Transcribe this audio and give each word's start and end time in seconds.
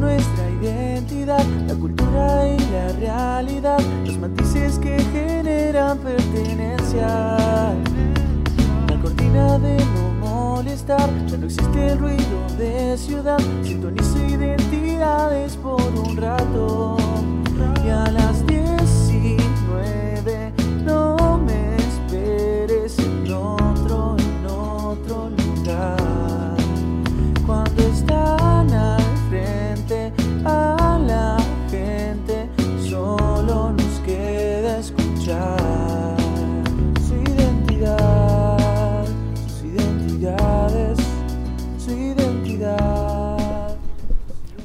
nuestra 0.00 0.50
identidad, 0.50 1.44
la 1.68 1.74
cultura 1.74 2.48
y 2.48 2.58
la 2.72 2.88
realidad, 2.98 3.78
los 4.04 4.18
matices 4.18 4.78
que 4.78 4.98
generan 5.12 5.98
pertenencia. 5.98 7.36
La 8.88 9.00
cortina 9.02 9.58
de 9.58 9.76
no 9.76 10.26
molestar, 10.26 11.08
ya 11.26 11.36
no 11.36 11.46
existe 11.46 11.88
el 11.88 11.98
ruido 11.98 12.38
de 12.58 12.96
ciudad, 12.96 13.38
sintonizo 13.62 14.18
identidades 14.26 15.56
por 15.56 15.82
un 15.82 16.16
rato. 16.16 16.96
Y 17.84 17.90
a 17.90 18.10
las 18.10 18.42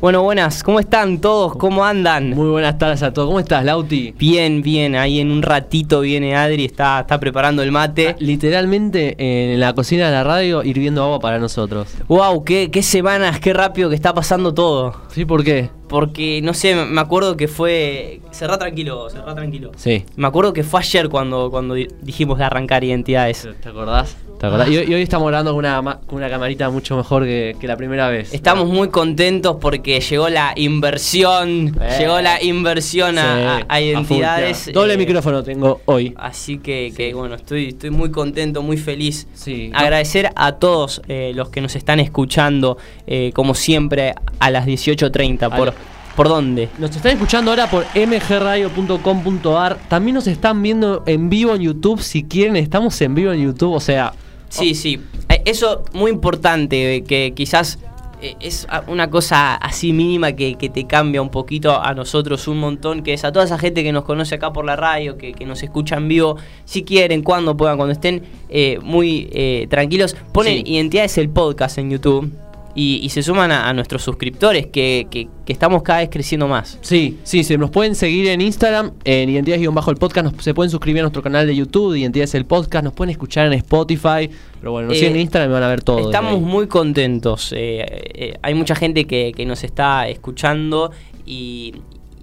Bueno, 0.05 0.22
buenas, 0.22 0.62
¿cómo 0.62 0.80
están 0.80 1.20
todos? 1.20 1.55
¿Cómo 1.55 1.84
andan? 1.84 2.30
Muy 2.30 2.48
buenas 2.48 2.77
tardes 2.77 3.02
a 3.02 3.12
todos. 3.12 3.27
¿Cómo 3.27 3.40
estás, 3.40 3.66
Lauti? 3.66 4.14
Bien, 4.20 4.62
bien, 4.62 4.95
ahí 4.95 5.20
en 5.20 5.31
un 5.31 5.41
ratito 5.41 6.02
viene 6.02 6.36
Adri, 6.36 6.66
está, 6.66 7.00
está 7.00 7.20
preparando 7.20 7.64
el 7.64 7.72
mate. 7.72 8.16
Literalmente 8.20 9.16
en 9.18 9.59
la 9.59 9.73
cocina 9.73 10.05
de 10.05 10.12
la 10.12 10.23
radio 10.23 10.62
hirviendo 10.64 11.04
agua 11.04 11.20
para 11.20 11.40
nosotros. 11.40 11.88
Wow, 12.08 12.44
qué, 12.44 12.70
qué 12.70 12.84
semanas, 12.84 13.40
qué 13.40 13.52
rápido 13.52 13.89
que 13.89 13.95
está 13.95 14.14
pasando 14.14 14.53
todo. 14.53 14.94
¿Sí? 15.08 15.26
¿Por 15.26 15.44
qué? 15.44 15.72
Porque, 15.88 16.41
no 16.44 16.53
sé, 16.53 16.75
me 16.75 17.00
acuerdo 17.02 17.38
que 17.38 17.47
fue... 17.47 18.19
Cerrá 18.31 18.58
tranquilo, 18.58 19.09
cerrá 19.09 19.33
tranquilo. 19.36 19.72
Sí. 19.78 20.03
Me 20.16 20.27
acuerdo 20.27 20.52
que 20.52 20.64
fue 20.64 20.80
ayer 20.80 21.09
cuando, 21.09 21.50
cuando 21.52 21.73
di- 21.75 21.88
dijimos 22.02 22.38
de 22.39 22.44
arrancar 22.44 22.83
identidades. 22.83 23.47
¿Te 23.61 23.69
acordás? 23.69 24.17
¿Te 24.39 24.47
acordás? 24.47 24.67
Y, 24.69 24.77
hoy- 24.77 24.86
y 24.89 24.94
hoy 24.95 25.02
estamos 25.02 25.27
grabando 25.27 25.52
con 25.52 25.59
una, 25.59 25.81
ma- 25.81 26.00
con 26.02 26.17
una 26.17 26.30
camarita 26.30 26.69
mucho 26.69 26.97
mejor 26.97 27.23
que, 27.23 27.55
que 27.59 27.67
la 27.67 27.77
primera 27.77 28.09
vez. 28.09 28.33
Estamos 28.33 28.67
muy 28.67 28.89
contentos 28.89 29.58
porque 29.61 30.00
llegó 30.02 30.27
la 30.30 30.53
inversión, 30.58 31.75
Eh. 31.80 31.95
llegó 31.99 32.20
la 32.22 32.42
inversión 32.44 33.17
a, 33.17 33.59
Sí, 33.59 33.66
a- 33.67 33.81
identidades. 33.81 34.72
Doble 34.73 34.95
eh, 34.95 34.97
micrófono 34.97 35.44
tengo 35.44 35.81
hoy. 35.86 36.14
Así 36.17 36.58
que, 36.58 36.94
que, 36.95 37.14
bueno, 37.14 37.36
estoy, 37.36 37.67
estoy 37.70 37.92
muy 37.92 38.11
contento, 38.11 38.61
muy 38.61 38.77
feliz. 38.77 39.27
Sí. 39.33 39.72
Agradecer 39.73 40.31
a 40.36 40.53
todos 40.53 41.02
eh, 41.08 41.31
los 41.36 41.49
que 41.49 41.61
nos 41.61 41.75
están 41.75 41.99
escuchando, 41.99 42.77
eh, 43.08 43.31
como 43.33 43.53
siempre, 43.55 44.14
a 44.39 44.49
las 44.52 44.66
18.30. 44.66 45.55
¿Por. 45.55 45.73
¿Por 46.16 46.30
dónde? 46.30 46.69
Nos 46.77 46.95
están 46.95 47.11
escuchando 47.13 47.52
ahora 47.52 47.69
por 47.69 47.85
mgradio.com.ar. 47.94 49.77
También 49.89 50.16
nos 50.16 50.27
están 50.27 50.61
viendo 50.61 51.03
en 51.05 51.30
vivo 51.30 51.53
en 51.53 51.61
YouTube. 51.61 52.02
Si 52.02 52.23
quieren, 52.23 52.55
estamos 52.55 52.99
en 53.02 53.16
vivo 53.16 53.31
en 53.33 53.44
YouTube. 53.44 53.73
O 53.73 53.80
sea, 53.80 54.13
Sí, 54.49 54.75
sí. 54.75 55.02
Eh, 55.30 55.41
Eso 55.45 55.83
muy 55.93 56.11
importante, 56.11 57.03
que 57.05 57.33
quizás 57.36 57.80
eh, 58.21 58.36
es 58.39 58.66
una 58.88 59.09
cosa 59.09 59.55
así 59.55 59.91
mínima 59.91 60.31
que, 60.31 60.55
que 60.55 60.69
te 60.69 60.88
cambia 60.88 61.21
un 61.21 61.30
poquito 61.30 61.81
a 61.81 61.93
nosotros 61.93 62.47
un 62.47 62.59
montón, 62.59 63.03
que 63.03 63.13
es 63.13 63.25
a 63.25 63.31
toda 63.33 63.43
esa 63.43 63.58
gente 63.58 63.83
que 63.83 63.91
nos 63.91 64.05
conoce 64.05 64.36
acá 64.36 64.53
por 64.53 64.63
la 64.63 64.75
radio, 64.77 65.17
que, 65.17 65.33
que 65.33 65.45
nos 65.45 65.61
escucha 65.63 65.97
en 65.97 66.08
vivo, 66.08 66.38
si 66.63 66.83
quieren, 66.83 67.21
cuando 67.23 67.58
puedan, 67.58 67.75
cuando 67.75 67.91
estén 67.91 68.23
eh, 68.47 68.80
muy 68.81 69.30
eh, 69.33 69.67
tranquilos, 69.69 70.16
ponen 70.31 70.66
Sí. 70.66 70.73
Identidades 70.73 71.17
el 71.17 71.30
podcast 71.30 71.77
en 71.77 71.89
YouTube 71.91 72.31
y, 72.76 73.00
y 73.02 73.09
se 73.09 73.23
suman 73.23 73.52
a, 73.52 73.70
a 73.70 73.73
nuestros 73.73 74.04
suscriptores, 74.04 74.68
que, 74.68 75.08
que- 75.09 75.28
que 75.45 75.54
estamos 75.54 75.81
cada 75.84 76.00
vez 76.00 76.09
creciendo 76.12 76.48
más. 76.48 76.78
Sí, 76.82 77.17
sí, 77.23 77.44
se 77.44 77.58
nos 77.58 77.70
pueden 77.70 77.95
seguir 77.95 78.27
en 78.27 78.42
Instagram, 78.42 78.92
en 79.05 79.30
Identidades-el 79.30 79.95
podcast, 79.98 80.32
nos- 80.33 80.44
se 80.44 80.54
pueden 80.54 80.70
suscribir 80.70 80.99
a 80.99 81.04
nuestro 81.04 81.22
canal 81.23 81.48
de 81.48 81.55
YouTube, 81.55 81.94
de 81.94 81.99
Identidades 81.99 82.36
el 82.36 82.45
podcast, 82.45 82.83
nos 82.83 82.94
pueden 82.94 83.11
escuchar 83.11 83.48
en 83.48 83.54
Spotify, 83.54 84.30
pero 84.60 84.72
bueno, 84.72 84.88
nos 84.89 84.98
Eh, 84.98 84.99
siguen 84.99 85.16
en 85.16 85.22
Instagram 85.22 85.52
y 85.52 85.54
van 85.54 85.64
a 85.64 85.67
ver 85.70 85.82
todo. 85.83 85.99
Estamos 85.99 86.42
muy 86.42 86.67
contentos. 86.67 87.54
eh, 87.55 87.86
eh, 88.14 88.33
hay 88.42 88.54
mucha 88.55 88.76
gente 88.76 89.05
que, 89.05 89.32
que 89.36 89.45
nos 89.45 89.64
está 89.64 90.08
escuchando 90.10 90.92
y, 91.26 91.76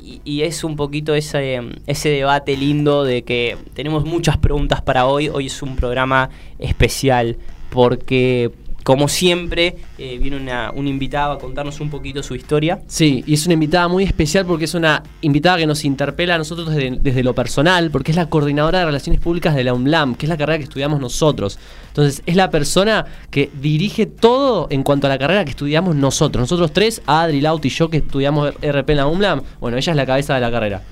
y- 0.03 0.21
y 0.25 0.43
es 0.43 0.65
un 0.65 0.75
poquito 0.77 1.15
ese, 1.15 1.61
ese 1.87 2.09
debate 2.09 2.57
lindo 2.57 3.05
de 3.05 3.23
que 3.23 3.57
tenemos 3.75 4.05
muchas 4.05 4.37
preguntas 4.37 4.83
para 4.83 5.07
hoy. 5.07 5.29
Hoy 5.29 5.47
es 5.47 5.63
un 5.63 5.77
programa 5.77 6.29
especial 6.59 7.37
porque, 7.71 8.51
como 8.83 9.09
siempre, 9.09 9.77
eh, 9.99 10.19
viene 10.21 10.37
una, 10.37 10.71
un 10.73 10.87
invitado 10.87 11.33
a 11.33 11.39
contarnos 11.39 11.81
un 11.81 11.91
poquito 11.91 12.23
su 12.23 12.35
historia. 12.35 12.81
Sí, 12.87 13.23
y 13.27 13.35
es 13.35 13.47
una 13.47 13.55
invitada 13.55 13.89
muy 13.89 14.05
especial 14.05 14.47
porque 14.47 14.65
es 14.65 14.75
una 14.75 15.03
invitada 15.21 15.59
que 15.59 15.67
nos 15.67 15.85
interpela 15.85 16.35
a 16.35 16.39
nosotros 16.39 16.75
desde, 16.75 16.99
desde 17.01 17.23
lo 17.23 17.35
personal, 17.35 17.91
porque 17.91 18.13
es 18.13 18.17
la 18.17 18.29
coordinadora 18.29 18.81
de 18.81 18.85
Relaciones 18.87 19.21
Públicas 19.21 19.55
de 19.55 19.65
la 19.65 19.75
UNLAM, 19.75 20.15
que 20.15 20.27
es 20.27 20.31
la 20.31 20.37
carrera 20.37 20.59
que 20.59 20.65
estudiamos 20.65 21.01
nosotros. 21.01 21.59
Entonces, 21.89 22.23
es 22.27 22.37
la 22.37 22.51
persona 22.51 23.07
que 23.31 23.51
dirige 23.61 24.07
todo 24.07 24.67
en 24.71 24.83
cuanto 24.83 25.07
a 25.07 25.11
la 25.11 25.19
carrera 25.19 25.45
que 25.45 25.51
estudiamos 25.51 25.95
nosotros. 25.95 26.43
Nosotros 26.43 26.73
tres, 26.73 27.03
Adri, 27.07 27.41
Lauti 27.41 27.69
y 27.69 27.71
yo, 27.71 27.89
que 27.89 27.99
estudiamos 27.99 28.53
RP 28.63 28.91
en 28.91 28.97
la 28.97 29.07
UNLAM, 29.07 29.43
bueno, 29.61 29.77
ella 29.77 29.93
es 29.93 29.97
la 29.97 30.07
cabeza 30.07 30.35
de 30.35 30.41
la 30.41 30.51
carrera. 30.51 30.83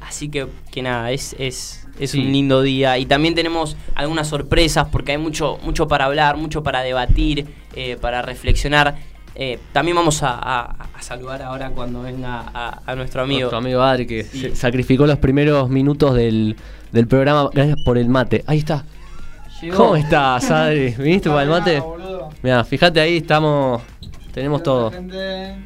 Así 0.00 0.28
que, 0.28 0.46
que 0.70 0.82
nada, 0.82 1.10
es, 1.12 1.36
es, 1.38 1.86
es 1.98 2.10
Sí. 2.12 2.20
un 2.20 2.32
lindo 2.32 2.62
día. 2.62 2.98
Y 2.98 3.06
también 3.06 3.34
tenemos 3.34 3.76
algunas 3.94 4.28
sorpresas 4.28 4.88
porque 4.90 5.12
hay 5.12 5.18
mucho, 5.18 5.58
mucho 5.62 5.88
para 5.88 6.04
hablar, 6.06 6.36
mucho 6.36 6.62
para 6.62 6.80
debatir, 6.82 7.46
eh, 7.74 7.96
para 8.00 8.22
reflexionar. 8.22 8.96
Eh, 9.40 9.58
también 9.72 9.96
vamos 9.96 10.22
a, 10.24 10.30
a- 10.30 10.88
a 10.94 11.02
saludar 11.02 11.42
ahora 11.42 11.70
cuando 11.70 12.02
venga 12.02 12.44
a, 12.52 12.80
a 12.84 12.94
nuestro 12.96 13.22
amigo. 13.22 13.42
Nuestro 13.42 13.58
amigo 13.58 13.82
Adri, 13.82 14.06
que 14.06 14.24
Sí. 14.24 14.40
se- 14.40 14.56
sacrificó 14.56 15.06
los 15.06 15.18
primeros 15.18 15.68
minutos 15.70 16.14
del, 16.14 16.56
del 16.90 17.06
programa. 17.06 17.48
Gracias 17.52 17.76
por 17.84 17.98
el 17.98 18.08
mate. 18.08 18.42
Ahí 18.48 18.58
está. 18.58 18.84
Llegó. 19.62 19.76
¿Cómo 19.76 19.96
estás, 19.96 20.50
Adri? 20.50 20.90
¿Viniste 20.98 21.28
para 21.30 21.42
el 21.42 21.48
mate? 21.50 21.82
Mira, 22.42 22.64
fíjate 22.64 23.00
ahí, 23.00 23.18
estamos. 23.18 23.80
Tenemos 24.38 24.62
todo. 24.62 24.92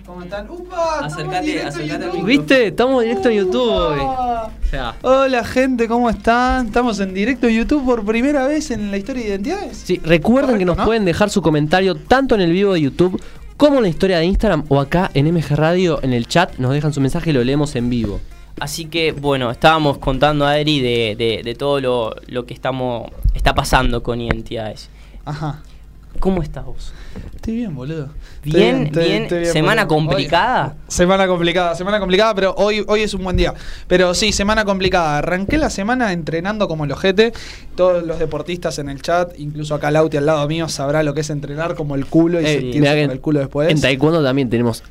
¿Cómo 0.07 0.23
están? 0.23 0.49
¡Upa! 0.51 1.01
Acercate, 1.05 1.63
acercate 1.63 2.05
al 2.05 2.11
micro. 2.13 2.25
¿Viste? 2.25 2.67
Estamos 2.69 3.03
directo 3.03 3.29
en 3.29 3.37
YouTube 3.37 3.71
hoy. 3.71 4.01
O 4.01 4.51
sea, 4.71 4.95
Hola 5.03 5.45
gente, 5.45 5.87
¿cómo 5.87 6.09
están? 6.09 6.69
Estamos 6.69 6.99
en 7.01 7.13
directo 7.13 7.47
en 7.49 7.55
YouTube 7.59 7.85
por 7.85 8.03
primera 8.03 8.47
vez 8.47 8.71
en 8.71 8.91
la 8.91 8.97
historia 8.97 9.25
de 9.25 9.29
identidades. 9.29 9.77
sí, 9.77 10.01
recuerden 10.03 10.57
que 10.57 10.65
nos 10.65 10.79
pueden 10.79 11.05
dejar 11.05 11.29
su 11.29 11.43
comentario 11.43 11.97
tanto 11.97 12.35
en 12.35 12.41
el 12.41 12.51
vivo 12.51 12.73
de 12.73 12.81
YouTube 12.81 13.23
como 13.59 13.77
en 13.77 13.83
la 13.83 13.89
historia 13.91 14.17
de 14.21 14.25
Instagram 14.25 14.65
o 14.69 14.81
acá 14.81 15.11
en 15.13 15.27
MG 15.31 15.51
Radio 15.55 16.01
en 16.03 16.15
el 16.15 16.27
chat. 16.27 16.57
Nos 16.57 16.73
dejan 16.73 16.95
su 16.95 17.03
mensaje 17.03 17.29
y 17.29 17.33
lo 17.35 17.45
leemos 17.45 17.77
en 17.77 17.91
vivo. 17.91 18.21
Así 18.59 18.87
que, 18.87 19.13
bueno, 19.13 19.51
estábamos 19.51 19.99
contando 19.99 20.47
a 20.47 20.53
Adri 20.53 20.81
de, 20.81 21.15
de- 21.19 21.43
de 21.45 21.55
todo 21.55 21.79
lo, 21.79 22.15
lo 22.27 22.47
que 22.47 22.55
estamos 22.55 23.11
está 23.35 23.55
pasando 23.55 24.03
con 24.03 24.19
identidades. 24.23 24.89
Ajá. 25.27 25.61
¿Cómo 26.21 26.43
estás 26.43 26.65
vos? 26.67 26.93
Estoy 27.35 27.57
bien, 27.57 27.75
boludo. 27.75 28.09
Bien, 28.45 28.85
Estoy 28.87 29.05
bien. 29.05 29.23
estoy 29.25 29.47
¿Semana 29.47 29.85
boludo. 29.85 30.07
complicada? 30.09 30.77
Hoy- 30.79 30.85
semana 30.89 31.27
complicada, 31.27 31.75
semana 31.75 31.99
complicada, 31.99 32.35
pero 32.35 32.55
hoy, 32.57 32.85
hoy 32.87 33.01
es 33.03 33.15
un 33.15 33.25
buen 33.25 33.37
día. 33.37 33.53
Pero 33.89 34.15
sí, 34.15 34.33
semana 34.33 34.65
complicada. 34.65 35.19
Arranqué 35.19 35.59
la 35.59 35.71
semana 35.71 36.13
entrenando 36.13 36.69
como 36.69 36.85
el 36.85 36.93
ojete. 36.93 37.33
Todos 37.75 38.05
los 38.05 38.19
deportistas 38.19 38.79
en 38.79 38.89
el 38.89 39.03
chat, 39.03 39.33
incluso 39.39 39.75
acá 39.75 39.91
Lauti 39.91 40.17
al 40.19 40.27
lado 40.27 40.47
mío, 40.47 40.69
sabrá 40.69 41.03
lo 41.03 41.15
que 41.15 41.23
es 41.23 41.31
entrenar 41.31 41.75
como 41.75 41.95
el 41.97 42.07
culo 42.07 42.41
y 42.41 42.45
Eh, 42.45 42.53
sentirse 42.61 43.01
como 43.03 43.13
el 43.13 43.21
culo 43.21 43.39
después. 43.41 43.71
En 43.71 43.81
taekwondo 43.81 44.23
también 44.23 44.49
tenemos 44.49 44.83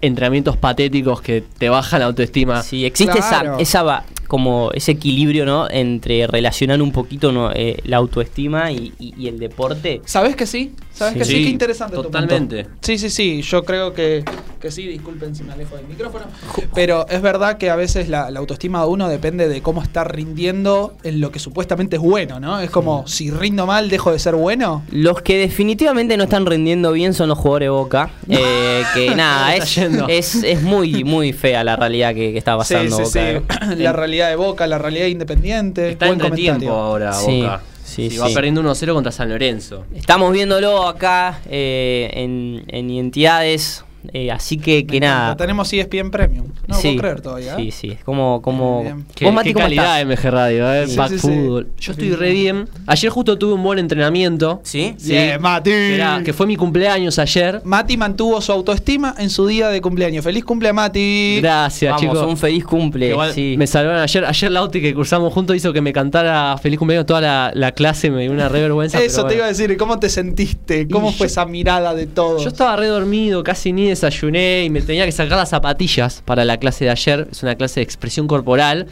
entrenamientos 0.00 0.56
patéticos 0.56 1.20
que 1.20 1.44
te 1.58 1.68
bajan 1.68 2.00
la 2.00 2.06
autoestima. 2.06 2.62
Sí, 2.62 2.84
existe 2.84 3.18
Claro. 3.18 3.52
esa, 3.58 3.62
esa 3.62 3.82
va- 3.82 4.04
como 4.26 4.70
ese 4.74 4.92
equilibrio, 4.92 5.44
¿no? 5.44 5.68
Entre 5.68 6.24
relacionar 6.28 6.80
un 6.82 6.92
poquito 6.92 7.32
¿no? 7.32 7.50
Eh, 7.52 7.78
la 7.84 7.96
autoestima 7.96 8.70
y, 8.70 8.92
y- 9.00 9.12
y 9.18 9.26
el 9.26 9.40
deporte. 9.40 10.00
¿Sabes 10.04 10.36
que 10.36 10.46
sí? 10.46 10.72
¿Sabes 11.00 11.14
Sí. 11.14 11.18
que 11.18 11.24
sí? 11.24 11.32
Sí, 11.36 11.44
Qué 11.44 11.50
interesante 11.50 11.96
tu 11.96 12.02
totalmente. 12.02 12.66
Sí, 12.82 12.98
sí, 12.98 13.08
sí. 13.10 13.40
Yo 13.42 13.64
creo 13.64 13.94
que, 13.94 14.22
que 14.60 14.70
sí. 14.70 14.86
Disculpen 14.86 15.34
si 15.34 15.42
me 15.44 15.52
alejo 15.54 15.76
del 15.76 15.86
micrófono. 15.86 16.26
Pero 16.74 17.06
es 17.08 17.22
verdad 17.22 17.56
que 17.56 17.70
a 17.70 17.76
veces 17.76 18.08
la, 18.10 18.30
la 18.30 18.38
autoestima 18.40 18.82
de 18.82 18.88
uno 18.88 19.08
depende 19.08 19.48
de 19.48 19.62
cómo 19.62 19.82
está 19.82 20.04
rindiendo 20.04 20.94
en 21.02 21.20
lo 21.22 21.30
que 21.32 21.38
supuestamente 21.38 21.96
es 21.96 22.02
bueno, 22.02 22.38
¿no? 22.38 22.60
Es 22.60 22.68
como, 22.70 23.06
si 23.06 23.30
rindo 23.30 23.64
mal, 23.66 23.88
dejo 23.88 24.12
de 24.12 24.18
ser 24.18 24.34
bueno. 24.34 24.82
Los 24.90 25.22
que 25.22 25.38
definitivamente 25.38 26.16
no 26.18 26.24
están 26.24 26.44
rindiendo 26.44 26.92
bien 26.92 27.14
son 27.14 27.30
los 27.30 27.38
jugadores 27.38 27.66
de 27.66 27.70
Boca. 27.70 28.10
eh, 28.28 28.82
que 28.94 29.14
nada, 29.14 29.56
es, 29.56 29.78
es, 29.78 30.34
es 30.44 30.62
muy, 30.62 31.02
muy 31.04 31.32
fea 31.32 31.64
la 31.64 31.76
realidad 31.76 32.10
que, 32.14 32.32
que 32.32 32.38
está 32.38 32.56
pasando 32.58 32.94
sí, 32.96 33.04
sí, 33.06 33.18
Boca. 33.36 33.58
sí. 33.66 33.72
eh. 33.72 33.76
La 33.78 33.92
realidad 33.94 34.28
de 34.28 34.36
Boca, 34.36 34.66
la 34.66 34.76
realidad 34.76 35.04
de 35.04 35.10
Independiente. 35.10 35.88
Está 35.92 36.06
Buen 36.08 36.20
entre 36.20 36.36
tiempo 36.36 36.70
ahora, 36.70 37.12
Boca. 37.18 37.62
Sí, 37.90 38.10
Sí, 38.10 38.16
va 38.18 38.28
perdiendo 38.28 38.62
1-0 38.62 38.92
contra 38.94 39.12
San 39.12 39.28
Lorenzo. 39.28 39.84
Estamos 39.94 40.32
viéndolo 40.32 40.86
acá 40.86 41.40
eh, 41.50 42.10
en, 42.14 42.64
en 42.68 42.90
Identidades. 42.90 43.84
Eh, 44.12 44.30
así 44.30 44.56
que, 44.56 44.86
que 44.86 44.98
nada. 45.00 45.36
Tenemos 45.36 45.72
ESPN 45.72 46.10
Premium. 46.10 46.46
No 46.66 46.74
lo 46.74 46.80
sí, 46.80 46.88
puedo 46.88 46.98
creer 47.00 47.20
todavía. 47.20 47.56
Sí, 47.56 47.68
¿eh? 47.68 47.72
sí. 47.72 47.90
Es 47.90 48.04
como. 48.04 48.40
como... 48.42 48.82
Bien, 48.82 48.96
bien. 48.96 49.06
Qué, 49.14 49.24
¿Vos, 49.26 49.34
Mati, 49.34 49.48
qué 49.50 49.54
cómo 49.54 49.64
calidad 49.66 50.00
estás? 50.00 50.24
MG 50.24 50.30
Radio, 50.30 50.72
eh. 50.72 50.86
Sí, 50.88 50.96
Back 50.96 51.10
sí. 51.10 51.18
Fútbol. 51.18 51.68
Yo 51.78 51.92
estoy 51.92 52.12
re 52.14 52.30
bien. 52.30 52.68
Ayer 52.86 53.10
justo 53.10 53.36
tuve 53.38 53.54
un 53.54 53.62
buen 53.62 53.78
entrenamiento. 53.78 54.60
¿Sí? 54.64 54.94
Sí. 54.98 55.16
Mati. 55.40 55.70
Que, 55.70 55.94
era- 55.94 56.22
que 56.24 56.32
fue 56.32 56.46
mi 56.46 56.56
cumpleaños 56.56 57.18
ayer. 57.18 57.60
Mati 57.64 57.96
mantuvo 57.96 58.40
su 58.40 58.52
autoestima 58.52 59.14
en 59.18 59.30
su 59.30 59.46
día 59.46 59.68
de 59.68 59.80
cumpleaños. 59.80 60.24
¡Feliz 60.24 60.44
cumple, 60.44 60.72
Mati! 60.72 61.38
Gracias, 61.40 61.90
Vamos, 61.92 62.00
chicos. 62.14 62.26
un 62.26 62.36
feliz 62.36 62.64
cumple. 62.64 63.10
Igual 63.10 63.32
sí. 63.34 63.54
Me 63.58 63.66
salvaron 63.66 64.00
ayer. 64.00 64.24
Ayer 64.24 64.50
Lauti 64.50 64.80
que 64.80 64.94
cursamos 64.94 65.32
juntos 65.32 65.56
hizo 65.56 65.72
que 65.72 65.80
me 65.80 65.92
cantara 65.92 66.56
feliz 66.58 66.78
cumpleaños 66.78 67.06
toda 67.06 67.20
la, 67.20 67.50
la 67.54 67.72
clase. 67.72 68.10
Me 68.10 68.22
dio 68.22 68.32
una 68.32 68.48
re 68.48 68.60
vergüenza. 68.62 68.98
Eso 69.02 69.18
pero 69.22 69.28
te 69.28 69.34
iba 69.36 69.44
a 69.44 69.48
decir. 69.48 69.76
¿Cómo 69.76 69.98
te 69.98 70.08
sentiste? 70.08 70.88
¿Cómo 70.88 71.10
Y 71.10 71.12
fue 71.12 71.26
yo- 71.26 71.32
esa 71.32 71.44
mirada 71.46 71.94
de 71.94 72.06
todos? 72.06 72.42
Yo 72.42 72.48
estaba 72.48 72.76
re 72.76 72.86
dormido, 72.86 73.42
casi 73.42 73.72
ni 73.72 73.89
desayuné 73.90 74.64
y 74.64 74.70
me 74.70 74.80
tenía 74.82 75.04
que 75.06 75.12
sacar 75.12 75.36
las 75.38 75.50
zapatillas 75.50 76.22
para 76.24 76.44
la 76.44 76.56
clase 76.58 76.84
de 76.86 76.90
ayer. 76.90 77.28
Es 77.30 77.42
una 77.42 77.54
clase 77.54 77.80
de 77.80 77.84
expresión 77.84 78.26
corporal. 78.26 78.86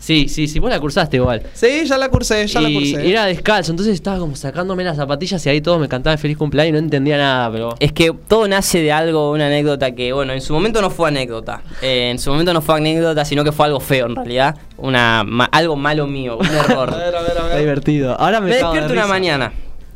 Sí, 0.00 0.28
sí, 0.28 0.46
sí, 0.46 0.60
vos 0.60 0.70
la 0.70 0.78
cursaste 0.78 1.16
igual. 1.16 1.42
Sí, 1.54 1.82
ya 1.84 1.98
la 1.98 2.08
cursé, 2.08 2.46
ya 2.46 2.60
la 2.60 2.70
y 2.70 2.74
cursé. 2.92 3.10
era 3.10 3.24
descalzo, 3.26 3.72
entonces 3.72 3.94
estaba 3.94 4.18
como 4.20 4.36
sacándome 4.36 4.84
las 4.84 4.96
zapatillas 4.96 5.44
y 5.44 5.48
ahí 5.48 5.60
todos 5.60 5.80
me 5.80 5.88
cantaban 5.88 6.18
feliz 6.20 6.36
cumpleaños 6.38 6.68
y 6.68 6.72
no 6.74 6.78
entendía 6.78 7.16
nada, 7.18 7.50
pero... 7.50 7.74
Es 7.80 7.90
que 7.92 8.12
todo 8.28 8.46
nace 8.46 8.80
de 8.80 8.92
algo, 8.92 9.32
una 9.32 9.48
anécdota 9.48 9.92
que, 9.96 10.12
bueno, 10.12 10.32
en 10.34 10.40
su 10.40 10.52
momento 10.52 10.80
no 10.80 10.90
fue 10.90 11.08
anécdota. 11.08 11.62
Eh, 11.82 12.10
en 12.12 12.20
su 12.20 12.30
momento 12.30 12.54
no 12.54 12.62
fue 12.62 12.76
anécdota, 12.76 13.24
sino 13.24 13.42
que 13.42 13.50
fue 13.50 13.66
algo 13.66 13.80
feo 13.80 14.06
en 14.06 14.14
realidad. 14.14 14.56
Una, 14.76 15.24
ma- 15.26 15.48
algo 15.50 15.74
malo 15.74 16.06
mío, 16.06 16.38
un 16.38 16.46
error. 16.46 16.90
A 16.94 16.96
ver, 16.96 17.16
a 17.16 17.22
ver, 17.22 17.30
a 17.32 17.34
Está 17.34 17.46
ver. 17.48 17.58
divertido. 17.58 18.20
Ahora 18.20 18.38
me, 18.40 18.50
Me 18.50 18.54
de 18.56 18.62
despierto 18.62 18.92
una 18.92 19.02
risa. 19.02 19.12
mañana. 19.12 19.52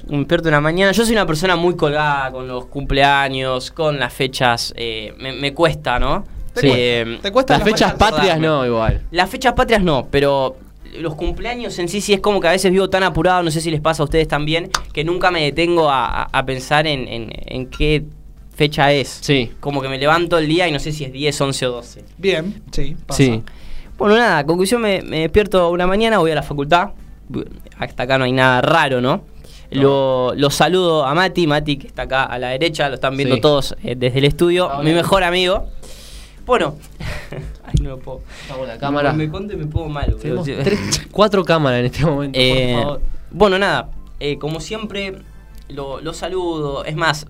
Me 0.09 0.19
despierto 0.19 0.49
una 0.49 0.61
mañana. 0.61 0.93
Yo 0.93 1.05
soy 1.05 1.15
una 1.15 1.27
persona 1.27 1.57
muy 1.57 1.77
colgada 1.77 2.31
con 2.33 2.49
los 2.49 2.67
cumpleaños, 2.67 3.71
con 3.71 3.99
las 3.99 4.13
fechas. 4.13 4.73
eh, 4.77 5.15
me, 5.19 5.33
me 5.33 5.55
cuesta, 5.55 5.99
¿no? 5.99 6.25
Te 6.55 6.61
Sí. 6.61 6.69
cuesta. 6.69 7.23
¿Te 7.23 7.33
cuesta 7.33 7.53
Las 7.55 7.61
las 7.61 7.69
fechas 7.69 7.93
patrias 7.95 8.21
acordarme. 8.37 8.47
no, 8.47 8.67
igual. 8.67 9.03
Las 9.11 9.31
fechas 9.31 9.53
patrias 9.55 9.83
no, 9.83 10.09
pero 10.11 10.57
los 10.99 11.15
cumpleaños 11.15 11.79
en 11.79 11.89
sí 11.89 12.01
sí 12.03 12.13
es 12.13 12.21
como 12.21 12.41
que 12.41 12.49
a 12.49 12.51
veces 12.51 12.71
vivo 12.71 12.91
tan 12.91 13.03
apurado, 13.03 13.43
no 13.43 13.51
sé 13.51 13.61
si 13.63 13.71
les 13.71 13.81
pasa 13.81 14.03
a 14.03 14.05
ustedes 14.05 14.29
también, 14.29 14.69
que 14.93 15.05
nunca 15.05 15.31
me 15.31 15.43
detengo 15.43 15.89
a, 15.89 16.05
a- 16.07 16.29
a 16.31 16.45
pensar 16.45 16.87
en, 16.87 17.09
en- 17.09 17.31
en 17.47 17.67
qué 17.69 18.05
fecha 18.55 18.93
es. 18.93 19.09
Sí. 19.23 19.51
Como 19.61 19.81
que 19.81 19.89
me 19.89 19.97
levanto 19.99 20.37
el 20.37 20.47
día 20.47 20.69
y 20.69 20.73
no 20.73 20.79
sé 20.79 20.93
si 20.93 21.05
es 21.05 21.13
10, 21.13 21.41
11 21.41 21.67
o 21.67 21.73
12. 21.73 22.05
Bien, 22.19 22.63
sí, 22.71 22.97
pasa. 23.07 23.17
Sí. 23.23 23.43
Bueno, 23.97 24.17
nada, 24.17 24.45
conclusión, 24.45 24.83
me, 24.83 25.01
me 25.01 25.21
despierto 25.21 25.71
una 25.71 25.87
mañana, 25.87 26.19
voy 26.19 26.33
a 26.33 26.35
la 26.35 26.43
facultad. 26.43 26.91
Hasta 27.79 28.03
acá 28.03 28.19
no 28.19 28.25
hay 28.25 28.33
nada 28.33 28.61
raro, 28.61 29.01
¿no? 29.01 29.23
Lo, 29.75 30.35
lo 30.35 30.51
saludo 30.51 31.05
a 31.05 31.15
Mati, 31.15 31.47
Mati 31.47 31.77
que 31.77 31.87
está 31.87 32.03
acá 32.03 32.25
a 32.25 32.39
la 32.39 32.49
derecha, 32.49 32.89
lo 32.89 32.95
están 32.97 33.17
viendo 33.17 33.37
Sí. 33.37 33.41
todos 33.41 33.77
eh, 33.83 33.95
desde 33.97 34.19
el 34.19 34.25
estudio, 34.27 34.67
Hola. 34.67 34.83
mi 34.83 34.93
mejor 34.93 35.23
amigo. 35.25 35.67
Bueno, 36.45 36.77
ay, 37.65 37.75
no 37.83 37.91
lo 37.91 37.99
puedo. 37.99 38.21
Estamos 38.43 38.67
la 38.67 38.79
cámara. 38.79 39.13
Me, 39.13 39.27
me 39.27 39.31
conto 39.33 39.55
y 39.55 39.57
me 39.57 39.67
pongo 39.67 39.89
mal. 39.89 40.17
Tenemos 40.21 40.47
boludo. 40.47 40.63
tres- 40.65 41.07
cuatro 41.11 41.45
cámaras 41.45 41.81
en 41.81 41.87
este 41.87 42.05
momento, 42.05 42.39
Eh, 42.41 42.73
por 42.75 42.83
favor. 42.83 43.01
bueno, 43.31 43.59
nada, 43.59 43.91
eh, 44.21 44.39
como 44.39 44.61
siempre, 44.61 45.19
lo, 45.69 46.01
lo 46.01 46.13
saludo. 46.13 46.85
Es 46.85 46.97
más, 46.97 47.27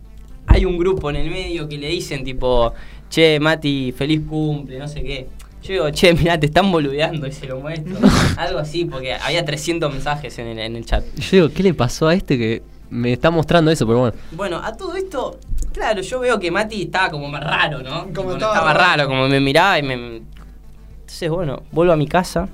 hay 0.46 0.64
un 0.64 0.78
grupo 0.78 1.10
en 1.10 1.16
el 1.16 1.30
medio 1.30 1.68
que 1.68 1.78
le 1.78 1.88
dicen 1.88 2.24
tipo, 2.24 2.72
che, 3.10 3.38
Mati, 3.38 3.92
feliz 3.92 4.22
cumple, 4.28 4.78
no 4.78 4.88
sé 4.88 5.02
qué. 5.02 5.28
Yo 5.62 5.72
digo, 5.74 5.90
che, 5.90 6.12
mirá, 6.14 6.38
te 6.40 6.46
están 6.46 6.72
boludeando 6.72 7.26
y 7.26 7.32
se 7.32 7.46
lo 7.46 7.60
muestro. 7.60 7.96
Algo 8.36 8.58
así, 8.58 8.84
porque 8.84 9.14
había 9.14 9.44
300 9.44 9.92
mensajes 9.92 10.36
en 10.38 10.48
el, 10.48 10.58
en 10.58 10.76
el 10.76 10.84
chat. 10.84 11.04
Yo 11.16 11.30
digo, 11.30 11.48
¿qué 11.54 11.62
le 11.62 11.72
pasó 11.74 12.08
a 12.08 12.14
este 12.14 12.36
que 12.36 12.62
me 12.90 13.12
está 13.12 13.30
mostrando 13.30 13.70
eso? 13.70 13.86
Pero 13.86 13.98
bueno. 14.00 14.16
Bueno, 14.32 14.60
a 14.62 14.76
todo 14.76 14.96
esto, 14.96 15.38
claro, 15.72 16.02
yo 16.02 16.18
veo 16.20 16.40
que 16.40 16.50
Mati 16.50 16.82
estaba 16.82 17.10
como 17.10 17.28
más 17.28 17.44
raro, 17.44 17.80
¿no? 17.82 18.00
Como 18.06 18.12
Tipo, 18.12 18.32
estaba 18.32 18.54
estaba 18.54 18.74
raro. 18.74 19.06
como 19.06 19.28
me 19.28 19.38
miraba 19.40 19.78
y 19.78 19.82
me... 19.84 19.94
Entonces, 19.94 21.30
bueno, 21.30 21.62
vuelvo 21.70 21.92
a 21.92 21.96
mi 21.96 22.08
casa. 22.08 22.48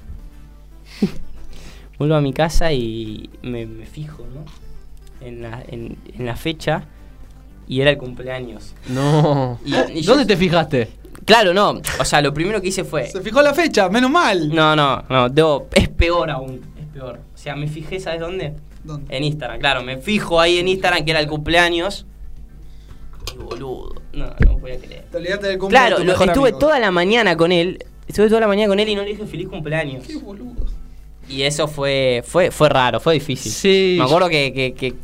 vuelvo 1.99 2.15
a 2.15 2.21
mi 2.21 2.33
casa 2.33 2.73
y 2.73 3.31
me, 3.43 3.67
me 3.67 3.87
fijo, 3.87 4.25
¿no? 4.35 4.45
En 5.27 5.43
la, 5.43 5.63
en, 5.67 5.97
en 6.17 6.27
la 6.27 6.37
fecha 6.37 6.85
y 7.67 7.81
era 7.81 7.91
el 7.91 7.99
cumpleaños. 7.99 8.75
No. 8.89 9.59
Y- 9.65 9.99
y 9.99 10.03
yo- 10.03 10.13
¿Dónde 10.13 10.27
te 10.27 10.37
fijaste? 10.37 10.89
Claro, 11.29 11.55
no. 11.55 11.81
O 12.01 12.05
sea, 12.05 12.21
lo 12.21 12.35
primero 12.35 12.61
que 12.61 12.69
hice 12.69 12.83
fue... 12.83 13.07
Se 13.07 13.21
fijó 13.21 13.41
la 13.43 13.55
fecha, 13.55 13.89
menos 13.89 14.11
mal. 14.11 14.49
No, 14.53 14.75
no, 14.75 15.05
no, 15.09 15.29
debo, 15.29 15.69
es 15.75 15.89
peor 15.89 16.31
aún, 16.31 16.61
es 16.81 16.87
peor. 16.87 17.21
O 17.35 17.39
sea, 17.39 17.55
me 17.55 17.69
fijé, 17.69 18.01
¿sabes 18.01 18.19
dónde? 18.19 18.55
¿Dónde? 18.83 19.15
En 19.17 19.23
Instagram, 19.23 19.61
claro, 19.61 19.83
me 19.85 19.99
fijo 19.99 20.41
ahí 20.41 20.59
en 20.59 20.67
Instagram 20.69 21.05
que 21.05 21.11
era 21.13 21.21
el 21.21 21.29
cumpleaños. 21.29 22.07
Qué 23.27 23.37
boludo. 23.39 23.95
No, 24.13 24.27
no 24.47 24.59
podía 24.59 24.79
creer. 24.79 25.05
Te 25.11 25.19
olvidaste 25.19 25.47
del 25.49 25.59
cumple 25.59 25.79
Claro, 25.79 25.97
de 25.97 26.03
tu 26.03 26.07
lo- 26.07 26.13
mejor 26.13 26.29
estuve 26.29 26.49
amigo. 26.49 26.59
toda 26.59 26.79
la 26.79 26.91
mañana 26.91 27.37
con 27.37 27.53
él. 27.53 27.85
Estuve 28.09 28.29
toda 28.29 28.41
la 28.41 28.49
mañana 28.49 28.69
con 28.69 28.81
él 28.81 28.89
y 28.89 28.95
no 28.95 29.03
le 29.03 29.11
dije 29.11 29.27
feliz 29.27 29.49
cumpleaños. 29.49 30.07
Qué 30.07 30.17
boludo. 30.17 30.65
Y 31.29 31.43
eso 31.43 31.69
fue 31.69 32.23
fue 32.27 32.51
fue 32.51 32.71
raro, 32.71 33.01
fue 33.01 33.13
difícil. 33.15 33.53
Sí. 33.53 33.97
Me 33.99 34.05
acuerdo 34.07 34.31
que, 34.31 34.51
que, 34.55 34.73
que- 34.73 34.95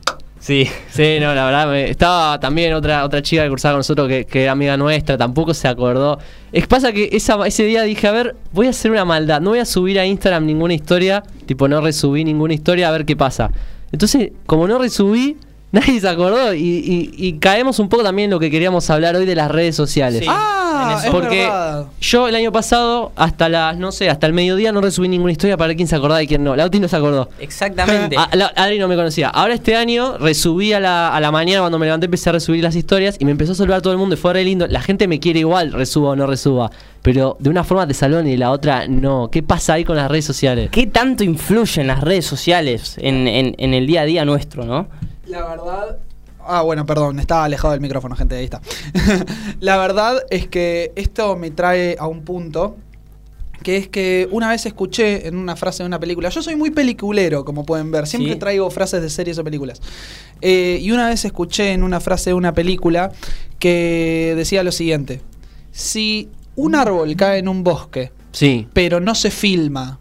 sí. 0.44 0.68
Sí, 0.90 1.16
no, 1.20 1.34
la 1.34 1.44
verdad, 1.46 1.68
me- 1.70 1.90
estaba 1.90 2.38
también 2.38 2.72
otra 2.74 3.04
otra 3.04 3.22
chica 3.22 3.42
que 3.44 3.48
cursaba 3.48 3.72
con 3.74 3.78
nosotros 3.80 4.08
que, 4.08 4.24
que 4.26 4.42
era 4.42 4.52
amiga 4.52 4.76
nuestra, 4.76 5.16
tampoco 5.16 5.54
se 5.54 5.66
acordó. 5.68 6.18
Es 6.52 6.62
que 6.64 6.68
pasa 6.68 6.92
que 6.92 7.08
esa, 7.12 7.44
ese 7.46 7.64
día 7.64 7.82
dije, 7.82 8.06
a 8.06 8.12
ver, 8.12 8.36
voy 8.52 8.66
a 8.66 8.70
hacer 8.70 8.90
una 8.90 9.04
maldad, 9.04 9.40
no 9.40 9.50
voy 9.50 9.58
a 9.60 9.64
subir 9.64 9.98
a 9.98 10.06
Instagram 10.06 10.44
ninguna 10.46 10.74
historia, 10.74 11.22
tipo 11.46 11.66
no 11.68 11.80
resubí 11.80 12.24
ninguna 12.24 12.54
historia, 12.54 12.88
a 12.88 12.92
ver 12.92 13.04
qué 13.04 13.16
pasa. 13.16 13.50
Entonces, 13.90 14.32
como 14.46 14.68
no 14.68 14.78
resubí, 14.78 15.36
nadie 15.72 15.98
se 16.00 16.08
acordó 16.08 16.54
y, 16.54 16.60
y- 16.60 17.10
y 17.16 17.32
caemos 17.38 17.78
un 17.78 17.88
poco 17.88 18.02
también 18.04 18.26
en 18.26 18.30
lo 18.32 18.38
que 18.40 18.50
queríamos 18.50 18.88
hablar 18.90 19.16
hoy 19.16 19.26
de 19.26 19.34
las 19.34 19.50
redes 19.50 19.74
sociales. 19.74 20.20
Sí. 20.20 20.26
Ah, 20.28 20.63
en 20.92 20.98
eso. 20.98 21.06
es 21.06 21.10
Porque 21.12 21.40
verdad. 21.42 21.84
yo 22.00 22.28
el 22.28 22.34
año 22.34 22.52
pasado, 22.52 23.12
hasta 23.16 23.48
las, 23.48 23.76
no 23.76 23.92
sé, 23.92 24.10
hasta 24.10 24.26
el 24.26 24.32
mediodía 24.32 24.72
no 24.72 24.80
resubí 24.80 25.08
ninguna 25.08 25.32
historia 25.32 25.56
para 25.56 25.68
ver 25.68 25.76
quién 25.76 25.88
se 25.88 25.96
acordaba 25.96 26.22
y 26.22 26.26
quién 26.26 26.42
no. 26.44 26.54
Lauti 26.56 26.80
no 26.80 26.88
se 26.88 26.96
acordó. 26.96 27.28
Exactamente. 27.38 28.16
Ah, 28.18 28.28
la- 28.32 28.52
Adri 28.56 28.78
no 28.78 28.88
me 28.88 28.96
conocía. 28.96 29.28
Ahora 29.28 29.54
este 29.54 29.76
año 29.76 30.18
resubí 30.18 30.72
a 30.72 30.80
la, 30.80 31.14
a 31.14 31.20
la 31.20 31.30
mañana 31.30 31.60
cuando 31.60 31.78
me 31.78 31.86
levanté, 31.86 32.06
empecé 32.06 32.30
a 32.30 32.32
resubir 32.34 32.62
las 32.62 32.76
historias 32.76 33.16
y 33.18 33.24
me 33.24 33.30
empezó 33.32 33.52
a 33.52 33.54
saludar 33.54 33.82
todo 33.82 33.92
el 33.92 33.98
mundo 33.98 34.14
y 34.14 34.18
fue 34.18 34.32
re 34.32 34.44
lindo. 34.44 34.66
La 34.66 34.80
gente 34.80 35.08
me 35.08 35.20
quiere 35.20 35.40
igual, 35.40 35.72
resuba 35.72 36.10
o 36.10 36.16
no 36.16 36.26
resuba. 36.26 36.70
Pero 37.02 37.36
de 37.38 37.50
una 37.50 37.64
forma 37.64 37.86
te 37.86 37.92
saludan 37.94 38.26
y 38.26 38.32
de 38.32 38.38
la 38.38 38.50
otra 38.50 38.86
no. 38.88 39.28
¿Qué 39.30 39.42
pasa 39.42 39.74
ahí 39.74 39.84
con 39.84 39.96
las 39.96 40.10
redes 40.10 40.24
sociales? 40.24 40.70
¿Qué 40.70 40.86
tanto 40.86 41.22
influyen 41.24 41.86
las 41.86 42.00
redes 42.00 42.24
sociales 42.24 42.96
en, 42.98 43.28
en- 43.28 43.54
en 43.58 43.74
el 43.74 43.86
día 43.86 44.02
a 44.02 44.04
día 44.04 44.24
nuestro, 44.24 44.64
no? 44.64 44.88
La 45.26 45.46
verdad. 45.46 45.96
Ah, 46.46 46.62
bueno, 46.62 46.84
perdón, 46.86 47.18
estaba 47.20 47.44
alejado 47.44 47.72
del 47.72 47.80
micrófono, 47.80 48.14
gente, 48.16 48.36
ahí 48.36 48.44
está. 48.44 48.60
la 49.60 49.76
verdad 49.76 50.16
es 50.30 50.46
que 50.46 50.92
esto 50.96 51.36
me 51.36 51.50
trae 51.50 51.96
a 51.98 52.06
un 52.06 52.22
punto 52.22 52.76
que 53.62 53.78
es 53.78 53.88
que 53.88 54.28
una 54.30 54.50
vez 54.50 54.66
escuché 54.66 55.26
en 55.26 55.36
una 55.36 55.56
frase 55.56 55.82
de 55.82 55.86
una 55.86 55.98
película, 55.98 56.28
yo 56.28 56.42
soy 56.42 56.54
muy 56.54 56.70
peliculero, 56.70 57.46
como 57.46 57.64
pueden 57.64 57.90
ver, 57.90 58.06
siempre 58.06 58.34
Sí. 58.34 58.38
traigo 58.38 58.68
frases 58.70 59.00
de 59.00 59.08
series 59.08 59.38
o 59.38 59.44
películas. 59.44 59.80
Eh, 60.42 60.78
y 60.82 60.90
una 60.90 61.08
vez 61.08 61.24
escuché 61.24 61.72
en 61.72 61.82
una 61.82 61.98
frase 62.00 62.28
de 62.30 62.34
una 62.34 62.52
película 62.52 63.10
que 63.58 64.34
decía 64.36 64.62
lo 64.64 64.70
siguiente, 64.72 65.22
si 65.72 66.28
un 66.56 66.74
árbol 66.74 67.16
cae 67.16 67.38
en 67.38 67.48
un 67.48 67.64
bosque, 67.64 68.12
Sí. 68.32 68.68
pero 68.74 69.00
no 69.00 69.14
se 69.14 69.30
filma, 69.30 69.98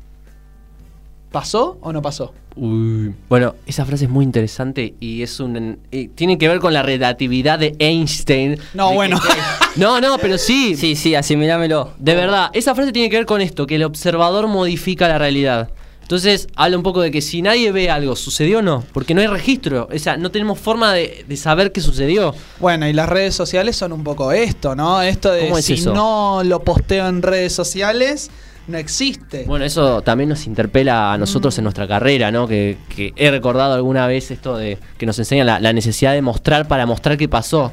¿pasó 1.31 1.77
o 1.81 1.93
no 1.93 2.01
pasó? 2.01 2.33
Uy. 2.55 3.13
Bueno, 3.29 3.55
esa 3.65 3.83
frase 3.85 4.05
es 4.05 4.09
muy 4.11 4.23
interesante 4.23 4.93
y 4.99 5.23
es 5.23 5.39
un. 5.39 5.79
y 5.91 6.09
tiene 6.09 6.37
que 6.37 6.47
ver 6.47 6.59
con 6.59 6.73
la 6.73 6.83
relatividad 6.83 7.57
de 7.59 7.75
Einstein. 7.79 8.57
No, 8.73 8.85
De 8.85 8.91
que- 8.91 8.95
bueno. 8.95 9.19
No, 9.75 9.99
no, 9.99 10.19
pero 10.19 10.37
sí. 10.37 10.75
Sí, 10.77 10.95
sí, 10.95 11.15
asimilámelo. 11.15 11.93
De 11.97 12.13
verdad, 12.13 12.51
esa 12.53 12.75
frase 12.75 12.91
tiene 12.91 13.09
que 13.09 13.15
ver 13.17 13.25
con 13.25 13.41
esto, 13.41 13.65
que 13.65 13.75
el 13.75 13.83
observador 13.83 14.47
modifica 14.47 15.07
la 15.07 15.17
realidad. 15.17 15.71
Entonces, 16.03 16.47
habla 16.55 16.77
un 16.77 16.83
poco 16.83 17.01
de 17.01 17.09
que 17.09 17.21
si 17.21 17.41
nadie 17.41 17.71
ve 17.71 17.89
algo, 17.89 18.15
¿sucedió 18.15 18.59
o 18.59 18.61
no? 18.61 18.83
Porque 18.93 19.15
no 19.15 19.21
hay 19.21 19.27
registro, 19.27 19.87
o 19.91 19.97
sea, 19.97 20.17
no 20.17 20.29
tenemos 20.31 20.59
forma 20.59 20.93
de, 20.93 21.25
de 21.27 21.37
saber 21.37 21.71
qué 21.71 21.81
sucedió. 21.81 22.35
Bueno, 22.59 22.87
y 22.87 22.93
las 22.93 23.09
redes 23.09 23.33
sociales 23.33 23.77
son 23.77 23.93
un 23.93 24.03
poco 24.03 24.31
esto, 24.33 24.75
¿no? 24.75 25.01
Esto 25.01 25.31
de 25.31 25.45
¿Cómo 25.45 25.57
es 25.57 25.65
si 25.65 25.73
eso? 25.73 25.93
no 25.93 26.41
lo 26.43 26.59
posteo 26.61 27.07
en 27.07 27.21
redes 27.23 27.53
sociales, 27.53 28.29
no 28.67 28.77
existe. 28.77 29.43
Bueno, 29.45 29.65
eso 29.65 30.01
también 30.01 30.29
nos 30.29 30.47
interpela 30.47 31.13
a 31.13 31.17
nosotros 31.17 31.57
en 31.57 31.63
nuestra 31.65 31.87
carrera, 31.87 32.31
¿no? 32.31 32.47
Que, 32.47 32.77
que 32.95 33.11
he 33.15 33.29
recordado 33.31 33.73
alguna 33.73 34.07
vez 34.07 34.31
esto 34.31 34.57
de 34.57 34.77
que 34.97 35.05
nos 35.05 35.17
enseña 35.19 35.43
la, 35.43 35.59
la 35.59 35.73
necesidad 35.73 36.13
de 36.13 36.21
mostrar 36.21 36.67
para 36.67 36.85
mostrar 36.85 37.17
qué 37.17 37.27
pasó. 37.27 37.71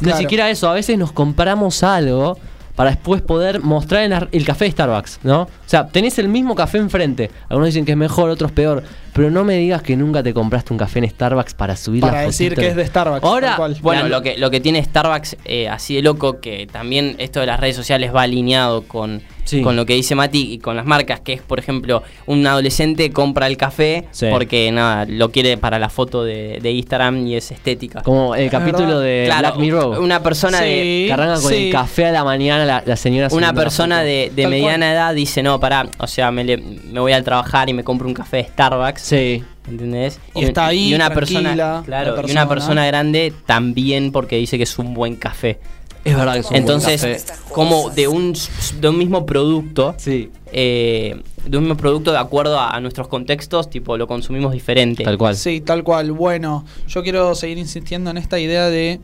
Ni 0.00 0.06
Claro. 0.06 0.18
siquiera 0.18 0.50
eso, 0.50 0.68
a 0.68 0.74
veces 0.74 0.98
nos 0.98 1.12
compramos 1.12 1.82
algo 1.82 2.38
para 2.74 2.88
después 2.90 3.20
poder 3.20 3.60
mostrar 3.60 4.02
en 4.04 4.10
la- 4.12 4.28
el 4.32 4.44
café 4.46 4.64
de 4.64 4.70
Starbucks, 4.70 5.20
¿no? 5.24 5.42
O 5.42 5.48
sea, 5.66 5.88
tenés 5.88 6.18
el 6.18 6.28
mismo 6.28 6.54
café 6.54 6.78
enfrente. 6.78 7.30
Algunos 7.48 7.66
dicen 7.66 7.84
que 7.84 7.92
es 7.92 7.98
mejor, 7.98 8.30
otros 8.30 8.50
peor. 8.50 8.82
Pero 9.12 9.30
no 9.30 9.44
me 9.44 9.56
digas 9.58 9.82
que 9.82 9.94
nunca 9.94 10.22
te 10.22 10.32
compraste 10.32 10.72
un 10.72 10.78
café 10.78 11.00
en 11.00 11.10
Starbucks 11.10 11.52
para 11.52 11.76
subir 11.76 12.00
Para 12.00 12.20
la 12.22 12.26
decir 12.28 12.54
que 12.54 12.68
es 12.68 12.76
de 12.76 12.86
Starbucks, 12.86 13.22
Ahora. 13.24 13.58
Bueno, 13.82 14.08
lo 14.08 14.22
que, 14.22 14.38
lo 14.38 14.50
que 14.50 14.60
tiene 14.60 14.82
Starbucks 14.82 15.36
eh, 15.44 15.68
así 15.68 15.94
de 15.96 16.02
loco, 16.02 16.40
que 16.40 16.66
también 16.66 17.14
esto 17.18 17.40
de 17.40 17.46
las 17.46 17.60
redes 17.60 17.76
sociales 17.76 18.10
va 18.14 18.22
alineado 18.22 18.82
con 18.84 19.20
Sí. 19.44 19.60
con 19.62 19.76
lo 19.76 19.84
que 19.86 19.94
dice 19.94 20.14
Mati 20.14 20.52
y 20.52 20.58
con 20.58 20.76
las 20.76 20.86
marcas, 20.86 21.20
que 21.20 21.32
es, 21.32 21.42
por 21.42 21.58
ejemplo, 21.58 22.02
un 22.26 22.46
adolescente 22.46 23.10
compra 23.10 23.46
el 23.46 23.56
café 23.56 24.04
Sí. 24.10 24.26
porque 24.30 24.70
nada, 24.72 25.04
lo 25.06 25.30
quiere 25.30 25.56
para 25.58 25.78
la 25.78 25.88
foto 25.88 26.22
de, 26.24 26.58
de 26.62 26.70
Instagram 26.72 27.26
y 27.26 27.36
es 27.36 27.50
estética. 27.50 28.02
Como 28.02 28.34
el 28.34 28.50
capítulo 28.50 29.00
de 29.00 29.22
Claro, 29.26 29.48
Black 29.48 29.56
Mirror. 29.58 29.98
una 29.98 30.22
persona 30.22 30.60
de 30.60 30.82
Sí. 30.82 31.04
que 31.06 31.12
arranca 31.12 31.40
con 31.40 31.50
Sí. 31.52 31.66
el 31.66 31.72
café 31.72 32.06
a 32.06 32.12
la 32.12 32.24
mañana, 32.24 32.64
la, 32.64 32.82
la 32.86 32.96
señora. 32.96 33.28
una 33.32 33.52
persona 33.52 34.02
de, 34.02 34.30
mediana 34.36 34.92
edad 34.92 35.14
dice, 35.14 35.42
no, 35.42 35.58
pará, 35.60 35.86
o 35.98 36.06
sea, 36.06 36.30
me, 36.30 36.44
le- 36.44 36.56
me 36.58 37.00
voy 37.00 37.12
a 37.12 37.22
trabajar 37.22 37.68
y 37.68 37.72
me 37.72 37.82
compro 37.84 38.06
un 38.08 38.14
café 38.14 38.38
de 38.38 38.44
Starbucks. 38.44 39.02
Sí. 39.02 39.44
¿Entendés? 39.68 40.18
Y 40.34 40.44
está 40.44 40.66
ahí, 40.66 40.88
y 40.88 40.94
una 40.94 41.08
tranquila, 41.08 41.40
persona, 41.40 41.82
claro, 41.84 42.06
y 42.08 42.12
una 42.12 42.16
persona. 42.22 42.48
persona 42.48 42.86
grande 42.86 43.32
también 43.46 44.10
porque 44.10 44.36
dice 44.36 44.56
que 44.56 44.64
es 44.64 44.76
un 44.78 44.92
buen 44.92 45.14
café. 45.14 45.60
Es 46.04 46.16
verdad 46.16 46.34
que 46.34 46.40
buen 46.42 46.56
Entonces, 46.56 47.00
café. 47.24 47.42
como 47.52 47.90
de 47.90 48.08
un, 48.08 48.34
de 48.80 48.88
un 48.88 48.98
mismo 48.98 49.24
producto, 49.24 49.94
Sí. 49.98 50.30
eh, 50.52 51.20
de 51.46 51.56
un 51.58 51.64
mismo 51.64 51.76
producto 51.76 52.10
de 52.12 52.18
acuerdo 52.18 52.58
a, 52.58 52.70
a 52.70 52.80
nuestros 52.80 53.06
contextos, 53.08 53.70
tipo, 53.70 53.96
lo 53.96 54.06
consumimos 54.08 54.52
diferente. 54.52 55.04
Tal 55.04 55.16
cual. 55.18 55.36
Sí, 55.36 55.60
tal 55.60 55.84
cual. 55.84 56.10
Bueno, 56.12 56.64
yo 56.88 57.02
quiero 57.02 57.34
seguir 57.34 57.58
insistiendo 57.58 58.10
en 58.10 58.16
esta 58.18 58.38
idea 58.40 58.68
de. 58.68 59.00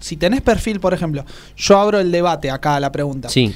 Si 0.00 0.16
tenés 0.16 0.42
perfil, 0.42 0.80
por 0.80 0.94
ejemplo, 0.94 1.24
yo 1.56 1.78
abro 1.78 1.98
el 1.98 2.12
debate 2.12 2.50
acá, 2.50 2.78
la 2.78 2.92
pregunta. 2.92 3.28
Sí. 3.28 3.52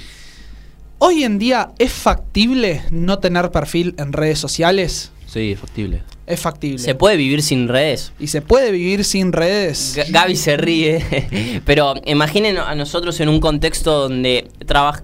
Hoy 0.99 1.25
en 1.25 1.39
día, 1.39 1.71
¿es 1.79 1.93
factible 1.93 2.83
no 2.91 3.19
tener 3.19 3.51
perfil 3.51 3.95
en 3.99 4.13
redes 4.13 4.39
sociales? 4.39 5.11
Sí, 5.27 5.53
es 5.53 5.59
factible. 5.61 6.03
Es 6.27 6.41
factible. 6.41 6.79
¿Se 6.79 6.95
puede 6.95 7.17
vivir 7.17 7.43
sin 7.43 7.69
redes? 7.69 8.13
¿Y 8.21 8.29
se 8.29 8.43
puede 8.43 8.71
vivir 8.71 9.05
sin 9.05 9.33
redes? 9.33 9.97
G- 9.97 10.11
Gaby 10.11 10.37
se 10.37 10.57
ríe, 10.57 11.61
pero 11.67 11.95
imaginen 12.05 12.59
a 12.59 12.75
nosotros 12.75 13.19
en 13.21 13.29
un 13.29 13.41
contexto 13.41 14.01
donde 14.09 14.49
trabaja... 14.67 15.03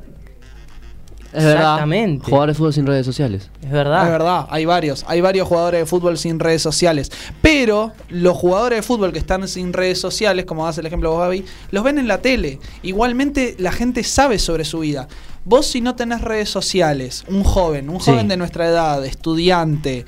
Es 1.30 1.44
verdad. 1.44 1.74
Exactamente. 1.74 2.30
Jugar 2.30 2.48
de 2.48 2.54
fútbol 2.54 2.72
sin 2.72 2.86
redes 2.86 3.04
sociales. 3.04 3.50
Es 3.62 3.70
verdad. 3.70 4.06
Es 4.06 4.10
verdad, 4.10 4.46
hay 4.48 4.64
varios. 4.64 5.04
Hay 5.08 5.20
varios 5.20 5.46
jugadores 5.46 5.80
de 5.80 5.86
fútbol 5.86 6.16
sin 6.16 6.40
redes 6.40 6.62
sociales. 6.62 7.12
Pero 7.42 7.92
los 8.08 8.34
jugadores 8.34 8.78
de 8.78 8.82
fútbol 8.82 9.12
que 9.12 9.18
están 9.18 9.46
sin 9.46 9.74
redes 9.74 10.00
sociales, 10.00 10.46
como 10.46 10.66
hace 10.66 10.80
el 10.80 10.86
ejemplo 10.86 11.10
vos, 11.10 11.20
Gaby, 11.20 11.44
los 11.70 11.84
ven 11.84 11.98
en 11.98 12.08
la 12.08 12.22
tele. 12.22 12.58
Igualmente 12.82 13.56
la 13.58 13.72
gente 13.72 14.04
sabe 14.04 14.38
sobre 14.38 14.64
su 14.64 14.78
vida. 14.78 15.06
Vos 15.44 15.66
si 15.66 15.82
no 15.82 15.96
tenés 15.96 16.22
redes 16.22 16.48
sociales, 16.48 17.24
un 17.28 17.44
joven, 17.44 17.90
un 17.90 18.00
Sí. 18.00 18.10
joven 18.10 18.26
de 18.28 18.38
nuestra 18.38 18.66
edad, 18.66 19.04
estudiante, 19.04 20.06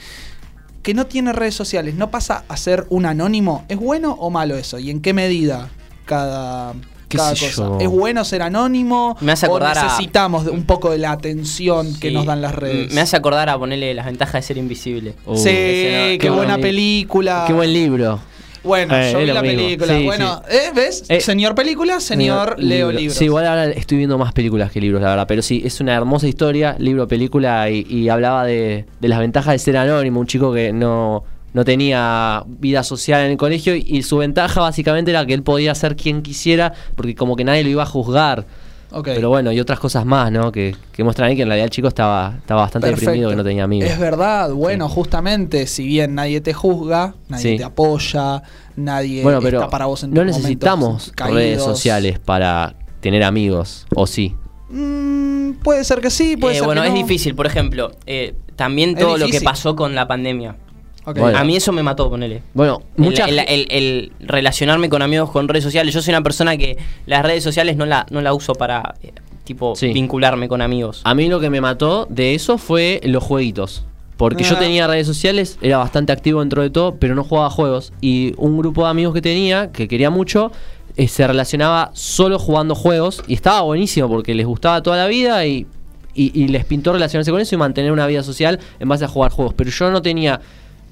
que 0.82 0.94
no 0.94 1.06
tiene 1.06 1.32
redes 1.32 1.54
sociales, 1.54 1.94
no 1.94 2.10
pasa 2.10 2.44
a 2.48 2.56
ser 2.56 2.86
un 2.90 3.06
anónimo, 3.06 3.64
¿es 3.68 3.76
bueno 3.78 4.12
o 4.18 4.30
malo 4.30 4.56
eso? 4.56 4.78
¿Y 4.78 4.90
en 4.90 5.00
qué 5.00 5.12
medida 5.12 5.68
cada, 6.06 6.72
¿Qué 7.08 7.18
cada 7.18 7.30
cosa? 7.32 7.46
yo? 7.50 7.78
¿Es 7.80 7.88
bueno 7.88 8.24
ser 8.24 8.42
anónimo? 8.42 9.16
Me 9.20 9.32
hace 9.32 9.46
acordar 9.46 9.76
necesitamos 9.82 10.46
un 10.46 10.64
poco 10.64 10.90
de 10.90 10.98
la 10.98 11.12
atención 11.12 11.94
que 12.00 12.10
nos 12.10 12.24
dan 12.26 12.40
las 12.40 12.54
redes? 12.54 12.92
Me 12.94 13.00
hace 13.00 13.16
acordar 13.16 13.48
a 13.50 13.58
ponerle 13.58 13.92
las 13.94 14.06
ventajas 14.06 14.34
de 14.34 14.42
ser 14.42 14.56
invisible. 14.58 15.14
Uh, 15.26 15.36
sí, 15.36 15.44
no- 15.44 15.44
qué, 15.52 16.18
qué 16.20 16.30
buena 16.30 16.54
buen- 16.54 16.62
película. 16.62 17.44
Qué 17.46 17.52
buen 17.52 17.72
libro. 17.72 18.20
Bueno, 18.62 18.94
Eh, 18.94 19.10
yo 19.12 19.18
vi 19.20 19.26
la 19.26 19.40
mismo. 19.42 19.58
película. 19.58 19.96
Sí, 19.96 20.04
bueno, 20.04 20.42
¿eh? 20.50 20.70
¿ves? 20.74 21.04
Eh, 21.08 21.20
señor 21.20 21.54
película, 21.54 21.98
señor 22.00 22.56
Leo 22.58 22.88
libro. 22.88 23.00
libros. 23.00 23.16
Sí, 23.16 23.24
igual 23.24 23.46
ahora 23.46 23.66
estoy 23.70 23.98
viendo 23.98 24.18
más 24.18 24.32
películas 24.32 24.70
que 24.70 24.80
libros, 24.80 25.00
la 25.02 25.10
verdad. 25.10 25.26
Pero 25.26 25.40
sí, 25.42 25.62
es 25.64 25.80
una 25.80 25.94
hermosa 25.94 26.28
historia, 26.28 26.76
libro, 26.78 27.08
película, 27.08 27.70
y, 27.70 27.86
y 27.88 28.08
hablaba 28.10 28.44
de, 28.44 28.84
de 29.00 29.08
las 29.08 29.18
ventajas 29.18 29.52
de 29.54 29.58
ser 29.58 29.76
anónimo. 29.78 30.20
Un 30.20 30.26
chico 30.26 30.52
que 30.52 30.72
no, 30.74 31.24
no 31.54 31.64
tenía 31.64 32.42
vida 32.46 32.82
social 32.82 33.24
en 33.24 33.30
el 33.32 33.36
colegio 33.38 33.74
y, 33.74 33.84
y 33.86 34.02
su 34.02 34.18
ventaja 34.18 34.60
básicamente 34.60 35.10
era 35.10 35.24
que 35.24 35.32
él 35.34 35.42
podía 35.42 35.74
ser 35.74 35.96
quien 35.96 36.22
quisiera 36.22 36.72
porque 36.96 37.14
como 37.14 37.36
que 37.36 37.44
nadie 37.44 37.64
lo 37.64 37.70
iba 37.70 37.82
a 37.84 37.86
juzgar. 37.86 38.44
Ok. 38.92 39.04
Pero 39.14 39.28
bueno, 39.28 39.52
y 39.52 39.60
otras 39.60 39.78
cosas 39.78 40.04
más, 40.04 40.32
¿no? 40.32 40.50
Que, 40.50 40.74
que 40.92 41.04
muestran 41.04 41.28
ahí 41.28 41.36
que 41.36 41.42
en 41.42 41.48
realidad 41.48 41.64
el 41.66 41.70
chico 41.70 41.88
estaba, 41.88 42.34
estaba 42.38 42.62
bastante 42.62 42.88
Perfecto. 42.88 43.10
deprimido, 43.10 43.30
que 43.30 43.36
no 43.36 43.44
tenía 43.44 43.64
amigos. 43.64 43.88
Es 43.90 43.98
verdad, 43.98 44.50
bueno, 44.52 44.88
justamente, 44.88 45.66
si 45.66 45.86
bien 45.86 46.14
nadie 46.14 46.40
te 46.40 46.52
juzga, 46.52 47.14
nadie 47.28 47.52
Sí. 47.52 47.56
te 47.58 47.64
apoya, 47.64 48.42
nadie 48.76 49.22
Bueno, 49.22 49.40
pero 49.40 49.58
está 49.60 49.70
para 49.70 49.86
vos 49.86 50.02
en 50.02 50.12
no 50.12 50.24
necesitamos 50.24 51.12
redes 51.16 51.62
sociales 51.62 52.18
para 52.18 52.74
tener 53.00 53.22
amigos, 53.22 53.86
¿o 53.94 54.06
sí? 54.06 54.34
Mm, 54.70 55.52
puede 55.62 55.84
ser 55.84 56.00
que 56.00 56.10
sí, 56.10 56.36
puede 56.36 56.54
Eh, 56.54 56.58
ser 56.58 56.66
bueno, 56.66 56.82
que 56.82 56.88
es 56.88 56.94
no. 56.94 57.00
difícil. 57.00 57.34
Por 57.34 57.46
ejemplo, 57.46 57.92
eh, 58.06 58.34
también 58.56 58.94
todo 58.96 59.16
lo 59.18 59.26
que 59.28 59.40
pasó 59.40 59.74
con 59.76 59.94
la 59.94 60.06
pandemia. 60.06 60.56
Bueno. 61.04 61.36
A 61.38 61.44
mí 61.44 61.56
eso 61.56 61.72
me 61.72 61.82
mató, 61.82 62.08
ponele. 62.10 62.42
Bueno, 62.54 62.82
El, 62.96 63.04
mucha 63.04 63.24
el- 63.24 63.40
ge- 63.40 63.54
el- 63.54 63.66
el 63.70 64.12
relacionarme 64.20 64.88
con 64.88 65.02
amigos 65.02 65.30
con 65.30 65.48
redes 65.48 65.64
sociales. 65.64 65.94
Yo 65.94 66.02
soy 66.02 66.12
una 66.12 66.22
persona 66.22 66.56
que 66.56 66.76
las 67.06 67.22
redes 67.24 67.42
sociales 67.42 67.76
no 67.76 67.86
la, 67.86 68.06
no 68.10 68.20
la 68.20 68.32
uso 68.34 68.54
para, 68.54 68.94
eh, 69.02 69.12
tipo, 69.44 69.74
Sí. 69.74 69.92
vincularme 69.92 70.46
con 70.48 70.60
amigos. 70.62 71.00
A 71.04 71.14
mí 71.14 71.28
lo 71.28 71.40
que 71.40 71.50
me 71.50 71.60
mató 71.60 72.06
de 72.10 72.34
eso 72.34 72.58
fue 72.58 73.00
los 73.04 73.22
jueguitos. 73.24 73.84
Porque 74.16 74.44
yo 74.44 74.56
Ah. 74.56 74.58
tenía 74.58 74.86
redes 74.86 75.06
sociales, 75.06 75.58
era 75.62 75.78
bastante 75.78 76.12
activo 76.12 76.40
dentro 76.40 76.60
de 76.60 76.68
todo, 76.68 76.96
pero 76.96 77.14
no 77.14 77.24
jugaba 77.24 77.48
juegos. 77.48 77.92
Y 78.02 78.34
un 78.36 78.58
grupo 78.58 78.84
de 78.84 78.90
amigos 78.90 79.14
que 79.14 79.22
tenía, 79.22 79.72
que 79.72 79.88
quería 79.88 80.10
mucho, 80.10 80.52
eh, 80.98 81.08
se 81.08 81.26
relacionaba 81.26 81.90
solo 81.94 82.38
jugando 82.38 82.74
juegos. 82.74 83.22
Y 83.26 83.32
estaba 83.32 83.62
buenísimo 83.62 84.08
porque 84.08 84.34
les 84.34 84.44
gustaba 84.44 84.82
toda 84.82 84.98
la 84.98 85.06
vida 85.06 85.46
y, 85.46 85.66
y- 86.14 86.38
y 86.38 86.48
les 86.48 86.66
pintó 86.66 86.92
relacionarse 86.92 87.30
con 87.30 87.40
eso 87.40 87.54
y 87.54 87.58
mantener 87.58 87.92
una 87.92 88.06
vida 88.06 88.22
social 88.22 88.60
en 88.78 88.88
base 88.90 89.06
a 89.06 89.08
jugar 89.08 89.30
juegos. 89.32 89.54
Pero 89.54 89.70
yo 89.70 89.90
no 89.90 90.02
tenía, 90.02 90.38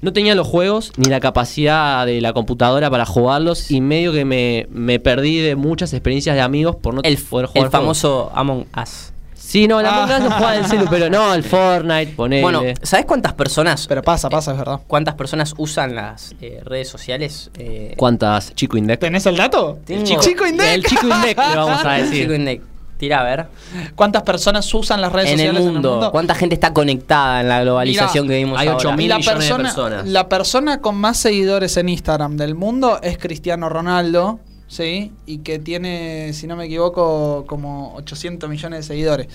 no 0.01 0.13
tenía 0.13 0.35
los 0.35 0.47
juegos 0.47 0.91
ni 0.97 1.09
la 1.09 1.19
capacidad 1.19 2.05
de 2.05 2.21
la 2.21 2.33
computadora 2.33 2.89
para 2.89 3.05
jugarlos. 3.05 3.69
Y 3.71 3.81
medio 3.81 4.11
que 4.13 4.25
me, 4.25 4.67
me 4.71 4.99
perdí 4.99 5.39
de 5.39 5.55
muchas 5.55 5.93
experiencias 5.93 6.35
de 6.35 6.41
amigos 6.41 6.75
por 6.75 6.93
no 6.93 7.01
El, 7.03 7.17
poder 7.17 7.47
jugar 7.47 7.65
el 7.65 7.69
juegos. 7.69 7.71
famoso 7.71 8.31
Among 8.33 8.65
Us. 8.81 9.11
Sí, 9.35 9.67
no, 9.67 9.81
la 9.81 9.89
Ah. 9.89 10.03
Among 10.03 10.15
Us 10.15 10.23
no 10.29 10.31
jugaba 10.35 10.55
en 10.57 10.65
celu, 10.65 10.85
pero 10.89 11.09
no, 11.09 11.33
el 11.33 11.43
Fortnite, 11.43 12.13
ponele. 12.15 12.41
Bueno, 12.43 12.61
¿sabes 12.83 13.05
cuántas 13.07 13.33
personas 13.33 13.87
Pero 13.87 14.03
pasa, 14.03 14.29
pasa, 14.29 14.51
es 14.51 14.57
verdad. 14.59 14.79
cuántas 14.85 15.15
personas 15.15 15.55
usan 15.57 15.95
las 15.95 16.35
eh, 16.39 16.61
redes 16.63 16.87
sociales? 16.87 17.49
Eh, 17.57 17.93
¿Cuántas 17.97 18.53
Chico 18.53 18.77
Indec? 18.77 18.99
¿Tenés 18.99 19.25
el 19.25 19.35
dato? 19.37 19.79
Tengo. 19.85 20.03
Chico, 20.05 20.21
Chico 20.21 20.45
Indec. 20.45 20.67
El 20.75 20.83
Chico 20.83 21.07
Indec, 21.07 21.37
le 21.37 21.55
vamos 21.55 21.83
a 21.83 21.93
decir. 21.97 22.21
Chico 22.23 22.33
Indec. 22.35 22.61
Tira 22.99 23.21
a 23.21 23.23
ver. 23.23 23.47
¿Cuántas 23.95 24.23
personas 24.23 24.71
usan 24.73 24.99
las 24.99 25.11
redes 25.13 25.29
En 25.31 25.39
el, 25.39 25.47
sociales 25.47 25.63
mundo, 25.63 25.79
en 25.79 25.85
el 25.85 25.91
mundo? 25.99 26.11
¿cuánta 26.11 26.35
gente 26.35 26.53
está 26.53 26.73
conectada 26.73 27.39
en 27.41 27.47
la 27.47 27.61
globalización 27.61 28.25
Mirá, 28.27 28.33
que 28.33 28.37
vivimos 28.39 28.59
hay 28.59 28.67
ahora? 28.67 28.89
8.000 28.89 29.01
Y 29.03 29.07
la 29.07 29.17
millones 29.17 29.25
de 29.25 29.31
persona, 29.33 29.63
personas. 29.63 30.07
la 30.07 30.29
persona 30.29 30.81
con 30.81 30.95
más 30.97 31.17
seguidores 31.17 31.77
en 31.77 31.87
Instagram 31.89 32.35
del 32.35 32.55
mundo 32.55 32.99
es 33.01 33.17
Cristiano 33.17 33.69
Ronaldo, 33.69 34.41
¿sí? 34.67 35.13
Y 35.25 35.37
que 35.39 35.59
tiene, 35.59 36.33
si 36.33 36.45
no 36.45 36.57
me 36.57 36.65
equivoco, 36.65 37.45
como 37.47 37.95
800 37.95 38.49
millones 38.49 38.79
de 38.81 38.83
seguidores. 38.93 39.27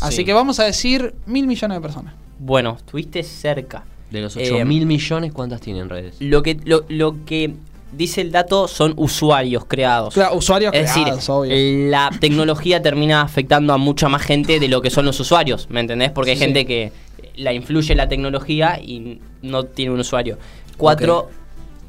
Así 0.00 0.16
Sí. 0.16 0.24
que 0.24 0.32
vamos 0.32 0.58
a 0.58 0.64
decir 0.64 1.14
mil 1.26 1.46
millones 1.46 1.76
de 1.76 1.82
personas. 1.82 2.14
Bueno, 2.38 2.76
estuviste 2.78 3.22
cerca. 3.22 3.84
De 4.10 4.22
los 4.22 4.34
Eh, 4.38 4.50
8 4.50 4.64
mil 4.64 4.86
millones, 4.86 5.30
¿cuántas 5.34 5.60
tienen 5.60 5.90
redes? 5.90 6.14
Lo 6.20 6.42
que, 6.42 6.58
lo, 6.64 6.84
lo 6.88 7.22
que 7.26 7.54
dice 7.92 8.20
el 8.20 8.30
dato 8.32 8.68
son 8.68 8.94
usuarios 8.96 9.64
creados. 9.66 10.14
Claro, 10.14 10.36
usuarios 10.36 10.72
es 10.74 10.82
decir, 10.82 11.06
obvio. 11.28 11.52
la 11.90 12.10
tecnología 12.20 12.82
termina 12.82 13.22
afectando 13.22 13.72
a 13.72 13.76
mucha 13.78 14.08
más 14.08 14.22
gente 14.22 14.60
de 14.60 14.68
lo 14.68 14.80
que 14.80 14.90
son 14.90 15.04
los 15.06 15.18
usuarios, 15.20 15.66
¿me 15.70 15.80
entendés? 15.80 16.10
Porque 16.10 16.30
hay 16.32 16.36
Sí. 16.36 16.44
gente 16.44 16.66
que 16.66 16.92
la 17.36 17.52
influye 17.52 17.94
la 17.94 18.08
tecnología 18.08 18.78
y 18.80 19.20
no 19.42 19.64
tiene 19.64 19.92
un 19.92 20.00
usuario. 20.00 20.38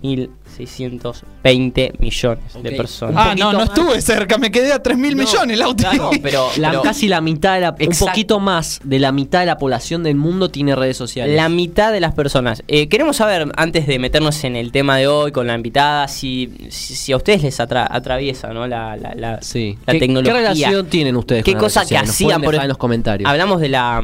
4.620 0.02 2.00
millones 2.00 2.44
de 2.64 2.72
personas. 2.72 3.16
Ah, 3.18 3.36
no, 3.38 3.52
no 3.52 3.60
más. 3.60 3.70
estuve 3.70 4.02
cerca, 4.02 4.38
me 4.38 4.52
quedé 4.52 4.74
a 4.74 4.82
3 4.82 4.98
mil 4.98 5.16
No, 5.16 5.24
millones, 5.24 5.58
Lauti. 5.58 5.84
claro, 5.84 6.10
pero, 6.22 6.48
La, 6.58 6.70
pero 6.70 6.82
casi 6.82 7.08
la 7.08 7.22
mitad 7.22 7.56
de 7.56 7.62
la, 7.62 7.72
un 7.80 7.98
poquito 8.00 8.40
más 8.40 8.80
de 8.84 9.00
la 9.00 9.12
mitad 9.12 9.40
de 9.42 9.46
la 9.48 9.58
población 9.58 10.04
del 10.04 10.16
mundo 10.16 10.50
tiene 10.50 10.76
redes 10.76 10.98
sociales. 10.98 11.36
la 11.36 11.50
mitad 11.50 11.92
de 11.92 12.00
las 12.00 12.14
personas. 12.14 12.64
Eh, 12.68 12.88
queremos 12.90 13.18
saber, 13.18 13.52
antes 13.56 13.88
de 13.88 14.00
meternos 14.00 14.44
en 14.44 14.56
el 14.56 14.72
tema 14.72 14.98
de 14.98 15.08
hoy 15.08 15.32
con 15.32 15.48
la 15.48 15.56
invitada, 15.56 16.08
si, 16.08 16.52
si, 16.70 16.96
si 16.96 17.12
a 17.12 17.18
ustedes 17.18 17.44
les 17.44 17.60
atra- 17.60 17.88
atraviesa 17.90 18.54
¿no? 18.54 18.68
la, 18.68 18.96
la, 18.98 19.14
la, 19.16 19.42
sí. 19.42 19.78
la 19.86 19.94
¿Qué, 19.94 20.00
tecnología. 20.00 20.34
¿Qué 20.34 20.40
relación 20.40 20.88
tienen 20.88 21.16
ustedes 21.16 21.44
¿Qué 21.44 21.54
con 21.54 21.62
las 21.64 21.74
cosa 21.74 21.80
redes 21.82 21.90
que 21.90 21.98
hacían 21.98 22.42
por 22.42 22.56
en 22.56 22.68
los 22.68 22.78
comentarios. 22.78 23.30
Hablamos 23.30 23.62
de 23.62 23.70
la 23.70 24.02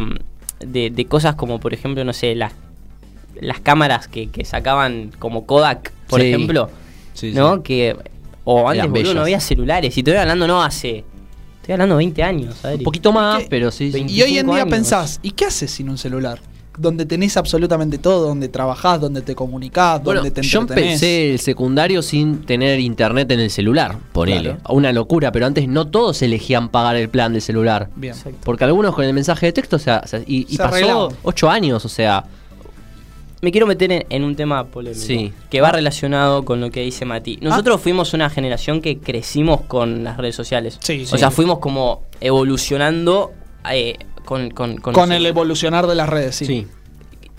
de, 0.60 0.90
de 0.90 1.06
cosas 1.06 1.36
como 1.36 1.60
por 1.60 1.74
ejemplo, 1.74 2.04
no 2.04 2.14
sé, 2.14 2.34
las 2.36 2.52
las 3.42 3.60
cámaras 3.60 4.08
que, 4.08 4.30
que 4.30 4.46
sacaban 4.46 5.12
como 5.20 5.46
Kodak, 5.46 5.92
por 6.08 6.22
Sí. 6.22 6.28
ejemplo, 6.28 6.70
Sí, 7.14 7.32
¿no? 7.34 7.56
sí. 7.58 7.62
Que 7.64 7.96
o 8.44 8.68
antes 8.70 8.90
boludo, 8.90 9.14
no 9.16 9.22
había 9.22 9.40
celulares 9.40 9.96
y 9.98 10.00
estoy 10.02 10.14
hablando 10.16 10.48
no 10.48 10.62
hace 10.64 11.04
estoy 11.62 11.74
hablando 11.74 11.98
20 11.98 12.24
años, 12.24 12.56
¿sabes? 12.62 12.78
Un 12.78 12.84
poquito 12.86 13.12
más, 13.12 13.44
pero 13.50 13.72
sí. 13.72 13.86
Y 14.08 14.22
hoy 14.22 14.38
en 14.38 14.46
25 14.48 14.54
día 14.54 14.62
años. 14.64 14.72
pensás, 14.74 15.20
¿y 15.22 15.32
qué 15.32 15.46
haces 15.46 15.70
sin 15.72 15.90
un 15.90 15.98
celular? 15.98 16.40
Donde 16.80 17.06
tenés 17.08 17.36
absolutamente 17.38 17.98
todo, 17.98 18.28
donde 18.28 18.48
trabajás, 18.50 19.02
donde 19.02 19.22
te 19.24 19.34
comunicás, 19.34 20.02
Bueno, 20.04 20.20
donde 20.22 20.30
te 20.32 20.44
yo 20.44 20.60
empecé 20.62 21.32
el 21.34 21.40
secundario 21.40 22.04
sin 22.04 22.44
tener 22.46 22.80
internet 22.80 23.32
en 23.32 23.40
el 23.40 23.50
celular, 23.50 23.98
ponele. 24.14 24.52
Claro. 24.58 24.74
Una 24.76 24.94
locura, 24.94 25.32
pero 25.32 25.48
antes 25.48 25.68
no 25.68 25.88
todos 25.88 26.22
elegían 26.22 26.70
pagar 26.70 26.96
el 26.96 27.10
plan 27.10 27.34
de 27.34 27.42
celular. 27.42 27.90
Bien. 27.96 28.14
Exacto. 28.14 28.38
Porque 28.44 28.64
algunos 28.64 28.94
con 28.94 29.04
el 29.06 29.12
mensaje 29.14 29.48
de 29.48 29.54
texto, 29.54 29.76
o 29.78 29.80
sea, 29.80 30.04
y, 30.28 30.46
y 30.48 30.52
Se 30.52 30.58
pasó 30.60 30.68
arreglaban. 30.76 31.16
ocho 31.24 31.50
años, 31.50 31.84
o 31.84 31.90
sea, 31.90 32.24
Me 33.42 33.52
quiero 33.52 33.68
meter 33.68 33.92
en, 33.92 34.06
en 34.10 34.24
un 34.24 34.36
tema 34.36 34.66
polémico 34.66 35.00
Sí. 35.06 35.32
que 35.50 35.62
va 35.62 35.72
relacionado 35.72 36.44
con 36.44 36.60
lo 36.60 36.72
que 36.72 36.82
dice 36.82 37.06
Mati. 37.06 37.38
Nosotros 37.42 37.80
fuimos 37.82 38.14
una 38.14 38.30
generación 38.30 38.82
que 38.82 38.98
crecimos 38.98 39.62
con 39.62 40.04
las 40.04 40.18
redes 40.18 40.36
sociales. 40.36 40.80
Sí, 40.82 41.04
O 41.04 41.06
sí. 41.06 41.18
sea, 41.20 41.30
fuimos 41.30 41.60
como 41.60 42.02
evolucionando 42.20 43.32
eh, 43.72 43.98
con, 44.26 44.50
con, 44.52 44.78
con- 44.78 44.94
Con 44.94 45.12
el 45.12 45.26
evolucionar 45.26 45.86
de 45.88 45.96
las 45.96 46.10
redes, 46.10 46.36
sí. 46.36 46.46
Sí. 46.46 46.68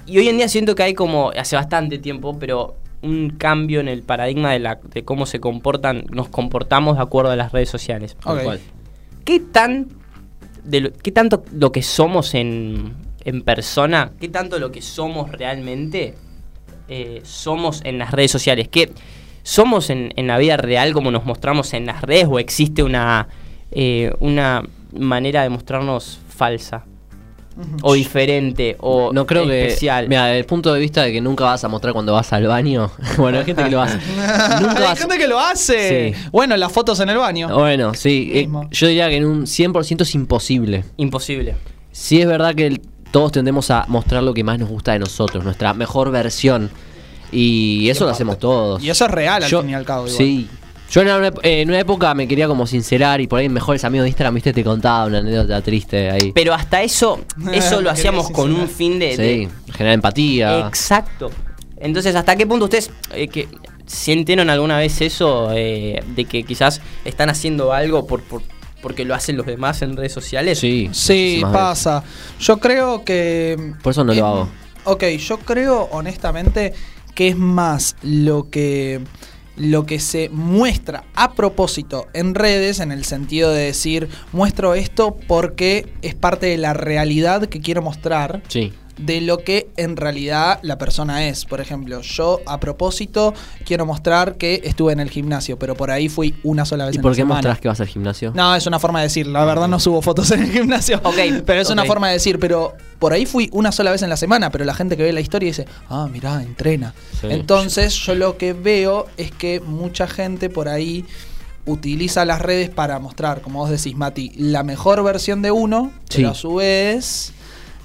Y 0.06 0.18
hoy 0.18 0.28
en 0.28 0.36
día 0.38 0.48
siento 0.48 0.74
que 0.74 0.82
hay 0.84 0.94
como, 0.94 1.30
hace 1.36 1.56
bastante 1.56 1.98
tiempo, 1.98 2.38
pero 2.38 2.76
un 3.02 3.30
cambio 3.30 3.80
en 3.80 3.88
el 3.88 4.02
paradigma 4.02 4.52
de, 4.52 4.58
la, 4.60 4.78
de 4.92 5.04
cómo 5.04 5.26
se 5.26 5.38
comportan, 5.40 6.04
nos 6.10 6.28
comportamos 6.28 6.96
de 6.96 7.02
acuerdo 7.02 7.30
a 7.30 7.36
las 7.36 7.52
redes 7.52 7.68
sociales. 7.68 8.16
Ok. 8.24 8.42
cual. 8.42 8.60
¿Qué 9.24 9.40
tan 9.40 9.88
de 10.64 10.80
lo, 10.80 10.92
qué 10.92 11.12
tanto 11.12 11.44
lo 11.52 11.72
que 11.72 11.82
somos 11.82 12.34
en, 12.34 12.94
en 13.28 13.42
persona, 13.42 14.12
qué 14.20 14.28
tanto 14.28 14.58
lo 14.58 14.70
que 14.72 14.82
somos 14.82 15.30
realmente 15.32 16.14
eh, 16.88 17.20
somos 17.24 17.80
en 17.84 17.98
las 17.98 18.10
redes 18.12 18.30
sociales? 18.30 18.68
¿Qué 18.68 18.90
somos 19.42 19.90
en, 19.90 20.12
en 20.16 20.26
la 20.26 20.38
vida 20.38 20.56
real 20.56 20.92
como 20.92 21.10
nos 21.10 21.24
mostramos 21.24 21.72
en 21.74 21.86
las 21.86 22.02
redes 22.02 22.26
o 22.30 22.38
existe 22.38 22.82
una 22.82 23.28
eh, 23.70 24.12
una 24.20 24.62
manera 24.92 25.42
de 25.42 25.50
mostrarnos 25.50 26.18
falsa 26.28 26.84
o 27.82 27.94
diferente 27.94 28.76
o 28.80 29.12
no 29.12 29.26
creo 29.26 29.50
especial? 29.50 30.04
que. 30.04 30.08
Mira, 30.10 30.26
desde 30.26 30.38
el 30.38 30.44
punto 30.46 30.72
de 30.72 30.78
vista 30.80 31.02
de 31.02 31.12
que 31.12 31.20
nunca 31.20 31.44
vas 31.44 31.64
a 31.64 31.68
mostrar 31.68 31.92
cuando 31.92 32.12
vas 32.12 32.32
al 32.32 32.46
baño. 32.46 32.90
bueno, 33.18 33.38
hay 33.38 33.44
gente 33.44 33.64
que 33.64 33.70
lo 33.70 33.82
hace. 33.82 33.96
nunca 34.60 34.76
Hay 34.76 34.82
vas 34.84 34.98
gente 34.98 35.18
que 35.18 35.26
lo 35.28 35.40
hace. 35.40 36.12
Sí. 36.14 36.28
Bueno, 36.30 36.56
las 36.56 36.70
fotos 36.72 37.00
en 37.00 37.08
el 37.10 37.18
baño. 37.18 37.48
Bueno, 37.52 37.94
sí. 37.94 38.30
eh, 38.32 38.48
yo 38.70 38.86
diría 38.86 39.08
que 39.08 39.16
en 39.16 39.26
un 39.26 39.42
100% 39.46 40.02
es 40.02 40.14
imposible. 40.14 40.84
Imposible. 40.98 41.56
Sí 41.90 42.20
es 42.20 42.28
verdad 42.28 42.54
que 42.54 42.66
el- 42.68 42.80
todos 43.10 43.32
tendemos 43.32 43.70
a 43.70 43.84
mostrar 43.88 44.22
lo 44.22 44.34
que 44.34 44.44
más 44.44 44.58
nos 44.58 44.68
gusta 44.68 44.92
de 44.92 44.98
nosotros, 44.98 45.44
nuestra 45.44 45.74
mejor 45.74 46.10
versión. 46.10 46.70
Y 47.30 47.88
eso 47.90 48.04
lo 48.04 48.10
hacemos 48.10 48.38
todos. 48.38 48.82
Y 48.82 48.90
eso 48.90 49.04
es 49.04 49.10
real 49.10 49.42
al 49.42 49.50
Yo- 49.50 49.60
fin 49.60 49.70
y 49.70 49.74
al 49.74 49.84
cabo. 49.84 50.06
igual. 50.06 50.16
Sí. 50.16 50.48
Yo 50.90 51.02
en 51.02 51.08
una, 51.08 51.26
eh, 51.42 51.60
en 51.60 51.68
una 51.68 51.78
época 51.80 52.14
me 52.14 52.26
quería 52.26 52.48
como 52.48 52.66
sincerar 52.66 53.20
y 53.20 53.26
por 53.26 53.40
ahí 53.40 53.48
mejores 53.50 53.84
amigos 53.84 54.04
de 54.04 54.08
Instagram, 54.08 54.34
viste, 54.34 54.54
te 54.54 54.64
contaba 54.64 55.04
una 55.04 55.18
anécdota 55.18 55.60
triste 55.60 56.10
ahí. 56.10 56.32
Pero 56.32 56.54
hasta 56.54 56.82
eso, 56.82 57.20
eso 57.52 57.82
lo 57.82 57.90
hacíamos 57.90 58.30
con 58.30 58.50
un 58.54 58.66
fin 58.68 58.98
de, 58.98 59.14
de- 59.14 59.48
sí, 59.66 59.72
generar 59.74 59.94
empatía. 59.96 60.66
Exacto. 60.66 61.30
Entonces, 61.78 62.14
¿hasta 62.14 62.36
qué 62.36 62.46
punto 62.46 62.64
ustedes 62.64 62.90
eh, 63.12 63.28
que 63.28 63.48
sintieron 63.84 64.48
alguna 64.48 64.78
vez 64.78 65.00
eso 65.02 65.50
eh, 65.52 66.02
de 66.16 66.24
que 66.24 66.42
quizás 66.44 66.80
están 67.04 67.28
haciendo 67.28 67.74
algo 67.74 68.06
por, 68.06 68.22
por- 68.22 68.42
porque 68.82 69.04
lo 69.04 69.14
hacen 69.14 69.36
los 69.36 69.46
demás 69.46 69.82
en 69.82 69.96
redes 69.96 70.12
sociales? 70.12 70.58
Sí. 70.58 70.88
Sí, 70.92 71.36
veces. 71.42 71.50
pasa. 71.52 72.02
Yo 72.40 72.58
creo 72.58 73.04
que. 73.04 73.74
Por 73.82 73.90
eso 73.92 74.04
no 74.04 74.12
lo 74.12 74.18
es- 74.18 74.22
hago. 74.22 74.48
Ok, 74.84 75.04
yo 75.18 75.38
creo 75.38 75.88
honestamente 75.92 76.72
que 77.14 77.28
es 77.28 77.36
más 77.36 77.96
lo 78.02 78.48
que 78.50 79.00
lo 79.56 79.86
que 79.86 79.98
se 79.98 80.28
muestra 80.28 81.02
a 81.16 81.32
propósito 81.34 82.06
en 82.14 82.36
redes 82.36 82.78
en 82.78 82.92
el 82.92 83.04
sentido 83.04 83.50
de 83.52 83.64
decir 83.64 84.08
muestro 84.32 84.76
esto 84.76 85.16
porque 85.26 85.92
es 86.00 86.14
parte 86.14 86.46
de 86.46 86.58
la 86.58 86.74
realidad 86.74 87.46
que 87.46 87.60
quiero 87.60 87.82
mostrar 87.82 88.40
Sí. 88.46 88.72
De 88.98 89.20
lo 89.20 89.38
que 89.38 89.68
en 89.76 89.96
realidad 89.96 90.58
la 90.62 90.78
persona 90.78 91.26
es. 91.28 91.44
Por 91.44 91.60
ejemplo, 91.60 92.00
yo 92.00 92.40
a 92.46 92.60
propósito 92.60 93.34
quiero 93.64 93.86
mostrar 93.86 94.36
que 94.36 94.60
estuve 94.64 94.92
en 94.92 95.00
el 95.00 95.10
gimnasio, 95.10 95.58
pero 95.58 95.74
por 95.76 95.90
ahí 95.90 96.08
fui 96.08 96.34
una 96.42 96.64
sola 96.64 96.86
vez 96.86 96.94
¿Y 96.94 96.98
en 96.98 97.02
por 97.02 97.12
la 97.12 97.16
qué 97.16 97.22
semana. 97.22 97.34
mostrás 97.36 97.60
que 97.60 97.68
vas 97.68 97.80
al 97.80 97.86
gimnasio? 97.86 98.32
No, 98.34 98.54
es 98.54 98.66
una 98.66 98.78
forma 98.78 99.00
de 99.00 99.04
decir. 99.04 99.26
La 99.26 99.44
verdad 99.44 99.68
no 99.68 99.80
subo 99.80 100.02
fotos 100.02 100.30
en 100.32 100.42
el 100.42 100.50
gimnasio. 100.50 101.00
Ok, 101.08 101.14
Pero 101.46 101.60
es 101.60 101.70
una 101.70 101.84
forma 101.84 102.08
de 102.08 102.14
decir. 102.14 102.38
Pero 102.38 102.74
por 102.98 103.12
ahí 103.12 103.24
fui 103.24 103.48
una 103.52 103.72
sola 103.72 103.92
vez 103.92 104.02
en 104.02 104.10
la 104.10 104.16
semana. 104.16 104.50
Pero 104.50 104.64
la 104.64 104.74
gente 104.74 104.96
que 104.96 105.02
ve 105.04 105.12
la 105.12 105.20
historia 105.20 105.46
dice, 105.46 105.66
ah, 105.88 106.08
mirá, 106.10 106.42
entrena. 106.42 106.92
Sí. 107.20 107.28
Entonces 107.30 107.94
yo 107.94 108.14
lo 108.14 108.36
que 108.36 108.52
veo 108.52 109.06
es 109.16 109.30
que 109.30 109.60
mucha 109.60 110.06
gente 110.06 110.50
por 110.50 110.68
ahí 110.68 111.04
utiliza 111.66 112.24
las 112.24 112.40
redes 112.40 112.70
para 112.70 112.98
mostrar, 112.98 113.40
como 113.42 113.60
vos 113.60 113.70
decís, 113.70 113.96
Mati, 113.96 114.32
la 114.36 114.62
mejor 114.62 115.02
versión 115.02 115.42
de 115.42 115.50
uno. 115.50 115.92
Sí. 116.08 116.18
Pero 116.18 116.30
a 116.30 116.34
su 116.34 116.54
vez 116.56 117.32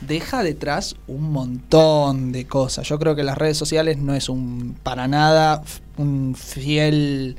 deja 0.07 0.43
detrás 0.43 0.95
un 1.07 1.31
montón 1.31 2.31
de 2.31 2.45
cosas. 2.45 2.87
Yo 2.87 2.99
creo 2.99 3.15
que 3.15 3.23
las 3.23 3.37
redes 3.37 3.57
sociales 3.57 3.97
no 3.97 4.13
es 4.13 4.29
un 4.29 4.75
para 4.83 5.07
nada 5.07 5.63
un 5.97 6.35
fiel... 6.35 7.35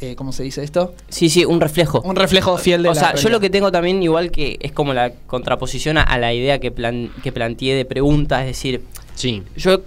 eh, 0.00 0.14
¿Cómo 0.14 0.32
se 0.32 0.42
dice 0.44 0.62
esto? 0.62 0.94
Sí, 1.08 1.28
sí, 1.28 1.44
un 1.44 1.60
reflejo. 1.60 2.00
Un 2.02 2.16
reflejo 2.16 2.56
fiel 2.58 2.82
de 2.82 2.90
o 2.90 2.94
la 2.94 3.00
sea, 3.00 3.14
yo 3.16 3.28
lo 3.28 3.40
que 3.40 3.50
tengo 3.50 3.72
también 3.72 4.02
igual 4.02 4.30
que 4.30 4.56
es 4.60 4.72
como 4.72 4.94
la 4.94 5.10
contraposición 5.26 5.98
a, 5.98 6.02
a 6.02 6.18
la 6.18 6.32
idea 6.32 6.58
que, 6.60 6.70
plan, 6.70 7.10
que 7.22 7.32
planteé 7.32 7.74
de 7.74 7.84
pregunta, 7.84 8.40
es 8.42 8.46
decir, 8.48 8.82
Sí. 9.14 9.42
yo 9.56 9.82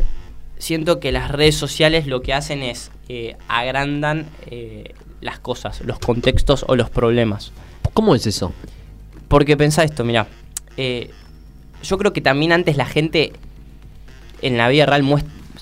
siento 0.57 0.99
que 0.99 1.11
las 1.13 1.31
redes 1.31 1.55
sociales 1.55 2.05
lo 2.07 2.21
que 2.21 2.33
hacen 2.33 2.61
es 2.61 2.91
eh, 3.09 3.37
agrandan 3.47 4.27
eh, 4.47 4.93
las 5.21 5.39
cosas, 5.39 5.81
los 5.81 5.99
contextos 5.99 6.65
o 6.67 6.75
los 6.75 6.89
problemas. 6.89 7.51
¿Cómo 7.93 8.13
es 8.15 8.27
eso? 8.27 8.51
Porque 9.29 9.55
pensá 9.55 9.83
esto, 9.85 10.03
mira, 10.03 10.27
yo 11.83 11.97
creo 11.97 12.13
que 12.13 12.21
también 12.21 12.51
antes 12.51 12.77
la 12.77 12.85
gente 12.85 13.31
en 14.41 14.57
la 14.57 14.69
vida 14.69 14.85
real 14.85 15.03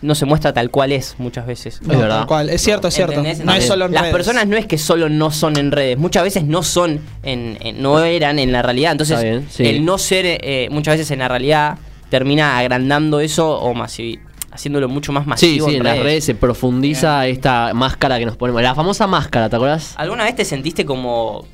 no 0.01 0.15
se 0.15 0.25
muestra 0.25 0.53
tal 0.53 0.69
cual 0.71 0.91
es 0.93 1.15
muchas 1.17 1.45
veces. 1.45 1.81
No, 1.81 1.93
Es 1.93 1.99
verdad. 1.99 2.17
tal 2.19 2.27
cual. 2.27 2.49
Es 2.49 2.61
cierto, 2.61 2.87
es 2.87 2.93
cierto. 2.93 3.13
¿Entendés? 3.15 3.43
No 3.43 3.53
es 3.53 3.65
solo 3.67 3.85
en 3.85 3.93
Las 3.93 4.03
redes. 4.03 4.13
personas 4.15 4.47
no 4.47 4.55
es 4.55 4.65
que 4.65 4.77
solo 4.77 5.09
no 5.09 5.29
son 5.31 5.57
en 5.57 5.71
redes, 5.71 5.97
muchas 5.97 6.23
veces 6.23 6.43
no 6.45 6.63
son, 6.63 7.01
en, 7.23 7.57
en- 7.59 7.81
no 7.81 7.99
eran 8.03 8.39
en 8.39 8.51
la 8.53 8.61
realidad. 8.61 8.93
Entonces, 8.93 9.17
Está 9.17 9.29
bien, 9.29 9.47
sí. 9.49 9.65
el 9.65 9.83
no 9.83 9.97
ser 9.97 10.25
eh, 10.25 10.69
muchas 10.71 10.93
veces 10.95 11.11
en 11.11 11.19
la 11.19 11.27
realidad 11.27 11.77
termina 12.09 12.57
agrandando 12.57 13.19
eso 13.19 13.59
o 13.59 13.73
masivi- 13.75 14.19
haciéndolo 14.51 14.87
mucho 14.87 15.11
más 15.11 15.23
Sí, 15.25 15.29
masivo. 15.29 15.69
sí, 15.69 15.75
en 15.75 15.83
las 15.83 15.99
redes 15.99 16.23
se 16.23 16.33
profundiza 16.33 17.27
esta 17.27 17.73
máscara 17.73 18.17
que 18.19 18.25
nos 18.25 18.37
ponemos. 18.37 18.61
La 18.63 18.73
famosa 18.75 19.05
máscara, 19.05 19.49
¿te 19.49 19.57
acuerdas? 19.57 19.93
¿Alguna 19.97 20.23
vez 20.23 20.35
te 20.35 20.45
sentiste 20.45 20.85
como 20.85 21.45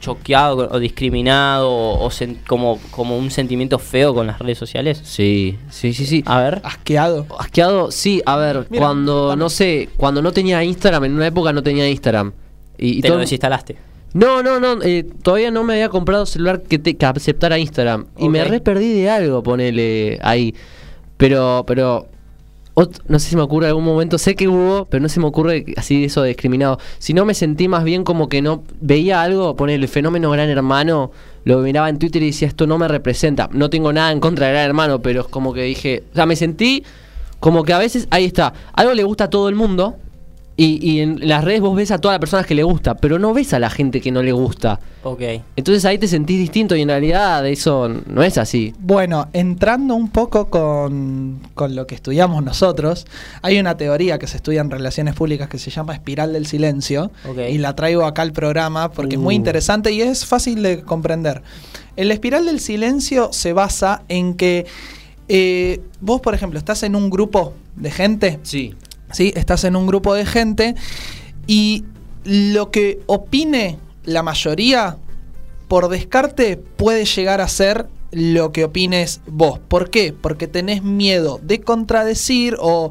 choqueado 0.00 0.68
o 0.70 0.78
discriminado 0.78 1.70
o, 1.70 2.04
o 2.06 2.10
sen- 2.10 2.38
como, 2.46 2.78
como 2.90 3.18
un 3.18 3.30
sentimiento 3.30 3.78
feo 3.78 4.14
con 4.14 4.26
las 4.26 4.38
redes 4.38 4.56
sociales? 4.58 5.00
Sí, 5.04 5.58
sí, 5.70 5.92
sí, 5.92 6.06
sí. 6.06 6.22
A 6.26 6.40
ver. 6.40 6.60
Asqueado. 6.64 7.26
Asqueado, 7.38 7.90
sí, 7.90 8.22
a 8.24 8.36
ver, 8.36 8.66
Mira, 8.70 8.84
cuando, 8.86 9.28
dame. 9.28 9.40
no 9.40 9.50
sé, 9.50 9.88
cuando 9.96 10.22
no 10.22 10.32
tenía 10.32 10.62
Instagram, 10.64 11.04
en 11.04 11.14
una 11.14 11.26
época 11.26 11.52
no 11.52 11.62
tenía 11.62 11.88
Instagram. 11.88 12.32
Y, 12.78 12.98
y 12.98 13.00
te 13.02 13.08
todo- 13.08 13.16
lo 13.18 13.20
desinstalaste. 13.20 13.76
No, 14.12 14.42
no, 14.42 14.58
no, 14.58 14.82
eh, 14.82 15.04
todavía 15.22 15.52
no 15.52 15.62
me 15.62 15.74
había 15.74 15.88
comprado 15.88 16.26
celular 16.26 16.62
que, 16.62 16.78
te, 16.80 16.96
que 16.96 17.06
aceptara 17.06 17.58
Instagram. 17.58 18.06
Y 18.18 18.28
me 18.28 18.42
re 18.42 18.58
perdí 18.60 18.92
de 19.02 19.08
algo, 19.10 19.42
ponele 19.42 20.18
ahí. 20.22 20.52
Pero, 21.16 21.64
pero, 21.66 22.08
no 23.08 23.18
sé 23.18 23.30
si 23.30 23.36
me 23.36 23.42
ocurre 23.42 23.66
algún 23.66 23.84
momento, 23.84 24.18
sé 24.18 24.34
que 24.34 24.48
hubo, 24.48 24.86
pero 24.86 25.02
no 25.02 25.08
se 25.08 25.20
me 25.20 25.26
ocurre 25.26 25.66
así 25.76 26.04
eso 26.04 26.22
de 26.22 26.28
discriminado. 26.28 26.78
Si 26.98 27.12
no 27.12 27.24
me 27.24 27.34
sentí 27.34 27.68
más 27.68 27.84
bien 27.84 28.04
como 28.04 28.28
que 28.28 28.42
no 28.42 28.62
veía 28.80 29.22
algo, 29.22 29.56
ponele 29.56 29.84
el 29.84 29.88
fenómeno 29.88 30.30
Gran 30.30 30.48
Hermano, 30.48 31.10
lo 31.44 31.58
miraba 31.58 31.88
en 31.88 31.98
Twitter 31.98 32.22
y 32.22 32.26
decía 32.26 32.48
esto 32.48 32.66
no 32.66 32.78
me 32.78 32.88
representa. 32.88 33.48
No 33.52 33.70
tengo 33.70 33.92
nada 33.92 34.12
en 34.12 34.20
contra 34.20 34.46
de 34.46 34.52
Gran 34.52 34.66
Hermano, 34.66 35.00
pero 35.00 35.22
es 35.22 35.26
como 35.26 35.52
que 35.52 35.62
dije, 35.62 36.04
o 36.12 36.14
sea, 36.14 36.26
me 36.26 36.36
sentí 36.36 36.84
como 37.40 37.64
que 37.64 37.72
a 37.72 37.78
veces, 37.78 38.06
ahí 38.10 38.24
está, 38.24 38.52
algo 38.72 38.92
le 38.94 39.02
gusta 39.02 39.24
a 39.24 39.30
todo 39.30 39.48
el 39.48 39.54
mundo. 39.54 39.96
Y, 40.62 40.78
y 40.86 41.00
en 41.00 41.26
las 41.26 41.42
redes 41.42 41.62
vos 41.62 41.74
ves 41.74 41.90
a 41.90 41.96
todas 41.96 42.14
las 42.16 42.20
personas 42.20 42.44
que 42.44 42.54
le 42.54 42.62
gusta, 42.64 42.94
pero 42.94 43.18
no 43.18 43.32
ves 43.32 43.54
a 43.54 43.58
la 43.58 43.70
gente 43.70 44.02
que 44.02 44.10
no 44.12 44.22
le 44.22 44.32
gusta. 44.32 44.78
Ok. 45.04 45.22
Entonces 45.56 45.86
ahí 45.86 45.96
te 45.96 46.06
sentís 46.06 46.38
distinto 46.38 46.76
y 46.76 46.82
en 46.82 46.88
realidad 46.88 47.46
eso 47.46 47.88
no 47.88 48.22
es 48.22 48.36
así. 48.36 48.74
Bueno, 48.78 49.28
entrando 49.32 49.94
un 49.94 50.10
poco 50.10 50.50
con, 50.50 51.40
con 51.54 51.74
lo 51.74 51.86
que 51.86 51.94
estudiamos 51.94 52.44
nosotros, 52.44 53.06
hay 53.40 53.58
una 53.58 53.78
teoría 53.78 54.18
que 54.18 54.26
se 54.26 54.36
estudia 54.36 54.60
en 54.60 54.70
relaciones 54.70 55.14
públicas 55.14 55.48
que 55.48 55.58
se 55.58 55.70
llama 55.70 55.94
espiral 55.94 56.34
del 56.34 56.44
silencio. 56.46 57.10
Ok. 57.26 57.38
Y 57.50 57.56
la 57.56 57.74
traigo 57.74 58.04
acá 58.04 58.20
al 58.20 58.32
programa 58.32 58.90
porque 58.92 59.14
es 59.14 59.20
muy 59.20 59.36
Uh. 59.36 59.38
interesante 59.38 59.92
y 59.92 60.02
es 60.02 60.26
fácil 60.26 60.62
de 60.62 60.82
comprender. 60.82 61.42
El 61.96 62.10
espiral 62.10 62.44
del 62.44 62.60
silencio 62.60 63.30
se 63.32 63.54
basa 63.54 64.02
en 64.08 64.34
que 64.34 64.66
eh, 65.28 65.80
vos, 66.02 66.20
por 66.20 66.34
ejemplo, 66.34 66.58
estás 66.58 66.82
en 66.82 66.96
un 66.96 67.08
grupo 67.08 67.54
de 67.76 67.90
gente 67.90 68.38
Sí. 68.42 68.74
¿Sí? 69.12 69.32
Estás 69.36 69.64
en 69.64 69.76
un 69.76 69.86
grupo 69.86 70.14
de 70.14 70.26
gente 70.26 70.74
y 71.46 71.84
lo 72.24 72.70
que 72.70 73.00
opine 73.06 73.78
la 74.04 74.22
mayoría, 74.22 74.96
por 75.68 75.88
descarte, 75.88 76.56
puede 76.56 77.04
llegar 77.04 77.40
a 77.40 77.48
ser 77.48 77.86
lo 78.12 78.52
que 78.52 78.64
opines 78.64 79.20
vos. 79.26 79.58
¿Por 79.58 79.90
qué? 79.90 80.12
Porque 80.12 80.48
tenés 80.48 80.82
miedo 80.82 81.38
de 81.42 81.60
contradecir 81.60 82.56
o 82.60 82.90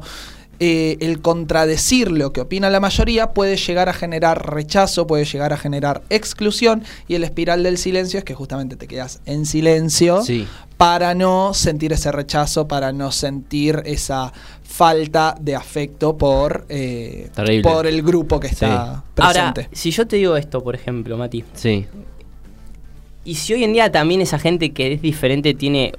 eh, 0.62 0.98
el 1.00 1.20
contradecir 1.22 2.10
lo 2.10 2.34
que 2.34 2.42
opina 2.42 2.68
la 2.68 2.80
mayoría 2.80 3.32
puede 3.32 3.56
llegar 3.56 3.88
a 3.88 3.94
generar 3.94 4.50
rechazo, 4.52 5.06
puede 5.06 5.24
llegar 5.24 5.54
a 5.54 5.56
generar 5.56 6.02
exclusión 6.10 6.82
y 7.08 7.14
el 7.14 7.24
espiral 7.24 7.62
del 7.62 7.78
silencio 7.78 8.18
es 8.18 8.24
que 8.24 8.34
justamente 8.34 8.76
te 8.76 8.86
quedas 8.86 9.20
en 9.24 9.46
silencio 9.46 10.22
Sí. 10.22 10.46
para 10.76 11.14
no 11.14 11.54
sentir 11.54 11.94
ese 11.94 12.12
rechazo, 12.12 12.68
para 12.68 12.92
no 12.92 13.10
sentir 13.10 13.82
esa 13.86 14.34
falta 14.80 15.34
de 15.38 15.54
afecto 15.54 16.16
por, 16.16 16.64
eh, 16.70 17.28
por 17.62 17.86
el 17.86 18.00
grupo 18.02 18.40
que 18.40 18.46
está 18.46 19.04
presente. 19.14 19.68
si 19.72 19.90
yo 19.90 20.06
te 20.06 20.16
digo 20.16 20.38
esto, 20.38 20.62
por 20.64 20.74
ejemplo, 20.74 21.18
Mati, 21.18 21.44
Sí. 21.52 21.84
y 23.26 23.34
si 23.34 23.52
hoy 23.52 23.64
en 23.64 23.74
día 23.74 23.92
también 23.92 24.22
esa 24.22 24.38
gente 24.38 24.70
que 24.70 24.94
es 24.94 25.02
diferente 25.02 25.52
tiene, 25.52 25.92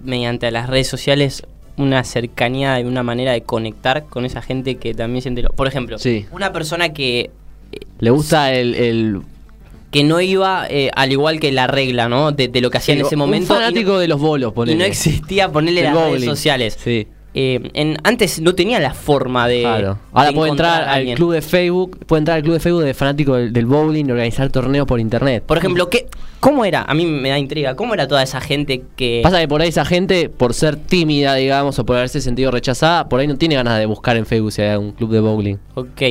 mediante 0.00 0.48
las 0.52 0.68
redes 0.70 0.86
sociales, 0.86 1.42
una 1.76 2.04
cercanía 2.04 2.78
y 2.80 2.84
una 2.84 3.02
manera 3.02 3.32
de 3.32 3.40
conectar 3.42 4.04
con 4.04 4.24
esa 4.24 4.42
gente 4.42 4.76
que 4.76 4.94
también 4.94 5.22
siente 5.22 5.42
lo... 5.42 5.50
Por 5.50 5.66
ejemplo, 5.66 5.98
Sí. 5.98 6.24
una 6.30 6.52
persona 6.52 6.92
que... 6.92 7.30
eh, 7.72 7.78
Le 7.98 8.10
gusta 8.10 8.52
el, 8.54 8.76
el 8.76 9.22
que 9.90 10.04
no 10.04 10.20
iba 10.20 10.68
eh, 10.70 10.90
al 10.94 11.10
igual 11.10 11.40
que 11.40 11.50
la 11.50 11.66
regla, 11.66 12.08
¿no? 12.08 12.30
De, 12.30 12.46
de 12.46 12.60
lo 12.60 12.70
que 12.70 12.78
hacía 12.78 12.94
en 12.94 13.00
ese 13.06 13.16
un 13.16 13.20
momento. 13.20 13.46
y 13.54 13.56
no- 13.56 13.60
fanático 13.64 13.98
de 13.98 14.06
los 14.06 14.20
bolos, 14.20 14.52
y 14.52 14.54
ponele. 14.54 14.78
no 14.78 14.84
existía 14.84 15.50
ponerle 15.50 15.82
las 15.82 15.94
redes 15.94 16.08
bowling. 16.10 16.26
sociales. 16.26 16.78
Sí. 16.82 17.08
Eh, 17.40 17.70
en- 17.74 17.96
antes 18.02 18.40
no 18.40 18.52
tenía 18.56 18.80
la 18.80 18.92
forma 18.94 19.46
de. 19.46 19.60
Claro. 19.60 19.98
Ahora 20.12 20.30
de 20.30 20.34
puede 20.34 20.50
entrar 20.50 20.88
al 20.88 21.14
club 21.14 21.32
de 21.34 21.40
Facebook, 21.40 21.96
puede 22.04 22.18
entrar 22.18 22.38
al 22.38 22.42
club 22.42 22.54
de 22.54 22.60
Facebook 22.60 22.82
de 22.82 22.94
fanático 22.94 23.36
del, 23.36 23.52
del 23.52 23.64
bowling 23.64 24.06
y 24.06 24.10
organizar 24.10 24.50
torneos 24.50 24.88
por 24.88 24.98
internet. 24.98 25.44
Por 25.46 25.56
ejemplo, 25.56 25.88
¿qué, 25.88 26.08
¿cómo 26.40 26.64
era? 26.64 26.82
A 26.82 26.94
mí 26.94 27.06
me 27.06 27.28
da 27.28 27.38
intriga. 27.38 27.76
¿Cómo 27.76 27.94
era 27.94 28.08
toda 28.08 28.24
esa 28.24 28.40
gente 28.40 28.82
que. 28.96 29.20
Pasa 29.22 29.38
que 29.38 29.46
por 29.46 29.62
ahí 29.62 29.68
esa 29.68 29.84
gente, 29.84 30.28
por 30.30 30.52
ser 30.52 30.74
tímida, 30.74 31.36
digamos, 31.36 31.78
o 31.78 31.86
por 31.86 31.94
haberse 31.94 32.20
sentido 32.20 32.50
rechazada, 32.50 33.08
por 33.08 33.20
ahí 33.20 33.28
no 33.28 33.36
tiene 33.36 33.54
ganas 33.54 33.78
de 33.78 33.86
buscar 33.86 34.16
en 34.16 34.26
Facebook 34.26 34.50
si 34.50 34.62
hay 34.62 34.76
un 34.76 34.90
club 34.90 35.12
de 35.12 35.20
bowling. 35.20 35.56
Ok. 35.76 36.02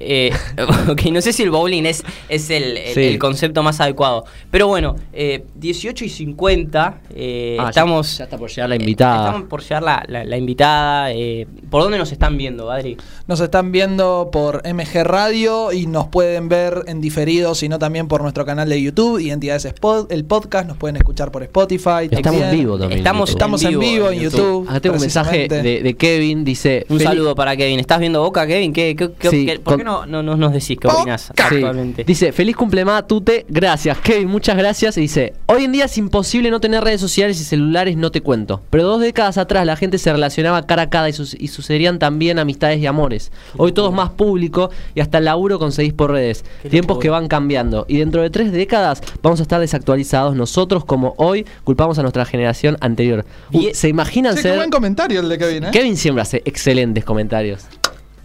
Eh, 0.00 0.30
ok, 0.88 1.02
no 1.12 1.20
sé 1.20 1.32
si 1.32 1.42
el 1.42 1.50
bowling 1.50 1.84
es, 1.84 2.02
es 2.28 2.48
el, 2.50 2.76
el- 2.78 2.94
Sí. 2.94 3.00
el 3.02 3.18
concepto 3.18 3.62
más 3.62 3.80
adecuado. 3.80 4.24
Pero 4.50 4.66
bueno, 4.66 4.96
eh, 5.12 5.44
18 5.56 6.04
y 6.04 6.08
50. 6.08 7.00
eh, 7.14 7.56
Ah, 7.60 7.66
estamos. 7.68 8.18
ya 8.18 8.24
está 8.24 8.38
por 8.38 8.48
llegar 8.50 8.68
la 8.70 8.76
eh, 8.76 8.78
invitada. 8.80 9.26
estamos 9.28 9.48
por 9.48 9.62
llegar 9.62 9.82
la, 9.82 10.04
la- 10.08 10.24
la 10.24 10.36
invitada. 10.36 11.12
eh, 11.12 11.46
¿Por 11.70 11.82
dónde 11.82 11.98
nos 11.98 12.10
están 12.12 12.36
viendo, 12.36 12.70
Adri? 12.70 12.96
Nos 13.26 13.40
están 13.40 13.72
viendo 13.72 14.30
por 14.32 14.62
MG 14.66 15.04
Radio 15.04 15.72
y 15.72 15.86
nos 15.86 16.08
pueden 16.08 16.48
ver 16.48 16.82
en 16.86 17.00
diferido, 17.00 17.54
sino 17.54 17.78
también 17.78 18.08
por 18.08 18.22
nuestro 18.22 18.44
canal 18.44 18.68
de 18.68 18.80
YouTube, 18.82 19.18
Identidades 19.20 19.64
Spot, 19.66 20.10
el 20.10 20.24
podcast. 20.24 20.66
Nos 20.66 20.76
pueden 20.78 20.96
escuchar 20.96 21.30
por 21.30 21.42
Spotify. 21.42 22.08
Estamos 22.10 22.40
en 22.40 22.50
vivo 22.50 22.78
también. 22.78 22.98
Estamos- 22.98 23.28
YouTube. 23.30 23.36
Estamos 23.38 23.62
en 23.64 23.78
vivo 23.78 24.10
en 24.10 24.20
YouTube. 24.20 24.68
Acá 24.68 24.80
tengo 24.80 24.94
un 24.96 25.00
mensaje 25.02 25.46
de, 25.48 25.82
de 25.82 25.94
Kevin, 25.94 26.44
dice... 26.44 26.86
Un 26.88 26.98
"Feliz- 26.98 27.04
saludo 27.08 27.34
para 27.34 27.56
Kevin. 27.56 27.78
¿Estás 27.80 27.98
viendo 28.00 28.22
Boca, 28.22 28.46
Kevin? 28.46 28.72
¿Qué, 28.72 28.96
qué- 28.96 29.10
qué- 29.18 29.30
Sí, 29.30 29.46
qué- 29.46 29.58
¿Por 29.60 29.76
qué 29.78 29.84
no, 29.84 29.89
no, 30.06 30.22
no 30.22 30.36
nos 30.36 30.52
decís 30.52 30.78
qué 30.80 30.88
Sí. 30.88 31.56
actualmente? 31.56 32.04
Dice, 32.04 32.32
feliz 32.32 32.56
cumpleaños 32.56 32.80
Tute, 33.06 33.44
gracias. 33.48 33.98
Kevin, 33.98 34.28
muchas 34.28 34.56
gracias. 34.56 34.96
Y 34.96 35.02
dice, 35.02 35.34
hoy 35.46 35.64
en 35.64 35.72
día 35.72 35.84
es 35.84 35.98
imposible 35.98 36.50
no 36.50 36.60
tener 36.60 36.82
redes 36.82 37.00
sociales 37.00 37.38
y 37.40 37.44
celulares, 37.44 37.96
no 37.96 38.10
te 38.10 38.20
cuento. 38.22 38.62
Pero 38.70 38.84
dos 38.84 39.00
décadas 39.00 39.36
atrás 39.38 39.66
la 39.66 39.76
gente 39.76 39.98
se 39.98 40.10
relacionaba 40.12 40.66
cara 40.66 40.82
a 40.82 40.90
cara 40.90 41.08
y, 41.10 41.12
y 41.38 41.48
sucederían 41.48 41.98
también 41.98 42.38
amistades 42.38 42.78
y 42.80 42.86
amores. 42.86 43.30
Hoy 43.56 43.72
todo 43.72 43.88
es 43.90 43.94
más 43.94 44.10
público 44.10 44.70
y 44.94 45.00
hasta 45.00 45.18
el 45.18 45.26
laburo 45.26 45.58
conseguís 45.58 45.92
por 45.92 46.10
redes. 46.12 46.44
Qué 46.62 46.70
Tiempos 46.70 46.98
que 46.98 47.10
van 47.10 47.28
cambiando. 47.28 47.84
Y 47.88 47.98
dentro 47.98 48.22
de 48.22 48.30
tres 48.30 48.50
décadas 48.52 49.02
vamos 49.22 49.40
a 49.40 49.42
estar 49.42 49.60
desactualizados 49.60 50.34
nosotros 50.34 50.84
como 50.84 51.14
hoy 51.18 51.44
culpamos 51.64 51.98
a 51.98 52.02
nuestra 52.02 52.24
generación 52.24 52.76
anterior. 52.80 53.24
Uh, 53.52 53.60
Y- 53.60 53.74
¿Se 53.74 53.88
imaginan 53.88 54.34
qué 54.36 54.42
ser... 54.42 54.56
buen 54.56 54.70
comentario 54.70 55.20
el 55.20 55.28
de 55.28 55.36
Kevin, 55.38 55.64
¿eh? 55.64 55.70
Kevin 55.72 55.96
siempre 55.96 56.22
hace 56.22 56.42
excelentes 56.44 57.04
comentarios. 57.04 57.64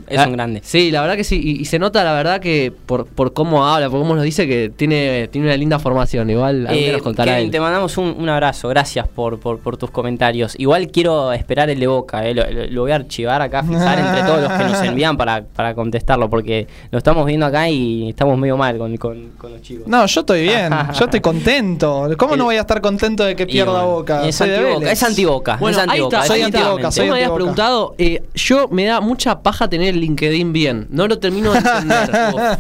Es 0.08 0.20
Ah, 0.20 0.26
un 0.28 0.34
grande. 0.34 0.62
Sí, 0.64 0.92
la 0.92 1.02
verdad 1.02 1.16
que 1.16 1.24
sí. 1.24 1.40
Y, 1.44 1.62
y 1.62 1.66
se 1.66 1.80
nota, 1.80 2.04
la 2.04 2.14
verdad, 2.14 2.40
que 2.40 2.72
por, 2.86 3.06
por 3.06 3.34
cómo 3.34 3.68
habla, 3.68 3.90
por 3.90 4.00
cómo 4.00 4.14
nos 4.16 4.24
dice, 4.24 4.48
que 4.48 4.70
tiene, 4.76 5.28
tiene 5.30 5.48
una 5.48 5.58
linda 5.58 5.80
formación. 5.80 6.30
Igual 6.30 6.68
Eh, 6.70 6.92
nos 6.92 7.02
contará 7.02 7.34
Kevin, 7.34 7.46
él. 7.46 7.52
te 7.52 7.60
mandamos 7.60 7.98
un, 7.98 8.16
un 8.18 8.30
abrazo, 8.30 8.68
gracias 8.70 9.08
por, 9.08 9.40
por, 9.40 9.60
por 9.60 9.78
tus 9.78 9.92
comentarios. 9.92 10.56
Igual 10.60 10.88
quiero 10.90 11.32
esperar 11.34 11.70
el 11.70 11.80
de 11.80 11.88
Boca, 11.88 12.28
eh, 12.28 12.34
lo, 12.34 12.50
lo- 12.50 12.68
lo 12.68 12.82
voy 12.82 12.92
a 12.92 12.96
archivar 12.96 13.42
acá, 13.42 13.64
fijar 13.64 14.00
entre 14.00 14.22
todos 14.24 14.42
los 14.42 14.52
que 14.52 14.64
nos 14.66 14.82
envían 14.84 15.18
para, 15.18 15.44
para 15.44 15.74
contestarlo, 15.74 16.30
porque 16.30 16.68
lo 16.92 16.98
estamos 16.98 17.26
viendo 17.26 17.46
acá 17.46 17.70
y 17.70 18.10
estamos 18.10 18.38
medio 18.38 18.58
mal 18.58 18.78
con, 18.78 18.96
con- 18.98 19.30
con 19.38 19.52
los 19.54 19.62
chicos. 19.62 19.88
No, 19.88 20.06
yo 20.06 20.20
estoy 20.22 20.42
bien, 20.44 20.72
yo 21.00 21.06
estoy 21.06 21.22
contento. 21.22 22.10
¿Cómo 22.18 22.34
El- 22.34 22.40
no 22.40 22.46
voy 22.46 22.58
a 22.58 22.62
estar 22.62 22.82
contento 22.82 23.24
de 23.24 23.36
que 23.36 23.46
pierda 23.46 23.72
bueno, 23.84 23.88
Boca? 23.92 24.28
Es 24.28 24.36
Soy 24.36 24.50
de 24.50 24.58
antiboca, 24.58 24.92
es 24.92 25.04
antiboca. 25.04 25.58
Bueno, 25.58 25.78
es 25.78 25.84
ahí 25.84 25.90
antiboca, 25.90 26.18
está, 26.18 26.28
soy 26.28 26.42
antiboca, 26.42 26.92
soy 26.92 27.06
Vos 27.06 27.10
me 27.12 27.16
habías 27.24 27.30
antiboca. 27.32 27.36
preguntado, 27.36 27.96
eh, 27.98 28.24
yo 28.36 28.68
me 28.70 28.86
da 28.86 29.00
mucha 29.00 29.40
paja 29.42 29.70
tener 29.70 29.85
el 29.86 30.00
LinkedIn 30.00 30.54
bien. 30.54 30.88
No 30.90 31.08
lo 31.08 31.20
termino 31.20 31.52
de 31.52 31.60
entender. 31.60 32.10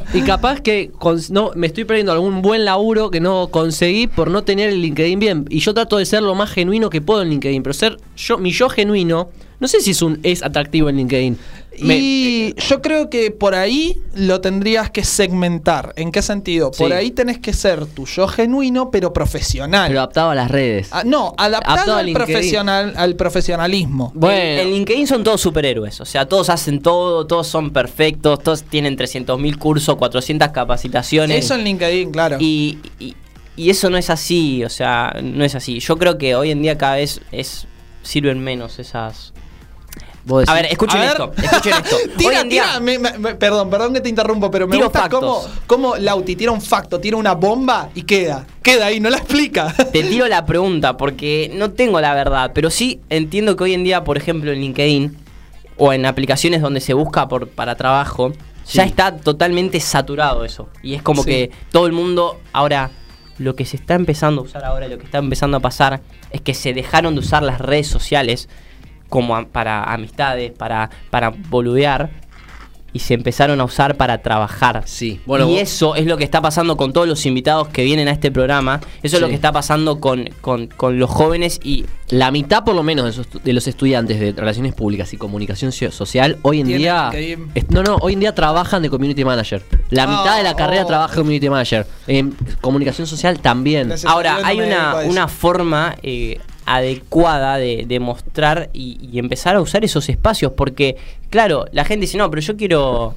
y 0.13 0.21
capaz 0.21 0.61
que 0.61 0.91
no, 1.29 1.51
me 1.55 1.67
estoy 1.67 1.85
perdiendo 1.85 2.11
algún 2.11 2.41
buen 2.41 2.65
laburo 2.65 3.11
que 3.11 3.19
no 3.19 3.47
conseguí 3.47 4.07
por 4.07 4.29
no 4.29 4.43
tener 4.43 4.69
el 4.69 4.81
LinkedIn 4.81 5.19
bien. 5.19 5.45
Y 5.49 5.59
yo 5.59 5.73
trato 5.73 5.97
de 5.97 6.05
ser 6.05 6.23
lo 6.23 6.35
más 6.35 6.51
genuino 6.51 6.89
que 6.89 7.01
puedo 7.01 7.21
en 7.21 7.29
LinkedIn. 7.29 7.63
Pero 7.63 7.73
ser 7.73 7.97
yo, 8.15 8.37
mi 8.37 8.51
yo 8.51 8.69
genuino, 8.69 9.29
no 9.59 9.67
sé 9.67 9.81
si 9.81 9.91
es 9.91 10.01
un 10.01 10.19
es 10.23 10.43
atractivo 10.43 10.89
en 10.89 10.97
LinkedIn. 10.97 11.37
Me- 11.81 11.97
Y 11.97 12.53
yo 12.69 12.81
creo 12.81 13.09
que 13.09 13.31
por 13.31 13.53
ahí 13.53 13.97
lo 14.13 14.39
tendrías 14.39 14.89
que 14.91 15.03
segmentar. 15.03 15.91
¿En 15.97 16.09
qué 16.13 16.21
sentido? 16.21 16.71
Por 16.71 16.87
Sí. 16.91 16.93
ahí 16.93 17.11
tenés 17.11 17.37
que 17.39 17.51
ser 17.51 17.85
tu 17.85 18.05
yo 18.05 18.29
genuino, 18.29 18.91
pero 18.91 19.11
profesional. 19.11 19.89
pero 19.89 19.99
adaptado 19.99 20.29
a 20.29 20.35
las 20.35 20.49
redes. 20.49 20.87
Ah, 20.91 21.03
no, 21.05 21.33
adaptado 21.37 21.73
Adaptado 21.73 21.97
al, 21.97 22.13
profesional, 22.13 22.93
al 22.95 23.15
profesionalismo. 23.17 24.13
Bueno. 24.15 24.61
En, 24.61 24.67
en 24.67 24.71
LinkedIn 24.73 25.05
son 25.07 25.23
todos 25.25 25.41
superhéroes, 25.41 25.99
o 25.99 26.05
sea, 26.05 26.25
todos 26.27 26.49
hacen 26.49 26.81
todo, 26.81 27.27
todos 27.27 27.47
son 27.47 27.71
perfectos, 27.71 28.39
todos 28.41 28.63
tienen 28.63 28.95
300.000 28.97 29.57
cursos, 29.57 29.97
400 29.97 30.49
capacitaciones. 30.49 31.43
Eso 31.43 31.55
en 31.55 31.65
LinkedIn, 31.65 32.11
claro. 32.11 32.37
Y, 32.39 32.77
y- 32.99 33.15
y 33.57 33.69
eso 33.69 33.89
no 33.89 33.97
es 33.97 34.09
así, 34.09 34.63
o 34.63 34.69
sea, 34.69 35.13
no 35.21 35.43
es 35.43 35.55
así. 35.55 35.79
Yo 35.79 35.97
creo 35.97 36.17
que 36.17 36.35
hoy 36.35 36.51
en 36.51 36.61
día 36.61 36.77
cada 36.77 36.95
vez 36.95 37.19
es 37.33 37.67
sirven 38.01 38.39
menos 38.39 38.79
esas... 38.79 39.33
Vos 40.25 40.41
decís- 40.41 40.49
A 40.49 40.53
ver, 40.55 40.65
escuchen 40.65 40.97
A 40.97 41.01
ver. 41.01 41.11
esto, 41.11 41.31
escuchen 41.37 41.73
esto. 41.83 41.95
hoy 41.95 42.11
Tira, 42.17 42.41
en 42.41 42.49
día... 42.49 42.63
tira, 42.63 42.79
me- 42.79 42.97
me- 42.99 43.17
me- 43.19 43.35
perdón, 43.35 43.69
perdón 43.69 43.93
que 43.93 44.01
te 44.01 44.09
interrumpo, 44.09 44.49
pero 44.49 44.67
me 44.67 44.75
Tiro 44.75 44.85
gusta 44.89 45.07
cómo, 45.09 45.43
cómo 45.67 45.95
Lauti 45.97 46.35
tira 46.35 46.51
un 46.51 46.61
facto, 46.61 46.99
tira 46.99 47.15
una 47.17 47.33
bomba 47.33 47.89
y 47.93 48.01
queda. 48.03 48.45
Queda 48.63 48.87
ahí, 48.87 48.99
no 48.99 49.09
la 49.11 49.17
explica. 49.17 49.71
Te 49.93 50.03
tiro 50.03 50.27
la 50.27 50.45
pregunta 50.45 50.97
porque 50.97 51.51
no 51.53 51.71
tengo 51.71 52.01
la 52.01 52.13
verdad, 52.15 52.51
pero 52.55 52.71
sí 52.71 52.99
entiendo 53.09 53.55
que 53.55 53.65
hoy 53.65 53.73
en 53.75 53.83
día, 53.83 54.03
por 54.03 54.17
ejemplo, 54.17 54.51
en 54.51 54.59
LinkedIn 54.61 55.15
o 55.77 55.93
en 55.93 56.05
aplicaciones 56.07 56.61
donde 56.61 56.81
se 56.81 56.93
busca 56.95 57.27
por, 57.27 57.47
para 57.49 57.75
trabajo, 57.75 58.31
Sí. 58.63 58.77
ya 58.79 58.83
está 58.85 59.15
totalmente 59.17 59.79
saturado 59.79 60.43
eso. 60.43 60.69
Y 60.81 60.95
es 60.95 61.03
como 61.03 61.21
Sí. 61.21 61.29
que 61.29 61.51
todo 61.71 61.85
el 61.85 61.91
mundo 61.93 62.39
ahora, 62.51 62.89
lo 63.37 63.55
que 63.55 63.63
se 63.63 63.75
está 63.77 63.93
empezando 63.93 64.41
a 64.41 64.45
usar 64.45 64.65
ahora, 64.65 64.87
lo 64.87 64.97
que 64.97 65.03
está 65.05 65.19
empezando 65.19 65.57
a 65.57 65.59
pasar, 65.59 66.01
es 66.31 66.41
que 66.41 66.55
se 66.55 66.73
dejaron 66.73 67.13
de 67.13 67.19
usar 67.19 67.43
las 67.43 67.59
redes 67.61 67.85
sociales 67.87 68.49
como 69.09 69.35
a- 69.35 69.45
para 69.45 69.83
amistades, 69.83 70.51
para, 70.51 70.89
para 71.09 71.29
boludear. 71.29 72.09
Y 72.93 72.99
se 72.99 73.13
empezaron 73.13 73.59
a 73.59 73.65
usar 73.65 73.97
para 73.97 74.19
trabajar. 74.21 74.83
Sí, 74.85 75.19
bueno, 75.25 75.49
y 75.49 75.51
vos- 75.55 75.59
eso 75.61 75.95
es 75.95 76.05
lo 76.05 76.15
que 76.15 76.23
está 76.23 76.41
pasando 76.41 76.77
con 76.77 76.93
todos 76.93 77.05
los 77.09 77.25
invitados 77.25 77.67
que 77.67 77.83
vienen 77.83 78.07
a 78.07 78.11
este 78.11 78.31
programa. 78.31 78.79
Eso 79.03 79.17
es 79.17 79.21
lo 79.21 79.27
que 79.27 79.33
está 79.33 79.51
pasando 79.51 79.99
con, 79.99 80.29
con, 80.39 80.67
con 80.67 80.97
los 80.97 81.09
jóvenes 81.09 81.59
y 81.61 81.83
La 82.07 82.31
mitad, 82.31 82.63
por 82.63 82.73
lo 82.73 82.83
menos, 82.83 83.03
de, 83.03 83.11
esos- 83.11 83.43
de 83.43 83.51
los 83.51 83.67
estudiantes 83.67 84.17
de 84.21 84.31
Relaciones 84.31 84.73
Públicas 84.73 85.11
y 85.11 85.17
Comunicación 85.17 85.73
so- 85.73 85.91
Social 85.91 86.37
hoy 86.43 86.61
en 86.61 86.67
día. 86.67 87.11
No, 87.67 87.83
no, 87.83 87.97
hoy 87.97 88.13
en 88.13 88.21
día 88.21 88.33
trabajan 88.33 88.81
de 88.81 88.89
Community 88.89 89.25
Manager. 89.25 89.61
La 89.89 90.03
Ah, 90.03 90.07
mitad 90.07 90.37
de 90.37 90.43
la 90.43 90.55
carrera 90.55 90.83
oh. 90.83 90.87
trabaja 90.87 91.11
de 91.15 91.17
Community 91.17 91.49
Manager. 91.49 91.85
En 92.07 92.31
Comunicación 92.61 93.07
Social 93.07 93.41
también. 93.41 93.89
Gracias. 93.89 94.09
Ahora, 94.09 94.37
hay 94.41 94.61
una, 94.61 94.95
una 95.05 95.27
forma 95.27 95.95
eh, 96.01 96.39
adecuada 96.65 97.57
de, 97.57 97.85
de 97.87 97.99
mostrar 97.99 98.69
y, 98.73 98.97
y 99.11 99.19
empezar 99.19 99.55
a 99.55 99.61
usar 99.61 99.83
esos 99.85 100.09
espacios, 100.09 100.51
porque, 100.53 100.95
claro, 101.29 101.65
la 101.71 101.85
gente 101.85 102.01
dice, 102.05 102.17
no, 102.17 102.29
pero 102.29 102.41
yo 102.41 102.57
quiero, 102.57 103.15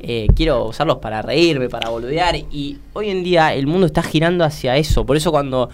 eh, 0.00 0.26
quiero 0.34 0.66
usarlos 0.66 0.98
para 0.98 1.22
reírme, 1.22 1.68
para 1.68 1.90
boludear, 1.90 2.34
y 2.36 2.78
hoy 2.92 3.10
en 3.10 3.22
día 3.22 3.54
el 3.54 3.66
mundo 3.66 3.86
está 3.86 4.02
girando 4.02 4.44
hacia 4.44 4.76
eso, 4.76 5.06
por 5.06 5.16
eso 5.16 5.30
cuando 5.30 5.70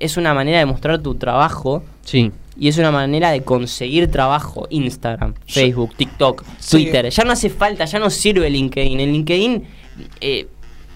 es 0.00 0.16
una 0.16 0.34
manera 0.34 0.58
de 0.58 0.66
mostrar 0.66 1.00
tu 1.00 1.14
trabajo, 1.14 1.82
Sí. 2.02 2.32
y 2.58 2.68
es 2.68 2.78
una 2.78 2.90
manera 2.90 3.30
de 3.30 3.42
conseguir 3.42 4.10
trabajo, 4.10 4.66
Instagram, 4.70 5.34
Facebook, 5.46 5.94
TikTok, 5.96 6.42
Sí. 6.58 6.84
Twitter, 6.84 7.08
ya 7.10 7.24
no 7.24 7.32
hace 7.32 7.50
falta, 7.50 7.84
ya 7.84 7.98
no 7.98 8.10
sirve 8.10 8.50
LinkedIn, 8.50 8.98
en 9.00 9.12
LinkedIn... 9.12 9.64
eh, 10.20 10.46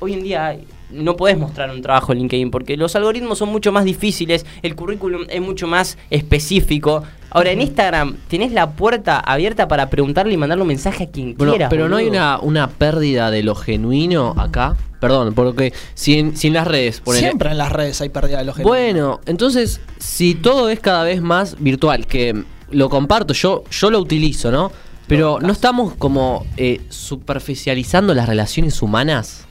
hoy 0.01 0.15
en 0.15 0.23
día 0.23 0.57
no 0.93 1.17
podés 1.17 1.39
mostrar 1.39 1.71
un 1.71 1.83
trabajo 1.83 2.13
en 2.13 2.19
LinkedIn 2.19 2.51
porque 2.51 2.77
los 2.77 2.95
algoritmos 2.97 3.39
son 3.39 3.49
mucho 3.51 3.73
más 3.73 3.85
difíciles, 3.85 4.45
el 4.63 4.75
currículum 4.75 5.23
es 5.29 5.41
mucho 5.41 5.67
más 5.67 5.99
específico. 6.11 7.03
Ahora 7.33 7.51
en 7.53 7.61
Instagram 7.61 8.17
tenés 8.29 8.51
la 8.53 8.71
puerta 8.73 9.21
abierta 9.21 9.69
para 9.69 9.89
preguntarle 9.89 10.33
y 10.35 10.37
mandarle 10.37 10.63
un 10.63 10.69
mensaje 10.69 11.05
a 11.05 11.11
quien 11.11 11.37
Bueno, 11.37 11.53
quieras. 11.53 11.71
pero 11.71 11.89
no 11.89 11.97
hay 11.97 12.07
una, 12.09 12.41
una 12.41 12.69
pérdida 12.69 13.31
de 13.31 13.43
lo 13.43 13.55
genuino 13.55 14.35
acá. 14.37 14.77
Perdón, 15.01 15.33
porque 15.35 15.73
si 15.95 16.19
en, 16.19 16.37
si 16.37 16.49
en 16.49 16.55
las 16.55 16.67
redes. 16.67 17.03
ponele- 17.03 17.21
Siempre 17.21 17.51
en 17.53 17.59
las 17.59 17.73
redes 17.73 18.01
hay 18.01 18.09
pérdida 18.11 18.39
de 18.39 18.45
los 18.45 18.57
genuinos. 18.57 18.77
Bueno, 18.79 19.21
entonces, 19.27 19.81
si 19.99 20.35
todo 20.35 20.69
es 20.69 20.81
cada 20.81 21.05
vez 21.05 21.23
más 21.23 21.57
virtual, 21.59 22.07
que 22.07 22.43
lo 22.71 22.89
comparto, 22.91 23.33
yo, 23.33 23.65
yo 23.71 23.91
lo 23.91 23.99
utilizo, 23.99 24.51
¿no? 24.51 24.71
Pero 25.07 25.39
no 25.41 25.53
estamos 25.53 25.95
como 25.95 26.45
eh, 26.59 26.81
superficializando 26.91 28.15
las 28.15 28.29
relaciones 28.29 28.83
humanas. 28.83 29.47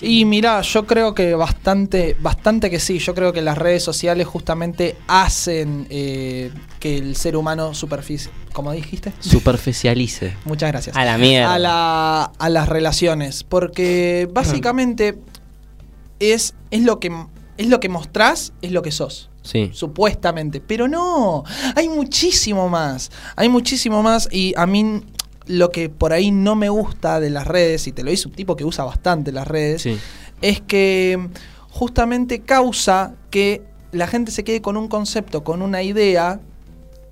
Y 0.00 0.24
mira, 0.24 0.60
yo 0.62 0.86
creo 0.86 1.14
que 1.14 1.34
bastante, 1.34 2.16
bastante 2.20 2.70
que 2.70 2.80
sí. 2.80 2.98
Yo 2.98 3.14
creo 3.14 3.32
que 3.32 3.42
las 3.42 3.56
redes 3.58 3.82
sociales 3.82 4.26
justamente 4.26 4.96
hacen 5.06 5.86
eh, 5.90 6.50
que 6.80 6.96
el 6.98 7.16
ser 7.16 7.36
humano 7.36 7.74
superficie. 7.74 8.30
¿Cómo 8.52 8.72
dijiste? 8.72 9.12
Superficialice. 9.20 10.36
Muchas 10.44 10.70
gracias. 10.70 10.96
A 10.96 11.04
la 11.04 11.18
mierda. 11.18 11.54
A, 11.54 11.58
la- 11.58 12.32
a 12.38 12.48
las 12.48 12.68
relaciones. 12.68 13.44
Porque 13.44 14.28
básicamente 14.32 15.18
es, 16.18 16.54
es 16.70 16.82
lo 16.82 16.98
que 17.00 17.12
es 17.56 17.66
lo 17.68 17.80
que 17.80 17.88
mostrás, 17.88 18.52
es 18.62 18.70
lo 18.70 18.82
que 18.82 18.92
sos. 18.92 19.30
Sí. 19.42 19.70
Supuestamente. 19.72 20.60
Pero 20.60 20.86
no. 20.86 21.42
Hay 21.74 21.88
muchísimo 21.88 22.68
más. 22.68 23.10
Hay 23.34 23.48
muchísimo 23.48 24.00
más. 24.02 24.28
Y 24.30 24.54
a 24.56 24.64
mí 24.66 25.02
lo 25.48 25.70
que 25.70 25.88
por 25.88 26.12
ahí 26.12 26.30
no 26.30 26.54
me 26.54 26.68
gusta 26.68 27.18
de 27.20 27.30
las 27.30 27.46
redes, 27.46 27.86
y 27.88 27.92
te 27.92 28.02
lo 28.04 28.10
dice 28.10 28.28
un 28.28 28.34
tipo 28.34 28.54
que 28.56 28.64
usa 28.64 28.84
bastante 28.84 29.32
las 29.32 29.48
redes, 29.48 29.82
Sí. 29.82 29.98
es 30.40 30.60
que 30.60 31.28
justamente 31.70 32.40
causa 32.40 33.14
que 33.30 33.62
la 33.92 34.06
gente 34.06 34.30
se 34.30 34.44
quede 34.44 34.60
con 34.62 34.76
un 34.76 34.88
concepto, 34.88 35.42
con 35.44 35.62
una 35.62 35.82
idea 35.82 36.40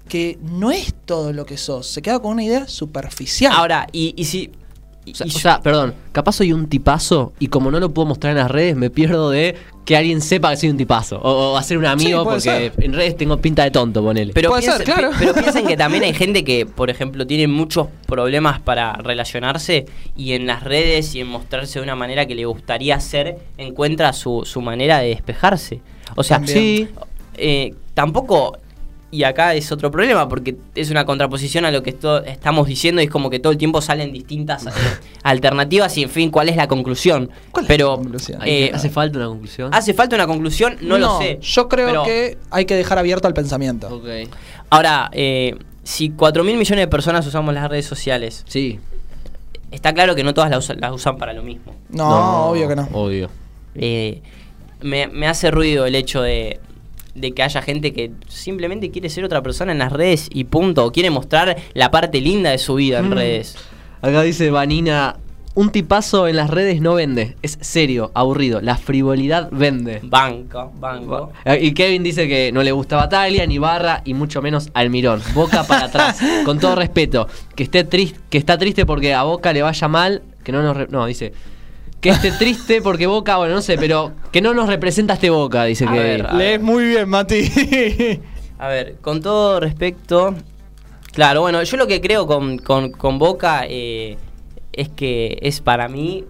que 0.09 0.39
no 0.43 0.71
es 0.71 0.95
todo 1.05 1.33
lo 1.33 1.45
que 1.47 1.57
sos, 1.57 1.87
se 1.89 2.01
queda 2.03 2.21
con 2.21 2.33
una 2.33 2.45
idea 2.45 2.69
superficial. 2.69 3.53
Ahora, 3.57 3.87
y, 3.93 4.15
y 4.17 4.25
si. 4.27 4.53
Y- 5.07 5.13
O 5.13 5.15
sea, 5.15 5.27
y 5.27 5.31
o 5.31 5.33
yo- 5.33 5.39
sea, 5.39 5.63
perdón, 5.63 5.95
capaz 6.13 6.33
soy 6.33 6.53
un 6.53 6.69
tipazo 6.69 7.33
y 7.39 7.47
como 7.47 7.71
no 7.71 7.81
lo 7.81 7.95
puedo 7.95 8.07
mostrar 8.07 8.33
en 8.33 8.39
las 8.39 8.51
redes, 8.51 8.77
me 8.77 8.91
pierdo 8.91 9.31
de 9.31 9.57
que 9.87 9.97
alguien 9.97 10.21
sepa 10.21 10.51
que 10.51 10.57
soy 10.57 10.69
un 10.71 10.77
tipazo. 10.77 11.19
O, 11.23 11.53
o 11.53 11.57
hacer 11.57 11.79
un 11.79 11.87
amigo 11.87 12.25
porque 12.25 12.41
ser. 12.41 12.73
en 12.79 12.93
redes 12.93 13.17
tengo 13.17 13.37
pinta 13.37 13.63
de 13.63 13.71
tonto, 13.71 14.03
ponele. 14.03 14.33
Pero, 14.35 14.51
Puede 14.51 14.63
piensen, 14.63 14.85
ser, 14.85 14.95
claro. 14.95 15.11
pi- 15.13 15.17
pero 15.21 15.35
piensen 15.35 15.65
que 15.67 15.77
también 15.77 16.03
hay 16.03 16.13
gente 16.25 16.43
que, 16.43 16.67
por 16.67 16.91
ejemplo, 16.91 17.25
tiene 17.27 17.47
muchos 17.47 17.87
problemas 18.07 18.61
para 18.61 18.95
relacionarse 18.95 19.87
y 20.17 20.33
en 20.33 20.47
las 20.47 20.65
redes 20.65 21.15
y 21.15 21.21
en 21.21 21.29
mostrarse 21.29 21.79
de 21.79 21.85
una 21.85 21.95
manera 21.95 22.27
que 22.27 22.35
le 22.35 22.45
gustaría 22.45 22.97
hacer, 22.97 23.39
encuentra 23.59 24.13
su, 24.13 24.43
su 24.45 24.61
manera 24.61 24.99
de 24.99 25.09
despejarse. 25.11 25.81
O 26.17 26.25
sea, 26.25 26.41
sí, 26.45 26.89
eh, 27.37 27.75
tampoco, 27.95 28.59
y 29.11 29.23
acá 29.23 29.55
es 29.55 29.71
otro 29.71 29.91
problema, 29.91 30.29
porque 30.29 30.57
es 30.75 30.91
una 30.91 31.05
contraposición 31.05 31.65
a 31.65 31.71
lo 31.71 31.83
que 31.83 31.91
esto- 31.91 32.25
estamos 32.25 32.67
diciendo 32.67 33.01
y 33.01 33.05
es 33.05 33.11
como 33.11 33.31
que 33.31 33.39
todo 33.39 33.53
el 33.53 33.59
tiempo 33.59 33.81
salen 33.81 34.13
distintas 34.13 34.67
eh, 34.67 34.71
alternativas 35.23 35.97
y, 35.97 36.03
en 36.03 36.11
fin, 36.11 36.31
¿cuál 36.31 36.49
es 36.49 36.57
la 36.57 36.67
conclusión? 36.67 37.31
¿Cuál 37.53 37.65
es 37.65 37.69
pero 37.69 37.91
la 37.91 37.97
conclusión? 37.97 38.41
eh, 38.45 38.71
¿Hace 38.75 38.91
falta 38.91 39.19
una 39.19 39.29
conclusión? 39.29 39.73
¿Hace 39.73 39.95
falta 39.95 40.17
una 40.17 40.27
conclusión? 40.27 40.77
No, 40.81 40.99
lo 40.99 41.19
sé. 41.19 41.39
Yo 41.41 41.69
creo 41.69 41.87
pero- 41.89 42.03
que 42.05 42.37
hay 42.51 42.65
que 42.65 42.75
dejar 42.75 42.99
abierto 42.99 43.29
al 43.29 43.35
pensamiento. 43.35 43.89
Ok. 43.89 44.29
Ahora, 44.71 45.09
eh, 45.13 45.55
si 45.85 46.11
4 46.11 46.43
mil 46.43 46.57
millones 46.57 46.83
de 46.83 46.89
personas 46.89 47.25
usamos 47.27 47.55
las 47.55 47.69
redes 47.71 47.87
sociales, 47.87 48.45
Sí. 48.49 48.81
está 49.71 49.93
claro 49.95 50.15
que 50.17 50.25
no 50.25 50.35
todas 50.35 50.51
las, 50.51 50.65
usan- 50.69 50.81
las 50.81 50.93
usan 50.93 51.17
para 51.17 51.33
lo 51.33 51.43
mismo. 51.45 51.75
No, 51.91 52.47
obvio 52.51 52.69
que 52.69 52.75
no. 52.77 52.89
Obvio. 52.93 53.31
Eh, 53.77 54.21
me, 54.81 55.07
me 55.07 55.29
hace 55.29 55.51
ruido 55.53 55.87
el 55.87 55.95
hecho 55.95 56.23
de, 56.23 56.59
de 57.17 57.33
que 57.33 57.43
haya 57.43 57.63
gente 57.63 57.93
que 57.93 58.13
simplemente 58.29 58.91
quiere 58.91 59.09
ser 59.11 59.25
otra 59.25 59.43
persona 59.43 59.73
en 59.73 59.79
las 59.79 59.93
redes 59.93 60.29
y 60.33 60.45
punto. 60.45 60.85
O 60.85 60.93
quiere 60.93 61.11
mostrar 61.11 61.57
la 61.75 61.91
parte 61.91 62.21
linda 62.21 62.51
de 62.51 62.59
su 62.59 62.75
vida 62.75 62.99
en 62.99 63.09
Mm. 63.11 63.13
redes. 63.13 63.57
Acá 64.03 64.23
dice 64.23 64.51
Vanina, 64.51 65.17
un 65.55 65.71
tipazo 65.71 66.29
en 66.29 66.37
las 66.37 66.51
redes 66.51 66.83
no 66.83 66.95
vende. 66.95 67.35
Es 67.41 67.57
serio, 67.63 68.11
aburrido. 68.15 68.61
La 68.61 68.77
frivolidad 68.77 69.49
vende. 69.51 70.01
Banco, 70.03 70.71
banco. 70.79 71.33
Y 71.61 71.73
Kevin 71.73 72.03
dice 72.03 72.29
que 72.29 72.53
no 72.53 72.63
le 72.63 72.73
gusta 72.73 72.97
Batalla, 72.97 73.47
ni 73.47 73.57
Barra, 73.57 74.03
y 74.05 74.13
mucho 74.13 74.43
menos 74.43 74.69
Almirón. 74.75 75.23
Boca 75.35 75.65
para 75.67 75.87
atrás. 75.87 76.19
Con 76.45 76.59
todo 76.61 76.75
respeto. 76.75 77.27
Que 77.55 77.63
esté 77.63 77.85
triste, 77.85 78.19
que 78.29 78.37
está 78.37 78.59
triste 78.59 78.85
porque 78.85 79.15
a 79.15 79.23
Boca 79.23 79.53
le 79.55 79.63
vaya 79.63 79.89
mal. 79.89 80.23
Que 80.45 80.53
no 80.53 80.63
nos 80.63 80.77
re- 80.77 80.89
no, 80.91 81.07
dice. 81.07 81.33
Que 82.01 82.11
esté 82.11 82.31
triste 82.33 82.83
porque 82.83 83.07
Boca, 83.07 83.37
bueno, 83.39 83.55
no 83.55 83.63
sé, 83.63 83.77
pero 83.79 84.13
que 84.31 84.41
no 84.41 84.55
nos 84.55 84.69
representa 84.69 85.15
este 85.15 85.31
Boca, 85.31 85.65
dice 85.65 85.85
A 85.85 85.89
Kevin. 85.93 86.03
ver, 86.03 86.27
a 86.27 86.35
Lees 86.35 86.61
muy 86.61 86.85
bien, 86.85 87.09
Mati. 87.09 87.51
A 88.59 88.69
ver, 88.69 88.97
con 89.03 89.21
todo 89.21 89.61
respecto. 89.61 90.35
Claro, 91.13 91.41
bueno, 91.43 91.63
yo 91.63 91.77
lo 91.77 91.87
que 91.87 92.01
creo 92.01 92.27
con, 92.27 92.59
con- 92.59 92.91
con 92.93 93.19
Boca 93.19 93.65
eh, 93.69 94.17
es 94.73 94.89
que 94.91 95.39
es 95.43 95.61
para 95.61 95.89
mí. 95.89 96.25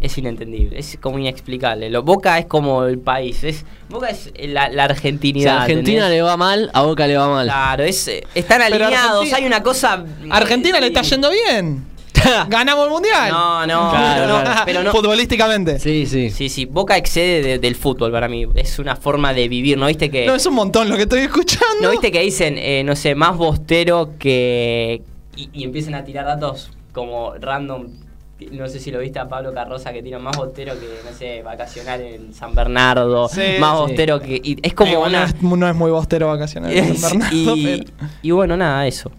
Es 0.00 0.18
inentendible, 0.18 0.78
es 0.78 0.98
como 1.00 1.18
inexplicable. 1.18 1.88
Lo, 1.88 2.02
Boca 2.02 2.38
es 2.38 2.44
como 2.44 2.84
el 2.84 2.98
país, 2.98 3.42
es 3.42 3.64
Boca 3.88 4.10
es 4.10 4.30
la, 4.36 4.68
la 4.68 4.84
Si 4.86 4.90
argentinidad. 4.92 5.56
a 5.58 5.62
Argentina 5.62 5.98
¿entendés? 6.06 6.16
le 6.18 6.22
va 6.22 6.36
mal, 6.36 6.68
a 6.74 6.82
Boca 6.82 7.06
le 7.06 7.16
va 7.16 7.28
mal. 7.28 7.46
Claro, 7.46 7.84
es, 7.84 8.06
eh, 8.08 8.22
están 8.34 8.60
alineados, 8.60 9.32
hay 9.32 9.46
una 9.46 9.62
cosa. 9.62 10.04
Argentina 10.30 10.78
le 10.80 10.88
está 10.88 11.00
yendo 11.02 11.30
bien. 11.30 11.86
Ganamos 12.48 12.84
el 12.86 12.90
mundial. 12.90 13.30
No, 13.30 13.66
no, 13.66 13.90
Claro, 13.90 14.14
pero 14.22 14.26
no, 14.38 14.42
claro. 14.44 14.62
pero 14.64 14.82
no. 14.84 14.90
Futbolísticamente. 14.92 15.78
Sí, 15.78 16.06
sí. 16.06 16.30
Sí, 16.30 16.48
sí, 16.48 16.64
Boca 16.64 16.96
excede 16.96 17.42
de- 17.42 17.58
del 17.58 17.74
fútbol 17.76 18.10
para 18.12 18.28
mí. 18.28 18.46
Es 18.54 18.78
una 18.78 18.96
forma 18.96 19.32
de 19.34 19.48
vivir, 19.48 19.78
¿no 19.78 19.86
viste 19.86 20.10
que.? 20.10 20.26
No, 20.26 20.34
es 20.34 20.46
un 20.46 20.54
montón 20.54 20.88
lo 20.88 20.96
que 20.96 21.02
estoy 21.02 21.20
escuchando. 21.20 21.64
¿No 21.82 21.90
viste 21.90 22.10
que 22.12 22.20
dicen, 22.20 22.56
eh, 22.58 22.82
no 22.84 22.96
sé, 22.96 23.14
más 23.14 23.36
bostero 23.36 24.10
que. 24.18 25.02
Y, 25.36 25.50
y 25.52 25.64
empiezan 25.64 25.94
a 25.94 26.04
tirar 26.04 26.24
datos 26.26 26.70
como 26.92 27.34
random. 27.34 27.86
No 28.50 28.68
sé 28.68 28.80
si 28.80 28.90
lo 28.90 28.98
viste 28.98 29.18
a 29.20 29.28
Pablo 29.28 29.54
Carroza 29.54 29.92
que 29.92 30.02
tira 30.02 30.18
más 30.18 30.36
bostero 30.36 30.74
que, 30.78 30.86
no 31.08 31.16
sé, 31.16 31.42
vacacionar 31.42 32.00
en 32.00 32.34
San 32.34 32.54
Bernardo. 32.54 33.28
Sí, 33.28 33.40
más 33.60 33.76
sí. 33.76 33.82
bostero 33.82 34.20
que. 34.20 34.40
y 34.42 34.58
es 34.60 34.74
como 34.74 35.00
una. 35.02 35.20
no, 35.20 35.26
es, 35.26 35.42
no 35.58 35.68
es 35.68 35.74
muy 35.74 35.90
bostero 35.90 36.26
vacacional. 36.28 36.72
en 36.72 36.96
San 36.96 37.12
Bernardo, 37.20 37.56
y, 37.56 37.64
pero- 37.86 38.08
y 38.22 38.30
bueno, 38.32 38.56
nada, 38.56 38.86
eso. 38.86 39.10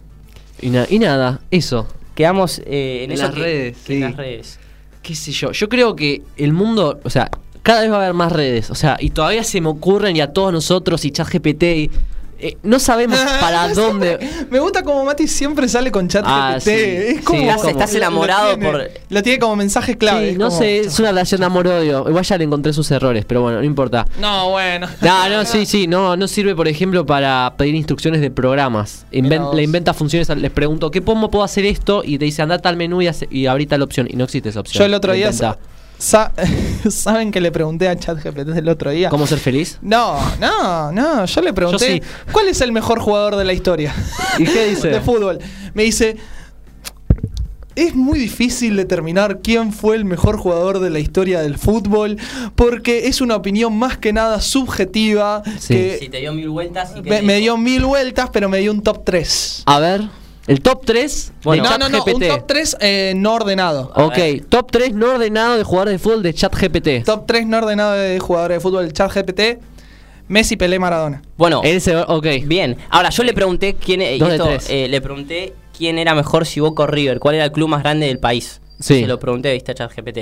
Y, 0.61 0.69
na- 0.69 0.85
y 0.89 0.99
nada, 0.99 1.39
eso. 1.49 1.87
Quedamos 2.15 2.59
eh, 2.65 3.01
en, 3.03 3.11
En 3.11 3.11
eso 3.11 3.23
las 3.23 3.33
que- 3.35 3.39
redes, 3.41 3.77
que 3.85 3.93
en 3.95 4.01
las 4.01 4.15
redes. 4.17 4.59
qué 5.03 5.13
sé 5.15 5.31
yo, 5.31 5.51
yo 5.51 5.69
creo 5.69 5.95
que 5.95 6.23
el 6.37 6.53
mundo, 6.53 6.99
o 7.03 7.09
sea, 7.09 7.29
cada 7.61 7.81
vez 7.81 7.91
va 7.91 7.95
a 7.95 8.03
haber 8.03 8.13
más 8.13 8.31
redes, 8.31 8.69
o 8.71 8.75
sea, 8.75 8.97
y 8.99 9.09
todavía 9.11 9.43
se 9.43 9.59
me 9.61 9.67
ocurren 9.69 10.15
y 10.15 10.21
a 10.21 10.31
todos 10.33 10.51
nosotros 10.53 11.03
y 11.05 11.11
ChatGPT 11.11 11.63
y 11.63 11.91
eh, 12.39 12.57
no 12.63 12.79
sabemos 12.79 13.19
para 13.41 13.73
dónde. 13.73 14.19
Me 14.49 14.59
gusta 14.59 14.83
como 14.83 15.03
Mati 15.05 15.27
siempre 15.27 15.67
sale 15.67 15.91
con 15.91 16.07
chat 16.07 16.23
Ah, 16.27 16.57
sí. 16.59 16.71
Es 16.71 17.21
como. 17.23 17.39
Sí, 17.39 17.47
Estás- 17.47 17.67
estás 17.69 17.93
lo- 17.93 17.99
lo 17.99 18.05
enamorado 18.05 18.47
tiene- 18.57 18.71
por- 18.71 18.89
Lo 19.09 19.23
tiene 19.23 19.39
como 19.39 19.55
mensaje 19.55 19.97
clave. 19.97 20.31
Sí, 20.31 20.37
no 20.37 20.47
como- 20.49 20.59
sé, 20.59 20.79
es 20.79 20.99
una 20.99 21.09
relación 21.09 21.39
de 21.41 21.45
amor-odio. 21.47 22.05
Igual 22.09 22.23
ya 22.23 22.37
le 22.37 22.43
encontré 22.43 22.73
sus 22.73 22.89
errores, 22.91 23.25
pero 23.25 23.41
bueno, 23.41 23.59
no 23.59 23.63
importa. 23.63 24.05
No, 24.19 24.51
bueno. 24.51 24.87
No, 25.01 25.29
no, 25.29 25.45
sí, 25.45 25.65
sí, 25.65 25.87
no, 25.87 26.15
no 26.17 26.27
sirve, 26.27 26.55
por 26.55 26.67
ejemplo, 26.67 27.05
para 27.05 27.53
pedir 27.57 27.75
instrucciones 27.75 28.21
de 28.21 28.31
programas. 28.31 29.05
Inven- 29.11 29.53
le 29.53 29.63
inventa 29.63 29.93
funciones, 29.93 30.29
les 30.29 30.51
pregunto, 30.51 30.91
¿qué 30.91 31.01
cómo 31.01 31.29
puedo 31.31 31.43
hacer 31.45 31.65
esto? 31.65 32.01
Y 32.05 32.17
te 32.17 32.25
dice, 32.25 32.41
andate 32.41 32.67
al 32.67 32.75
menú 32.77 33.01
y, 33.01 33.07
hace- 33.07 33.27
y 33.31 33.45
tal 33.67 33.81
opción. 33.81 34.07
Y 34.09 34.15
no 34.15 34.25
existe 34.25 34.49
esa 34.49 34.59
opción. 34.59 34.79
Yo 34.79 34.85
el 34.85 34.93
otro 34.93 35.13
día. 35.13 35.31
Sa- 36.05 36.31
¿Saben 36.89 37.31
que 37.31 37.41
le 37.41 37.51
pregunté 37.51 37.87
a 37.89 37.95
ChatGPT 37.97 38.49
el 38.57 38.69
otro 38.69 38.91
día? 38.91 39.09
¿Cómo 39.09 39.25
ser 39.27 39.39
feliz? 39.39 39.77
No, 39.81 40.17
no, 40.39 40.91
no. 40.91 41.25
Yo 41.25 41.41
le 41.41 41.51
pregunté. 41.53 41.99
Yo 41.99 42.05
sí. 42.05 42.11
¿Cuál 42.31 42.47
es 42.47 42.61
el 42.61 42.71
mejor 42.71 42.99
jugador 42.99 43.35
de 43.35 43.43
la 43.45 43.53
historia? 43.53 43.93
¿Y 44.37 44.45
qué 44.45 44.65
dice? 44.69 44.89
de 44.89 45.01
fútbol. 45.01 45.39
Me 45.73 45.83
dice. 45.83 46.17
Es 47.75 47.93
muy 47.93 48.17
difícil 48.17 48.77
determinar 48.77 49.39
quién 49.43 49.73
fue 49.73 49.97
el 49.97 50.05
mejor 50.05 50.37
jugador 50.37 50.79
de 50.79 50.89
la 50.89 50.99
historia 50.99 51.41
del 51.41 51.57
fútbol 51.57 52.15
porque 52.55 53.07
es 53.09 53.19
una 53.19 53.35
opinión 53.35 53.77
más 53.77 53.97
que 53.97 54.13
nada 54.13 54.39
subjetiva 54.39 55.43
Sí. 55.59 55.73
que 55.73 55.97
Si 55.99 56.07
te 56.07 56.19
dio 56.19 56.31
mil 56.31 56.47
vueltas 56.51 56.93
y 56.95 57.01
me, 57.01 57.21
me 57.21 57.35
dio 57.39 57.57
mil 57.57 57.83
vueltas, 57.83 58.29
pero 58.31 58.47
me 58.47 58.59
dio 58.59 58.71
un 58.71 58.81
top 58.81 59.03
3. 59.03 59.63
A 59.65 59.79
ver, 59.79 60.07
el 60.47 60.61
top 60.61 60.85
3 60.85 61.33
Bueno, 61.43 61.63
de 61.63 61.69
no, 61.69 61.77
no, 61.77 61.89
no, 61.89 61.97
un 61.99 62.03
ChatGPT. 62.05 62.27
top 62.29 62.47
3 62.47 62.77
eh, 62.79 63.13
no 63.15 63.33
ordenado. 63.33 63.91
Ok, 63.95 64.17
top 64.49 64.71
3 64.71 64.93
no 64.93 65.11
ordenado 65.13 65.57
de 65.57 65.63
jugadores 65.63 65.93
de 65.93 65.99
fútbol 65.99 66.23
de 66.23 66.33
ChatGPT. 66.33 67.03
Top 67.05 67.25
3 67.25 67.47
no 67.47 67.57
ordenado 67.57 67.93
de 67.93 68.19
jugadores 68.19 68.57
de 68.57 68.61
fútbol 68.61 68.91
chat 68.93 69.11
GPT. 69.13 69.59
Messi, 70.27 70.55
Pelé, 70.57 70.79
Maradona. 70.79 71.21
Bueno, 71.37 71.61
Ese, 71.63 71.95
ok. 71.97 72.25
Bien, 72.45 72.77
ahora 72.89 73.09
yo 73.11 73.23
le 73.23 73.33
pregunté 73.33 73.75
quién 73.75 74.01
e- 74.01 74.15
y 74.15 74.19
Dos 74.19 74.29
de 74.29 74.35
esto, 74.35 74.47
tres. 74.47 74.67
eh, 74.69 74.87
le 74.87 74.99
pregunté 75.01 75.53
quién 75.77 75.99
era 75.99 76.15
mejor 76.15 76.45
si 76.47 76.59
Boca 76.59 76.83
o 76.83 76.87
River, 76.87 77.19
cuál 77.19 77.35
era 77.35 77.45
el 77.45 77.51
club 77.51 77.69
más 77.69 77.83
grande 77.83 78.07
del 78.07 78.17
país. 78.19 78.59
Sí. 78.79 79.01
Se 79.01 79.07
lo 79.07 79.19
pregunté, 79.19 79.53
viste 79.53 79.71
a 79.71 79.75
ChatGPT. 79.75 80.19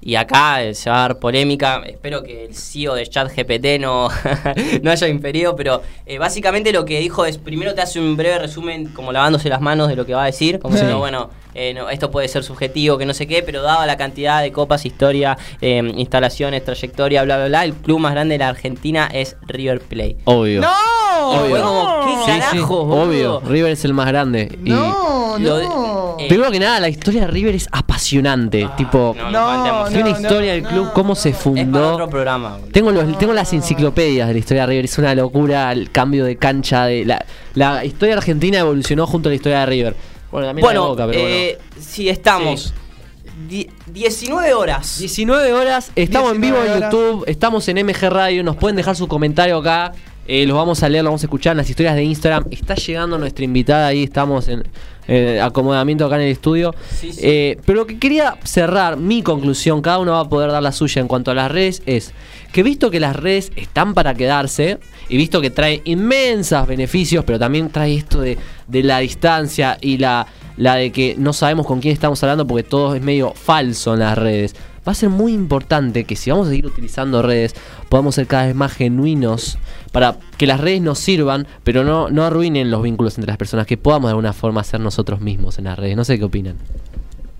Y 0.00 0.14
acá 0.14 0.62
eh, 0.62 0.74
se 0.74 0.88
va 0.88 0.98
a 0.98 1.00
dar 1.08 1.18
polémica. 1.18 1.82
Espero 1.84 2.22
que 2.22 2.44
el 2.44 2.54
CEO 2.54 2.94
de 2.94 3.06
ChatGPT 3.06 3.80
no, 3.80 4.08
no 4.82 4.90
haya 4.90 5.08
inferido, 5.08 5.56
pero 5.56 5.82
eh, 6.06 6.18
básicamente 6.18 6.72
lo 6.72 6.84
que 6.84 7.00
dijo 7.00 7.24
es: 7.24 7.38
primero 7.38 7.74
te 7.74 7.82
hace 7.82 7.98
un 7.98 8.16
breve 8.16 8.38
resumen, 8.38 8.92
como 8.92 9.10
lavándose 9.12 9.48
las 9.48 9.60
manos 9.60 9.88
de 9.88 9.96
lo 9.96 10.06
que 10.06 10.14
va 10.14 10.22
a 10.22 10.26
decir, 10.26 10.60
como 10.60 10.74
Sí. 10.74 10.80
diciendo, 10.80 10.98
bueno, 11.00 11.30
eh, 11.54 11.72
no, 11.74 11.88
esto 11.90 12.10
puede 12.10 12.28
ser 12.28 12.44
subjetivo, 12.44 12.98
que 12.98 13.06
no 13.06 13.14
sé 13.14 13.26
qué, 13.26 13.42
pero 13.42 13.62
dada 13.62 13.84
la 13.86 13.96
cantidad 13.96 14.42
de 14.42 14.52
copas, 14.52 14.84
historia, 14.86 15.36
eh, 15.60 15.82
instalaciones, 15.96 16.64
trayectoria, 16.64 17.24
bla, 17.24 17.36
bla, 17.38 17.46
bla, 17.46 17.64
el 17.64 17.74
club 17.74 17.98
más 17.98 18.12
grande 18.12 18.34
de 18.34 18.38
la 18.40 18.48
Argentina 18.50 19.08
es 19.12 19.36
River 19.46 19.80
Plate. 19.80 20.18
Obvio. 20.24 20.60
¡No! 20.60 20.68
Fue 21.48 21.60
como, 21.60 22.00
¿qué 22.26 22.32
Sí, 22.32 22.40
sí, 22.52 22.58
obvio. 22.68 23.40
River 23.40 23.72
es 23.72 23.84
el 23.84 23.94
más 23.94 24.06
grande. 24.06 24.48
Y 24.64 24.68
No, 24.68 25.36
de- 25.38 25.44
no. 25.64 26.16
eh, 26.20 26.26
primero 26.28 26.50
que 26.50 26.60
nada, 26.60 26.78
la 26.78 26.88
historia 26.88 27.22
de 27.22 27.26
River 27.28 27.54
es 27.54 27.68
apasionante. 27.72 28.64
Ah, 28.64 28.76
tipo, 28.76 29.14
no, 29.18 29.30
No, 29.30 29.85
una 29.94 30.10
historia 30.10 30.56
no, 30.56 30.60
del 30.60 30.62
club, 30.64 30.84
no, 30.86 30.92
cómo 30.94 31.14
se 31.14 31.30
Es 31.30 31.34
para 31.36 31.42
fundó. 31.44 31.92
otro 31.94 32.08
programa. 32.10 32.56
boludo. 32.56 32.68
Tengo, 32.72 32.90
los, 32.92 33.18
tengo 33.18 33.32
las 33.32 33.52
enciclopedias 33.52 34.28
de 34.28 34.32
la 34.34 34.38
historia 34.38 34.62
de 34.62 34.66
River, 34.68 34.84
es 34.84 34.98
una 34.98 35.14
locura 35.14 35.72
el 35.72 35.90
cambio 35.90 36.24
de 36.24 36.36
cancha. 36.36 36.86
de 36.86 37.04
La, 37.04 37.24
la 37.54 37.84
historia 37.84 38.16
argentina 38.16 38.58
evolucionó 38.58 39.06
junto 39.06 39.28
a 39.28 39.30
la 39.30 39.36
historia 39.36 39.60
de 39.60 39.66
River. 39.66 39.96
Bueno, 40.30 40.46
también 40.48 40.64
la 40.66 40.72
de 40.72 40.78
Bueno, 40.78 40.88
Boca, 40.88 41.06
pero 41.06 41.20
eh, 41.20 41.58
sí, 41.80 42.08
estamos. 42.08 42.74
Die- 43.48 43.70
19 43.86 44.54
horas. 44.54 44.98
19 44.98 45.52
horas, 45.52 45.90
estamos 45.94 46.32
en 46.34 46.40
vivo 46.40 46.56
19 46.56 46.84
en. 46.86 46.90
YouTube, 46.90 47.24
estamos 47.26 47.68
en 47.68 47.84
MG 47.86 48.08
Radio, 48.10 48.42
nos 48.42 48.56
pueden 48.56 48.76
dejar 48.76 48.96
su 48.96 49.06
comentario 49.08 49.58
acá, 49.58 49.92
eh, 50.28 50.46
los 50.46 50.56
vamos 50.56 50.82
a 50.82 50.88
leer, 50.88 51.04
los 51.04 51.10
vamos 51.10 51.22
a 51.22 51.26
escuchar 51.26 51.52
en 51.52 51.58
las 51.58 51.70
historias 51.70 51.94
de 51.94 52.04
Instagram. 52.04 52.44
Está 52.50 52.74
llegando 52.74 53.18
nuestra 53.18 53.44
invitada 53.44 53.86
ahí, 53.86 54.02
estamos 54.02 54.48
en 54.48 54.62
eh, 55.08 55.40
acomodamiento 55.40 56.06
acá 56.06 56.16
en 56.16 56.22
el 56.22 56.32
estudio. 56.32 56.74
Sí, 56.90 57.12
sí. 57.12 57.20
Eh, 57.22 57.58
pero 57.64 57.80
lo 57.80 57.86
que 57.86 57.98
quería 57.98 58.36
cerrar, 58.44 58.96
mi 58.96 59.22
conclusión, 59.22 59.82
cada 59.82 59.98
uno 59.98 60.12
va 60.12 60.20
a 60.20 60.28
poder 60.28 60.50
dar 60.50 60.62
la 60.62 60.72
suya 60.72 61.00
en 61.00 61.08
cuanto 61.08 61.30
a 61.30 61.34
las 61.34 61.50
redes, 61.50 61.82
es 61.86 62.12
que 62.52 62.62
visto 62.62 62.90
que 62.90 63.00
las 63.00 63.14
redes 63.14 63.52
están 63.56 63.94
para 63.94 64.14
quedarse, 64.14 64.78
y 65.08 65.16
visto 65.16 65.40
que 65.40 65.50
trae 65.50 65.82
inmensos 65.84 66.66
beneficios, 66.66 67.24
pero 67.24 67.38
también 67.38 67.70
trae 67.70 67.94
esto 67.94 68.20
de, 68.20 68.38
de 68.66 68.82
la 68.82 68.98
distancia 68.98 69.78
y 69.80 69.98
la, 69.98 70.26
la 70.56 70.76
de 70.76 70.90
que 70.90 71.14
no 71.18 71.32
sabemos 71.32 71.66
con 71.66 71.80
quién 71.80 71.92
estamos 71.92 72.22
hablando 72.22 72.46
porque 72.46 72.64
todo 72.64 72.94
es 72.94 73.02
medio 73.02 73.32
falso 73.34 73.94
en 73.94 74.00
las 74.00 74.18
redes. 74.18 74.56
Va 74.86 74.92
a 74.92 74.94
ser 74.94 75.08
muy 75.08 75.32
importante 75.32 76.04
que 76.04 76.16
si 76.16 76.30
vamos 76.30 76.46
a 76.46 76.50
seguir 76.50 76.66
utilizando 76.66 77.22
redes, 77.22 77.54
podamos 77.88 78.14
ser 78.14 78.26
cada 78.26 78.46
vez 78.46 78.54
más 78.54 78.72
genuinos 78.72 79.58
para 79.92 80.16
que 80.36 80.46
las 80.46 80.60
redes 80.60 80.80
nos 80.82 80.98
sirvan, 80.98 81.46
pero 81.64 81.84
no, 81.84 82.08
no 82.10 82.24
arruinen 82.24 82.70
los 82.70 82.82
vínculos 82.82 83.16
entre 83.18 83.28
las 83.30 83.36
personas, 83.38 83.66
que 83.66 83.76
podamos 83.76 84.08
de 84.08 84.10
alguna 84.12 84.32
forma 84.32 84.62
ser 84.64 84.80
nosotros 84.80 85.20
mismos 85.20 85.58
en 85.58 85.64
las 85.64 85.78
redes. 85.78 85.96
No 85.96 86.04
sé 86.04 86.18
qué 86.18 86.24
opinan. 86.24 86.56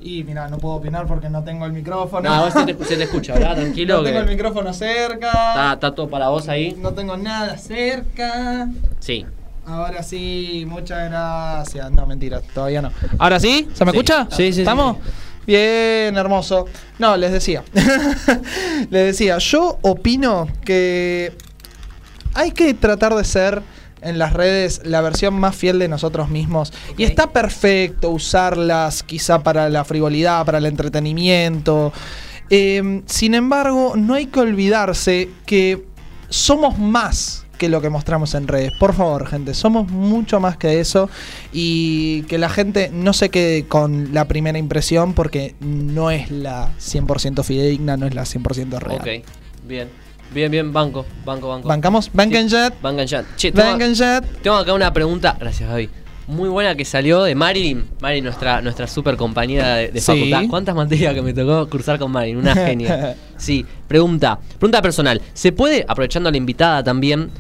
Y 0.00 0.22
mira, 0.22 0.48
no 0.48 0.58
puedo 0.58 0.76
opinar 0.76 1.06
porque 1.06 1.28
no 1.28 1.42
tengo 1.42 1.66
el 1.66 1.72
micrófono. 1.72 2.28
No, 2.34 2.50
se 2.50 2.64
te, 2.64 2.84
se 2.84 2.96
te 2.96 3.02
escucha, 3.04 3.34
¿verdad? 3.34 3.56
Tranquilo. 3.60 3.96
No 3.98 4.02
tengo 4.04 4.18
que 4.20 4.24
el 4.24 4.36
micrófono 4.36 4.72
cerca. 4.72 5.28
está, 5.28 5.72
está 5.74 5.94
todo 5.94 6.08
para 6.08 6.28
vos 6.28 6.48
ahí. 6.48 6.76
No 6.80 6.92
tengo 6.92 7.16
nada 7.16 7.58
cerca. 7.58 8.68
Sí. 9.00 9.26
Ahora 9.66 10.04
sí, 10.04 10.64
muchas 10.68 11.10
gracias. 11.10 11.90
No, 11.90 12.06
mentira, 12.06 12.40
todavía 12.54 12.82
no. 12.82 12.92
¿Ahora 13.18 13.40
sí? 13.40 13.68
¿Se 13.74 13.84
me 13.84 13.90
Sí. 13.90 13.96
escucha? 13.96 14.28
Sí, 14.30 14.36
sí, 14.36 14.52
sí, 14.52 14.60
¿Estamos? 14.60 14.96
sí. 15.04 15.10
Bien, 15.46 16.16
hermoso. 16.16 16.66
No, 16.98 17.16
les 17.16 17.32
decía. 17.32 17.62
les 18.90 19.06
decía, 19.06 19.38
yo 19.38 19.78
opino 19.82 20.48
que 20.64 21.32
hay 22.34 22.50
que 22.50 22.74
tratar 22.74 23.14
de 23.14 23.24
ser 23.24 23.62
en 24.02 24.18
las 24.18 24.32
redes 24.32 24.82
la 24.84 25.00
versión 25.00 25.34
más 25.34 25.56
fiel 25.56 25.78
de 25.78 25.88
nosotros 25.88 26.28
mismos. 26.28 26.72
Y 26.98 27.04
está 27.04 27.30
perfecto 27.30 28.10
usarlas 28.10 29.02
quizá 29.02 29.42
para 29.42 29.68
la 29.68 29.84
frivolidad, 29.84 30.44
para 30.44 30.58
el 30.58 30.66
entretenimiento. 30.66 31.92
Eh, 32.50 33.02
sin 33.06 33.34
embargo, 33.34 33.94
no 33.96 34.14
hay 34.14 34.26
que 34.26 34.40
olvidarse 34.40 35.30
que 35.46 35.86
somos 36.28 36.78
más 36.78 37.45
que 37.58 37.68
lo 37.68 37.80
que 37.80 37.90
mostramos 37.90 38.34
en 38.34 38.48
redes. 38.48 38.72
Por 38.78 38.94
favor, 38.94 39.26
gente, 39.26 39.54
somos 39.54 39.88
mucho 39.90 40.40
más 40.40 40.56
que 40.56 40.80
eso 40.80 41.08
y 41.52 42.22
que 42.22 42.38
la 42.38 42.48
gente 42.48 42.90
no 42.92 43.12
se 43.12 43.30
quede 43.30 43.64
con 43.66 44.12
la 44.12 44.26
primera 44.26 44.58
impresión 44.58 45.12
porque 45.14 45.54
no 45.60 46.10
es 46.10 46.30
la 46.30 46.70
100% 46.78 47.42
fidedigna, 47.44 47.96
no 47.96 48.06
es 48.06 48.14
la 48.14 48.22
100% 48.24 48.78
real. 48.78 49.00
Ok, 49.00 49.24
bien. 49.66 49.88
Bien, 50.34 50.50
bien, 50.50 50.72
banco, 50.72 51.06
banco, 51.24 51.48
banco. 51.48 51.68
¿Bancamos? 51.68 52.10
¿Banken 52.12 52.50
Sí. 52.50 52.56
jet? 52.56 52.74
Bancan 52.82 53.06
Chat. 53.06 53.24
Che, 53.36 53.52
tengo, 53.52 53.68
¿Banken 53.70 53.94
jet? 53.94 54.24
tengo 54.42 54.56
acá 54.56 54.72
una 54.74 54.92
pregunta. 54.92 55.36
Gracias, 55.38 55.68
Gaby. 55.70 55.88
Muy 56.26 56.48
buena 56.48 56.74
que 56.74 56.84
salió 56.84 57.22
de 57.22 57.36
Marilyn. 57.36 57.86
Marilyn, 58.00 58.24
nuestra, 58.24 58.60
nuestra 58.60 58.88
super 58.88 59.16
compañera 59.16 59.76
de, 59.76 59.88
de 59.92 60.00
Sí. 60.00 60.06
facultad. 60.06 60.42
¿Cuántas 60.50 60.74
materias 60.74 61.14
que 61.14 61.22
me 61.22 61.32
tocó 61.32 61.70
cursar 61.70 62.00
con 62.00 62.10
Marilyn? 62.10 62.38
Una 62.38 62.54
genia. 62.54 63.16
Sí, 63.38 63.64
pregunta. 63.86 64.40
Pregunta 64.58 64.82
personal. 64.82 65.22
¿Se 65.32 65.52
puede, 65.52 65.84
aprovechando 65.86 66.28
a 66.28 66.32
la 66.32 66.38
invitada 66.38 66.82
también, 66.82 67.30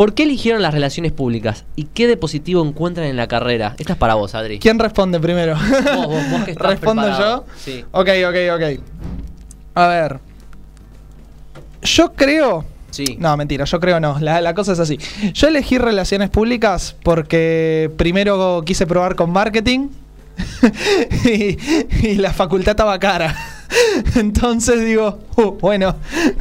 por 0.00 0.14
qué 0.14 0.22
eligieron 0.22 0.62
las 0.62 0.72
relaciones 0.72 1.12
públicas 1.12 1.66
y 1.76 1.84
qué 1.84 2.06
de 2.06 2.16
positivo 2.16 2.64
encuentran 2.64 3.06
en 3.06 3.18
la 3.18 3.28
carrera? 3.28 3.74
Esta 3.76 3.92
es 3.92 3.98
para 3.98 4.14
vos, 4.14 4.34
Adri. 4.34 4.58
¿Quién 4.58 4.78
responde 4.78 5.20
primero? 5.20 5.56
Vos, 5.56 6.06
vos, 6.06 6.30
vos 6.30 6.44
que 6.44 6.52
estás 6.52 6.68
¿Respondo 6.70 7.02
preparado. 7.02 7.44
yo? 7.46 7.52
Sí. 7.58 7.84
Ok, 7.90 8.08
ok, 8.26 8.36
ok. 8.54 8.82
A 9.74 9.86
ver. 9.88 10.20
Yo 11.82 12.14
creo. 12.14 12.64
Sí. 12.90 13.18
No, 13.20 13.36
mentira, 13.36 13.66
yo 13.66 13.78
creo 13.78 14.00
no. 14.00 14.18
La, 14.20 14.40
la 14.40 14.54
cosa 14.54 14.72
es 14.72 14.78
así. 14.78 14.98
Yo 15.34 15.48
elegí 15.48 15.76
relaciones 15.76 16.30
públicas 16.30 16.96
porque 17.02 17.90
primero 17.98 18.62
quise 18.64 18.86
probar 18.86 19.16
con 19.16 19.30
marketing 19.30 19.88
y, 21.26 21.58
y 22.08 22.14
la 22.14 22.32
facultad 22.32 22.70
estaba 22.70 22.98
cara. 22.98 23.36
Entonces 24.16 24.84
digo, 24.84 25.18
"Uh, 25.36 25.52
bueno, 25.60 25.96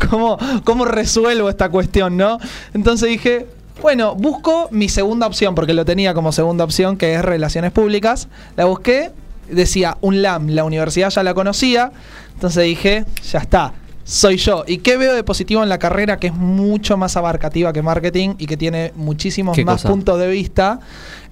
¿cómo, 0.09 0.37
¿cómo 0.63 0.85
resuelvo 0.85 1.49
esta 1.49 1.69
cuestión, 1.69 2.17
no? 2.17 2.39
Entonces 2.73 3.09
dije, 3.09 3.47
bueno, 3.81 4.15
busco 4.15 4.67
mi 4.71 4.89
segunda 4.89 5.25
opción, 5.27 5.55
porque 5.55 5.73
lo 5.73 5.85
tenía 5.85 6.13
como 6.13 6.31
segunda 6.31 6.63
opción, 6.63 6.97
que 6.97 7.13
es 7.15 7.21
relaciones 7.23 7.71
públicas. 7.71 8.27
La 8.57 8.65
busqué, 8.65 9.11
decía 9.49 9.97
un 10.01 10.21
LAM, 10.21 10.49
la 10.49 10.63
universidad 10.65 11.09
ya 11.09 11.23
la 11.23 11.33
conocía. 11.33 11.91
Entonces 12.33 12.63
dije, 12.65 13.05
ya 13.31 13.39
está, 13.39 13.73
soy 14.03 14.37
yo. 14.37 14.63
¿Y 14.67 14.79
qué 14.79 14.97
veo 14.97 15.13
de 15.13 15.23
positivo 15.23 15.63
en 15.63 15.69
la 15.69 15.77
carrera? 15.77 16.17
Que 16.17 16.27
es 16.27 16.33
mucho 16.33 16.97
más 16.97 17.15
abarcativa 17.15 17.71
que 17.71 17.81
marketing 17.81 18.35
y 18.37 18.47
que 18.47 18.57
tiene 18.57 18.91
muchísimos 18.95 19.55
¿Qué 19.55 19.63
más 19.63 19.81
cosa? 19.81 19.89
puntos 19.89 20.19
de 20.19 20.27
vista. 20.27 20.79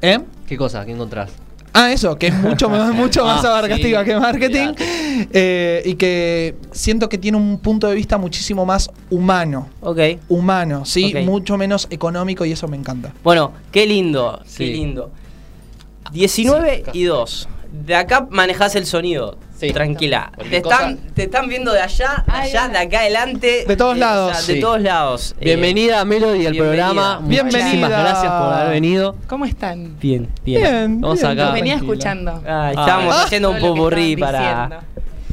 ¿Eh? 0.02 0.20
¿Qué 0.48 0.58
cosa? 0.58 0.86
¿Qué 0.86 0.92
encontrás? 0.94 1.32
Ah, 1.80 1.92
eso, 1.92 2.18
que 2.18 2.28
es 2.28 2.34
mucho 2.34 2.70
más, 2.70 2.92
mucho 2.96 3.24
más 3.24 3.46
Ah, 3.46 3.50
abarcativa 3.50 4.00
sí, 4.00 4.06
que 4.10 4.16
marketing. 4.20 4.68
eh, 5.32 5.84
y 5.86 5.94
que 5.94 6.56
siento 6.72 7.08
que 7.08 7.20
tiene 7.20 7.38
un 7.38 7.60
punto 7.60 7.88
de 7.88 7.94
vista 7.94 8.18
muchísimo 8.18 8.66
más 8.66 8.90
humano. 9.12 9.70
Ok. 9.82 10.00
Humano, 10.28 10.86
sí, 10.86 11.14
mucho 11.24 11.56
menos 11.56 11.88
económico 11.92 12.46
y 12.46 12.52
eso 12.52 12.68
me 12.68 12.78
encanta. 12.78 13.14
Bueno, 13.24 13.52
qué 13.72 13.86
lindo, 13.86 14.42
Sí. 14.46 14.66
qué 14.66 14.72
lindo. 14.72 15.12
19 16.12 16.76
Sí, 16.78 16.82
acá. 16.82 16.92
y 16.96 17.04
2. 17.04 17.48
De 17.72 17.96
acá 17.96 18.28
manejás 18.30 18.76
el 18.76 18.86
sonido. 18.86 19.38
Sí. 19.58 19.72
Tranquila. 19.74 20.32
Te 20.50 20.58
están, 20.58 20.98
te 21.16 21.24
están 21.24 21.48
viendo 21.50 21.74
de 21.74 21.82
allá, 21.82 22.24
de 22.28 22.32
allá, 22.32 22.68
de 22.68 22.78
acá 22.78 23.00
adelante. 23.00 23.66
De 23.68 23.76
todos 23.76 23.96
eh, 23.96 24.00
lados. 24.00 24.32
o 24.32 24.36
sea, 24.36 24.48
de 24.48 24.54
Sí. 24.54 24.60
todos 24.60 24.82
lados. 24.82 25.36
Eh, 25.40 25.46
Bienvenida, 25.46 26.06
Melody, 26.06 26.46
al 26.46 26.56
programa. 26.56 27.20
Bienvenida. 27.24 27.60
Muchísimas 27.64 27.90
gracias 27.90 28.32
por 28.32 28.54
haber 28.54 28.70
venido. 28.74 29.16
¿Cómo 29.28 29.46
están? 29.46 29.98
Bien, 30.00 30.28
bien. 30.46 30.62
Bien, 30.62 31.02
Vamos 31.02 31.20
bien, 31.22 31.32
acá. 31.32 31.52
Venía 31.54 31.76
escuchando. 31.76 32.44
Ah, 32.48 32.70
estábamos 32.70 33.16
Ah. 33.16 33.24
haciendo 33.24 33.50
un 33.52 33.60
popurrí 33.60 34.16
para. 34.16 34.40
diciendo. 34.40 34.76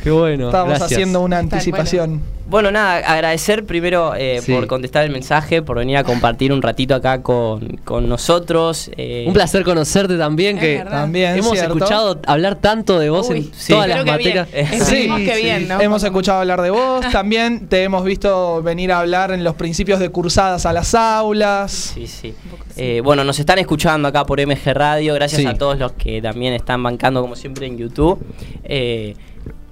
Qué 0.02 0.10
bueno. 0.10 0.46
Estábamos 0.46 0.78
gracias. 0.78 0.92
haciendo 0.92 1.20
una 1.20 1.38
anticipación. 1.38 2.22
Bueno, 2.46 2.70
nada, 2.70 2.96
agradecer 2.98 3.64
primero 3.64 4.14
eh, 4.16 4.40
Sí. 4.42 4.52
por 4.52 4.66
contestar 4.66 5.04
el 5.04 5.10
mensaje, 5.10 5.62
por 5.62 5.78
venir 5.78 5.96
a 5.96 6.04
compartir 6.04 6.52
un 6.52 6.60
ratito 6.60 6.94
acá 6.94 7.22
con, 7.22 7.78
con 7.84 8.08
nosotros. 8.08 8.90
eh, 8.98 9.24
Un 9.26 9.32
placer 9.32 9.64
conocerte 9.64 10.18
también, 10.18 10.56
Es 10.58 10.62
que 10.62 10.76
verdad. 10.78 10.90
También, 11.02 11.36
hemos 11.38 11.52
¿cierto? 11.52 11.74
escuchado 11.78 12.20
hablar 12.26 12.56
tanto 12.56 12.98
de 12.98 13.08
vos 13.10 13.30
Uy, 13.30 13.38
en 13.38 13.54
sí. 13.54 13.72
todas 13.72 13.88
las 13.88 13.98
que 13.98 14.04
bien. 14.04 14.16
materias. 14.16 14.48
Esperemos 14.52 15.20
que 15.20 15.36
bien, 15.36 15.68
¿no? 15.68 15.80
Hemos 15.80 16.02
escuchado 16.04 16.40
hablar 16.40 16.60
de 16.60 16.70
vos, 16.70 17.04
también 17.12 17.66
te 17.68 17.82
hemos 17.82 18.04
visto 18.04 18.62
venir 18.62 18.92
a 18.92 19.00
hablar 19.00 19.32
en 19.32 19.42
los 19.42 19.54
principios 19.54 19.98
de 19.98 20.10
cursadas 20.10 20.66
a 20.66 20.72
las 20.72 20.94
aulas. 20.94 21.72
Sí, 21.72 22.06
sí. 22.06 22.34
Sí. 22.74 22.82
Eh, 22.82 23.00
bueno, 23.02 23.24
nos 23.24 23.38
están 23.38 23.58
escuchando 23.58 24.08
acá 24.08 24.24
por 24.26 24.40
MG 24.40 24.74
Radio. 24.74 25.14
Gracias 25.14 25.40
Sí. 25.40 25.46
a 25.46 25.54
todos 25.54 25.78
los 25.78 25.92
que 25.92 26.20
también 26.20 26.52
están 26.54 26.82
bancando, 26.82 27.22
como 27.22 27.36
siempre, 27.36 27.66
en 27.66 27.78
YouTube. 27.78 28.18
Eh, 28.64 29.14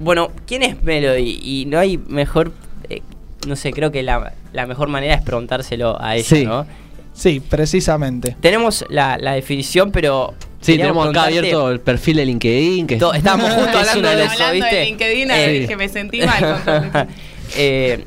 bueno, 0.02 0.30
¿quién 0.46 0.62
es 0.62 0.82
Melody? 0.82 1.40
Y 1.42 1.64
no 1.66 1.78
hay 1.78 1.98
mejor. 1.98 2.52
eh, 2.90 3.00
no 3.46 3.56
sé, 3.56 3.72
creo 3.72 3.90
que 3.90 4.02
la, 4.02 4.34
la 4.52 4.66
mejor 4.66 4.88
manera 4.88 5.14
es 5.14 5.22
preguntárselo 5.22 6.00
a 6.00 6.16
ella, 6.16 6.24
Sí. 6.28 6.44
¿no? 6.44 6.66
Sí, 7.14 7.40
precisamente. 7.40 8.36
Tenemos 8.40 8.84
la, 8.88 9.18
la 9.18 9.32
definición, 9.32 9.90
pero. 9.92 10.34
Sí, 10.60 10.76
tenemos 10.78 11.08
acá 11.08 11.24
abierto 11.24 11.70
el 11.70 11.80
perfil 11.80 12.16
de 12.18 12.24
LinkedIn. 12.26 12.86
Que 12.86 12.96
To- 12.96 13.12
estábamos 13.14 13.50
justo 13.54 13.64
que 13.64 13.70
es 13.70 13.76
hablando 13.88 14.00
una 14.00 14.10
de 14.10 14.16
de 14.16 14.22
eso, 14.24 14.32
Hablando 14.32 14.54
¿viste? 14.64 14.76
de 14.76 14.84
LinkedIn, 14.86 15.30
Eh, 15.30 15.48
dije, 15.60 15.76
me 15.76 15.88
sentí 15.88 16.20
mal. 16.22 16.62
con. 16.64 17.08
Eh, 17.56 18.04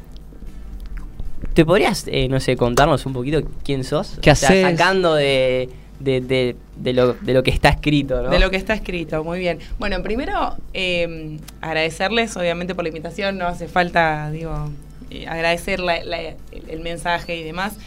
¿Te 1.53 1.63
podrías, 1.65 2.05
eh, 2.07 2.27
no 2.27 2.39
sé, 2.39 2.57
contarnos 2.57 3.05
un 3.05 3.13
poquito 3.13 3.41
quién 3.63 3.83
sos? 3.83 4.17
¿Qué 4.21 4.31
O 4.31 4.35
sea, 4.35 4.49
haces? 4.49 4.63
Sacando 4.63 5.13
de, 5.15 5.69
de, 5.99 6.21
de- 6.21 6.55
de 6.77 6.93
lo, 6.93 7.13
de 7.13 7.33
lo 7.33 7.41
que 7.43 7.51
está 7.51 7.69
escrito, 7.69 8.21
¿no? 8.21 8.29
De 8.29 8.39
lo 8.39 8.49
que 8.51 8.57
está 8.57 8.73
escrito, 8.73 9.23
muy 9.23 9.39
bien. 9.39 9.59
Bueno, 9.79 10.01
primero 10.03 10.55
eh, 10.73 11.37
agradecerles, 11.61 12.35
obviamente, 12.37 12.75
por 12.75 12.83
la 12.83 12.89
invitación. 12.89 13.37
No 13.37 13.47
hace 13.47 13.67
falta, 13.67 14.29
digo, 14.31 14.69
eh, 15.09 15.27
agradecer 15.27 15.79
la- 15.79 16.03
la- 16.03 16.21
el, 16.21 16.35
el 16.67 16.79
mensaje 16.81 17.37
y 17.37 17.43
demás, 17.43 17.77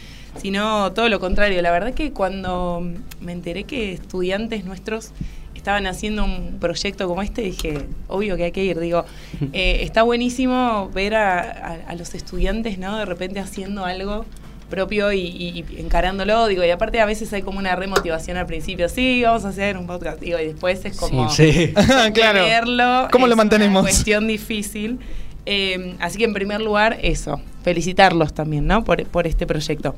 sino 0.41 0.91
todo 0.93 1.07
lo 1.09 1.19
contrario. 1.19 1.61
La 1.61 1.71
verdad 1.71 1.93
que 1.93 2.11
cuando 2.11 2.81
me 3.21 3.31
enteré 3.31 3.63
que 3.65 3.93
estudiantes 3.93 4.65
nuestros 4.65 5.11
estaban 5.55 5.87
haciendo 5.87 6.23
un 6.23 6.57
proyecto 6.59 7.07
como 7.07 7.21
este, 7.21 7.41
dije, 7.41 7.79
obvio 8.07 8.37
que 8.37 8.45
hay 8.45 8.51
que 8.51 8.63
ir. 8.63 8.79
Digo, 8.79 9.05
eh, 9.53 9.79
está 9.83 10.03
buenísimo 10.03 10.89
ver 10.93 11.15
a, 11.15 11.41
a- 11.41 11.77
a 11.89 11.95
los 11.95 12.15
estudiantes, 12.15 12.79
¿no? 12.79 12.97
De 12.97 13.05
repente 13.05 13.39
haciendo 13.39 13.85
algo 13.85 14.25
propio 14.69 15.11
y, 15.11 15.19
y- 15.21 15.65
y 15.69 15.79
encarándolo, 15.81 16.47
digo, 16.47 16.63
y 16.63 16.69
aparte 16.69 16.99
a 17.01 17.05
veces 17.05 17.33
hay 17.33 17.41
como 17.41 17.59
una 17.59 17.75
remotivación 17.75 18.37
al 18.37 18.45
principio, 18.45 18.87
sí, 18.89 19.23
vamos 19.23 19.43
a 19.45 19.49
hacer 19.49 19.77
un 19.77 19.87
podcast, 19.87 20.19
digo, 20.21 20.39
y 20.39 20.45
después 20.45 20.83
es 20.85 20.95
como 20.97 21.29
Sí. 21.29 21.73
claro. 22.13 22.39
sostenerlo, 22.39 23.07
¿Cómo 23.11 23.27
lo 23.27 23.35
mantenemos? 23.35 23.81
Una 23.81 23.89
cuestión 23.89 24.27
difícil. 24.27 24.99
Eh, 25.45 25.95
así 25.99 26.17
que 26.19 26.25
en 26.25 26.33
primer 26.33 26.61
lugar, 26.61 26.99
eso, 27.01 27.41
felicitarlos 27.63 28.33
también, 28.33 28.67
¿no? 28.67 28.83
Por, 28.83 29.03
por 29.05 29.25
este 29.25 29.47
proyecto. 29.47 29.95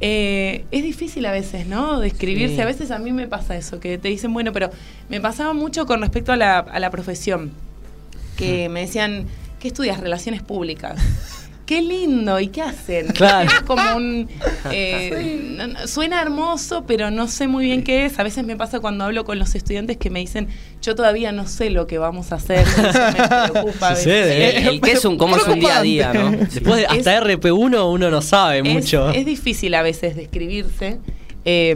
Eh, 0.00 0.64
es 0.70 0.82
difícil 0.82 1.26
a 1.26 1.30
veces, 1.32 1.66
¿no? 1.66 2.00
Describirse. 2.00 2.56
Sí. 2.56 2.60
A 2.60 2.64
veces 2.64 2.90
a 2.90 2.98
mí 2.98 3.12
me 3.12 3.28
pasa 3.28 3.56
eso, 3.56 3.78
que 3.80 3.98
te 3.98 4.08
dicen, 4.08 4.32
bueno, 4.32 4.52
pero 4.52 4.70
me 5.08 5.20
pasaba 5.20 5.52
mucho 5.52 5.86
con 5.86 6.00
respecto 6.00 6.32
a 6.32 6.36
la, 6.36 6.58
a 6.58 6.80
la 6.80 6.90
profesión, 6.90 7.52
que 8.36 8.68
me 8.70 8.80
decían, 8.80 9.26
¿qué 9.60 9.68
estudias? 9.68 10.00
Relaciones 10.00 10.42
públicas. 10.42 10.98
Qué 11.70 11.82
lindo, 11.82 12.40
¿y 12.40 12.48
qué 12.48 12.62
hacen? 12.62 13.06
Claro. 13.14 13.48
Es 13.48 13.60
como 13.60 13.94
un... 13.96 14.28
eh, 14.72 15.72
suena 15.86 16.20
hermoso, 16.20 16.82
pero 16.84 17.12
no 17.12 17.28
sé 17.28 17.46
muy 17.46 17.66
bien 17.66 17.84
qué 17.84 18.06
es. 18.06 18.18
A 18.18 18.24
veces 18.24 18.44
me 18.44 18.56
pasa 18.56 18.80
cuando 18.80 19.04
hablo 19.04 19.24
con 19.24 19.38
los 19.38 19.54
estudiantes 19.54 19.96
que 19.96 20.10
me 20.10 20.18
dicen, 20.18 20.48
yo 20.82 20.96
todavía 20.96 21.30
no 21.30 21.46
sé 21.46 21.70
lo 21.70 21.86
que 21.86 21.98
vamos 21.98 22.32
a 22.32 22.34
hacer. 22.34 22.66
Eso 22.66 22.82
me 22.82 23.52
preocupa. 23.52 23.86
a 23.86 23.90
veces. 23.90 24.02
Sucede, 24.02 24.58
El, 24.58 24.66
el 24.66 24.80
que 24.80 24.90
es 24.90 25.04
un, 25.04 25.16
cómo 25.16 25.36
es 25.36 25.46
un 25.46 25.60
día 25.60 25.78
a 25.78 25.82
día, 25.82 26.12
¿no? 26.12 26.32
Después 26.32 26.74
de 26.74 26.86
hasta 26.86 27.20
RP1 27.22 27.88
uno 27.88 28.10
no 28.10 28.20
sabe 28.20 28.58
Es- 28.58 28.64
mucho. 28.64 29.08
Es, 29.10 29.24
difícil 29.24 29.72
a 29.76 29.82
veces 29.82 30.16
describirse. 30.16 30.98
Eh, 31.46 31.74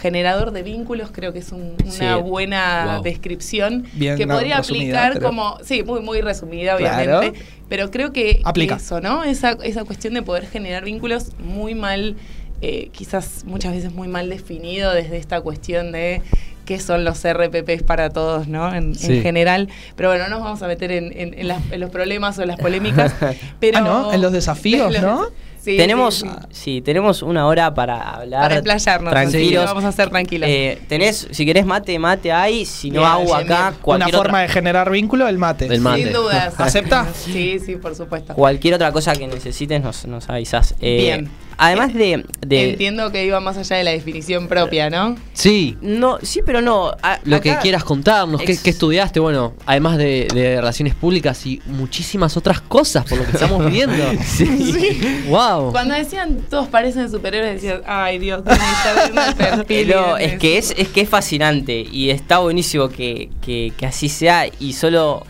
generador 0.00 0.50
de 0.50 0.62
vínculos, 0.64 1.10
creo 1.12 1.32
que 1.32 1.38
es 1.38 1.52
un- 1.52 1.74
una 1.80 2.16
Sí. 2.16 2.22
buena 2.24 2.94
Wow. 2.96 3.02
descripción 3.04 3.84
Bien, 3.92 4.16
que 4.16 4.26
podría 4.26 4.58
aplicar 4.58 5.12
pero- 5.14 5.26
como, 5.26 5.58
sí, 5.62 5.84
muy, 5.84 6.00
muy 6.00 6.20
resumida, 6.22 6.76
Claro. 6.76 7.18
obviamente, 7.18 7.40
pero 7.68 7.90
creo 7.92 8.12
que 8.12 8.40
Aplica. 8.44 8.76
eso, 8.76 9.00
¿no? 9.00 9.22
Esa, 9.22 9.52
esa 9.62 9.84
cuestión 9.84 10.14
de 10.14 10.22
poder 10.22 10.46
generar 10.48 10.82
vínculos 10.84 11.30
muy 11.38 11.76
mal, 11.76 12.16
eh, 12.62 12.88
quizás 12.92 13.44
muchas 13.46 13.74
veces 13.74 13.92
muy 13.92 14.08
mal 14.08 14.28
definido 14.28 14.92
desde 14.92 15.18
esta 15.18 15.40
cuestión 15.40 15.92
de 15.92 16.20
qué 16.64 16.80
son 16.80 17.04
los 17.04 17.24
RPPs 17.24 17.84
para 17.84 18.10
todos, 18.10 18.48
¿no? 18.48 18.74
En, 18.74 18.96
general. 18.96 19.68
Pero 19.94 20.08
bueno, 20.08 20.24
no 20.24 20.30
nos 20.30 20.40
vamos 20.42 20.62
a 20.62 20.66
meter 20.66 20.90
en, 20.90 21.12
en- 21.16 21.38
en 21.38 21.46
las- 21.46 21.62
los 21.78 21.90
problemas 21.90 22.36
o 22.38 22.42
en 22.42 22.48
las 22.48 22.58
polémicas. 22.58 23.14
Pero, 23.60 23.78
Ah, 23.78 23.80
¿no? 23.82 24.12
En 24.12 24.20
los 24.20 24.32
desafíos, 24.32 24.90
Los- 24.92 25.02
¿no? 25.02 25.28
Sí, 25.66 25.76
tenemos, 25.76 26.14
sí, 26.14 26.28
sí, 26.28 26.46
sí. 26.50 26.80
tenemos 26.80 27.22
una 27.22 27.44
hora 27.48 27.74
para 27.74 27.98
hablar. 28.00 28.42
Para 28.42 28.54
explayarnos, 28.54 29.12
Tranquilos. 29.12 29.64
vamos 29.64 29.82
a 29.84 29.88
hacer 29.88 30.10
tranquilos. 30.10 30.48
Eh, 30.48 30.80
tenés, 30.86 31.26
si 31.32 31.44
querés 31.44 31.66
mate, 31.66 31.98
mate 31.98 32.30
ahí. 32.30 32.64
Si 32.64 32.88
no 32.90 33.00
Bien, 33.00 33.10
agua 33.12 33.38
bien, 33.42 33.52
acá, 33.52 33.70
bien. 33.70 33.82
cualquier 33.82 34.14
Una 34.14 34.18
forma 34.18 34.38
otra, 34.38 34.42
de 34.42 34.48
generar 34.48 34.90
vínculo, 34.90 35.26
el 35.26 35.38
mate. 35.38 35.66
El 35.66 35.80
mate. 35.80 36.04
Sin 36.04 36.12
dudas. 36.12 36.54
¿Acepta? 36.56 37.08
Sí, 37.12 37.58
sí, 37.58 37.74
por 37.74 37.96
supuesto. 37.96 38.32
cualquier 38.34 38.74
otra 38.74 38.92
cosa 38.92 39.12
que 39.16 39.26
necesites 39.26 39.82
nos, 39.82 40.06
nos 40.06 40.28
avisás. 40.30 40.76
Eh, 40.80 40.96
Bien. 40.98 41.30
Además 41.58 41.94
de, 41.94 42.24
de- 42.46 42.70
Entiendo 42.72 43.10
que 43.10 43.24
iba 43.24 43.40
más 43.40 43.56
allá 43.56 43.76
de 43.76 43.84
la 43.84 43.90
definición 43.92 44.46
propia, 44.46 44.90
¿no? 44.90 45.16
Sí, 45.32 45.78
no, 45.80 46.18
sí, 46.22 46.40
pero 46.44 46.60
no. 46.60 46.92
A- 47.02 47.18
lo 47.24 47.36
acá- 47.36 47.54
que 47.56 47.62
quieras 47.62 47.82
contarnos, 47.82 48.42
¿qué, 48.42 48.52
Ex- 48.52 48.62
qué 48.62 48.70
estudiaste? 48.70 49.20
Bueno, 49.20 49.54
además 49.64 49.96
de, 49.96 50.28
de 50.34 50.56
relaciones 50.56 50.94
públicas 50.94 51.46
y 51.46 51.62
muchísimas 51.64 52.36
otras 52.36 52.60
cosas 52.60 53.06
por 53.06 53.16
lo 53.18 53.24
que 53.24 53.30
estamos 53.32 53.70
viendo. 53.72 53.96
Sí. 54.22 55.24
Wow. 55.28 55.72
Cuando 55.72 55.94
decían 55.94 56.42
todos 56.50 56.68
parecen 56.68 57.10
superiores, 57.10 57.54
decías, 57.54 57.80
ay 57.86 58.18
Dios, 58.18 58.42
viendo 58.44 59.22
el 59.30 59.34
perfil. 59.66 59.88
No, 59.88 60.16
es 60.18 60.38
que 60.38 60.58
es, 60.58 60.74
es 60.76 60.88
que 60.88 61.00
es 61.00 61.08
fascinante 61.08 61.86
y 61.90 62.10
está 62.10 62.38
buenísimo 62.38 62.88
que, 62.90 63.30
que- 63.40 63.72
que 63.78 63.86
así 63.86 64.08
sea 64.10 64.44
y 64.60 64.74
solo 64.74 65.24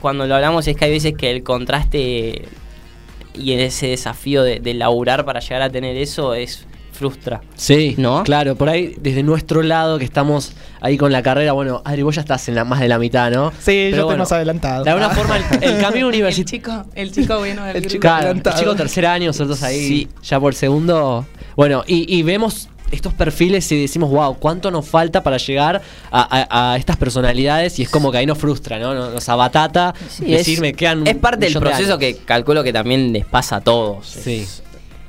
cuando 0.00 0.26
lo 0.26 0.34
hablamos 0.34 0.68
es 0.68 0.76
que 0.76 0.84
hay 0.84 0.90
veces 0.92 1.14
que 1.16 1.30
el 1.30 1.42
contraste 1.42 2.42
y 3.38 3.52
ese 3.52 3.88
desafío 3.88 4.42
de, 4.42 4.60
de 4.60 4.74
laburar 4.74 5.24
para 5.24 5.40
llegar 5.40 5.62
a 5.62 5.70
tener 5.70 5.96
eso 5.96 6.34
es 6.34 6.66
frustra. 6.92 7.40
Sí, 7.54 7.94
¿No? 7.96 8.24
Claro, 8.24 8.56
por 8.56 8.68
ahí, 8.68 8.96
desde 9.00 9.22
nuestro 9.22 9.62
lado, 9.62 9.98
que 10.00 10.04
estamos 10.04 10.54
ahí 10.80 10.96
con 10.96 11.12
la 11.12 11.22
carrera, 11.22 11.52
bueno, 11.52 11.80
Adri, 11.84 12.02
vos 12.02 12.16
ya 12.16 12.22
estás 12.22 12.48
en 12.48 12.56
la, 12.56 12.64
más 12.64 12.80
de 12.80 12.88
la 12.88 12.98
mitad, 12.98 13.30
¿no? 13.30 13.50
Sí, 13.52 13.66
Pero 13.66 13.78
yo 13.82 13.86
estoy 13.90 14.04
bueno, 14.06 14.22
más 14.24 14.32
adelantado. 14.32 14.82
De 14.82 14.90
alguna 14.90 15.10
forma, 15.10 15.36
el, 15.36 15.44
el 15.62 15.80
camino 15.80 16.08
el 16.08 16.14
universitario. 16.14 16.44
chico, 16.58 16.84
el 16.96 17.12
chico 17.12 17.38
bueno 17.38 17.62
del 17.64 17.76
El 17.76 17.82
grupo. 17.82 17.92
chico 17.92 18.00
Claro, 18.00 18.18
el 18.18 18.24
adelantado. 18.26 18.58
chico 18.58 18.74
tercer 18.74 19.06
año, 19.06 19.28
nosotros 19.28 19.62
ahí 19.62 19.78
Sí. 19.86 20.08
ya 20.24 20.40
por 20.40 20.54
segundo. 20.56 21.24
Bueno, 21.54 21.84
y, 21.86 22.12
y 22.18 22.22
vemos 22.24 22.67
estos 22.90 23.12
perfiles 23.14 23.70
y 23.72 23.80
decimos, 23.80 24.10
wow, 24.10 24.36
¿cuánto 24.38 24.70
nos 24.70 24.88
falta 24.88 25.22
para 25.22 25.36
llegar 25.36 25.82
a, 26.10 26.46
a- 26.48 26.72
a 26.72 26.76
estas 26.76 26.96
personalidades? 26.96 27.78
Y 27.78 27.82
es 27.82 27.88
como 27.88 28.10
que 28.12 28.18
ahí 28.18 28.26
nos 28.26 28.38
frustra, 28.38 28.78
¿no? 28.78 28.94
Nos, 28.94 29.14
nos 29.14 29.28
abatata 29.28 29.94
Sí, 30.08 30.24
decir, 30.26 30.54
es, 30.54 30.60
me 30.60 30.72
quedan 30.72 31.06
es 31.06 31.16
parte 31.16 31.46
del 31.46 31.54
de 31.54 31.60
proceso 31.60 31.84
años". 31.94 31.98
que 31.98 32.16
calculo 32.16 32.62
que 32.64 32.72
también 32.72 33.12
les 33.12 33.24
pasa 33.26 33.56
a 33.56 33.60
todos. 33.60 34.06
Sí. 34.06 34.36
Es- 34.42 34.62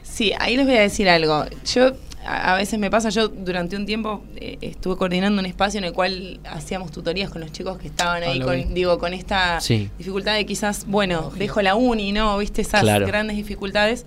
Sí, 0.03 0.33
ahí 0.37 0.57
les 0.57 0.65
voy 0.65 0.75
a 0.75 0.81
decir 0.81 1.07
algo. 1.07 1.45
Yo, 1.73 1.91
a 2.25 2.55
veces 2.55 2.77
me 2.77 2.89
pasa, 2.91 3.07
yo 3.07 3.29
durante 3.29 3.77
un 3.77 3.85
tiempo 3.85 4.21
eh, 4.35 4.57
estuve 4.59 4.97
coordinando 4.97 5.39
un 5.39 5.45
espacio 5.45 5.77
en 5.77 5.85
el 5.85 5.93
cual 5.93 6.41
hacíamos 6.43 6.91
tutorías 6.91 7.29
con 7.29 7.39
los 7.39 7.53
chicos 7.53 7.77
que 7.77 7.87
estaban 7.87 8.21
Ah, 8.23 8.31
ahí, 8.31 8.41
con, 8.41 8.73
digo, 8.73 8.99
con 8.99 9.13
esta 9.13 9.61
Sí. 9.61 9.89
dificultad 9.97 10.33
de 10.33 10.45
quizás, 10.45 10.83
bueno, 10.87 11.31
dejo 11.37 11.61
la 11.61 11.75
uni, 11.75 12.11
¿no? 12.11 12.37
¿Viste 12.37 12.61
esas 12.61 12.81
Claro. 12.81 13.07
grandes 13.07 13.37
dificultades? 13.37 14.05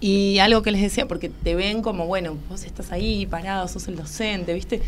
Y 0.00 0.38
algo 0.38 0.62
que 0.62 0.70
les 0.70 0.80
decía, 0.80 1.06
porque 1.06 1.28
te 1.28 1.54
ven 1.54 1.82
como, 1.82 2.06
bueno, 2.06 2.36
vos 2.48 2.64
estás 2.64 2.90
ahí 2.90 3.26
parado, 3.26 3.68
sos 3.68 3.86
el 3.88 3.96
docente, 3.96 4.54
¿viste? 4.54 4.80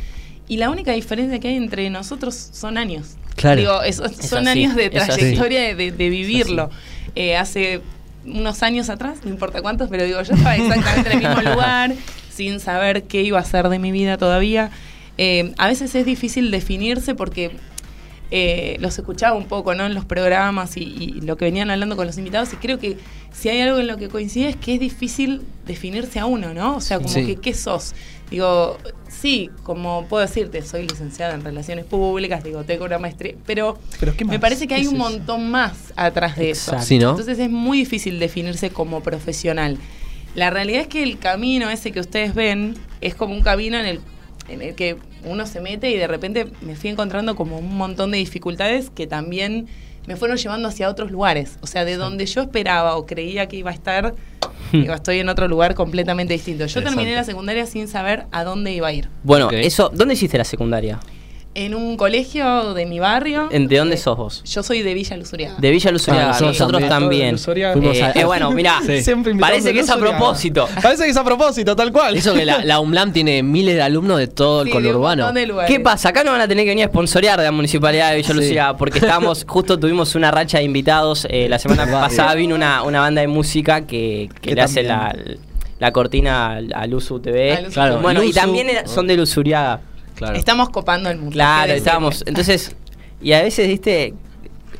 Y 0.49 0.57
la 0.57 0.71
única 0.71 0.93
diferencia 0.93 1.39
que 1.39 1.49
hay 1.49 1.57
entre 1.57 1.89
nosotros 1.91 2.35
son 2.53 2.79
años. 2.79 3.17
Claro. 3.37 3.61
Digo, 3.61 3.83
es- 3.83 4.01
Es 4.01 4.29
son 4.29 4.49
así, 4.49 4.65
años 4.65 4.75
de 4.77 4.91
trayectoria 4.91 5.61
de, 5.61 5.75
de- 5.75 5.93
de 5.93 6.09
vivirlo. 6.11 6.71
Eh, 7.15 7.37
hace 7.37 7.81
unos 8.25 8.63
años 8.63 8.89
atrás, 8.89 9.19
no 9.25 9.31
importa 9.31 9.61
cuántos, 9.63 9.89
pero 9.91 10.05
digo, 10.05 10.23
yo 10.23 10.35
estaba 10.35 10.57
exactamente 10.57 11.13
en 11.13 11.23
el 11.23 11.29
mismo 11.29 11.43
lugar, 11.53 11.95
sin 12.33 12.59
saber 12.61 13.03
qué 13.05 13.23
iba 13.23 13.39
a 13.39 13.43
hacer 13.43 13.69
de 13.69 13.79
mi 13.79 13.93
vida 13.93 14.17
todavía. 14.17 14.71
Eh, 15.19 15.53
a 15.59 15.67
veces 15.69 15.95
es 15.95 16.07
difícil 16.07 16.51
definirse 16.51 17.15
porque 17.15 17.51
eh, 18.31 18.77
los 18.81 18.99
escuchaba 18.99 19.37
un 19.37 19.45
poco 19.45 19.75
¿no? 19.75 19.85
en 19.85 19.95
los 19.95 20.07
programas 20.07 20.77
y, 20.79 20.81
y 20.83 21.21
lo 21.21 21.37
que 21.37 21.45
venían 21.45 21.71
hablando 21.71 21.97
con 21.97 22.07
los 22.07 22.17
invitados 22.17 22.51
y 22.55 22.57
creo 22.57 22.79
que 22.79 22.97
si 23.33 23.49
hay 23.49 23.61
algo 23.61 23.79
en 23.79 23.87
lo 23.87 23.97
que 23.97 24.09
coincide 24.09 24.49
es 24.51 24.57
que 24.57 24.75
es 24.75 24.81
difícil 24.81 25.43
definirse 25.67 26.19
a 26.19 26.27
uno, 26.27 26.53
¿no? 26.55 26.77
O 26.77 26.81
sea, 26.81 26.99
como 26.99 27.09
Sí. 27.09 27.25
que 27.27 27.37
qué 27.37 27.55
sos. 27.55 27.95
Digo, 28.31 28.79
sí, 29.09 29.51
como 29.63 30.07
puedo 30.09 30.23
decirte, 30.27 30.63
soy 30.63 30.89
licenciada 30.89 31.35
en 31.35 31.45
relaciones 31.45 31.85
públicas, 31.85 32.43
digo, 32.43 32.65
tengo 32.65 32.87
una 32.87 32.99
maestría, 32.99 33.35
pero, 33.47 33.79
Pero 34.01 34.17
¿qué 34.17 34.25
me 34.25 34.39
parece 34.39 34.63
que 34.63 34.69
¿Qué 34.69 34.81
hay 34.81 34.87
un 34.87 34.95
eso? 34.95 35.05
montón 35.05 35.51
más 35.51 35.93
atrás 35.97 36.37
de 36.37 36.51
eso. 36.51 36.71
Exacto. 36.73 36.87
Sí, 36.87 36.99
¿no? 36.99 37.11
Entonces 37.11 37.39
es 37.39 37.51
muy 37.51 37.79
difícil 37.79 38.19
definirse 38.19 38.71
como 38.71 39.03
profesional. 39.03 39.77
La 40.35 40.49
realidad 40.49 40.81
es 40.83 40.87
que 40.89 41.03
el 41.03 41.19
camino 41.19 41.69
ese 41.69 41.93
que 41.93 42.01
ustedes 42.01 42.35
ven 42.35 42.75
es 43.03 43.15
como 43.15 43.35
un 43.35 43.43
camino 43.43 43.79
en 43.79 43.85
el, 43.85 44.01
en 44.49 44.63
el 44.63 44.75
que 44.75 44.97
uno 45.25 45.47
se 45.47 45.61
mete 45.61 45.91
y 45.91 45.99
de 45.99 46.07
repente 46.07 46.47
me 46.63 46.75
fui 46.75 46.89
encontrando 46.89 47.37
como 47.37 47.59
un 47.59 47.77
montón 47.77 48.13
de 48.13 48.19
dificultades 48.19 48.89
que 48.89 49.07
también 49.07 49.67
me 50.07 50.17
fueron 50.17 50.37
llevando 50.37 50.69
hacia 50.69 50.89
otros 50.89 51.11
lugares. 51.11 51.59
O 51.61 51.67
sea, 51.67 51.85
de 51.85 51.97
donde 51.97 52.27
yo 52.27 52.43
esperaba 52.43 52.97
o 52.97 53.07
creía 53.07 53.47
que 53.49 53.57
iba 53.57 53.71
a 53.71 53.75
estar, 53.75 54.15
digo, 54.73 54.95
estoy 54.95 55.19
en 55.19 55.29
otro 55.29 55.49
lugar 55.49 55.75
completamente 55.75 56.33
distinto. 56.33 56.67
Yo 56.67 56.83
terminé 56.83 57.15
la 57.15 57.25
secundaria 57.25 57.67
sin 57.67 57.89
saber 57.89 58.27
a 58.33 58.45
dónde 58.45 58.73
iba 58.73 58.89
a 58.89 58.93
ir. 58.93 59.09
Bueno, 59.23 59.51
eso, 59.51 59.91
¿dónde 59.95 60.15
hiciste 60.15 60.39
la 60.39 60.45
secundaria? 60.45 60.99
En 61.55 61.75
un 61.75 61.99
colegio 61.99 62.73
de 62.73 62.87
mi 62.87 62.99
barrio. 62.99 63.49
¿En- 63.53 63.69
¿De 63.69 63.77
dónde 63.77 63.97
eh, 63.97 63.99
sos 63.99 64.17
vos? 64.17 64.43
Yo 64.45 64.63
soy 64.63 64.81
de 64.81 64.95
Villa 64.95 65.19
Luzuriaga. 65.19 65.57
De 65.59 65.71
Villa 65.71 65.91
Luzuriaga, 65.91 66.25
Ah, 66.25 66.29
nosotros 66.41 66.59
nosotros 66.59 66.89
también. 66.89 67.37
también. 67.37 67.95
Eh, 67.95 68.13
eh, 68.15 68.25
bueno, 68.25 68.51
mirá, 68.53 68.81
Sí. 68.87 69.03
Parece 69.39 69.75
que 69.75 69.81
es 69.81 69.91
a 69.91 69.99
propósito. 69.99 70.67
Parece 70.83 71.05
que 71.05 71.11
es 71.11 71.17
a 71.17 71.25
propósito, 71.25 71.77
tal 71.77 71.93
cual. 71.93 72.17
Eso 72.17 72.33
que 72.33 72.47
la, 72.47 72.65
la 72.65 72.81
UMLAM 72.81 73.13
tiene 73.13 73.43
miles 73.43 73.75
de 73.75 73.83
alumnos 73.83 74.17
de 74.19 74.29
todo 74.29 74.63
el 74.63 74.69
Sí, 74.69 74.73
conurbano. 74.73 75.31
¿Qué 75.67 75.79
pasa? 75.81 76.09
Acá 76.09 76.25
no 76.25 76.33
van 76.33 76.41
a 76.41 76.49
tener 76.49 76.65
que 76.65 76.71
venir 76.71 76.85
a 76.87 76.89
sponsorear 76.89 77.39
de 77.39 77.45
la 77.45 77.53
Municipalidad 77.53 78.11
de 78.13 78.17
Villa 78.17 78.71
Sí. 78.71 78.77
Porque 78.79 78.99
estábamos, 79.01 79.45
justo 79.49 79.79
tuvimos 79.79 80.15
una 80.15 80.31
racha 80.31 80.57
de 80.57 80.65
invitados. 80.65 81.27
eh, 81.29 81.49
la 81.51 81.59
semana 81.59 81.85
pasada 81.85 82.35
vino 82.35 82.55
una, 82.55 82.83
una 82.83 83.01
banda 83.01 83.21
de 83.21 83.29
música 83.29 83.83
que, 83.87 84.31
que 84.41 84.51
Que 84.51 84.55
le 84.55 84.63
hace 84.63 84.83
la, 84.83 85.15
la 85.79 85.93
cortina 85.93 86.53
al- 86.53 86.73
a 86.75 86.87
Luzu 86.87 87.21
TV. 87.21 87.53
A 87.57 87.61
Luzu 87.61 87.73
Claro. 87.75 87.99
Bueno, 88.01 88.23
y 88.23 88.33
también 88.33 88.69
son 88.87 89.07
de 89.07 89.17
Luzuriaga. 89.19 89.81
Claro. 90.15 90.37
Estamos 90.37 90.71
copando 90.71 91.11
el 91.11 91.19
mundo. 91.19 91.33
Claro, 91.33 91.73
¿qué 91.73 91.79
estábamos. 91.79 92.11
decirte? 92.21 92.31
Entonces, 92.31 92.77
y 93.21 93.33
a 93.33 93.43
veces, 93.43 93.69
viste, 93.69 94.15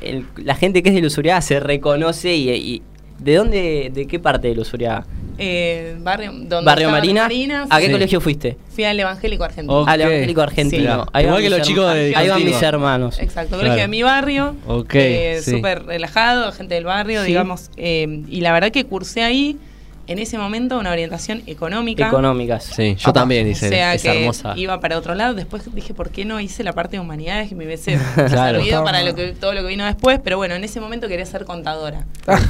el- 0.01 0.25
la 0.37 0.55
gente 0.55 0.83
que 0.83 0.89
es 0.89 0.95
de 0.95 1.01
Luzuriaga 1.01 1.41
se 1.41 1.59
reconoce 1.59 2.33
y, 2.35 2.49
y- 2.51 2.81
¿De 3.19 3.35
dónde, 3.35 3.89
de 3.93 4.05
qué 4.05 4.19
parte 4.19 4.49
de 4.49 4.55
Luzuriaga? 4.55 5.05
Eh, 5.37 5.95
barrio, 6.01 6.31
donde 6.33 6.61
¿Barrio 6.65 6.89
Marina? 6.89 7.21
Marina, 7.21 7.65
¿A 7.69 7.79
qué 7.79 7.85
Sí. 7.85 7.91
colegio 7.93 8.19
fuiste? 8.19 8.57
Fui 8.75 8.83
al 8.83 8.99
evangélico 8.99 9.43
argentino. 9.45 9.81
Ok. 9.81 9.87
Al 9.87 10.01
evangélico 10.01 10.41
argentino. 10.41 11.03
Sí. 11.03 11.09
Ahí 11.13 11.25
Igual 11.25 11.41
que 11.41 11.49
los 11.49 11.61
chicos 11.61 11.93
de 11.93 12.13
Ahí 12.15 12.27
van 12.27 12.43
mis 12.43 12.61
hermanos. 12.61 13.19
Exacto, 13.19 13.49
Claro. 13.49 13.61
colegio 13.63 13.81
de 13.83 13.87
mi 13.87 14.03
barrio. 14.03 14.55
Ok, 14.67 14.95
eh, 14.95 15.39
sí. 15.41 15.61
Relajado, 15.61 16.51
gente 16.51 16.73
del 16.75 16.83
barrio, 16.83 17.21
Sí. 17.21 17.27
digamos. 17.27 17.69
eh, 17.77 18.23
y 18.27 18.41
la 18.41 18.51
verdad 18.51 18.71
que 18.71 18.83
cursé 18.85 19.23
ahí, 19.23 19.57
en 20.05 20.19
ese 20.19 20.37
momento, 20.37 20.77
una 20.79 20.91
orientación 20.91 21.43
económica. 21.47 22.07
Económicas. 22.07 22.65
Sí, 22.65 22.95
yo 22.99 23.13
también 23.13 23.47
O 23.47 23.49
hice 23.49 23.69
sea 23.69 23.93
esa 23.93 24.11
que 24.11 24.19
hermosa. 24.19 24.53
iba 24.57 24.79
para 24.79 24.97
otro 24.97 25.15
lado. 25.15 25.33
Después 25.33 25.63
dije, 25.73 25.93
¿por 25.93 26.09
qué 26.09 26.25
no 26.25 26.39
hice 26.39 26.63
la 26.63 26.73
parte 26.73 26.97
de 26.97 26.99
humanidades 26.99 27.49
que 27.49 27.55
me 27.55 27.65
hubiese 27.65 27.97
Claro. 28.15 28.59
servido 28.59 28.83
para 28.83 29.01
lo 29.03 29.15
que, 29.15 29.31
todo 29.33 29.53
lo 29.53 29.61
que 29.61 29.67
vino 29.67 29.85
después? 29.85 30.19
Pero 30.23 30.37
bueno, 30.37 30.55
en 30.55 30.63
ese 30.63 30.79
momento 30.81 31.07
quería 31.07 31.25
ser 31.25 31.45
contadora. 31.45 32.05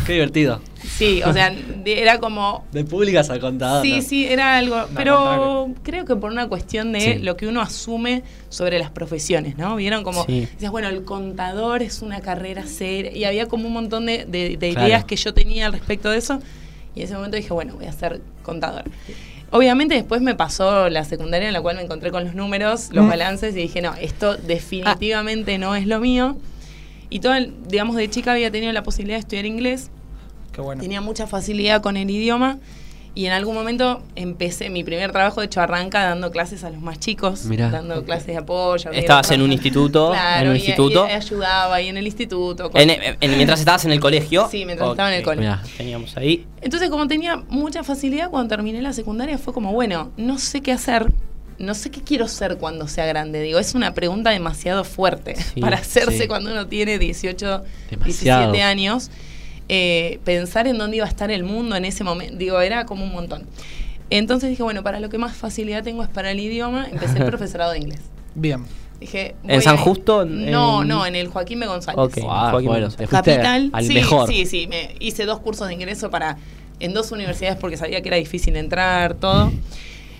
Qué 0.05 0.13
divertido. 0.13 0.61
Sí, 0.83 1.21
o 1.23 1.31
sea, 1.31 1.49
de- 1.51 2.01
era 2.01 2.19
como 2.19 2.65
De 2.71 2.83
públicas 2.83 3.29
al 3.29 3.39
contador. 3.39 3.83
Sí, 3.85 4.01
sí, 4.01 4.25
era 4.25 4.57
algo. 4.57 4.75
al 4.75 4.87
pero 4.95 5.15
contrario. 5.17 5.75
creo 5.83 6.05
que 6.05 6.15
por 6.15 6.31
una 6.31 6.47
cuestión 6.49 6.91
de 6.91 6.99
Sí. 7.01 7.19
lo 7.19 7.37
que 7.37 7.47
uno 7.47 7.61
asume 7.61 8.23
sobre 8.49 8.79
las 8.79 8.89
profesiones, 8.89 9.57
¿no? 9.57 9.75
Vieron 9.75 10.03
como. 10.03 10.25
Sí. 10.25 10.47
Decías, 10.53 10.71
bueno, 10.71 10.89
el 10.89 11.03
contador 11.03 11.81
es 11.83 12.01
una 12.01 12.19
carrera 12.21 12.65
seria. 12.67 13.15
Y 13.15 13.23
había 13.25 13.47
como 13.47 13.67
un 13.67 13.73
montón 13.73 14.05
de, 14.07 14.25
de- 14.25 14.57
de 14.57 14.69
Claro. 14.71 14.87
ideas 14.87 15.05
que 15.05 15.15
yo 15.15 15.33
tenía 15.33 15.67
al 15.67 15.73
respecto 15.73 16.09
de 16.09 16.17
eso. 16.17 16.39
Y 16.95 16.99
en 16.99 17.05
ese 17.05 17.15
momento 17.15 17.37
dije, 17.37 17.53
bueno, 17.53 17.75
voy 17.75 17.85
a 17.85 17.91
ser 17.93 18.21
contador. 18.43 18.83
Obviamente 19.51 19.95
después 19.95 20.21
me 20.21 20.35
pasó 20.35 20.89
la 20.89 21.05
secundaria 21.05 21.47
en 21.47 21.53
la 21.53 21.61
cual 21.61 21.75
me 21.75 21.83
encontré 21.83 22.11
con 22.11 22.23
los 22.23 22.33
números, 22.35 22.89
los 22.91 23.05
Mm. 23.05 23.09
balances 23.09 23.55
y 23.55 23.59
dije, 23.59 23.81
no, 23.81 23.93
esto 23.95 24.35
definitivamente 24.37 25.57
no 25.57 25.75
es 25.75 25.85
lo 25.87 25.99
mío. 25.99 26.37
Y 27.09 27.19
todo, 27.19 27.35
el- 27.35 27.53
digamos, 27.67 27.95
de 27.95 28.09
chica 28.09 28.31
había 28.31 28.49
tenido 28.51 28.73
la 28.73 28.83
posibilidad 28.83 29.17
de 29.17 29.21
estudiar 29.21 29.45
inglés 29.45 29.91
Qué 30.51 30.61
bueno. 30.61 30.81
tenía 30.81 31.01
mucha 31.01 31.27
facilidad 31.27 31.81
con 31.81 31.97
el 31.97 32.09
idioma 32.09 32.57
Y 33.15 33.27
en 33.27 33.31
algún 33.33 33.53
momento 33.53 34.01
empecé, 34.15 34.71
mi 34.71 34.83
primer 34.83 35.11
trabajo 35.11 35.39
de 35.41 35.45
hecho 35.45 35.61
arranca 35.61 36.01
dando 36.03 36.31
clases 36.31 36.63
a 36.63 36.71
los 36.71 36.81
más 36.81 36.99
chicos, 36.99 37.45
Mirá. 37.45 37.69
dando 37.69 38.03
clases 38.03 38.25
de 38.27 38.37
apoyo. 38.37 38.89
Estabas 38.91 39.29
en 39.29 39.43
un 39.43 39.51
instituto, 39.51 40.09
Claro, 40.11 40.45
en 40.45 40.49
un 40.49 40.55
y- 40.55 40.59
instituto. 40.59 41.05
y 41.07 41.11
ayudaba 41.11 41.75
ahí 41.75 41.89
en 41.89 41.97
el 41.97 42.05
instituto. 42.07 42.71
con- 42.71 42.81
En- 42.81 42.89
en- 43.19 43.37
mientras 43.37 43.59
estabas 43.59 43.85
en 43.85 43.91
el 43.91 43.99
colegio. 43.99 44.47
Sí, 44.49 44.65
mientras 44.65 44.89
estaba 44.89 45.11
en 45.11 45.19
el 45.19 45.23
colegio. 45.23 45.43
Mirá. 45.51 45.63
Teníamos 45.77 46.17
ahí. 46.17 46.47
Entonces, 46.61 46.89
como 46.89 47.07
tenía 47.07 47.37
mucha 47.49 47.83
facilidad, 47.83 48.31
cuando 48.31 48.49
terminé 48.55 48.81
la 48.81 48.93
secundaria 48.93 49.37
fue 49.37 49.53
como, 49.53 49.71
bueno, 49.73 50.11
no 50.17 50.39
sé 50.39 50.61
qué 50.61 50.71
hacer, 50.71 51.11
no 51.59 51.75
sé 51.75 51.91
qué 51.91 52.01
quiero 52.01 52.27
ser 52.27 52.57
cuando 52.57 52.87
sea 52.87 53.05
grande. 53.05 53.41
Digo, 53.43 53.59
es 53.59 53.75
una 53.75 53.93
pregunta 53.93 54.31
demasiado 54.31 54.83
fuerte 54.83 55.35
Sí, 55.35 55.61
para 55.61 55.77
hacerse 55.77 56.17
sí. 56.23 56.27
cuando 56.27 56.51
uno 56.51 56.65
tiene 56.65 56.97
18, 56.97 57.61
Demasiado. 57.91 58.51
17 58.51 58.63
años. 58.63 59.11
Eh, 59.69 60.19
pensar 60.25 60.67
en 60.67 60.77
dónde 60.77 60.97
iba 60.97 61.05
a 61.05 61.09
estar 61.09 61.31
el 61.31 61.43
mundo 61.43 61.75
en 61.75 61.85
ese 61.85 62.03
momento, 62.03 62.35
digo, 62.37 62.59
era 62.61 62.85
como 62.85 63.03
un 63.05 63.11
montón. 63.13 63.45
Entonces 64.09 64.49
dije, 64.49 64.61
bueno, 64.63 64.83
para 64.83 64.99
lo 64.99 65.09
que 65.09 65.17
más 65.17 65.35
facilidad 65.35 65.83
tengo 65.83 66.03
es 66.03 66.09
para 66.09 66.31
el 66.31 66.39
idioma, 66.39 66.87
empecé 66.91 67.19
el 67.19 67.25
profesorado 67.27 67.71
de 67.71 67.79
inglés. 67.79 68.01
Bien. 68.35 68.65
Dije, 68.99 69.35
¿En 69.45 69.61
San 69.61 69.75
a- 69.75 69.77
Justo? 69.79 70.25
No, 70.25 70.81
En- 70.81 70.87
no, 70.87 71.05
en 71.05 71.15
el 71.15 71.27
Joaquín 71.27 71.59
B. 71.59 71.65
González. 71.67 71.97
Ok. 71.99 72.17
Ah, 72.29 72.49
Joaquín 72.51 72.69
bueno, 72.69 72.85
González. 72.87 73.09
Capital. 73.09 73.69
al 73.73 73.85
sí, 73.85 73.93
mejor. 73.93 74.27
sí, 74.29 74.45
sí. 74.45 74.67
Me 74.67 74.95
hice 74.99 75.25
dos 75.25 75.39
cursos 75.39 75.67
de 75.67 75.73
ingreso 75.73 76.09
para 76.09 76.37
en 76.79 76.93
dos 76.93 77.11
universidades 77.11 77.57
porque 77.57 77.77
sabía 77.77 78.01
que 78.01 78.09
era 78.09 78.17
difícil 78.17 78.55
entrar, 78.55 79.13
todo. 79.15 79.51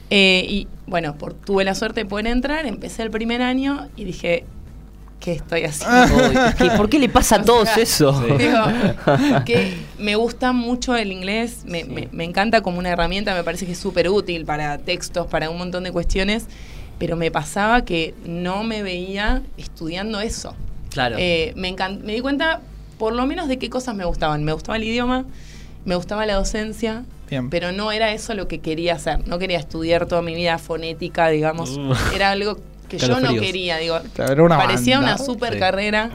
Eh, 0.10 0.46
y 0.48 0.68
bueno, 0.88 1.16
por, 1.18 1.34
tuve 1.34 1.64
la 1.64 1.76
suerte 1.76 2.02
de 2.02 2.06
poder 2.06 2.28
entrar, 2.28 2.66
empecé 2.66 3.04
el 3.04 3.10
primer 3.12 3.42
año 3.42 3.88
y 3.96 4.04
dije, 4.06 4.46
¿qué 5.24 5.32
estoy 5.34 5.64
haciendo? 5.64 6.42
Es 6.50 6.56
que, 6.56 6.70
¿Por 6.72 6.90
qué 6.90 7.00
le 7.00 7.08
pasa 7.10 7.38
a 7.38 7.40
O 7.42 7.46
todos 7.46 7.70
sea, 7.70 7.82
eso? 7.84 8.12
Digo, 8.38 8.60
que 9.46 9.74
me 9.98 10.16
gusta 10.16 10.52
mucho 10.52 10.96
el 10.96 11.12
inglés, 11.12 11.60
me, 11.66 11.86
me- 11.86 12.10
me 12.12 12.24
encanta 12.26 12.62
como 12.62 12.80
una 12.80 12.90
herramienta, 12.90 13.34
me 13.34 13.44
parece 13.44 13.66
que 13.66 13.72
es 13.72 13.78
súper 13.80 14.10
útil 14.10 14.46
para 14.46 14.78
textos, 14.80 15.28
para 15.28 15.50
un 15.50 15.58
montón 15.58 15.84
de 15.86 15.92
cuestiones, 15.92 16.46
pero 17.00 17.16
me 17.16 17.32
pasaba 17.32 17.86
que 17.86 18.14
no 18.26 18.64
me 18.64 18.84
veía 18.84 19.42
estudiando 19.58 20.20
eso. 20.20 20.56
Claro. 20.90 21.16
Eh, 21.18 21.54
me, 21.56 21.74
encan- 21.74 22.02
me 22.02 22.14
di 22.14 22.20
cuenta 22.20 22.62
por 22.98 23.14
lo 23.16 23.26
menos 23.26 23.48
de 23.48 23.58
qué 23.58 23.70
cosas 23.70 23.96
me 23.96 24.06
gustaban. 24.06 24.44
Me 24.44 24.54
gustaba 24.54 24.76
el 24.78 24.84
idioma, 24.84 25.26
me 25.86 25.96
gustaba 25.96 26.26
la 26.26 26.36
docencia, 26.36 27.04
Bien. 27.30 27.50
pero 27.50 27.72
no 27.72 27.92
era 27.92 28.12
eso 28.12 28.34
lo 28.36 28.48
que 28.48 28.60
quería 28.60 28.94
hacer. 28.96 29.28
No 29.28 29.40
quería 29.40 29.58
estudiar 29.58 30.06
toda 30.06 30.22
mi 30.22 30.36
vida 30.36 30.58
fonética, 30.60 31.30
digamos. 31.30 31.72
Uh. 31.78 31.94
Era 32.14 32.32
algo 32.32 32.60
que 32.98 33.08
yo 33.08 33.20
no 33.20 33.34
quería, 33.40 33.78
digo. 33.78 34.00
Claro, 34.14 34.34
era 34.34 34.44
una 34.44 34.58
parecía 34.58 34.98
banda. 35.00 35.16
una 35.16 35.24
super 35.26 35.54
Sí. 35.54 35.60
carrera, 35.60 36.12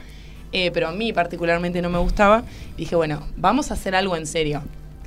eh, 0.53 0.71
pero 0.73 0.89
a 0.89 0.93
mí 0.93 1.13
particularmente 1.13 1.81
no 1.83 1.91
me 1.91 1.99
gustaba. 1.99 2.43
Dije, 2.77 2.97
bueno, 2.97 3.23
vamos 3.37 3.71
a 3.71 3.75
hacer 3.75 3.95
algo 3.95 4.17
en 4.17 4.27
serio. 4.27 4.63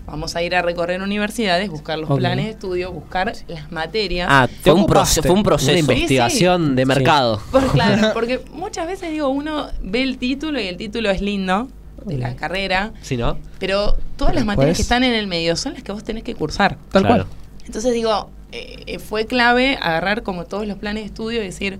Vamos 0.08 0.36
a 0.36 0.42
ir 0.44 0.56
a 0.56 0.62
recorrer 0.62 1.02
universidades, 1.02 1.70
buscar 1.70 1.98
los 1.98 2.10
planes 2.18 2.46
de 2.46 2.52
estudio, 2.52 2.92
buscar 2.92 3.32
las 3.48 3.72
materias. 3.72 4.28
Ah, 4.30 4.48
fue 4.62 4.74
un, 4.74 4.82
ocupaste. 4.82 5.22
proce- 5.22 5.28
fue 5.28 5.36
un 5.36 5.44
proceso. 5.44 5.78
investigación 5.78 6.76
de 6.76 6.82
Sí. 6.82 6.88
mercado. 6.88 7.42
Por- 7.52 7.72
claro, 7.72 8.10
porque 8.14 8.42
muchas 8.52 8.88
veces 8.88 9.12
digo, 9.12 9.30
uno 9.30 9.68
ve 9.82 10.02
el 10.02 10.18
título 10.18 10.60
y 10.60 10.68
el 10.68 10.76
título 10.76 11.10
es 11.12 11.22
lindo 11.22 11.70
de 12.04 12.18
la 12.18 12.36
carrera, 12.36 12.92
¿Sí, 13.04 13.16
no? 13.16 13.38
pero 13.60 13.96
todas 14.18 14.34
las 14.34 14.44
materias 14.44 14.76
que 14.76 14.82
están 14.82 15.04
en 15.04 15.14
el 15.14 15.28
medio 15.28 15.56
son 15.56 15.74
las 15.76 15.84
que 15.84 15.92
vos 15.92 16.04
tenés 16.04 16.24
que 16.24 16.34
cursar. 16.34 16.78
Tal 16.92 17.04
Claro. 17.04 17.26
cual. 17.26 17.38
Entonces 17.68 17.94
digo, 17.94 18.30
eh, 18.52 19.00
fue 19.00 19.26
clave 19.26 19.78
agarrar 19.82 20.24
como 20.24 20.46
todos 20.46 20.68
los 20.68 20.78
planes 20.78 21.04
de 21.04 21.08
estudio 21.08 21.42
y 21.42 21.46
decir, 21.46 21.80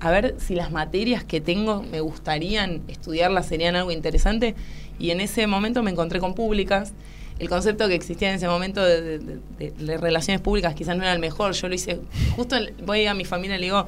a 0.00 0.10
ver 0.10 0.36
si 0.38 0.54
las 0.54 0.70
materias 0.70 1.24
que 1.24 1.40
tengo 1.40 1.82
me 1.82 2.00
gustarían 2.00 2.82
estudiarlas, 2.88 3.46
serían 3.46 3.74
algo 3.76 3.90
interesante. 3.90 4.54
Y 4.98 5.10
en 5.10 5.20
ese 5.20 5.46
momento 5.46 5.82
me 5.82 5.90
encontré 5.90 6.20
con 6.20 6.34
públicas. 6.34 6.92
El 7.38 7.48
concepto 7.48 7.86
que 7.88 7.94
existía 7.94 8.30
en 8.30 8.36
ese 8.36 8.48
momento 8.48 8.82
de, 8.84 9.18
de- 9.18 9.96
relaciones 9.98 10.40
públicas 10.40 10.74
quizás 10.74 10.96
no 10.96 11.02
era 11.04 11.12
el 11.12 11.20
mejor. 11.20 11.52
Yo 11.52 11.68
lo 11.68 11.74
hice, 11.74 12.00
justo 12.36 12.56
voy 12.84 13.06
a 13.06 13.14
mi 13.14 13.24
familia 13.24 13.56
y 13.56 13.60
le 13.60 13.66
digo, 13.66 13.86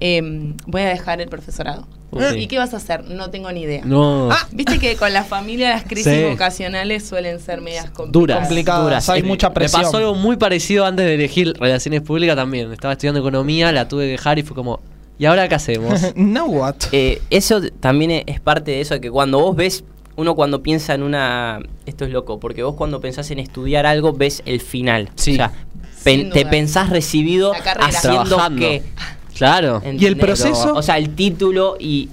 em, 0.00 0.56
voy 0.66 0.82
a 0.82 0.86
dejar 0.88 1.20
el 1.20 1.28
profesorado. 1.28 1.86
Sí. 2.32 2.38
¿Y 2.38 2.46
qué 2.48 2.58
vas 2.58 2.74
a 2.74 2.78
hacer? 2.78 3.04
No 3.04 3.30
tengo 3.30 3.52
ni 3.52 3.60
idea. 3.62 3.82
No. 3.84 4.30
Viste 4.50 4.80
que 4.80 4.96
con 4.96 5.12
la 5.12 5.22
familia 5.22 5.70
las 5.70 5.84
crisis 5.84 6.12
Sí. 6.12 6.24
vocacionales 6.24 7.06
suelen 7.06 7.38
ser 7.38 7.60
medias 7.60 7.84
complicadas. 7.90 8.12
duras. 8.12 8.38
Complicadas, 8.40 8.82
duras. 8.82 9.08
hay 9.10 9.20
Eh, 9.20 9.24
mucha 9.24 9.54
presión. 9.54 9.82
Me 9.82 9.84
pasó 9.86 9.96
algo 9.98 10.14
muy 10.16 10.36
parecido 10.36 10.84
antes 10.86 11.06
de 11.06 11.14
elegir 11.14 11.54
relaciones 11.60 12.00
públicas 12.00 12.34
también. 12.34 12.72
Estaba 12.72 12.94
estudiando 12.94 13.20
economía, 13.20 13.70
la 13.70 13.86
tuve 13.86 14.06
que 14.06 14.10
dejar 14.12 14.40
y 14.40 14.42
fue 14.42 14.56
como, 14.56 14.80
¿y 15.20 15.26
ahora 15.26 15.46
qué 15.48 15.54
hacemos? 15.54 16.00
no 16.16 16.46
what. 16.46 16.74
Eh, 16.90 17.22
eso 17.30 17.60
también 17.78 18.24
es 18.26 18.40
parte 18.40 18.72
de 18.72 18.80
eso, 18.80 18.94
de 18.94 19.00
que 19.00 19.10
cuando 19.10 19.38
vos 19.38 19.54
ves, 19.54 19.84
uno 20.16 20.34
cuando 20.34 20.64
piensa 20.64 20.94
en 20.94 21.04
una... 21.04 21.60
Esto 21.86 22.04
es 22.04 22.10
loco, 22.10 22.40
porque 22.40 22.64
vos 22.64 22.74
cuando 22.74 23.00
pensás 23.00 23.30
en 23.30 23.38
estudiar 23.38 23.86
algo 23.86 24.12
ves 24.14 24.42
el 24.46 24.60
final. 24.60 25.10
Sí. 25.14 25.34
O 25.34 25.36
sea, 25.36 25.52
pen- 26.02 26.30
te 26.30 26.44
pensás 26.44 26.90
recibido 26.90 27.52
haciendo 27.54 28.24
Trabajando. 28.24 28.58
que... 28.60 28.82
Claro. 29.40 29.82
¿Y 29.98 30.06
el 30.06 30.16
proceso? 30.16 30.74
O 30.74 30.82
sea, 30.82 30.98
el 30.98 31.14
título 31.14 31.76
y, 31.80 32.08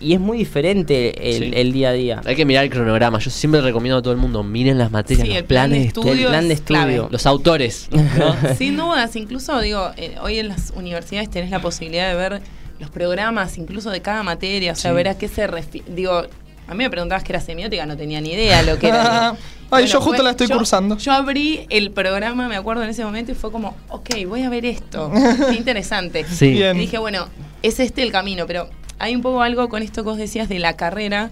y 0.00 0.14
es 0.14 0.20
muy 0.20 0.36
diferente 0.38 1.30
el, 1.36 1.44
Sí. 1.44 1.50
el 1.54 1.72
día 1.72 1.90
a 1.90 1.92
día. 1.92 2.20
Hay 2.24 2.34
que 2.34 2.44
mirar 2.44 2.64
el 2.64 2.70
cronograma. 2.70 3.18
Yo 3.20 3.30
siempre 3.30 3.60
recomiendo 3.60 3.98
a 3.98 4.02
todo 4.02 4.12
el 4.12 4.18
mundo, 4.18 4.42
miren 4.42 4.76
las 4.78 4.90
materias, 4.90 5.22
Sí, 5.22 5.28
los 5.28 5.36
el 5.38 5.44
plan 5.44 5.70
de 5.70 5.76
planes 5.76 5.82
de 5.82 5.86
estudio 5.88 6.10
estudio, 6.12 6.26
El 6.26 6.32
plan 6.32 6.48
de 6.48 6.54
es 6.54 6.60
clave. 6.62 6.92
estudio. 6.94 7.08
los 7.12 7.26
autores. 7.26 7.88
¿no? 7.92 8.54
Sin 8.58 8.76
dudas, 8.76 9.14
incluso 9.16 9.60
digo, 9.60 9.90
eh, 9.96 10.16
hoy 10.22 10.38
en 10.40 10.48
las 10.48 10.72
universidades 10.74 11.30
tenés 11.30 11.50
la 11.50 11.60
posibilidad 11.60 12.08
de 12.10 12.16
ver 12.16 12.42
los 12.80 12.90
programas, 12.90 13.56
incluso 13.58 13.90
de 13.90 14.02
cada 14.02 14.22
materia, 14.22 14.72
o 14.72 14.76
sea, 14.76 14.90
Sí. 14.90 14.94
ver 14.96 15.08
a 15.08 15.16
qué 15.16 15.28
se 15.28 15.46
refiere. 15.46 15.86
Digo, 15.94 16.22
a 16.68 16.72
mí 16.74 16.78
me 16.84 16.90
preguntabas 16.90 17.22
que 17.24 17.32
era 17.32 17.40
semiótica, 17.40 17.86
no 17.86 17.96
tenía 17.96 18.20
ni 18.20 18.32
idea 18.32 18.62
lo 18.62 18.78
que 18.78 18.88
era. 18.88 19.36
Ay, 19.70 19.86
yo 19.86 20.00
justo 20.00 20.16
fue- 20.18 20.24
la 20.24 20.30
estoy 20.30 20.46
yo- 20.48 20.56
cursando. 20.56 20.96
Yo 20.98 21.12
abrí 21.12 21.66
el 21.70 21.90
programa, 21.90 22.48
me 22.48 22.56
acuerdo 22.56 22.82
en 22.84 22.90
ese 22.90 23.04
momento, 23.04 23.32
y 23.32 23.34
fue 23.34 23.50
como, 23.50 23.74
ok, 23.88 24.10
voy 24.28 24.42
a 24.42 24.48
ver 24.48 24.64
esto. 24.64 25.10
Qué 25.50 25.54
interesante. 25.56 26.24
Sí. 26.24 26.50
Bien. 26.52 26.76
Y 26.76 26.80
dije, 26.80 26.98
bueno, 26.98 27.26
es 27.62 27.80
este 27.80 28.02
el 28.02 28.12
camino, 28.12 28.46
pero 28.46 28.68
hay 28.98 29.14
un 29.16 29.22
poco 29.22 29.42
algo 29.42 29.68
con 29.68 29.82
esto 29.82 30.02
que 30.02 30.08
vos 30.10 30.18
decías 30.18 30.48
de 30.48 30.58
la 30.60 30.74
carrera 30.76 31.30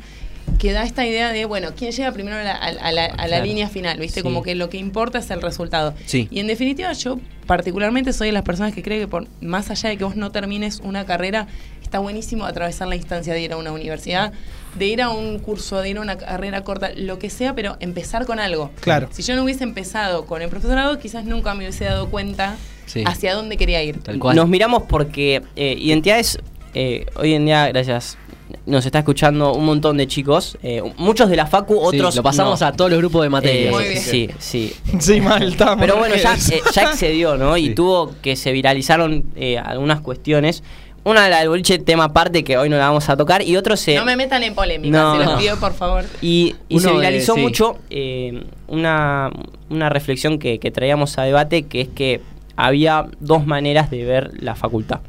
que 0.58 0.72
da 0.72 0.84
esta 0.84 1.06
idea 1.06 1.32
de, 1.32 1.46
bueno, 1.46 1.70
¿quién 1.76 1.90
llega 1.92 2.12
primero 2.12 2.36
a 2.36 2.42
la, 2.42 2.52
a- 2.52 2.66
a 2.66 2.92
la- 2.92 3.04
a 3.06 3.08
la 3.08 3.26
Claro. 3.26 3.44
línea 3.46 3.68
final? 3.68 3.98
¿Viste? 3.98 4.20
Sí. 4.20 4.22
Como 4.24 4.42
que 4.42 4.54
lo 4.54 4.68
que 4.68 4.76
importa 4.78 5.18
es 5.18 5.30
el 5.30 5.40
resultado. 5.40 5.94
Sí. 6.06 6.28
Y 6.30 6.40
en 6.40 6.46
definitiva, 6.48 6.92
yo 6.92 7.18
particularmente 7.46 8.12
soy 8.12 8.28
de 8.28 8.32
las 8.32 8.42
personas 8.42 8.74
que 8.74 8.82
cree 8.82 8.98
que 9.00 9.08
por 9.08 9.26
más 9.40 9.70
allá 9.70 9.88
de 9.90 9.96
que 9.96 10.04
vos 10.04 10.16
no 10.16 10.30
termines 10.32 10.80
una 10.82 11.06
carrera, 11.06 11.46
está 11.94 12.00
buenísimo 12.00 12.44
atravesar 12.44 12.88
la 12.88 12.96
instancia 12.96 13.32
de 13.34 13.40
ir 13.40 13.52
a 13.52 13.56
una 13.56 13.70
universidad, 13.70 14.32
de 14.74 14.86
ir 14.88 15.00
a 15.00 15.10
un 15.10 15.38
curso, 15.38 15.80
de 15.80 15.90
ir 15.90 15.98
a 15.98 16.00
una 16.00 16.18
carrera 16.18 16.64
corta, 16.64 16.90
lo 16.96 17.20
que 17.20 17.30
sea, 17.30 17.54
pero 17.54 17.76
empezar 17.78 18.26
con 18.26 18.40
algo. 18.40 18.72
Claro. 18.80 19.08
Si 19.12 19.22
yo 19.22 19.36
no 19.36 19.44
hubiese 19.44 19.62
empezado 19.62 20.26
con 20.26 20.42
el 20.42 20.48
profesorado, 20.48 20.98
quizás 20.98 21.24
nunca 21.24 21.54
me 21.54 21.60
hubiese 21.60 21.84
dado 21.84 22.08
cuenta 22.10 22.56
Sí. 22.86 23.04
hacia 23.06 23.32
dónde 23.34 23.56
quería 23.56 23.80
ir. 23.84 24.02
Tal 24.02 24.18
cual. 24.18 24.34
Nos 24.34 24.48
miramos 24.48 24.82
porque 24.88 25.42
eh, 25.54 25.76
identidades, 25.78 26.36
eh, 26.74 27.06
hoy 27.14 27.34
en 27.34 27.46
día, 27.46 27.68
gracias, 27.68 28.18
nos 28.66 28.84
está 28.84 28.98
escuchando 28.98 29.52
un 29.54 29.64
montón 29.64 29.96
de 29.96 30.06
chicos, 30.08 30.58
eh, 30.62 30.82
muchos 30.96 31.28
de 31.30 31.36
la 31.36 31.46
Facu, 31.46 31.74
Sí, 31.74 31.96
otros 31.98 32.16
lo 32.16 32.22
pasamos 32.24 32.60
no. 32.60 32.66
a 32.66 32.72
todos 32.72 32.90
los 32.90 32.98
grupos 32.98 33.22
de. 33.42 33.68
Muy 33.70 33.84
bien. 33.84 34.00
Sí, 34.02 34.28
sí. 34.38 34.72
Sí, 34.98 35.20
mal, 35.20 35.42
estamos. 35.44 35.76
Pero 35.78 35.96
bueno, 35.96 36.16
ya, 36.16 36.34
eh, 36.34 36.60
excedió, 36.82 37.36
¿no? 37.36 37.56
Y 37.56 37.74
tuvo 37.74 38.14
que 38.20 38.36
se 38.36 38.50
viralizaron 38.52 39.24
eh, 39.36 39.58
algunas 39.58 40.00
cuestiones. 40.00 40.62
Una 41.04 41.28
la 41.28 41.40
del 41.40 41.50
boliche, 41.50 41.78
tema 41.78 42.04
aparte, 42.04 42.42
que 42.44 42.56
hoy 42.56 42.68
no 42.70 42.76
la 42.78 42.88
vamos 42.88 43.08
a 43.10 43.16
tocar, 43.16 43.42
y 43.42 43.56
otro 43.56 43.76
se... 43.76 43.94
No 43.94 44.06
me 44.06 44.16
metan 44.16 44.42
en 44.42 44.54
polémica, 44.54 44.96
No. 44.96 45.18
se 45.18 45.24
los 45.24 45.40
pido 45.40 45.56
por 45.58 45.74
favor. 45.74 46.04
Y, 46.22 46.54
se 46.78 46.88
de- 46.88 46.94
viralizó 46.94 47.34
sí. 47.34 47.40
mucho 47.42 47.76
eh, 47.90 48.44
una, 48.68 49.30
una 49.68 49.90
reflexión 49.90 50.38
que, 50.38 50.58
que 50.58 50.70
traíamos 50.70 51.18
a 51.18 51.24
debate, 51.24 51.64
que 51.64 51.82
es 51.82 51.88
que 51.88 52.22
había 52.56 53.06
dos 53.20 53.46
maneras 53.46 53.90
de 53.90 54.04
ver 54.04 54.30
la 54.42 54.54
facultad. 54.54 55.00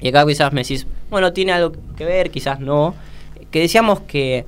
Y 0.00 0.08
acá 0.08 0.26
quizás 0.26 0.52
me 0.52 0.60
decís, 0.60 0.86
bueno, 1.08 1.32
tiene 1.32 1.52
algo 1.52 1.72
que 1.96 2.04
ver, 2.04 2.30
quizás 2.30 2.60
no. 2.60 2.94
Que 3.50 3.60
decíamos 3.60 4.00
que, 4.00 4.44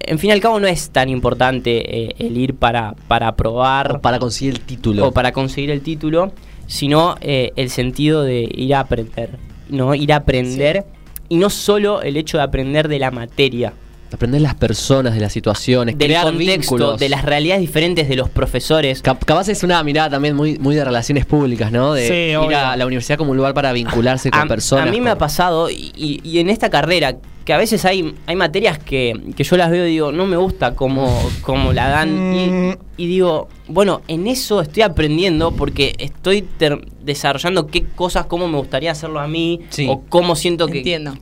en 0.00 0.18
fin 0.18 0.30
y 0.30 0.32
al 0.32 0.40
cabo, 0.40 0.58
no 0.58 0.66
es 0.66 0.90
tan 0.90 1.08
importante 1.08 2.06
eh, 2.06 2.14
el 2.18 2.36
ir 2.36 2.54
para, 2.54 2.94
para 3.06 3.28
aprobar 3.28 3.96
O 3.96 4.00
para 4.00 4.18
conseguir 4.18 4.54
el 4.54 4.60
título. 4.62 5.06
o 5.06 5.12
para 5.12 5.30
conseguir 5.32 5.70
el 5.70 5.82
título, 5.82 6.32
sino 6.66 7.16
eh, 7.20 7.52
el 7.56 7.70
sentido 7.70 8.22
de 8.22 8.48
ir 8.54 8.74
a 8.74 8.80
aprender, 8.80 9.30
¿no? 9.68 9.94
Ir 9.94 10.12
a 10.12 10.16
aprender 10.16 10.84
y 11.28 11.36
no 11.36 11.50
solo 11.50 12.02
el 12.02 12.16
hecho 12.16 12.36
de 12.38 12.44
aprender 12.44 12.88
de 12.88 12.98
la 12.98 13.10
materia, 13.10 13.72
Aprender 14.12 14.40
las 14.40 14.54
personas, 14.54 15.14
de 15.14 15.20
las 15.20 15.32
situaciones, 15.32 15.98
del 15.98 16.06
crear 16.08 16.22
contexto, 16.26 16.76
vínculos. 16.76 17.00
de 17.00 17.08
las 17.08 17.24
realidades 17.24 17.60
diferentes 17.60 18.08
de 18.08 18.14
los 18.14 18.30
profesores. 18.30 19.02
Cap- 19.02 19.24
capaz 19.24 19.48
es 19.48 19.64
una 19.64 19.82
mirada 19.82 20.10
también 20.10 20.36
muy, 20.36 20.58
muy 20.60 20.76
de 20.76 20.84
relaciones 20.84 21.26
públicas, 21.26 21.72
¿no? 21.72 21.92
De 21.92 22.06
Sí, 22.06 22.14
ir 22.30 22.36
obvio. 22.36 22.56
a 22.56 22.76
la 22.76 22.86
universidad 22.86 23.18
como 23.18 23.32
un 23.32 23.36
lugar 23.36 23.52
para 23.52 23.72
vincularse 23.72 24.30
con 24.30 24.46
personas. 24.46 24.86
a 24.86 24.90
mí 24.92 25.00
me 25.00 25.10
ha 25.10 25.18
pasado, 25.18 25.68
y, 25.70 26.20
en 26.38 26.48
esta 26.50 26.70
carrera, 26.70 27.16
que 27.44 27.52
a 27.52 27.58
veces 27.58 27.84
hay, 27.84 28.14
hay 28.26 28.36
materias 28.36 28.78
que, 28.78 29.12
que 29.36 29.42
yo 29.42 29.56
las 29.56 29.70
veo 29.72 29.84
y 29.86 29.90
digo, 29.90 30.12
no 30.12 30.24
me 30.24 30.36
gusta 30.36 30.76
cómo, 30.76 31.28
cómo 31.42 31.72
la 31.72 31.88
dan. 31.88 32.30
Mm. 32.30 32.70
Y, 32.96 33.02
y 33.04 33.06
digo, 33.08 33.48
bueno, 33.68 34.02
en 34.08 34.26
eso 34.26 34.60
estoy 34.60 34.82
aprendiendo 34.82 35.52
porque 35.52 35.94
estoy 35.98 36.42
ter- 36.42 36.86
desarrollando 37.02 37.66
qué 37.66 37.84
cosas, 37.84 38.26
cómo 38.26 38.48
me 38.48 38.58
gustaría 38.58 38.92
hacerlo 38.92 39.20
a 39.20 39.26
mí, 39.28 39.60
Sí. 39.70 39.86
o 39.88 40.02
cómo 40.08 40.36
siento 40.36 40.66
que... 40.68 40.78
Entiendo. 40.78 41.14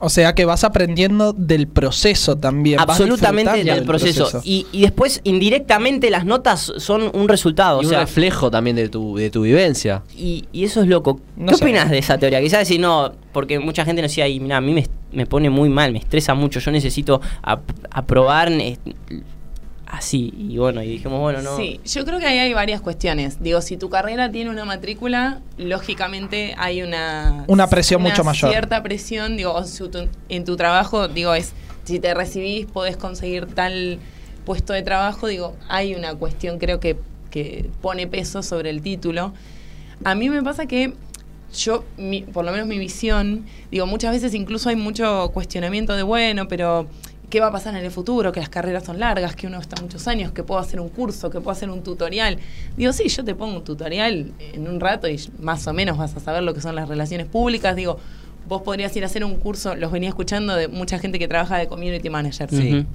O 0.00 0.10
sea 0.10 0.34
que 0.34 0.44
vas 0.44 0.64
aprendiendo 0.64 1.32
del 1.32 1.66
proceso 1.66 2.36
también. 2.36 2.78
Absolutamente 2.78 3.64
del 3.64 3.84
proceso. 3.84 4.42
Y, 4.44 4.66
y 4.70 4.82
después, 4.82 5.20
indirectamente, 5.24 6.10
las 6.10 6.26
notas 6.26 6.72
son 6.76 7.10
un 7.14 7.26
resultado. 7.26 7.80
Y 7.80 7.84
o 7.84 7.88
un 7.88 7.90
sea, 7.90 8.00
reflejo 8.00 8.50
también 8.50 8.76
de 8.76 8.90
tu, 8.90 9.16
de 9.16 9.30
tu 9.30 9.42
vivencia. 9.42 10.02
y, 10.14 10.44
y 10.52 10.64
eso 10.64 10.82
es 10.82 10.88
loco. 10.88 11.20
No 11.36 11.52
¿Qué 11.52 11.54
sé. 11.56 11.64
opinas 11.64 11.90
de 11.90 11.98
esa 11.98 12.18
teoría? 12.18 12.42
Quizás 12.42 12.58
decir 12.58 12.80
no, 12.80 13.12
porque 13.32 13.58
mucha 13.60 13.84
gente 13.86 14.02
nos 14.02 14.10
decía, 14.10 14.28
y 14.28 14.40
mira, 14.40 14.58
a 14.58 14.60
mí 14.60 14.74
me, 14.74 14.86
me 15.12 15.24
pone 15.26 15.48
muy 15.48 15.70
mal, 15.70 15.92
me 15.92 16.00
estresa 16.00 16.34
mucho, 16.34 16.60
yo 16.60 16.70
necesito 16.70 17.22
ap- 17.42 17.70
aprobar 17.90 18.50
así. 19.98 20.32
Y 20.36 20.58
bueno, 20.58 20.82
y 20.82 20.88
dijimos, 20.88 21.20
bueno, 21.20 21.40
no. 21.42 21.56
Sí, 21.56 21.80
yo 21.84 22.04
creo 22.04 22.18
que 22.18 22.26
ahí 22.26 22.38
hay 22.38 22.52
varias 22.54 22.80
cuestiones. 22.80 23.42
Digo, 23.42 23.60
si 23.60 23.76
tu 23.76 23.88
carrera 23.90 24.30
tiene 24.30 24.50
una 24.50 24.64
matrícula, 24.64 25.40
lógicamente 25.58 26.54
hay 26.58 26.82
una... 26.82 27.44
Una 27.48 27.68
presión 27.68 28.02
mucho 28.02 28.22
mayor. 28.24 28.50
Cierta 28.50 28.82
presión, 28.82 29.36
digo, 29.36 29.60
en 30.28 30.44
tu 30.44 30.56
trabajo, 30.56 31.08
digo, 31.08 31.34
es, 31.34 31.52
si 31.84 31.98
te 32.00 32.14
recibís, 32.14 32.66
podés 32.66 32.96
conseguir 32.96 33.46
tal 33.46 33.98
puesto 34.44 34.72
de 34.72 34.82
trabajo, 34.82 35.26
digo, 35.26 35.56
hay 35.68 35.94
una 35.94 36.14
cuestión 36.14 36.58
creo 36.58 36.78
que, 36.80 36.96
que 37.30 37.70
pone 37.80 38.06
peso 38.06 38.42
sobre 38.42 38.70
el 38.70 38.82
título. 38.82 39.32
A 40.04 40.14
mí 40.14 40.28
me 40.28 40.42
pasa 40.42 40.66
que 40.66 40.92
yo, 41.56 41.84
mi- 41.96 42.22
por 42.22 42.44
lo 42.44 42.52
menos 42.52 42.66
mi 42.66 42.78
visión, 42.78 43.44
digo, 43.70 43.86
muchas 43.86 44.12
veces 44.12 44.34
incluso 44.34 44.68
hay 44.68 44.76
mucho 44.76 45.30
cuestionamiento 45.32 45.94
de, 45.96 46.02
bueno, 46.02 46.46
pero 46.48 46.86
¿qué 47.34 47.40
va 47.40 47.48
a 47.48 47.50
pasar 47.50 47.74
en 47.74 47.84
el 47.84 47.90
futuro? 47.90 48.30
Que 48.30 48.38
las 48.38 48.48
carreras 48.48 48.84
son 48.84 49.00
largas, 49.00 49.34
que 49.34 49.48
uno 49.48 49.58
está 49.58 49.82
muchos 49.82 50.06
años, 50.06 50.30
que 50.30 50.44
puedo 50.44 50.60
hacer 50.60 50.78
un 50.78 50.88
curso, 50.88 51.30
que 51.30 51.40
puedo 51.40 51.50
hacer 51.50 51.68
un 51.68 51.82
tutorial. 51.82 52.38
Digo, 52.76 52.92
sí, 52.92 53.08
yo 53.08 53.24
te 53.24 53.34
pongo 53.34 53.56
un 53.56 53.64
tutorial 53.64 54.30
en 54.38 54.68
un 54.68 54.78
rato 54.78 55.08
y 55.08 55.20
más 55.40 55.66
o 55.66 55.72
menos 55.72 55.98
vas 55.98 56.14
a 56.16 56.20
saber 56.20 56.44
lo 56.44 56.54
que 56.54 56.60
son 56.60 56.76
las 56.76 56.88
relaciones 56.88 57.26
públicas. 57.26 57.74
Digo, 57.74 57.98
vos 58.46 58.62
podrías 58.62 58.94
ir 58.96 59.02
a 59.02 59.06
hacer 59.06 59.24
un 59.24 59.34
curso, 59.34 59.74
los 59.74 59.90
venía 59.90 60.10
escuchando 60.10 60.54
de 60.54 60.68
mucha 60.68 61.00
gente 61.00 61.18
que 61.18 61.26
trabaja 61.26 61.58
de 61.58 61.66
community 61.66 62.08
manager. 62.08 62.48
Ujú. 62.54 62.86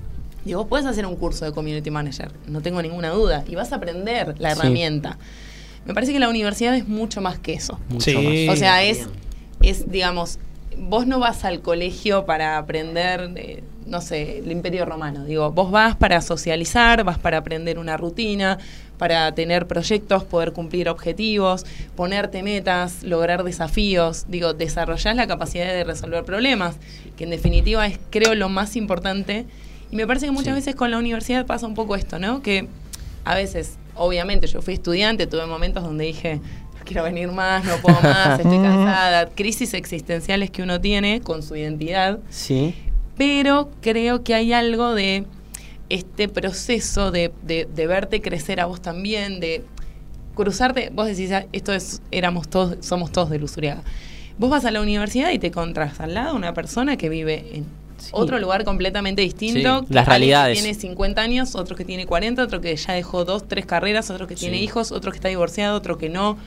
Digo, 0.45 0.59
vos 0.61 0.67
podés 0.69 0.85
hacer 0.85 1.05
un 1.05 1.17
curso 1.17 1.43
de 1.43 1.51
community 1.51 1.91
manager, 1.91 2.31
no 2.47 2.61
tengo 2.61 2.81
ninguna 2.81 3.09
duda, 3.09 3.43
y 3.45 3.55
vas 3.55 3.73
a 3.73 3.75
aprender 3.75 4.35
la 4.39 4.55
Sí. 4.55 4.59
herramienta. 4.61 5.17
Me 5.85 5.93
parece 5.93 6.13
que 6.13 6.19
la 6.19 6.29
universidad 6.29 6.73
es 6.77 6.87
mucho 6.87 7.19
más 7.19 7.39
que 7.39 7.55
eso. 7.55 7.77
Mucho 7.89 8.09
Sí. 8.11 8.45
más. 8.47 8.55
O 8.55 8.57
sea, 8.57 8.83
es, 8.83 9.05
es, 9.61 9.91
digamos, 9.91 10.39
vos 10.77 11.05
no 11.07 11.19
vas 11.19 11.43
al 11.43 11.59
colegio 11.59 12.25
para 12.25 12.57
aprender, 12.57 13.31
eh, 13.35 13.63
no 13.89 14.01
sé, 14.01 14.39
el 14.39 14.51
imperio 14.51 14.85
romano. 14.85 15.25
Digo, 15.25 15.51
vos 15.51 15.71
vas 15.71 15.95
para 15.95 16.21
socializar, 16.21 17.03
vas 17.03 17.17
para 17.17 17.37
aprender 17.39 17.79
una 17.79 17.97
rutina, 17.97 18.57
para 18.97 19.33
tener 19.33 19.65
proyectos, 19.67 20.23
poder 20.23 20.51
cumplir 20.53 20.89
objetivos, 20.89 21.65
ponerte 21.95 22.43
metas, 22.43 23.03
lograr 23.03 23.43
desafíos. 23.43 24.25
Digo, 24.27 24.53
desarrollás 24.53 25.15
la 25.15 25.25
capacidad 25.27 25.65
de 25.67 25.83
resolver 25.83 26.23
problemas, 26.25 26.75
que 27.17 27.23
en 27.23 27.29
definitiva 27.29 27.87
es, 27.87 27.99
creo, 28.09 28.35
lo 28.35 28.49
más 28.49 28.75
importante. 28.75 29.45
Y 29.91 29.95
me 29.95 30.05
parece 30.05 30.25
que 30.27 30.31
muchas 30.31 30.53
Sí. 30.53 30.59
veces 30.61 30.75
con 30.75 30.91
la 30.91 30.97
universidad 30.97 31.45
pasa 31.45 31.65
un 31.65 31.73
poco 31.75 31.95
esto, 31.95 32.19
¿no? 32.19 32.41
Que 32.41 32.67
a 33.25 33.35
veces, 33.35 33.77
obviamente, 33.95 34.47
yo 34.47 34.61
fui 34.61 34.73
estudiante, 34.75 35.27
tuve 35.27 35.45
momentos 35.45 35.83
donde 35.83 36.05
dije, 36.05 36.35
no 36.35 36.85
quiero 36.85 37.03
venir 37.03 37.29
más, 37.31 37.63
no 37.65 37.77
puedo 37.77 37.99
más, 38.01 38.39
estoy 38.39 38.57
cansada, 38.61 39.29
crisis 39.29 39.73
existenciales 39.73 40.51
que 40.51 40.61
uno 40.61 40.79
tiene 40.81 41.21
con 41.21 41.41
su 41.41 41.55
identidad, 41.55 42.19
Sí. 42.29 42.75
Pero 43.20 43.70
creo 43.82 44.24
que 44.24 44.34
hay 44.34 44.53
algo 44.53 44.95
de 44.95 45.26
este 45.89 46.30
proceso 46.30 47.11
de, 47.11 47.32
de- 47.43 47.67
de 47.74 47.86
verte 47.86 48.22
crecer 48.22 48.59
a 48.61 48.65
vos 48.65 48.82
también, 48.82 49.39
de 49.41 49.63
cruzarte, 50.36 50.89
vos 50.93 51.05
decís, 51.07 51.30
"Ah, 51.34 51.45
esto 51.51 51.74
es, 51.74 52.01
éramos 52.11 52.47
todos, 52.49 52.78
somos 52.80 53.11
todos 53.11 53.30
de 53.30 53.38
Luzuriaga. 53.39 53.84
Vos 54.38 54.49
vas 54.49 54.63
a 54.63 54.72
la 54.72 54.82
universidad 54.82 55.32
y 55.32 55.39
te 55.39 55.47
encontrás 55.47 55.99
al 55.99 56.13
lado 56.13 56.34
una 56.36 56.53
persona 56.53 56.95
que 56.95 57.09
vive 57.09 57.45
en 57.57 57.65
Sí. 57.97 58.11
otro 58.13 58.39
lugar 58.39 58.63
completamente 58.63 59.22
distinto. 59.22 59.59
Sí, 59.59 59.61
las 59.61 59.74
alguien 59.84 60.03
que 60.05 60.09
realidades. 60.09 60.59
tiene 60.61 60.74
50 60.74 61.22
años, 61.22 61.55
otro 61.55 61.76
que 61.76 61.84
tiene 61.84 62.05
40, 62.05 62.41
otro 62.43 62.61
que 62.61 62.74
ya 62.74 62.93
dejó 62.93 63.26
dos, 63.26 63.45
tres 63.49 63.65
carreras, 63.65 64.09
otro 64.09 64.26
que 64.28 64.36
tiene 64.36 64.61
hijos, 64.61 64.93
otro 64.93 65.11
que 65.11 65.17
está 65.17 65.28
divorciado, 65.28 65.76
otro 65.76 65.97
que 65.97 66.07
no. 66.07 66.38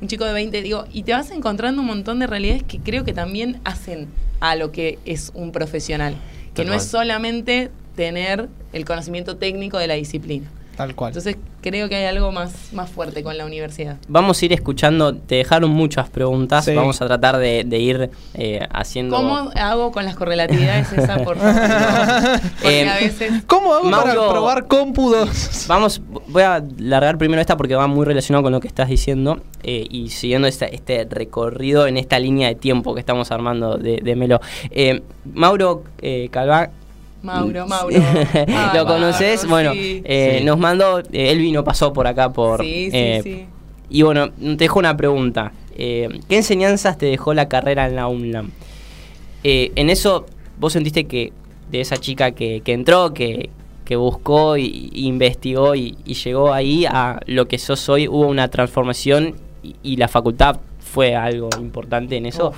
Un 0.00 0.08
chico 0.08 0.24
de 0.24 0.32
20, 0.32 0.62
digo, 0.62 0.84
y 0.92 1.02
te 1.02 1.12
vas 1.12 1.30
encontrando 1.30 1.80
un 1.80 1.88
montón 1.88 2.20
de 2.20 2.26
realidades 2.26 2.62
que 2.62 2.78
creo 2.78 3.04
que 3.04 3.12
también 3.12 3.60
hacen 3.64 4.08
a 4.40 4.54
lo 4.54 4.70
que 4.70 4.98
es 5.04 5.32
un 5.34 5.50
profesional. 5.52 6.16
Que 6.54 6.64
no 6.64 6.74
es 6.74 6.84
solamente 6.84 7.70
tener 7.96 8.48
el 8.72 8.84
conocimiento 8.84 9.36
técnico 9.36 9.78
de 9.78 9.86
la 9.86 9.94
disciplina. 9.94 10.48
Tal 10.78 10.94
cual. 10.94 11.10
Entonces 11.10 11.36
creo 11.60 11.88
que 11.88 11.96
hay 11.96 12.04
algo 12.04 12.30
más, 12.30 12.72
más 12.72 12.88
fuerte 12.88 13.24
con 13.24 13.36
la 13.36 13.44
universidad. 13.44 13.96
Vamos 14.06 14.40
a 14.40 14.44
ir 14.44 14.52
escuchando, 14.52 15.12
te 15.16 15.34
dejaron 15.34 15.70
muchas 15.70 16.08
preguntas, 16.08 16.64
Sí. 16.64 16.72
vamos 16.74 17.02
a 17.02 17.06
tratar 17.08 17.36
de, 17.38 17.64
de 17.66 17.78
ir 17.80 18.10
eh, 18.34 18.60
haciendo... 18.72 19.16
¿Cómo 19.16 19.50
hago 19.56 19.90
con 19.90 20.04
las 20.04 20.14
correlatividades 20.14 20.92
esa, 20.92 21.16
por 21.24 21.36
favor? 21.36 21.60
Porque 22.62 22.80
Eh, 22.82 22.88
a 22.88 22.94
veces... 22.94 23.32
¿Cómo 23.48 23.74
hago 23.74 23.90
para 23.90 24.14
Mauro- 24.14 24.30
probar 24.30 24.66
compu 24.68 25.10
2? 25.10 25.64
Vamos, 25.66 26.00
voy 26.28 26.42
a 26.44 26.62
largar 26.78 27.18
primero 27.18 27.40
esta 27.40 27.56
porque 27.56 27.74
va 27.74 27.88
muy 27.88 28.06
relacionado 28.06 28.44
con 28.44 28.52
lo 28.52 28.60
que 28.60 28.68
estás 28.68 28.88
diciendo 28.88 29.40
eh, 29.64 29.84
y 29.90 30.10
siguiendo 30.10 30.46
este 30.46 31.06
recorrido 31.10 31.88
en 31.88 31.96
esta 31.96 32.20
línea 32.20 32.46
de 32.46 32.54
tiempo 32.54 32.94
que 32.94 33.00
estamos 33.00 33.32
armando 33.32 33.78
de, 33.78 33.96
de 34.00 34.14
Melo. 34.14 34.40
Eh, 34.70 35.02
Mauro 35.34 35.82
eh, 36.02 36.28
Calva, 36.30 36.70
Mauro, 37.22 37.66
Mauro. 37.66 37.96
¿Lo 38.74 38.86
conoces? 38.86 39.46
Bueno, 39.48 39.72
sí. 39.72 40.02
eh, 40.04 40.36
Sí. 40.38 40.44
nos 40.44 40.58
mandó, 40.58 41.00
eh, 41.00 41.30
él 41.30 41.38
vino, 41.38 41.64
pasó 41.64 41.92
por 41.92 42.06
acá 42.06 42.32
por... 42.32 42.60
sí, 42.62 42.90
sí, 42.90 42.96
eh, 42.96 43.20
sí. 43.22 43.46
Y 43.90 44.02
bueno, 44.02 44.30
te 44.30 44.56
dejo 44.56 44.78
una 44.78 44.96
pregunta. 44.96 45.52
Eh, 45.76 46.08
¿Qué 46.28 46.36
enseñanzas 46.36 46.98
te 46.98 47.06
dejó 47.06 47.34
la 47.34 47.48
carrera 47.48 47.86
en 47.86 47.96
la 47.96 48.06
UNLAM? 48.08 48.50
Eh, 49.44 49.72
en 49.76 49.90
eso, 49.90 50.26
vos 50.58 50.72
sentiste 50.72 51.04
que 51.06 51.32
de 51.70 51.80
esa 51.80 51.96
chica 51.96 52.32
que, 52.32 52.60
que 52.64 52.72
entró, 52.72 53.14
que, 53.14 53.50
que 53.84 53.96
buscó 53.96 54.56
y, 54.56 54.90
y 54.92 55.06
investigó 55.06 55.74
y, 55.74 55.96
y 56.04 56.14
llegó 56.14 56.52
ahí 56.52 56.84
a 56.86 57.20
lo 57.26 57.48
que 57.48 57.58
sos 57.58 57.88
hoy, 57.88 58.08
hubo 58.08 58.26
una 58.26 58.48
transformación 58.48 59.34
y, 59.62 59.76
y 59.82 59.96
la 59.96 60.08
facultad 60.08 60.58
fue 60.80 61.14
algo 61.14 61.48
importante 61.60 62.16
en 62.16 62.26
eso. 62.26 62.50
Uf. 62.50 62.56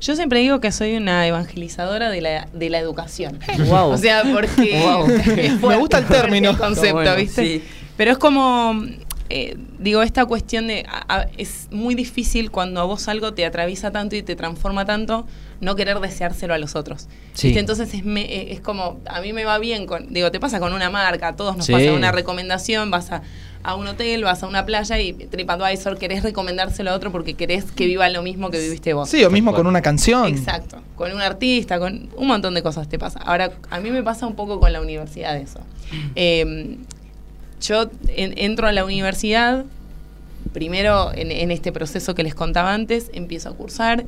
Yo 0.00 0.14
siempre 0.16 0.40
digo 0.40 0.60
que 0.60 0.72
soy 0.72 0.96
una 0.96 1.26
evangelizadora 1.26 2.10
de 2.10 2.20
la, 2.20 2.48
de 2.52 2.70
la 2.70 2.78
educación. 2.78 3.38
Wow. 3.68 3.90
O 3.92 3.98
sea, 3.98 4.22
porque... 4.32 4.80
Wow. 5.60 5.68
Me 5.70 5.76
gusta 5.76 5.98
el 5.98 6.06
término. 6.06 6.50
El 6.50 6.58
concepto, 6.58 6.94
Bueno, 6.94 7.16
¿viste? 7.16 7.42
sí. 7.42 7.64
Pero 7.96 8.12
es 8.12 8.18
como... 8.18 8.74
eh, 9.30 9.56
digo, 9.78 10.02
esta 10.02 10.24
cuestión 10.26 10.66
de... 10.66 10.84
a- 10.88 11.14
a- 11.20 11.26
es 11.38 11.68
muy 11.70 11.94
difícil 11.94 12.50
cuando 12.50 12.80
a 12.80 12.84
vos 12.84 13.08
algo 13.08 13.32
te 13.34 13.44
atraviesa 13.46 13.90
tanto 13.90 14.16
y 14.16 14.22
te 14.22 14.36
transforma 14.36 14.84
tanto, 14.84 15.26
no 15.60 15.74
querer 15.76 15.98
deseárselo 16.00 16.52
a 16.52 16.58
los 16.58 16.76
otros. 16.76 17.08
Sí. 17.32 17.56
Entonces 17.58 17.92
es, 17.94 18.04
me- 18.04 18.22
eh, 18.22 18.52
es 18.52 18.60
como... 18.60 19.00
A 19.06 19.20
mí 19.22 19.32
me 19.32 19.44
va 19.44 19.58
bien 19.58 19.86
con... 19.86 20.12
Digo, 20.12 20.30
te 20.30 20.38
pasa 20.40 20.60
con 20.60 20.74
una 20.74 20.90
marca, 20.90 21.28
a 21.28 21.36
todos 21.36 21.56
nos 21.56 21.66
Sí. 21.66 21.72
pasa 21.72 21.92
una 21.92 22.12
recomendación, 22.12 22.90
vas 22.90 23.10
a, 23.12 23.22
a 23.66 23.74
un 23.74 23.86
hotel, 23.88 24.22
vas 24.24 24.42
a 24.42 24.46
una 24.46 24.64
playa 24.64 24.98
y 25.00 25.12
TripAdvisor 25.12 25.98
querés 25.98 26.22
recomendárselo 26.22 26.90
a 26.90 26.94
otro 26.94 27.10
porque 27.10 27.34
querés 27.34 27.64
que 27.72 27.86
viva 27.86 28.08
lo 28.08 28.22
mismo 28.22 28.50
que 28.50 28.58
viviste 28.60 28.92
vos. 28.94 29.08
Sí, 29.08 29.24
o 29.24 29.30
mismo 29.30 29.52
con 29.54 29.66
una 29.66 29.82
canción. 29.82 30.28
Exacto, 30.28 30.78
con 30.94 31.12
un 31.12 31.20
artista, 31.20 31.78
con 31.78 32.08
un 32.16 32.26
montón 32.28 32.54
de 32.54 32.62
cosas 32.62 32.88
te 32.88 32.98
pasa. 32.98 33.18
Ahora, 33.20 33.50
a 33.70 33.80
mí 33.80 33.90
me 33.90 34.02
pasa 34.02 34.26
un 34.26 34.36
poco 34.36 34.60
con 34.60 34.72
la 34.72 34.80
universidad 34.80 35.36
eso. 35.36 35.60
Eh, 36.14 36.76
yo 37.60 37.90
en- 38.08 38.38
entro 38.38 38.68
a 38.68 38.72
la 38.72 38.84
universidad, 38.84 39.64
primero 40.52 41.12
en, 41.14 41.30
en 41.30 41.50
este 41.50 41.72
proceso 41.72 42.14
que 42.14 42.22
les 42.22 42.34
contaba 42.34 42.72
antes, 42.72 43.10
empiezo 43.14 43.48
a 43.48 43.54
cursar 43.54 44.04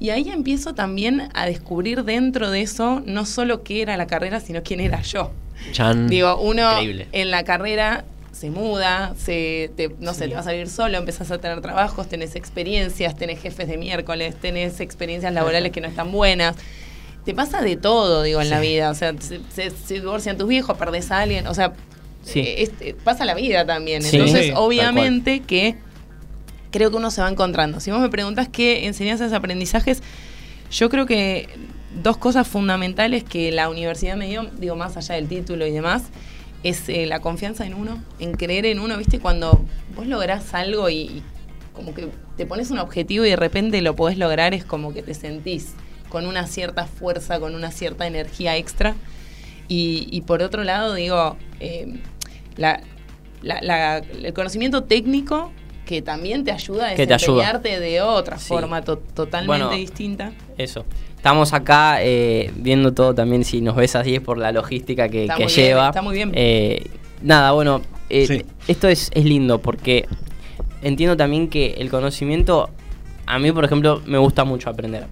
y 0.00 0.10
ahí 0.10 0.28
empiezo 0.30 0.74
también 0.74 1.28
a 1.34 1.46
descubrir 1.46 2.04
dentro 2.04 2.50
de 2.50 2.62
eso 2.62 3.02
no 3.06 3.26
solo 3.26 3.62
qué 3.62 3.82
era 3.82 3.96
la 3.96 4.06
carrera, 4.06 4.40
sino 4.40 4.62
quién 4.62 4.80
era 4.80 5.02
yo. 5.02 5.30
Chan. 5.72 6.08
Digo, 6.08 6.38
uno 6.40 6.70
Increíble. 6.72 7.08
en 7.12 7.30
la 7.30 7.42
carrera 7.44 8.04
se 8.32 8.50
muda, 8.50 9.14
se, 9.16 9.70
te- 9.76 9.94
no 9.98 10.14
sé, 10.14 10.28
te 10.28 10.34
vas 10.34 10.46
a 10.46 10.52
vivir 10.52 10.68
solo, 10.68 10.96
empezás 10.98 11.30
a 11.30 11.38
tener 11.38 11.60
trabajos, 11.60 12.08
tenés 12.08 12.36
experiencias, 12.36 13.16
tenés 13.16 13.40
jefes 13.40 13.66
de 13.68 13.76
miércoles, 13.76 14.36
tenés 14.40 14.80
experiencias 14.80 15.32
laborales 15.32 15.72
que 15.72 15.80
no 15.80 15.88
están 15.88 16.12
buenas. 16.12 16.56
Te 17.24 17.34
pasa 17.34 17.60
de 17.62 17.76
todo, 17.76 18.22
digo, 18.22 18.40
en 18.40 18.50
la 18.50 18.60
vida. 18.60 18.90
O 18.90 18.94
sea, 18.94 19.12
se, 19.20 19.40
se- 19.54 19.70
se 19.70 19.94
divorcian 19.94 20.38
tus 20.38 20.48
viejos, 20.48 20.76
perdés 20.78 21.10
a 21.10 21.20
alguien. 21.20 21.46
O 21.46 21.54
sea, 21.54 21.72
Sí. 22.22 22.40
eh, 22.40 22.62
es- 22.62 22.72
eh, 22.80 22.94
pasa 23.04 23.24
la 23.24 23.34
vida 23.34 23.66
también. 23.66 24.02
Sí. 24.02 24.16
Entonces, 24.16 24.46
Sí, 24.46 24.52
obviamente 24.54 25.40
que 25.40 25.76
creo 26.70 26.90
que 26.90 26.96
uno 26.96 27.10
se 27.10 27.20
va 27.22 27.28
encontrando. 27.30 27.80
Si 27.80 27.90
vos 27.90 28.00
me 28.00 28.08
preguntás 28.08 28.48
qué 28.48 28.86
enseñanzas, 28.86 29.32
aprendizajes, 29.32 30.02
yo 30.70 30.90
creo 30.90 31.06
que 31.06 31.48
dos 32.02 32.18
cosas 32.18 32.46
fundamentales 32.46 33.24
que 33.24 33.50
la 33.52 33.68
universidad 33.70 34.16
me 34.16 34.28
dio, 34.28 34.44
digo, 34.58 34.76
más 34.76 34.96
allá 34.96 35.14
del 35.14 35.26
título 35.28 35.66
y 35.66 35.70
demás, 35.72 36.02
es 36.62 36.88
eh, 36.88 37.06
la 37.06 37.20
confianza 37.20 37.64
en 37.66 37.74
uno, 37.74 38.02
en 38.18 38.32
creer 38.32 38.66
en 38.66 38.80
uno, 38.80 38.96
¿viste? 38.98 39.20
Cuando 39.20 39.60
vos 39.94 40.06
lográs 40.06 40.54
algo 40.54 40.88
y, 40.90 40.96
y 40.96 41.22
como 41.72 41.94
que 41.94 42.08
te 42.36 42.46
pones 42.46 42.70
un 42.70 42.78
objetivo 42.78 43.24
y 43.24 43.30
de 43.30 43.36
repente 43.36 43.80
lo 43.82 43.94
podés 43.94 44.18
lograr, 44.18 44.54
es 44.54 44.64
como 44.64 44.92
que 44.92 45.02
te 45.02 45.14
sentís 45.14 45.74
con 46.08 46.26
una 46.26 46.46
cierta 46.46 46.86
fuerza, 46.86 47.38
con 47.38 47.54
una 47.54 47.70
cierta 47.70 48.06
energía 48.06 48.56
extra. 48.56 48.94
Y, 49.68 50.08
y 50.10 50.22
por 50.22 50.42
otro 50.42 50.64
lado, 50.64 50.94
digo, 50.94 51.36
eh, 51.60 51.98
la- 52.56 52.80
la- 53.42 53.60
la- 53.60 53.98
el 53.98 54.32
conocimiento 54.32 54.82
técnico 54.84 55.52
que 55.84 56.02
también 56.02 56.44
te 56.44 56.52
ayuda 56.52 56.86
a 56.86 56.90
ayuda. 56.90 57.06
desempeñarte 57.16 57.78
de 57.80 58.00
otra 58.02 58.38
Sí. 58.38 58.48
forma 58.48 58.82
to- 58.82 58.98
totalmente 58.98 59.46
Bueno, 59.64 59.70
distinta. 59.70 60.32
Eso. 60.56 60.84
Estamos 61.18 61.52
acá 61.52 61.98
eh, 62.02 62.50
viendo 62.56 62.94
todo 62.94 63.14
también, 63.14 63.44
si 63.44 63.60
nos 63.60 63.76
ves 63.76 63.94
así 63.96 64.14
es 64.14 64.20
por 64.22 64.38
la 64.38 64.50
logística 64.52 65.08
que, 65.08 65.22
Está 65.24 65.34
que 65.36 65.44
muy 65.44 65.52
bien, 65.52 65.66
lleva. 65.66 65.88
está 65.88 66.00
muy 66.02 66.14
bien. 66.14 66.30
Eh, 66.34 66.86
nada, 67.22 67.52
bueno, 67.52 67.82
eh, 68.08 68.26
Sí. 68.26 68.42
esto 68.68 68.88
es, 68.88 69.10
es 69.12 69.24
lindo 69.24 69.60
porque 69.60 70.06
entiendo 70.82 71.16
también 71.16 71.48
que 71.48 71.74
el 71.78 71.90
conocimiento, 71.90 72.70
a 73.26 73.38
mí 73.38 73.52
por 73.52 73.64
ejemplo, 73.64 74.00
me 74.06 74.16
gusta 74.16 74.44
mucho 74.44 74.70
aprender. 74.70 75.06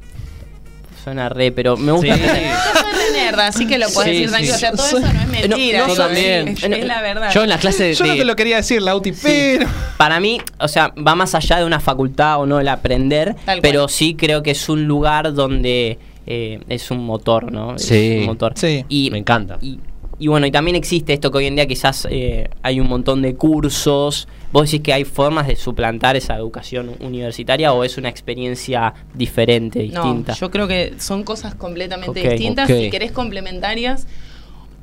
Suena 1.07 1.28
re, 1.28 1.52
pero 1.52 1.76
me 1.76 1.92
gusta 1.92 2.16
Sí. 2.16 2.20
aprender. 2.20 2.50
Yo 2.50 2.80
soy 2.80 2.92
re 2.92 3.12
nerd, 3.22 3.38
así 3.38 3.66
que 3.68 3.78
lo 3.78 3.88
puedes 3.90 4.11
Sí, 4.11 4.16
decir 4.24 4.28
tranquilo. 4.30 4.54
sí. 4.54 4.57
O 4.57 4.59
sea, 4.59 4.72
todo 4.72 4.86
eso 4.86 4.98
no 4.98 5.07
es 5.07 5.28
mentira. 5.28 5.78
no, 5.78 5.86
yo 5.86 5.92
eso 5.92 5.92
es- 5.92 5.98
también. 5.98 6.48
Es, 6.48 6.62
es 6.64 6.84
la 6.84 7.00
verdad. 7.00 7.30
Yo 7.32 7.42
en 7.44 7.48
la 7.48 7.59
clase 7.59 7.84
de. 7.84 7.94
Yo 7.94 8.07
no 8.07 8.14
te 8.16 8.24
lo 8.24 8.34
quería 8.34 8.57
decir, 8.57 8.82
Lauti, 8.82 9.12
pero. 9.12 9.68
Para 9.98 10.18
mí, 10.18 10.40
o 10.59 10.66
sea, 10.66 10.92
va 10.98 11.14
más 11.14 11.36
allá 11.36 11.59
de 11.59 11.64
una 11.64 11.78
facultad 11.78 12.40
o 12.40 12.46
no 12.46 12.59
el 12.59 12.66
aprender, 12.66 13.34
Tal 13.44 13.44
cual. 13.44 13.61
pero 13.62 13.86
sí 13.88 14.16
creo 14.16 14.42
que 14.42 14.50
es 14.50 14.68
un 14.68 14.86
lugar 14.86 15.32
donde 15.32 15.98
eh, 16.26 16.59
es 16.68 16.90
un 16.90 17.07
motor, 17.07 17.52
¿no? 17.52 17.78
Sí. 17.78 17.94
Es 18.14 18.20
un 18.22 18.26
motor. 18.26 18.54
Sí. 18.57 18.84
Y, 18.88 19.11
Me 19.12 19.18
encanta. 19.18 19.59
Y, 19.62 19.78
y 20.19 20.29
bueno, 20.29 20.47
y 20.47 20.51
también 20.51 20.77
existe 20.77 21.12
esto 21.12 21.31
que 21.31 21.39
hoy 21.39 21.47
en 21.47 21.57
día 21.57 21.67
quizás 21.67 22.07
eh, 22.11 22.49
hay 22.62 22.81
un 22.81 22.89
montón 22.89 23.21
de 23.23 23.35
cursos. 23.35 24.29
¿Vos 24.53 24.71
decís 24.71 24.83
que 24.83 24.93
hay 24.95 25.05
formas 25.05 25.47
de 25.47 25.57
suplantar 25.57 26.17
esa 26.17 26.35
educación 26.37 26.93
universitaria 27.01 27.73
o 27.73 27.85
es 27.85 27.99
una 27.99 28.09
experiencia 28.09 28.95
diferente, 29.14 29.81
No, 29.93 30.03
distinta? 30.05 30.33
yo 30.35 30.51
creo 30.51 30.67
que 30.69 30.95
son 30.99 31.23
cosas 31.25 31.55
completamente 31.55 32.21
distintas. 32.29 32.71
ok. 32.71 32.77
Si 32.77 32.91
querés 32.91 33.12
complementarias. 33.12 34.07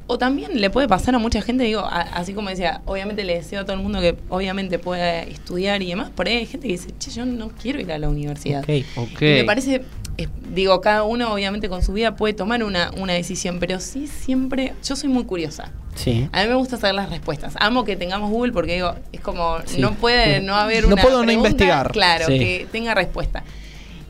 O 0.06 0.18
también 0.18 0.60
le 0.60 0.70
puede 0.70 0.90
pasar 0.90 1.16
a 1.16 1.18
mucha 1.18 1.42
gente, 1.42 1.64
digo, 1.64 1.80
a- 1.80 2.02
así 2.02 2.34
como 2.34 2.50
decía, 2.50 2.82
obviamente 2.86 3.24
le 3.24 3.36
deseo 3.36 3.62
a 3.62 3.64
todo 3.64 3.78
el 3.78 3.82
mundo 3.82 4.02
que 4.02 4.18
obviamente 4.28 4.78
pueda 4.78 5.22
estudiar 5.24 5.82
y 5.82 5.88
demás. 5.88 6.10
Por 6.10 6.28
ahí 6.28 6.36
hay 6.36 6.46
gente 6.46 6.68
que 6.68 6.74
dice, 6.74 6.90
che, 7.00 7.10
yo 7.10 7.26
no 7.26 7.48
quiero 7.50 7.80
ir 7.80 7.90
a 7.90 7.98
la 7.98 8.10
universidad. 8.10 8.64
Ok. 8.64 8.86
Ok. 8.98 9.22
Y 9.22 9.26
me 9.36 9.44
parece, 9.46 9.82
eh, 10.18 10.28
digo, 10.54 10.80
cada 10.82 11.04
uno 11.04 11.34
obviamente 11.34 11.70
con 11.70 11.82
su 11.84 11.94
vida 11.94 12.16
puede 12.16 12.34
tomar 12.34 12.64
una, 12.64 12.92
una 12.98 13.14
decisión, 13.14 13.60
pero 13.60 13.80
sí 13.80 14.08
siempre, 14.08 14.74
yo 14.84 14.96
soy 14.96 15.10
muy 15.10 15.24
curiosa. 15.26 15.72
Sí. 15.96 16.28
A 16.32 16.42
mí 16.44 16.50
me 16.50 16.56
gusta 16.56 16.78
saber 16.78 16.96
las 16.96 17.10
respuestas. 17.10 17.54
Amo 17.60 17.84
que 17.86 17.96
tengamos 17.96 18.30
Google 18.32 18.52
porque 18.52 18.74
digo, 18.76 18.96
es 19.12 19.22
como, 19.22 19.58
Sí. 19.66 19.80
no 19.80 19.94
puede 19.94 20.42
no 20.42 20.56
haber 20.56 20.88
No 20.88 20.94
una 20.94 21.02
puedo 21.02 21.20
no 21.20 21.26
pregunta, 21.26 21.50
investigar. 21.50 21.92
Claro, 21.92 22.26
Sí. 22.28 22.40
que 22.40 22.68
tenga 22.72 22.94
respuesta. 22.96 23.44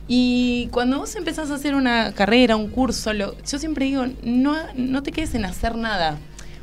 Y 0.08 0.68
cuando 0.72 1.00
vos 1.00 1.16
empezás 1.16 1.50
a 1.50 1.56
hacer 1.56 1.76
una 1.76 2.12
carrera, 2.14 2.56
un 2.58 2.70
curso, 2.70 3.14
lo- 3.14 3.36
yo 3.44 3.58
siempre 3.58 3.86
digo, 3.86 4.06
no, 4.24 4.56
no 4.76 5.02
te 5.04 5.12
quedes 5.12 5.34
en 5.36 5.46
hacer 5.46 5.76
nada. 5.76 6.18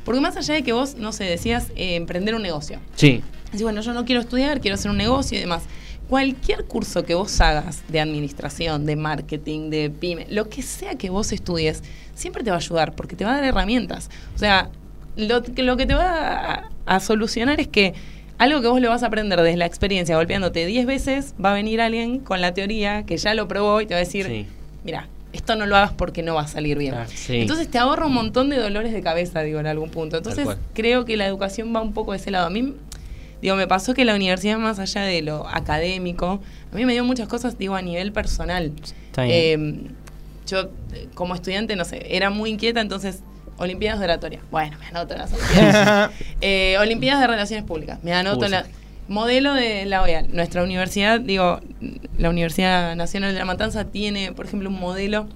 Porque 0.05 0.21
más 0.21 0.37
allá 0.37 0.55
de 0.55 0.63
que 0.63 0.73
vos, 0.73 0.95
no 0.97 1.13
sé, 1.13 1.25
decías 1.25 1.69
eh, 1.77 1.97
emprender 1.97 2.35
un 2.35 2.43
negocio. 2.43 2.79
Sí. 2.97 3.23
Decís, 3.47 3.63
bueno, 3.63 3.81
yo 3.81 3.93
no 3.95 4.05
quiero 4.05 4.21
estudiar, 4.21 4.61
quiero 4.61 4.75
hacer 4.75 4.91
un 4.91 4.97
negocio 4.99 5.37
y 5.37 5.41
demás. 5.41 5.63
Cualquier 6.11 6.65
curso 6.65 7.05
que 7.05 7.15
vos 7.15 7.41
hagas 7.41 7.83
de 7.89 8.01
administración, 8.01 8.85
de 8.85 8.97
marketing, 8.97 9.71
de 9.71 9.91
pyme, 9.91 10.27
lo 10.29 10.49
que 10.49 10.61
sea 10.61 10.97
que 10.97 11.09
vos 11.09 11.31
estudies, 11.33 11.85
siempre 12.17 12.43
te 12.43 12.51
va 12.51 12.57
a 12.57 12.59
ayudar 12.59 12.95
porque 12.97 13.15
te 13.15 13.25
va 13.25 13.31
a 13.31 13.35
dar 13.37 13.45
herramientas. 13.45 14.11
O 14.35 14.39
sea, 14.39 14.71
lo, 15.17 15.43
que- 15.45 15.63
lo 15.63 15.77
que 15.77 15.87
te 15.87 15.95
va 15.95 16.11
a, 16.55 16.69
a 16.87 16.99
solucionar 17.01 17.61
es 17.61 17.69
que 17.69 17.95
algo 18.39 18.61
que 18.61 18.67
vos 18.67 18.81
lo 18.81 18.89
vas 18.91 19.05
a 19.05 19.07
aprender 19.07 19.41
desde 19.41 19.57
la 19.57 19.67
experiencia, 19.67 20.17
golpeándote 20.17 20.67
10 20.67 20.85
veces, 20.85 21.35
va 21.43 21.53
a 21.53 21.55
venir 21.55 21.81
alguien 21.81 22.19
con 22.19 22.41
la 22.41 22.55
teoría 22.55 23.05
que 23.05 23.17
ya 23.17 23.33
lo 23.35 23.47
probó 23.47 23.81
y 23.81 23.87
te 23.87 23.95
va 23.95 23.99
a 23.99 24.05
decir, 24.05 24.27
Sí. 24.27 24.47
mira, 24.85 25.07
esto 25.33 25.55
no 25.55 25.65
lo 25.67 25.77
hagas 25.77 25.93
porque 25.93 26.25
no 26.25 26.35
va 26.35 26.41
a 26.43 26.49
salir 26.49 26.77
bien. 26.77 26.95
Sí. 27.07 27.37
Entonces 27.43 27.69
te 27.71 27.79
ahorra 27.79 28.07
un 28.07 28.15
montón 28.15 28.51
de 28.51 28.57
dolores 28.57 28.93
de 28.93 29.01
cabeza, 29.01 29.43
digo, 29.43 29.61
en 29.61 29.69
algún 29.69 29.91
punto. 29.91 30.17
Entonces 30.17 30.49
creo 30.75 31.05
que 31.05 31.17
la 31.17 31.27
educación 31.27 31.73
va 31.73 31.81
un 31.83 31.93
poco 31.93 32.11
de 32.11 32.19
ese 32.19 32.33
lado. 32.33 32.47
A 32.49 32.51
mí, 32.51 32.75
digo, 33.43 33.57
me 33.57 33.67
pasó 33.67 33.95
que 33.95 34.05
la 34.05 34.15
universidad, 34.15 34.59
más 34.59 34.79
allá 34.79 35.03
de 35.03 35.23
lo 35.23 35.47
académico, 35.49 36.41
a 36.73 36.77
mí 36.77 36.85
me 36.85 36.93
dio 36.93 37.05
muchas 37.05 37.29
cosas, 37.29 37.59
digo, 37.59 37.75
a 37.75 37.83
nivel 37.83 38.13
personal. 38.13 38.73
Está 39.11 39.25
bien. 39.25 39.35
Eh, 39.35 39.91
yo, 40.47 40.71
eh, 40.93 41.09
como 41.15 41.35
estudiante, 41.35 41.77
no 41.77 41.85
sé, 41.85 42.07
era 42.15 42.31
muy 42.31 42.51
inquieta, 42.51 42.81
entonces, 42.81 43.23
Olimpiadas 43.61 43.99
de 43.99 44.07
oratoria. 44.07 44.41
Bueno, 44.51 44.79
me 44.79 44.87
anoto 44.87 45.13
en 45.13 45.21
las 45.21 45.33
Olimpiadas. 45.35 46.11
Eh, 46.41 46.79
Olimpiadas 46.81 47.21
de 47.21 47.27
Relaciones 47.27 47.67
Públicas. 47.67 47.99
Me 48.03 48.15
anoto 48.15 48.47
en 48.47 48.53
la... 48.53 48.65
Modelo 49.07 49.53
de 49.55 49.85
la 49.87 50.03
OEA. 50.03 50.23
Nuestra 50.23 50.63
universidad, 50.63 51.21
digo, 51.21 51.61
la 52.17 52.31
Universidad 52.31 52.95
Nacional 52.95 53.33
de 53.33 53.39
La 53.41 53.45
Matanza 53.45 53.85
tiene, 53.85 54.33
por 54.33 54.47
ejemplo, 54.47 54.71
un 54.71 54.79
modelo 54.79 55.27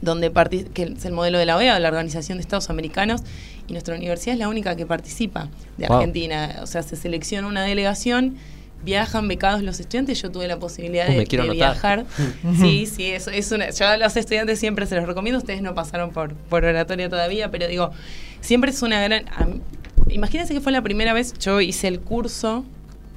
donde 0.00 0.32
que 0.74 0.82
es 0.82 1.04
el 1.04 1.12
modelo 1.12 1.38
de 1.38 1.46
la 1.46 1.56
OEA, 1.56 1.74
de 1.74 1.80
la 1.80 1.88
Organización 1.88 2.38
de 2.38 2.42
Estados 2.42 2.70
Americanos, 2.70 3.22
y 3.68 3.72
nuestra 3.72 3.94
universidad 3.94 4.32
es 4.34 4.38
la 4.40 4.48
única 4.48 4.74
que 4.76 4.86
participa 4.86 5.48
de 5.76 5.86
Wow. 5.86 5.98
Argentina. 5.98 6.56
O 6.62 6.66
sea, 6.66 6.82
se 6.82 6.96
selecciona 6.96 7.46
una 7.46 7.62
delegación, 7.62 8.36
viajan 8.84 9.28
becados 9.28 9.62
los 9.62 9.78
estudiantes, 9.80 10.20
yo 10.22 10.30
tuve 10.30 10.48
la 10.48 10.58
posibilidad 10.58 11.08
Uh, 11.08 11.12
de, 11.18 11.24
de 11.24 11.50
viajar. 11.50 12.06
sí, 12.60 12.86
sí, 12.86 13.06
eso 13.06 13.30
es 13.30 13.52
una. 13.52 13.70
Yo 13.70 13.86
a 13.86 13.96
los 13.96 14.16
estudiantes 14.16 14.58
siempre 14.58 14.86
se 14.86 14.96
los 14.96 15.06
recomiendo, 15.06 15.38
ustedes 15.38 15.62
no 15.62 15.74
pasaron 15.74 16.10
por, 16.10 16.34
por 16.34 16.64
oratoria 16.64 17.08
todavía, 17.08 17.50
pero 17.50 17.68
digo, 17.68 17.90
siempre 18.40 18.70
es 18.70 18.82
una 18.82 19.00
gran. 19.02 19.24
mí- 19.46 19.60
imagínense 20.14 20.54
que 20.54 20.60
fue 20.60 20.72
la 20.72 20.80
primera 20.82 21.12
vez, 21.12 21.34
yo 21.38 21.60
hice 21.60 21.88
el 21.88 22.00
curso, 22.00 22.64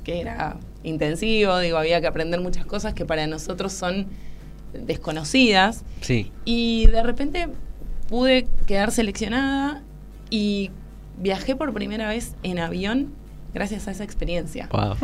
que 0.03 0.19
era 0.19 0.57
intensivo, 0.83 1.59
digo, 1.59 1.77
había 1.77 2.01
que 2.01 2.07
aprender 2.07 2.41
muchas 2.41 2.65
cosas 2.65 2.93
que 2.95 3.05
para 3.05 3.27
nosotros 3.27 3.71
son 3.71 4.07
desconocidas. 4.73 5.83
Sí. 6.01 6.31
Y 6.45 6.87
de 6.87 7.03
repente 7.03 7.47
pude 8.09 8.47
quedar 8.65 8.91
seleccionada 8.91 9.83
y 10.31 10.71
viajé 11.19 11.55
por 11.55 11.71
primera 11.73 12.07
vez 12.09 12.33
en 12.41 12.57
avión 12.57 13.13
gracias 13.53 13.87
a 13.87 13.91
esa 13.91 14.03
experiencia. 14.03 14.67
Wow. 14.71 14.95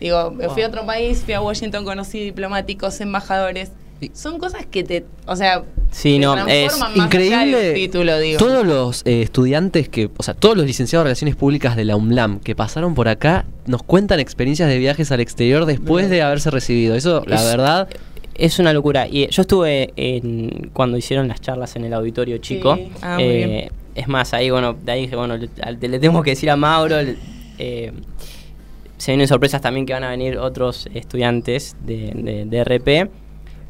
Digo, 0.00 0.30
me 0.30 0.48
fui 0.50 0.62
a 0.62 0.68
otro 0.68 0.86
país, 0.86 1.22
fui 1.24 1.34
a 1.34 1.40
Washington, 1.40 1.84
conocí 1.84 2.20
diplomáticos, 2.20 3.00
embajadores. 3.00 3.72
Son 4.12 4.38
cosas 4.38 4.66
que 4.66 4.84
te, 4.84 5.06
o 5.26 5.34
sea, 5.34 5.64
Sí, 5.90 6.14
te 6.14 6.18
no, 6.18 6.34
transforman 6.34 6.56
es 6.66 6.78
más 6.78 6.90
allá 6.92 7.04
Increíble. 7.04 7.72
título, 7.74 8.18
digo. 8.18 8.38
Todos 8.38 8.66
los 8.66 9.00
eh, 9.06 9.22
estudiantes 9.22 9.88
que, 9.88 10.10
o 10.14 10.22
sea, 10.22 10.34
todos 10.34 10.56
los 10.58 10.66
licenciados 10.66 11.04
de 11.04 11.08
Relaciones 11.08 11.36
Públicas 11.36 11.74
de 11.76 11.84
la 11.86 11.96
UMLAM 11.96 12.40
que 12.40 12.54
pasaron 12.54 12.94
por 12.94 13.08
acá 13.08 13.46
nos 13.66 13.82
cuentan 13.82 14.20
experiencias 14.20 14.68
de 14.68 14.76
viajes 14.78 15.10
al 15.10 15.20
exterior 15.20 15.64
después 15.64 16.10
de 16.10 16.20
haberse 16.20 16.50
recibido. 16.50 16.94
Eso, 16.96 17.22
la 17.26 17.42
verdad, 17.44 17.88
Es 18.34 18.58
una 18.58 18.72
locura. 18.74 19.06
Y 19.08 19.28
yo 19.28 19.42
estuve 19.42 19.92
en, 19.96 20.68
cuando 20.74 20.98
hicieron 20.98 21.28
las 21.28 21.40
charlas 21.40 21.76
en 21.76 21.84
el 21.84 21.94
auditorio 21.94 22.36
chico. 22.38 22.74
Sí. 22.76 22.90
Ah, 23.00 23.14
muy 23.14 23.22
Eh, 23.24 23.46
bien. 23.46 23.72
Es 23.94 24.08
más, 24.08 24.34
ahí 24.34 24.50
bueno, 24.50 24.74
de 24.74 24.92
ahí 24.92 25.02
dije, 25.02 25.16
bueno, 25.16 25.36
le, 25.36 25.48
le 25.80 25.98
tenemos 25.98 26.22
que 26.24 26.30
decir 26.30 26.50
a 26.50 26.56
Mauro. 26.56 27.00
le- 27.02 27.16
eh, 27.58 27.92
se 28.96 29.12
vienen 29.12 29.26
sorpresas 29.28 29.60
también 29.60 29.86
que 29.86 29.92
van 29.92 30.04
a 30.04 30.10
venir 30.10 30.38
otros 30.38 30.88
estudiantes 30.94 31.76
de, 31.84 32.12
de- 32.14 32.44
de 32.46 32.58
RP. 32.64 33.10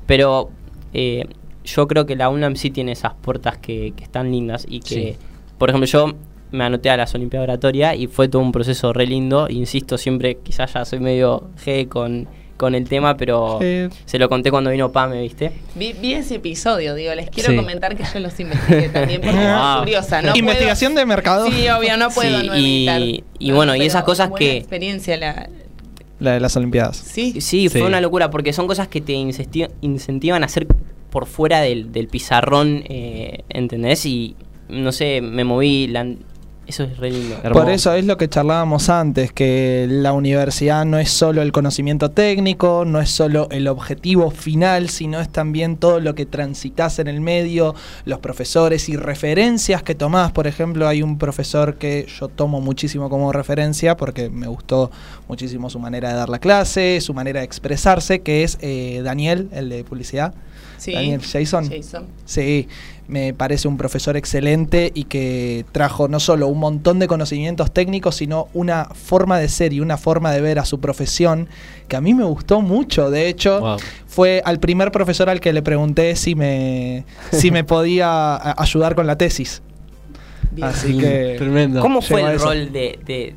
Pero 0.06 0.50
eh, 0.92 1.26
yo 1.64 1.88
creo 1.88 2.06
que 2.06 2.14
la 2.16 2.28
UNAM 2.28 2.56
sí 2.56 2.70
tiene 2.70 2.92
esas 2.92 3.14
puertas 3.14 3.58
que, 3.58 3.92
que 3.96 4.04
están 4.04 4.30
lindas 4.30 4.66
y 4.68 4.80
que, 4.80 4.94
Sí. 4.94 5.16
por 5.58 5.70
ejemplo, 5.70 5.86
yo 5.86 6.12
me 6.52 6.62
anoté 6.64 6.90
a 6.90 6.96
las 6.96 7.14
Olimpiadas 7.14 7.48
Oratoria 7.48 7.94
y 7.96 8.06
fue 8.06 8.28
todo 8.28 8.42
un 8.42 8.52
proceso 8.52 8.92
re 8.92 9.06
lindo. 9.06 9.48
Insisto, 9.48 9.98
siempre 9.98 10.36
quizás 10.42 10.72
ya 10.74 10.84
soy 10.84 11.00
medio 11.00 11.48
G 11.64 11.88
con, 11.88 12.28
con 12.56 12.74
el 12.74 12.88
tema, 12.88 13.16
pero 13.16 13.58
Sí. 13.60 13.88
se 14.04 14.18
lo 14.18 14.28
conté 14.28 14.50
cuando 14.50 14.70
vino 14.70 14.92
Pame, 14.92 15.20
¿viste? 15.22 15.50
Vi, 15.74 15.92
vi 15.94 16.14
ese 16.14 16.36
episodio, 16.36 16.94
digo, 16.94 17.12
les 17.14 17.28
quiero 17.30 17.50
Sí. 17.50 17.56
comentar 17.56 17.96
que 17.96 18.04
yo 18.12 18.20
los 18.20 18.38
investigué 18.38 18.88
también 18.90 19.20
porque 19.20 19.36
Wow. 19.36 19.72
soy 19.72 19.78
curiosa. 19.80 20.22
No 20.22 20.36
Investigación 20.36 20.92
puedo- 20.92 21.00
de 21.02 21.06
mercado. 21.06 21.46
Sí, 21.50 21.68
obvio, 21.68 21.96
no 21.96 22.10
puedo 22.10 22.40
Sí, 22.40 22.46
no 22.46 22.56
y- 22.56 23.24
y 23.38 23.50
bueno, 23.52 23.74
y 23.74 23.82
esas 23.82 24.04
cosas 24.04 24.30
buena 24.30 24.38
que- 24.46 24.56
experiencia 24.58 25.16
la... 25.16 25.48
La 26.20 26.32
de 26.34 26.40
las 26.40 26.56
Olimpiadas. 26.56 26.96
Sí, 26.96 27.40
Sí, 27.40 27.68
fue 27.68 27.80
Sí. 27.80 27.86
una 27.86 28.00
locura 28.00 28.30
porque 28.30 28.52
son 28.52 28.68
cosas 28.68 28.86
que 28.88 29.00
te 29.00 29.12
incentivan 29.12 30.42
a 30.42 30.46
hacer 30.46 30.66
por 31.10 31.26
fuera 31.26 31.60
del, 31.60 31.92
del 31.92 32.06
pizarrón, 32.08 32.84
eh, 32.88 33.42
¿entendés? 33.48 34.06
Y 34.06 34.36
no 34.68 34.92
sé, 34.92 35.20
me 35.20 35.42
moví, 35.44 35.88
la- 35.88 36.06
eso 36.66 36.84
es 36.84 36.96
re 36.96 37.10
lindo. 37.10 37.36
Hermoso. 37.42 37.64
Por 37.64 37.70
eso 37.70 37.94
es 37.94 38.04
lo 38.04 38.16
que 38.16 38.28
charlábamos 38.28 38.88
antes, 38.88 39.32
que 39.32 39.86
la 39.88 40.12
universidad 40.12 40.84
no 40.84 40.98
es 40.98 41.10
solo 41.10 41.42
el 41.42 41.52
conocimiento 41.52 42.10
técnico, 42.10 42.84
no 42.86 43.00
es 43.00 43.10
solo 43.10 43.48
el 43.50 43.68
objetivo 43.68 44.30
final, 44.30 44.88
sino 44.88 45.20
es 45.20 45.28
también 45.28 45.76
todo 45.76 46.00
lo 46.00 46.14
que 46.14 46.26
transitas 46.26 46.98
en 46.98 47.08
el 47.08 47.20
medio, 47.20 47.74
los 48.04 48.18
profesores 48.20 48.88
y 48.88 48.96
referencias 48.96 49.82
que 49.82 49.94
tomás. 49.94 50.32
Por 50.32 50.46
ejemplo, 50.46 50.88
hay 50.88 51.02
un 51.02 51.18
profesor 51.18 51.76
que 51.76 52.06
yo 52.18 52.28
tomo 52.28 52.60
muchísimo 52.60 53.10
como 53.10 53.32
referencia 53.32 53.96
porque 53.96 54.30
me 54.30 54.46
gustó 54.46 54.90
muchísimo 55.28 55.70
su 55.70 55.78
manera 55.78 56.08
de 56.10 56.14
dar 56.14 56.28
la 56.28 56.38
clase, 56.38 57.00
su 57.00 57.14
manera 57.14 57.40
de 57.40 57.46
expresarse, 57.46 58.20
que 58.20 58.42
es 58.42 58.58
eh, 58.60 59.02
Daniel, 59.04 59.48
el 59.52 59.68
de 59.68 59.84
publicidad. 59.84 60.34
sí. 60.78 60.92
Daniel 60.92 61.20
Jason. 61.20 61.68
Jason. 61.70 62.06
Sí, 62.24 62.68
me 63.06 63.34
parece 63.34 63.68
un 63.68 63.76
profesor 63.76 64.16
excelente 64.16 64.90
y 64.94 65.04
que 65.04 65.64
trajo 65.72 66.08
no 66.08 66.20
solo 66.20 66.48
un 66.48 66.58
montón 66.58 66.98
de 66.98 67.06
conocimientos 67.06 67.70
técnicos, 67.72 68.16
sino 68.16 68.48
una 68.54 68.86
forma 68.86 69.38
de 69.38 69.48
ser 69.48 69.72
y 69.74 69.80
una 69.80 69.96
forma 69.98 70.32
de 70.32 70.40
ver 70.40 70.58
a 70.58 70.64
su 70.64 70.80
profesión 70.80 71.48
que 71.86 71.96
a 71.96 72.00
mí 72.00 72.14
me 72.14 72.24
gustó 72.24 72.62
mucho. 72.62 73.10
De 73.10 73.28
hecho, 73.28 73.60
Wow. 73.60 73.76
fue 74.06 74.40
al 74.44 74.58
primer 74.58 74.90
profesor 74.90 75.28
al 75.28 75.40
que 75.40 75.52
le 75.52 75.60
pregunté 75.62 76.16
si 76.16 76.34
me, 76.34 77.04
si 77.30 77.50
me 77.50 77.62
podía 77.62 78.36
ayudar 78.60 78.94
con 78.94 79.06
la 79.06 79.16
tesis. 79.18 79.60
Bien. 80.52 80.68
Así 80.68 80.96
que... 80.96 81.34
Tremendo. 81.38 81.80
¿Cómo 81.82 82.00
fue 82.00 82.22
el 82.22 82.36
eso. 82.36 82.46
rol 82.46 82.72
de, 82.72 82.98
de- 83.04 83.34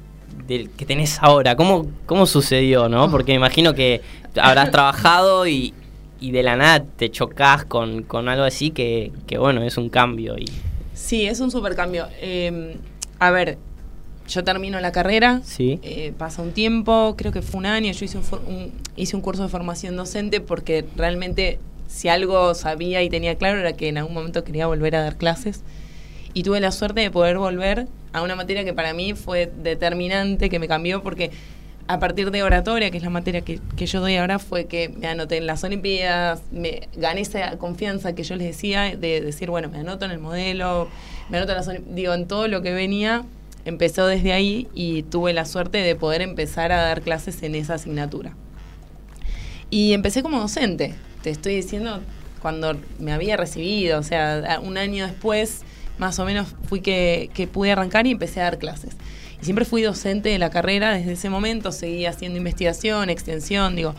del 0.47 0.69
que 0.69 0.85
tenés 0.85 1.17
ahora? 1.21 1.57
¿Cómo, 1.57 1.87
¿Cómo 2.05 2.25
sucedió, 2.25 2.87
no? 2.87 3.11
Porque 3.11 3.33
imagino 3.33 3.73
que 3.73 4.01
habrás 4.41 4.71
trabajado 4.71 5.45
y, 5.45 5.73
y 6.19 6.31
de 6.31 6.43
la 6.43 6.55
nada 6.55 6.83
te 6.83 7.09
chocas 7.11 7.65
con, 7.65 8.03
con 8.03 8.27
algo 8.29 8.43
así 8.43 8.71
que, 8.71 9.11
que, 9.27 9.37
bueno, 9.37 9.61
es 9.63 9.77
un 9.77 9.89
cambio. 9.89 10.37
Y... 10.37 10.45
Sí, 10.93 11.25
es 11.27 11.39
un 11.39 11.51
super 11.51 11.75
cambio. 11.75 12.07
Eh, 12.21 12.77
a 13.19 13.31
ver, 13.31 13.57
yo 14.27 14.43
termino 14.43 14.79
la 14.79 14.91
carrera, 14.91 15.41
Sí. 15.43 15.79
eh, 15.83 16.13
pasa 16.17 16.41
un 16.41 16.51
tiempo, 16.51 17.15
creo 17.17 17.31
que 17.31 17.41
fue 17.41 17.59
un 17.59 17.65
año, 17.65 17.91
yo 17.93 18.05
hice 18.05 18.17
un, 18.17 18.23
un- 18.47 18.71
hice 18.95 19.15
un 19.15 19.21
curso 19.21 19.43
de 19.43 19.49
formación 19.49 19.95
docente 19.95 20.41
porque 20.41 20.85
realmente 20.95 21.59
si 21.87 22.09
algo 22.09 22.53
sabía 22.53 23.01
y 23.03 23.09
tenía 23.09 23.35
claro 23.35 23.59
era 23.59 23.73
que 23.73 23.87
en 23.87 23.97
algún 23.97 24.13
momento 24.13 24.43
quería 24.43 24.67
volver 24.67 24.95
a 24.97 25.01
dar 25.01 25.15
clases 25.15 25.61
y 26.33 26.43
tuve 26.43 26.59
la 26.59 26.71
suerte 26.73 26.99
de 27.01 27.09
poder 27.09 27.37
volver 27.37 27.87
a 28.11 28.21
una 28.21 28.35
materia 28.35 28.65
que 28.65 28.73
para 28.73 28.93
mí 28.93 29.13
fue 29.13 29.49
determinante, 29.63 30.49
que 30.49 30.59
me 30.59 30.67
cambió 30.67 31.01
porque 31.01 31.31
a 31.87 31.99
partir 31.99 32.31
de 32.31 32.43
oratoria, 32.43 32.91
que 32.91 32.97
es 32.97 33.03
la 33.03 33.09
materia 33.09 33.41
que, 33.41 33.59
que 33.77 33.85
yo 33.85 34.01
doy 34.01 34.17
ahora, 34.17 34.39
fue 34.39 34.65
que 34.65 34.89
me 34.89 35.07
anoté 35.07 35.37
en 35.37 35.47
las 35.47 35.63
Olimpiadas, 35.63 36.41
me 36.51 36.89
gané 36.97 37.21
esa 37.21 37.57
confianza 37.57 38.13
que 38.13 38.23
yo 38.23 38.35
les 38.35 38.47
decía 38.47 38.95
de 38.95 39.21
decir, 39.21 39.49
bueno, 39.49 39.69
me 39.69 39.79
anoto 39.79 40.05
en 40.05 40.11
el 40.11 40.19
modelo, 40.19 40.89
me 41.29 41.37
anoto 41.37 41.53
en 41.53 41.57
las 41.57 41.67
Olim- 41.67 41.85
digo, 41.95 42.13
en 42.13 42.27
todo 42.27 42.47
lo 42.47 42.61
que 42.61 42.73
venía, 42.73 43.23
empezó 43.63 44.05
desde 44.05 44.33
ahí 44.33 44.67
y 44.73 45.03
tuve 45.03 45.33
la 45.33 45.45
suerte 45.45 45.77
de 45.77 45.95
poder 45.95 46.21
empezar 46.21 46.71
a 46.71 46.81
dar 46.81 47.01
clases 47.01 47.41
en 47.43 47.55
esa 47.55 47.75
asignatura. 47.75 48.33
Y 49.69 49.93
empecé 49.93 50.23
como 50.23 50.39
docente, 50.39 50.95
te 51.21 51.29
estoy 51.29 51.55
diciendo, 51.55 52.01
cuando 52.41 52.77
me 52.99 53.11
había 53.11 53.35
recibido, 53.37 53.99
o 53.99 54.03
sea, 54.03 54.59
un 54.61 54.77
año 54.77 55.05
después, 55.07 55.63
más 55.97 56.19
o 56.19 56.25
menos, 56.25 56.53
fui 56.67 56.81
que, 56.81 57.29
que 57.33 57.47
pude 57.47 57.71
arrancar 57.71 58.07
y 58.07 58.11
empecé 58.11 58.39
a 58.39 58.43
dar 58.43 58.57
clases. 58.59 58.95
Y 59.41 59.45
siempre 59.45 59.65
fui 59.65 59.81
docente 59.81 60.29
de 60.29 60.39
la 60.39 60.49
carrera 60.49 60.93
desde 60.93 61.13
ese 61.13 61.29
momento, 61.29 61.71
seguí 61.71 62.05
haciendo 62.05 62.37
investigación, 62.37 63.09
extensión, 63.09 63.75
digo, 63.75 63.93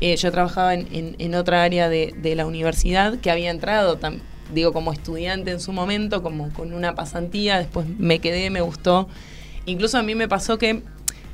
eh, 0.00 0.16
yo 0.16 0.30
trabajaba 0.30 0.74
en, 0.74 1.14
en- 1.18 1.34
otra 1.34 1.62
área 1.62 1.88
de, 1.88 2.14
de 2.20 2.34
la 2.34 2.44
universidad 2.46 3.18
que 3.18 3.30
había 3.30 3.50
entrado, 3.50 3.98
digo, 4.52 4.72
como 4.72 4.92
estudiante 4.92 5.50
en 5.50 5.60
su 5.60 5.72
momento, 5.72 6.22
como 6.22 6.50
con 6.52 6.72
una 6.74 6.94
pasantía, 6.94 7.58
después 7.58 7.86
me 7.98 8.18
quedé, 8.18 8.50
me 8.50 8.60
gustó. 8.60 9.08
Incluso 9.64 9.96
a 9.98 10.02
mí 10.02 10.14
me 10.14 10.28
pasó 10.28 10.58
que 10.58 10.82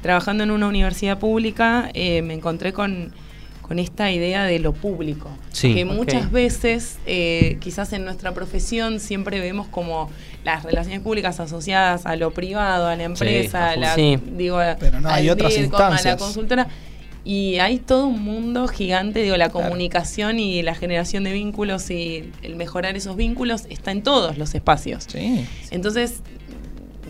trabajando 0.03 0.45
en 0.45 0.51
una 0.53 0.69
universidad 0.69 1.19
pública 1.19 1.91
eh, 1.95 2.23
me 2.23 2.35
encontré 2.35 2.73
con, 2.73 3.13
con 3.69 3.79
esta 3.79 4.11
idea 4.11 4.45
de 4.45 4.59
lo 4.59 4.73
público. 4.73 5.29
Sí. 5.53 5.75
Que 5.75 5.85
muchas 5.85 6.33
veces, 6.33 6.99
eh, 7.07 7.59
quizás 7.61 7.93
en 7.93 8.05
nuestra 8.05 8.33
profesión, 8.33 8.99
siempre 8.99 9.39
vemos 9.41 9.69
como 9.69 10.11
las 10.43 10.65
relaciones 10.65 11.01
públicas 11.01 11.39
asociadas 11.39 12.07
a 12.07 12.17
lo 12.17 12.33
privado, 12.33 12.87
a 12.89 12.97
la 12.97 13.05
empresa, 13.05 13.71
a 13.71 13.77
la, 13.77 13.95
Sí. 13.95 14.19
digo, 14.37 14.59
Pero 14.81 15.01
no, 15.01 15.11
hay 15.11 15.29
otras 15.29 15.55
DIRCOM, 15.55 15.81
a 15.81 15.89
la 15.91 15.95
instancias. 15.97 16.17
consultora. 16.17 16.67
Y 17.25 17.59
hay 17.59 17.79
todo 17.79 18.07
un 18.07 18.23
mundo 18.23 18.69
gigante, 18.69 19.21
digo, 19.21 19.37
la 19.37 19.51
comunicación 19.51 20.39
y 20.39 20.63
la 20.63 20.75
generación 20.75 21.25
de 21.25 21.33
vínculos 21.33 21.91
y 21.91 22.31
el 22.43 22.57
mejorar 22.57 22.97
esos 22.97 23.17
vínculos 23.17 23.65
está 23.69 23.91
en 23.91 24.03
todos 24.03 24.39
los 24.39 24.55
espacios. 24.55 25.05
Sí. 25.09 25.45
Entonces, 25.71 26.23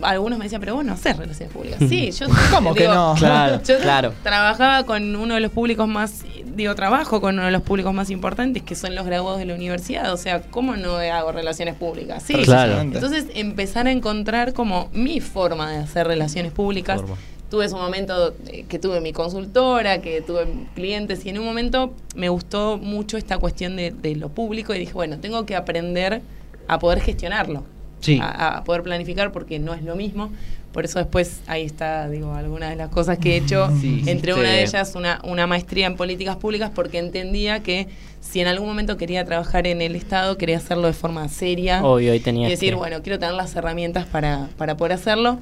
algunos 0.01 0.39
me 0.39 0.45
decían, 0.45 0.61
pero 0.61 0.75
vos 0.75 0.85
no 0.85 0.93
haces 0.93 1.17
relaciones 1.17 1.53
públicas. 1.53 1.79
Sí, 1.87 2.11
yo 2.11 2.27
¿Cómo 2.51 2.73
que 2.73 2.87
no? 2.87 3.15
Claro, 3.19 3.61
yo 3.63 3.79
claro. 3.79 4.13
trabajaba 4.23 4.85
con 4.85 5.15
uno 5.15 5.35
de 5.35 5.39
los 5.39 5.51
públicos 5.51 5.87
más, 5.87 6.23
digo, 6.45 6.75
trabajo 6.75 7.21
con 7.21 7.35
uno 7.35 7.45
de 7.45 7.51
los 7.51 7.61
públicos 7.61 7.93
más 7.93 8.09
importantes, 8.09 8.63
que 8.63 8.75
son 8.75 8.95
los 8.95 9.05
graduados 9.05 9.39
de 9.39 9.45
la 9.45 9.55
universidad. 9.55 10.13
O 10.13 10.17
sea, 10.17 10.41
¿cómo 10.41 10.75
no 10.75 10.97
hago 10.97 11.31
relaciones 11.31 11.75
públicas? 11.75 12.23
Sí. 12.23 12.33
Claro. 12.43 12.79
Entonces, 12.79 13.25
empezar 13.33 13.87
a 13.87 13.91
encontrar 13.91 14.53
como 14.53 14.89
mi 14.93 15.19
forma 15.19 15.71
de 15.71 15.77
hacer 15.77 16.07
relaciones 16.07 16.51
públicas. 16.51 17.01
Forma. 17.01 17.15
Tuve 17.49 17.65
ese 17.65 17.75
momento 17.75 18.35
eh, 18.47 18.65
que 18.69 18.77
tuve 18.77 19.01
mi 19.01 19.11
consultora, 19.11 20.01
que 20.01 20.21
tuve 20.21 20.47
clientes, 20.75 21.25
y 21.25 21.29
en 21.29 21.39
un 21.39 21.45
momento 21.45 21.93
me 22.15 22.29
gustó 22.29 22.77
mucho 22.77 23.17
esta 23.17 23.39
cuestión 23.39 23.75
de, 23.75 23.89
de 23.89 24.15
lo 24.15 24.29
público 24.29 24.75
y 24.75 24.79
dije, 24.79 24.93
bueno, 24.93 25.17
tengo 25.17 25.47
que 25.47 25.55
aprender 25.55 26.21
a 26.67 26.77
poder 26.77 27.01
gestionarlo 27.01 27.63
Sí. 27.99 28.19
a, 28.21 28.57
a 28.57 28.63
poder 28.63 28.83
planificar 28.83 29.31
porque 29.31 29.59
no 29.59 29.73
es 29.73 29.83
lo 29.83 29.95
mismo. 29.95 30.31
Por 30.71 30.85
eso 30.85 30.99
después 30.99 31.39
ahí 31.47 31.63
está, 31.65 32.07
digo, 32.09 32.33
algunas 32.35 32.69
de 32.69 32.75
las 32.75 32.89
cosas 32.89 33.17
que 33.17 33.33
he 33.33 33.37
hecho. 33.37 33.69
Sí, 33.81 34.03
entre 34.05 34.33
una 34.33 34.51
de 34.51 34.63
ellas, 34.63 34.93
una, 34.95 35.19
una 35.23 35.47
maestría 35.47 35.87
en 35.87 35.95
políticas 35.95 36.35
públicas 36.37 36.71
porque 36.73 36.99
entendía 36.99 37.61
que 37.63 37.87
si 38.21 38.39
en 38.39 38.47
algún 38.47 38.67
momento 38.69 38.95
quería 38.97 39.25
trabajar 39.25 39.65
en 39.65 39.81
el 39.81 39.95
Estado, 39.95 40.37
quería 40.37 40.57
hacerlo 40.57 40.85
de 40.87 40.93
forma 40.93 41.27
seria. 41.29 41.83
Obvio, 41.83 42.11
hoy 42.11 42.19
tenías 42.19 42.49
y 42.49 42.51
decir, 42.51 42.69
que- 42.71 42.75
bueno, 42.75 43.01
quiero 43.01 43.17
tener 43.17 43.33
las 43.33 43.55
herramientas 43.55 44.05
para, 44.05 44.49
para 44.57 44.77
poder 44.77 44.93
hacerlo. 44.93 45.39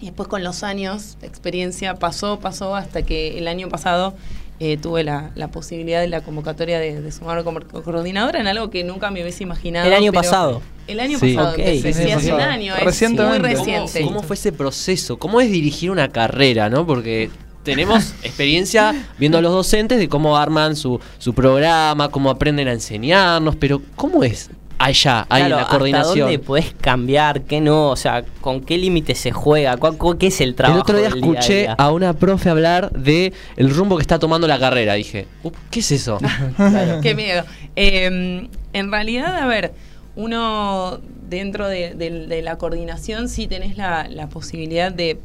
Y 0.00 0.06
después 0.06 0.28
con 0.28 0.42
los 0.42 0.62
años, 0.64 1.16
la 1.20 1.28
experiencia 1.28 1.94
pasó, 1.94 2.40
pasó 2.40 2.74
hasta 2.74 3.02
que 3.02 3.36
el 3.38 3.46
año 3.46 3.68
pasado 3.68 4.14
eh, 4.58 4.78
tuve 4.78 5.04
la, 5.04 5.30
la 5.34 5.48
posibilidad 5.48 6.00
de 6.00 6.08
la 6.08 6.22
convocatoria 6.22 6.80
de, 6.80 7.00
de 7.02 7.12
sumar 7.12 7.44
como 7.44 7.60
coordinadora 7.60 8.40
en 8.40 8.46
algo 8.46 8.70
que 8.70 8.82
nunca 8.82 9.10
me 9.10 9.20
hubiese 9.22 9.44
imaginado. 9.44 9.86
El 9.86 9.92
año 9.94 10.10
pero- 10.10 10.22
pasado. 10.22 10.62
El 10.90 11.00
año 11.00 11.18
Sí. 11.18 11.34
pasado, 11.34 11.52
Ok. 11.54 11.58
empecé, 11.60 11.92
Sí, 11.92 11.98
sí, 12.00 12.04
sí, 12.06 12.10
hace 12.12 12.32
un 12.34 12.40
año, 12.40 12.74
es 12.76 12.84
Recientemente. 12.84 13.38
muy 13.40 13.48
¿Cómo- 13.54 13.64
reciente. 13.64 14.00
¿Cómo, 14.00 14.14
cómo 14.16 14.22
fue 14.26 14.34
ese 14.36 14.52
proceso? 14.52 15.18
¿Cómo 15.18 15.40
es 15.40 15.50
dirigir 15.50 15.90
una 15.90 16.08
carrera, 16.08 16.68
no? 16.68 16.86
Porque 16.86 17.30
tenemos 17.62 18.14
experiencia 18.22 18.94
viendo 19.18 19.38
a 19.38 19.40
los 19.42 19.52
docentes 19.52 19.98
de 19.98 20.08
cómo 20.08 20.36
arman 20.36 20.76
su, 20.76 20.98
su 21.18 21.34
programa, 21.34 22.08
cómo 22.08 22.30
aprenden 22.30 22.68
a 22.68 22.72
enseñarnos, 22.72 23.56
pero 23.56 23.82
¿cómo 23.96 24.24
es 24.24 24.50
allá, 24.82 25.26
ahí 25.28 25.42
Claro, 25.42 25.56
la 25.56 25.62
¿Hasta 25.64 25.70
coordinación? 25.76 26.18
dónde 26.20 26.38
podés 26.38 26.74
cambiar? 26.80 27.42
¿Qué 27.42 27.60
no? 27.60 27.90
O 27.90 27.96
sea, 27.96 28.24
¿con 28.40 28.62
qué 28.62 28.78
límite 28.78 29.14
se 29.14 29.30
juega? 29.30 29.76
¿Cuál, 29.76 29.98
cuál- 29.98 30.16
¿Qué 30.16 30.28
es 30.28 30.40
el 30.40 30.54
trabajo? 30.54 30.78
El 30.78 30.82
otro 30.82 30.96
día 30.98 31.08
escuché 31.08 31.54
día 31.54 31.72
a 31.72 31.74
día? 31.74 31.84
a 31.84 31.90
una 31.92 32.14
profe 32.14 32.48
hablar 32.48 32.90
de 32.92 33.34
el 33.58 33.68
rumbo 33.68 33.96
que 33.98 34.02
está 34.02 34.18
tomando 34.18 34.48
la 34.48 34.58
carrera. 34.58 34.94
Dije, 34.94 35.26
"Up, 35.42 35.54
¿qué 35.70 35.80
es 35.80 35.92
eso? 35.92 36.18
Qué 37.02 37.14
miedo. 37.14 37.44
Eh, 37.76 38.48
en 38.72 38.90
realidad, 38.90 39.36
a 39.36 39.46
ver, 39.46 39.72
uno 40.16 41.00
dentro 41.28 41.68
de, 41.68 41.94
de- 41.94 42.26
de 42.26 42.42
la 42.42 42.56
coordinación 42.58 43.28
sí 43.28 43.46
tenés 43.46 43.76
la, 43.76 44.08
la 44.08 44.28
posibilidad 44.28 44.90
de 44.92 45.18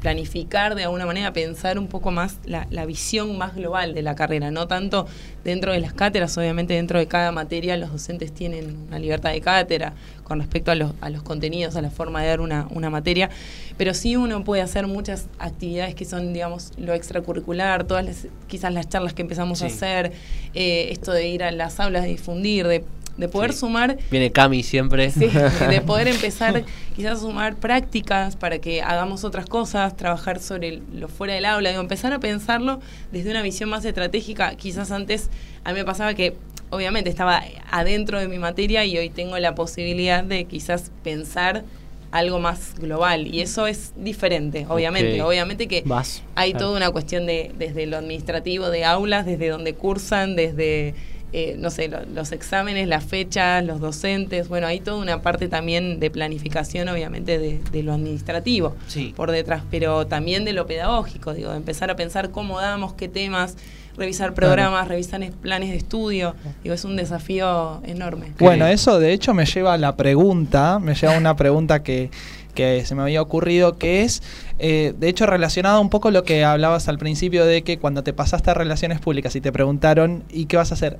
planificar 0.00 0.74
de 0.74 0.82
alguna 0.82 1.06
manera, 1.06 1.32
pensar 1.32 1.78
un 1.78 1.86
poco 1.86 2.10
más 2.10 2.36
la, 2.44 2.66
la 2.70 2.84
visión 2.84 3.38
más 3.38 3.54
global 3.54 3.94
de 3.94 4.02
la 4.02 4.14
carrera, 4.14 4.50
no 4.50 4.68
tanto 4.68 5.06
dentro 5.44 5.72
de 5.72 5.80
las 5.80 5.94
cátedras, 5.94 6.36
obviamente 6.36 6.74
dentro 6.74 6.98
de 6.98 7.06
cada 7.06 7.32
materia 7.32 7.74
los 7.78 7.90
docentes 7.90 8.30
tienen 8.30 8.76
una 8.88 8.98
libertad 8.98 9.30
de 9.32 9.40
cátedra 9.40 9.94
con 10.22 10.40
respecto 10.40 10.70
a 10.70 10.74
los, 10.74 10.92
a 11.00 11.08
los 11.08 11.22
contenidos, 11.22 11.74
a 11.76 11.80
la 11.80 11.88
forma 11.90 12.20
de 12.20 12.28
dar 12.28 12.40
una, 12.42 12.66
una 12.70 12.90
materia, 12.90 13.30
pero 13.78 13.94
sí 13.94 14.14
uno 14.16 14.44
puede 14.44 14.60
hacer 14.60 14.86
muchas 14.86 15.26
actividades 15.38 15.94
que 15.94 16.04
son, 16.04 16.34
digamos, 16.34 16.72
lo 16.76 16.92
extracurricular, 16.92 17.84
todas 17.84 18.04
las, 18.04 18.26
quizás 18.46 18.74
las 18.74 18.86
charlas 18.90 19.14
que 19.14 19.22
empezamos 19.22 19.62
a 19.62 19.66
hacer, 19.74 20.12
eh, 20.52 20.88
esto 20.90 21.12
de 21.12 21.28
ir 21.28 21.42
a 21.42 21.50
las 21.50 21.80
aulas, 21.80 22.02
de 22.02 22.10
difundir, 22.10 22.66
de, 22.66 22.84
de 23.16 23.28
poder 23.28 23.52
Sí. 23.52 23.58
sumar 23.60 23.96
Viene 24.10 24.32
Cami 24.32 24.62
siempre. 24.62 25.10
Sí, 25.10 25.26
de 25.70 25.80
poder 25.86 26.08
empezar 26.08 26.64
quizás 26.96 27.18
a 27.18 27.20
sumar 27.20 27.56
prácticas 27.56 28.36
para 28.36 28.58
que 28.58 28.82
hagamos 28.82 29.24
otras 29.24 29.46
cosas, 29.46 29.96
trabajar 29.96 30.40
sobre 30.40 30.68
el- 30.68 30.82
lo 30.94 31.08
fuera 31.08 31.34
del 31.34 31.44
aula, 31.44 31.70
digo, 31.70 31.80
empezar 31.80 32.12
a 32.12 32.18
pensarlo 32.20 32.80
desde 33.12 33.30
una 33.30 33.42
visión 33.42 33.70
más 33.70 33.84
estratégica. 33.84 34.54
Quizás 34.56 34.90
antes 34.90 35.30
a 35.64 35.72
mí 35.72 35.78
me 35.78 35.84
pasaba 35.84 36.14
que 36.14 36.34
obviamente 36.70 37.08
estaba 37.10 37.42
adentro 37.70 38.18
de 38.18 38.26
mi 38.26 38.38
materia 38.38 38.84
y 38.84 38.98
hoy 38.98 39.10
tengo 39.10 39.38
la 39.38 39.54
posibilidad 39.54 40.24
de 40.24 40.44
quizás 40.46 40.90
pensar 41.04 41.62
algo 42.10 42.38
más 42.38 42.74
global 42.78 43.26
y 43.26 43.40
eso 43.40 43.66
es 43.66 43.92
diferente, 43.96 44.66
obviamente, 44.68 45.20
obviamente 45.22 45.66
que 45.66 45.82
Vas. 45.84 46.22
hay 46.36 46.50
Claro. 46.52 46.66
toda 46.66 46.76
una 46.78 46.90
cuestión 46.92 47.26
de 47.26 47.52
desde 47.58 47.86
lo 47.86 47.96
administrativo 47.96 48.70
de 48.70 48.84
aulas, 48.84 49.26
desde 49.26 49.48
donde 49.48 49.74
cursan, 49.74 50.36
desde 50.36 50.94
eh, 51.36 51.56
no 51.58 51.68
sé, 51.70 51.88
lo- 51.88 52.04
los 52.14 52.30
exámenes, 52.30 52.86
las 52.86 53.02
fechas, 53.02 53.64
los 53.64 53.80
docentes, 53.80 54.46
bueno, 54.48 54.68
hay 54.68 54.78
toda 54.78 54.98
una 55.02 55.20
parte 55.20 55.48
también 55.48 55.98
de 55.98 56.08
planificación, 56.08 56.88
obviamente, 56.88 57.38
de, 57.40 57.60
de 57.72 57.82
lo 57.82 57.92
administrativo 57.92 58.76
Sí. 58.86 59.12
por 59.16 59.32
detrás, 59.32 59.64
pero 59.68 60.06
también 60.06 60.44
de 60.44 60.52
lo 60.52 60.68
pedagógico, 60.68 61.34
digo, 61.34 61.50
de 61.50 61.56
empezar 61.56 61.90
a 61.90 61.96
pensar 61.96 62.30
cómo 62.30 62.60
damos, 62.60 62.92
qué 62.94 63.08
temas, 63.08 63.56
revisar 63.96 64.32
programas, 64.34 64.86
revisar 64.86 65.24
es- 65.24 65.32
planes 65.32 65.70
de 65.70 65.76
estudio, 65.76 66.36
digo, 66.62 66.72
es 66.74 66.84
un 66.84 66.94
desafío 66.94 67.80
enorme. 67.84 68.32
Bueno, 68.38 68.68
eso 68.68 69.00
de 69.00 69.12
hecho 69.12 69.34
me 69.34 69.44
lleva 69.44 69.74
a 69.74 69.78
la 69.78 69.96
pregunta, 69.96 70.78
me 70.78 70.94
lleva 70.94 71.16
a 71.16 71.18
una 71.18 71.34
pregunta 71.34 71.82
que, 71.82 72.10
que 72.54 72.84
se 72.86 72.94
me 72.94 73.02
había 73.02 73.20
ocurrido, 73.20 73.76
que 73.76 74.02
es, 74.02 74.22
eh, 74.60 74.94
de 74.96 75.08
hecho, 75.08 75.26
relacionado 75.26 75.80
un 75.80 75.90
poco 75.90 76.08
a 76.08 76.10
lo 76.12 76.22
que 76.22 76.44
hablabas 76.44 76.86
al 76.88 76.98
principio 76.98 77.44
de 77.44 77.62
que 77.62 77.78
cuando 77.80 78.04
te 78.04 78.12
pasaste 78.12 78.50
a 78.52 78.54
relaciones 78.54 79.00
públicas 79.00 79.34
y 79.34 79.40
te 79.40 79.50
preguntaron, 79.50 80.22
¿y 80.30 80.44
qué 80.46 80.56
vas 80.58 80.70
a 80.70 80.74
hacer? 80.74 80.98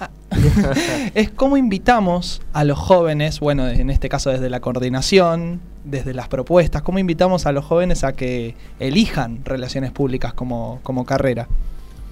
Ah, 0.00 0.10
es 1.14 1.30
cómo 1.30 1.56
invitamos 1.56 2.40
a 2.52 2.64
los 2.64 2.78
jóvenes, 2.78 3.40
bueno, 3.40 3.68
en 3.68 3.90
este 3.90 4.08
caso 4.08 4.30
desde 4.30 4.50
la 4.50 4.60
coordinación, 4.60 5.60
desde 5.84 6.14
las 6.14 6.28
propuestas, 6.28 6.82
cómo 6.82 6.98
invitamos 6.98 7.46
a 7.46 7.52
los 7.52 7.64
jóvenes 7.64 8.04
a 8.04 8.14
que 8.14 8.54
elijan 8.80 9.44
relaciones 9.44 9.90
públicas 9.92 10.32
como, 10.34 10.80
como 10.82 11.04
carrera. 11.04 11.48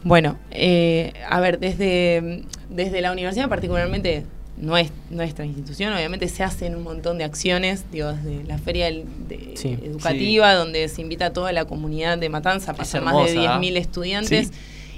Bueno, 0.03 0.37
eh, 0.51 1.13
a 1.29 1.41
ver, 1.41 1.59
desde, 1.59 2.45
desde 2.71 3.01
la 3.01 3.13
universidad 3.13 3.49
particularmente, 3.49 4.25
nues- 4.61 4.91
nuestra 5.11 5.45
institución, 5.45 5.93
obviamente 5.93 6.27
se 6.29 6.43
hacen 6.43 6.75
un 6.75 6.83
montón 6.85 7.19
de 7.19 7.25
acciones, 7.25 7.85
digo, 7.93 8.13
desde 8.13 8.45
la 8.45 8.59
feria 8.59 8.87
del- 8.87 9.05
de- 9.29 9.53
Sí. 9.57 9.79
educativa, 9.83 10.55
donde 10.55 10.89
se 10.89 11.03
invita 11.03 11.27
a 11.27 11.33
toda 11.33 11.53
la 11.53 11.65
comunidad 11.67 12.17
de 12.19 12.29
Matanza, 12.29 12.73
pasan 12.75 13.05
más 13.05 13.15
de 13.15 13.31
hermosa, 13.33 13.59
10.000 13.59 13.77
estudiantes. 13.77 14.49
Sí. 14.49 14.53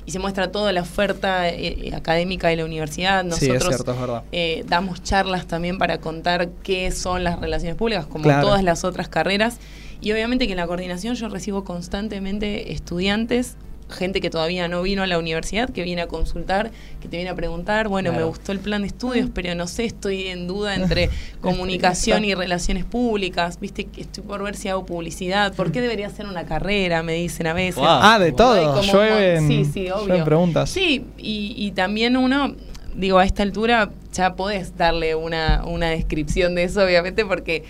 Y 0.05 0.11
se 0.11 0.18
muestra 0.18 0.50
toda 0.50 0.72
la 0.72 0.82
oferta 0.82 1.48
eh, 1.48 1.88
eh, 1.88 1.94
académica 1.94 2.48
de 2.48 2.57
la 2.57 2.64
universidad. 2.64 3.22
Sí, 3.22 3.28
Nosotros 3.28 3.57
es 3.62 3.68
cierto, 3.68 3.92
es 3.92 4.00
verdad. 4.00 4.22
eh, 4.32 4.64
damos 4.68 5.03
charlas 5.03 5.46
también 5.46 5.78
para 5.78 5.98
contar 5.98 6.48
qué 6.62 6.90
son 6.90 7.22
las 7.24 7.38
relaciones 7.40 7.76
públicas, 7.76 8.07
como 8.07 8.24
Claro. 8.24 8.46
todas 8.48 8.62
las 8.64 8.84
otras 8.84 9.09
carreras. 9.09 9.59
Y 10.00 10.11
obviamente 10.12 10.46
que 10.46 10.53
en 10.53 10.59
la 10.59 10.66
coordinación 10.66 11.14
yo 11.14 11.28
recibo 11.28 11.62
constantemente 11.64 12.72
estudiantes, 12.72 13.55
gente 13.93 14.20
que 14.20 14.30
todavía 14.30 14.68
no 14.68 14.82
vino 14.82 15.03
a 15.03 15.07
la 15.07 15.18
universidad, 15.18 15.70
que 15.70 15.82
viene 15.82 16.03
a 16.03 16.07
consultar, 16.07 16.70
que 17.01 17.09
te 17.09 17.16
viene 17.16 17.30
a 17.30 17.34
preguntar, 17.34 17.88
bueno, 17.88 18.12
me 18.12 18.24
gustó 18.24 18.53
el 18.53 18.59
plan 18.59 18.82
de 18.82 18.88
estudios, 18.88 19.30
pero 19.32 19.55
no 19.55 19.66
sé, 19.66 19.84
estoy 19.84 20.28
en 20.28 20.47
duda 20.47 20.74
entre 20.74 21.11
comunicación 21.40 22.24
y 22.24 22.34
relaciones 22.34 22.84
públicas, 22.84 23.61
viste 23.61 23.84
que 23.84 24.03
estoy 24.03 24.24
por 24.24 24.43
ver 24.43 24.57
si 24.57 24.68
hago 24.68 24.84
publicidad, 24.86 25.53
¿por 25.55 25.72
qué 25.72 25.80
debería 25.80 26.11
ser 26.11 26.26
una 26.26 26.45
carrera? 26.45 27.03
Me 27.03 27.14
dicen 27.14 27.47
a 27.47 27.53
veces. 27.53 27.76
Wow. 27.76 27.86
Ah, 27.88 28.18
de 28.18 28.32
todo. 28.32 28.74
como 28.74 28.93
Llueven, 28.93 29.49
sí, 29.49 29.64
sí, 29.64 29.90
obvio. 29.90 30.07
llueven 30.07 30.24
preguntas. 30.24 30.70
Sí, 30.70 31.05
y, 31.18 31.55
y 31.57 31.72
también 31.72 32.16
uno, 32.16 32.55
digo, 32.95 33.18
a 33.18 33.24
esta 33.24 33.43
altura 33.43 33.90
ya 34.12 34.34
podés 34.34 34.76
darle 34.76 35.14
una, 35.14 35.64
una 35.64 35.88
descripción 35.90 36.55
de 36.55 36.64
eso, 36.64 36.82
obviamente, 36.84 37.24
porque 37.24 37.64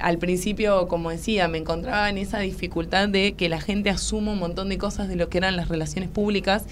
al 0.00 0.18
principio, 0.18 0.88
como 0.88 1.10
decía, 1.10 1.48
me 1.48 1.58
encontraba 1.58 2.08
en 2.10 2.18
esa 2.18 2.40
dificultad 2.40 3.08
de 3.08 3.32
que 3.32 3.48
la 3.48 3.60
gente 3.60 3.90
asuma 3.90 4.32
un 4.32 4.38
montón 4.38 4.68
de 4.68 4.78
cosas 4.78 5.08
de 5.08 5.16
lo 5.16 5.28
que 5.28 5.38
eran 5.38 5.56
las 5.56 5.68
relaciones 5.68 6.08
públicas 6.10 6.64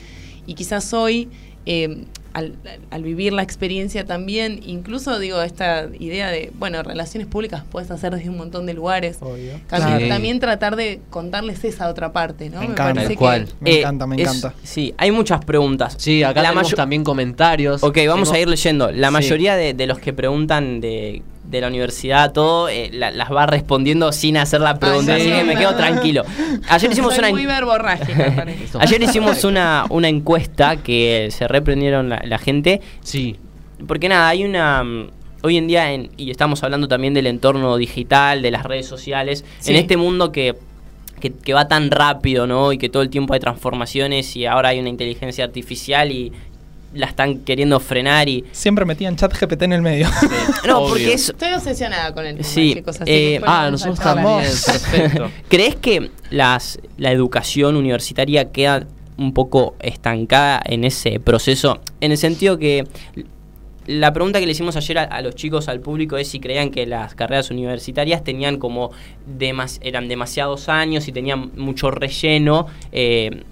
y 0.47 0.55
quizás 0.55 0.93
hoy, 0.93 1.29
eh, 1.67 2.05
al, 2.35 2.55
al 2.91 3.03
vivir 3.03 3.33
la 3.33 3.43
experiencia 3.43 4.05
también, 4.07 4.61
incluso 4.65 5.19
digo, 5.19 5.43
esta 5.43 5.89
idea 5.99 6.29
de, 6.31 6.53
bueno, 6.59 6.83
relaciones 6.83 7.27
públicas 7.27 7.65
puedes 7.71 7.91
hacer 7.91 8.15
desde 8.15 8.29
un 8.31 8.37
montón 8.37 8.65
de 8.65 8.75
lugares. 8.75 9.19
Obvio. 9.21 9.55
También, 9.67 9.99
Sí. 10.01 10.09
también 10.09 10.39
tratar 10.41 10.77
de 10.77 11.01
contarles 11.11 11.65
esa 11.65 11.89
otra 11.89 12.13
parte, 12.13 12.49
¿no? 12.49 12.61
Me 12.61 12.67
encanta. 12.67 12.95
parece 12.95 13.09
que- 13.15 13.17
cual. 13.19 13.49
Me 13.61 13.71
Eh, 13.71 13.79
encanta, 13.81 14.07
me 14.07 14.17
es- 14.17 14.23
encanta. 14.23 14.55
Sí, 14.63 14.95
hay 14.99 15.11
muchas 15.11 15.45
preguntas. 15.45 15.97
Sí, 15.99 16.23
acá 16.23 16.43
La 16.43 16.51
tenemos 16.51 16.75
también 16.75 17.03
comentarios. 17.03 17.83
Ok, 17.83 17.99
vamos 18.07 18.29
Tengo- 18.29 18.37
a 18.37 18.41
ir 18.41 18.49
leyendo. 18.49 18.93
La 18.93 19.09
Sí. 19.09 19.13
mayoría 19.15 19.57
de, 19.57 19.75
de 19.75 19.87
los 19.87 19.99
que 19.99 20.13
preguntan 20.13 20.81
de, 20.81 21.23
de 21.49 21.61
la 21.61 21.69
universidad, 21.69 22.33
todo, 22.33 22.69
eh, 22.69 22.91
la- 22.93 23.11
las 23.11 23.33
va 23.33 23.47
respondiendo 23.47 24.13
sin 24.13 24.37
hacer 24.37 24.61
la 24.61 24.79
pregunta, 24.79 25.17
sí. 25.17 25.23
así 25.23 25.31
que 25.31 25.45
me 25.45 25.57
quedo 25.57 25.75
tranquilo. 25.75 26.23
Ayer 26.69 26.93
hicimos 26.93 27.15
Soy 27.15 27.21
una, 27.21 27.31
muy 27.31 27.47
ayer 28.81 29.03
hicimos 29.03 29.45
una, 29.45 29.85
una 29.89 30.09
encuesta 30.09 30.77
que 30.77 31.29
se 31.31 31.49
reprendieron 31.49 32.09
la, 32.09 32.21
la 32.25 32.39
gente. 32.39 32.81
Sí. 33.03 33.37
Porque 33.87 34.09
nada, 34.09 34.29
hay 34.29 34.45
una. 34.45 34.83
mm, 34.85 35.11
Hoy 35.43 35.57
en 35.57 35.69
día, 35.69 35.93
en- 35.93 36.11
y 36.17 36.33
estamos 36.33 36.65
hablando 36.65 36.89
también 36.89 37.15
del 37.15 37.29
entorno 37.29 37.77
digital, 37.77 38.43
de 38.43 38.51
las 38.51 38.65
redes 38.65 38.87
sociales, 38.87 39.45
Sí. 39.61 39.71
en 39.71 39.77
este 39.77 39.97
mundo 39.97 40.33
que, 40.33 40.57
que, 41.21 41.33
que 41.33 41.55
va 41.55 41.69
tan 41.69 41.93
rápido, 41.93 42.49
¿no? 42.49 42.73
Y 42.73 42.79
que 42.79 42.89
todo 42.89 43.03
el 43.05 43.09
tiempo 43.09 43.35
hay 43.35 43.41
transformaciones 43.41 44.35
y 44.35 44.47
ahora 44.47 44.71
hay 44.71 44.81
una 44.81 44.89
inteligencia 44.89 45.45
artificial 45.45 46.11
y 46.11 46.33
la 46.99 47.07
están 47.07 47.39
queriendo 47.39 47.81
frenar 47.81 48.29
y. 48.29 48.45
Siempre 48.53 48.85
metían 48.85 49.17
chat 49.17 49.33
GPT 49.33 49.63
en 49.63 49.73
el 49.73 49.83
medio. 49.83 50.09
No, 50.67 50.79
Obvio. 50.83 50.89
porque 50.91 51.13
es. 51.15 51.29
Estoy 51.31 51.53
obsesionada 51.55 52.13
con 52.13 52.27
el 52.27 52.37
tema, 52.37 52.49
Sí, 52.49 52.75
chicos, 52.75 53.01
así 53.01 53.11
eh, 53.11 53.41
Ah, 53.47 53.69
nosotros. 53.71 53.99
Vamos. 53.99 54.65
Perfecto. 54.67 55.31
¿Crees 55.49 55.77
que 55.77 56.11
las, 56.31 56.79
la 56.97 57.13
educación 57.13 57.77
universitaria 57.77 58.51
queda 58.53 58.87
un 59.17 59.33
poco 59.35 59.75
estancada 59.81 60.61
en 60.65 60.85
ese 60.85 61.19
proceso? 61.21 61.81
En 62.01 62.13
el 62.13 62.19
sentido 62.19 62.59
que 62.59 62.87
la 63.87 64.13
pregunta 64.13 64.39
que 64.39 64.45
le 64.45 64.53
hicimos 64.53 64.77
ayer 64.77 64.99
a, 64.99 65.03
a 65.05 65.23
los 65.23 65.35
chicos, 65.35 65.67
al 65.69 65.81
público, 65.81 66.19
es 66.19 66.29
si 66.29 66.41
creían 66.41 66.71
que 66.71 66.85
las 66.87 67.15
carreras 67.15 67.51
universitarias 67.51 68.23
tenían 68.23 68.59
como 68.59 68.91
demas- 69.27 69.79
eran 69.83 70.09
demasiados 70.09 70.69
años 70.69 71.09
y 71.09 71.13
tenían 71.13 71.53
mucho 71.57 71.91
relleno. 71.91 72.67
eh, 72.93 73.45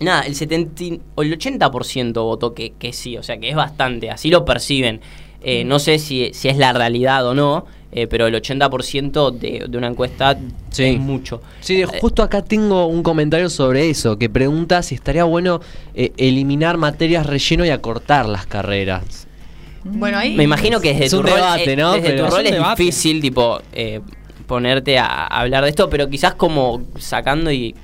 nada, 0.00 0.22
el 0.22 0.34
70, 0.34 0.82
y- 0.84 1.00
o 1.14 1.22
el 1.22 1.32
80% 1.38 2.24
votó 2.24 2.54
que, 2.54 2.72
que 2.78 2.92
sí, 2.92 3.16
o 3.16 3.22
sea 3.22 3.38
que 3.38 3.48
es 3.50 3.56
bastante, 3.56 4.10
así 4.10 4.30
lo 4.30 4.44
perciben. 4.44 5.00
Eh, 5.42 5.64
no 5.64 5.78
sé 5.78 5.98
si, 5.98 6.30
si 6.32 6.48
es 6.48 6.56
la 6.56 6.72
realidad 6.72 7.24
o 7.26 7.34
no, 7.34 7.66
eh, 7.92 8.06
pero 8.08 8.26
el 8.26 8.34
80% 8.34 9.30
de, 9.30 9.64
de 9.68 9.78
una 9.78 9.86
encuesta 9.86 10.36
Sí. 10.70 10.84
es 10.84 10.98
mucho. 11.00 11.40
Sí, 11.60 11.82
justo 12.00 12.22
acá 12.22 12.42
tengo 12.42 12.86
un 12.86 13.02
comentario 13.02 13.48
sobre 13.48 13.88
eso, 13.88 14.18
que 14.18 14.28
pregunta 14.28 14.82
si 14.82 14.94
estaría 14.96 15.24
bueno 15.24 15.60
eh, 15.94 16.12
eliminar 16.16 16.76
materias 16.78 17.24
relleno 17.26 17.64
y 17.64 17.70
acortar 17.70 18.26
las 18.28 18.46
carreras. 18.46 19.26
Bueno, 19.84 20.18
ahí 20.18 20.34
Me 20.34 20.42
imagino 20.42 20.80
que 20.80 20.88
desde 20.92 21.04
Es 21.04 21.10
tu 21.12 21.18
un 21.20 21.26
rol, 21.26 21.36
debate, 21.36 21.72
eh, 21.72 21.76
¿no? 21.76 21.92
desde 21.92 22.12
tu 22.16 22.26
rol 22.26 22.44
es, 22.44 22.52
debate. 22.52 22.82
difícil, 22.82 23.20
tipo, 23.20 23.60
eh, 23.72 24.00
ponerte 24.48 24.98
a, 24.98 25.06
a 25.06 25.40
hablar 25.42 25.62
de 25.62 25.70
esto, 25.70 25.88
pero 25.88 26.08
quizás 26.10 26.34
como 26.34 26.82
sacando 26.98 27.52
y 27.52 27.74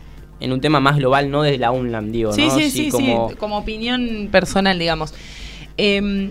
en 0.43 0.53
un 0.53 0.61
tema 0.61 0.81
más 0.81 0.97
global, 0.97 1.31
no 1.31 1.43
desde 1.43 1.59
la 1.59 1.71
UNLAM, 1.71 2.13
digo, 2.13 2.33
Sí, 2.33 2.47
¿no? 2.47 2.59
sí, 2.59 2.71
sí, 2.71 2.89
como, 2.91 3.31
sí, 3.31 3.37
como 3.37 3.59
opinión 3.59 4.29
personal, 4.31 4.79
digamos. 4.79 5.15
Em, 5.77 6.31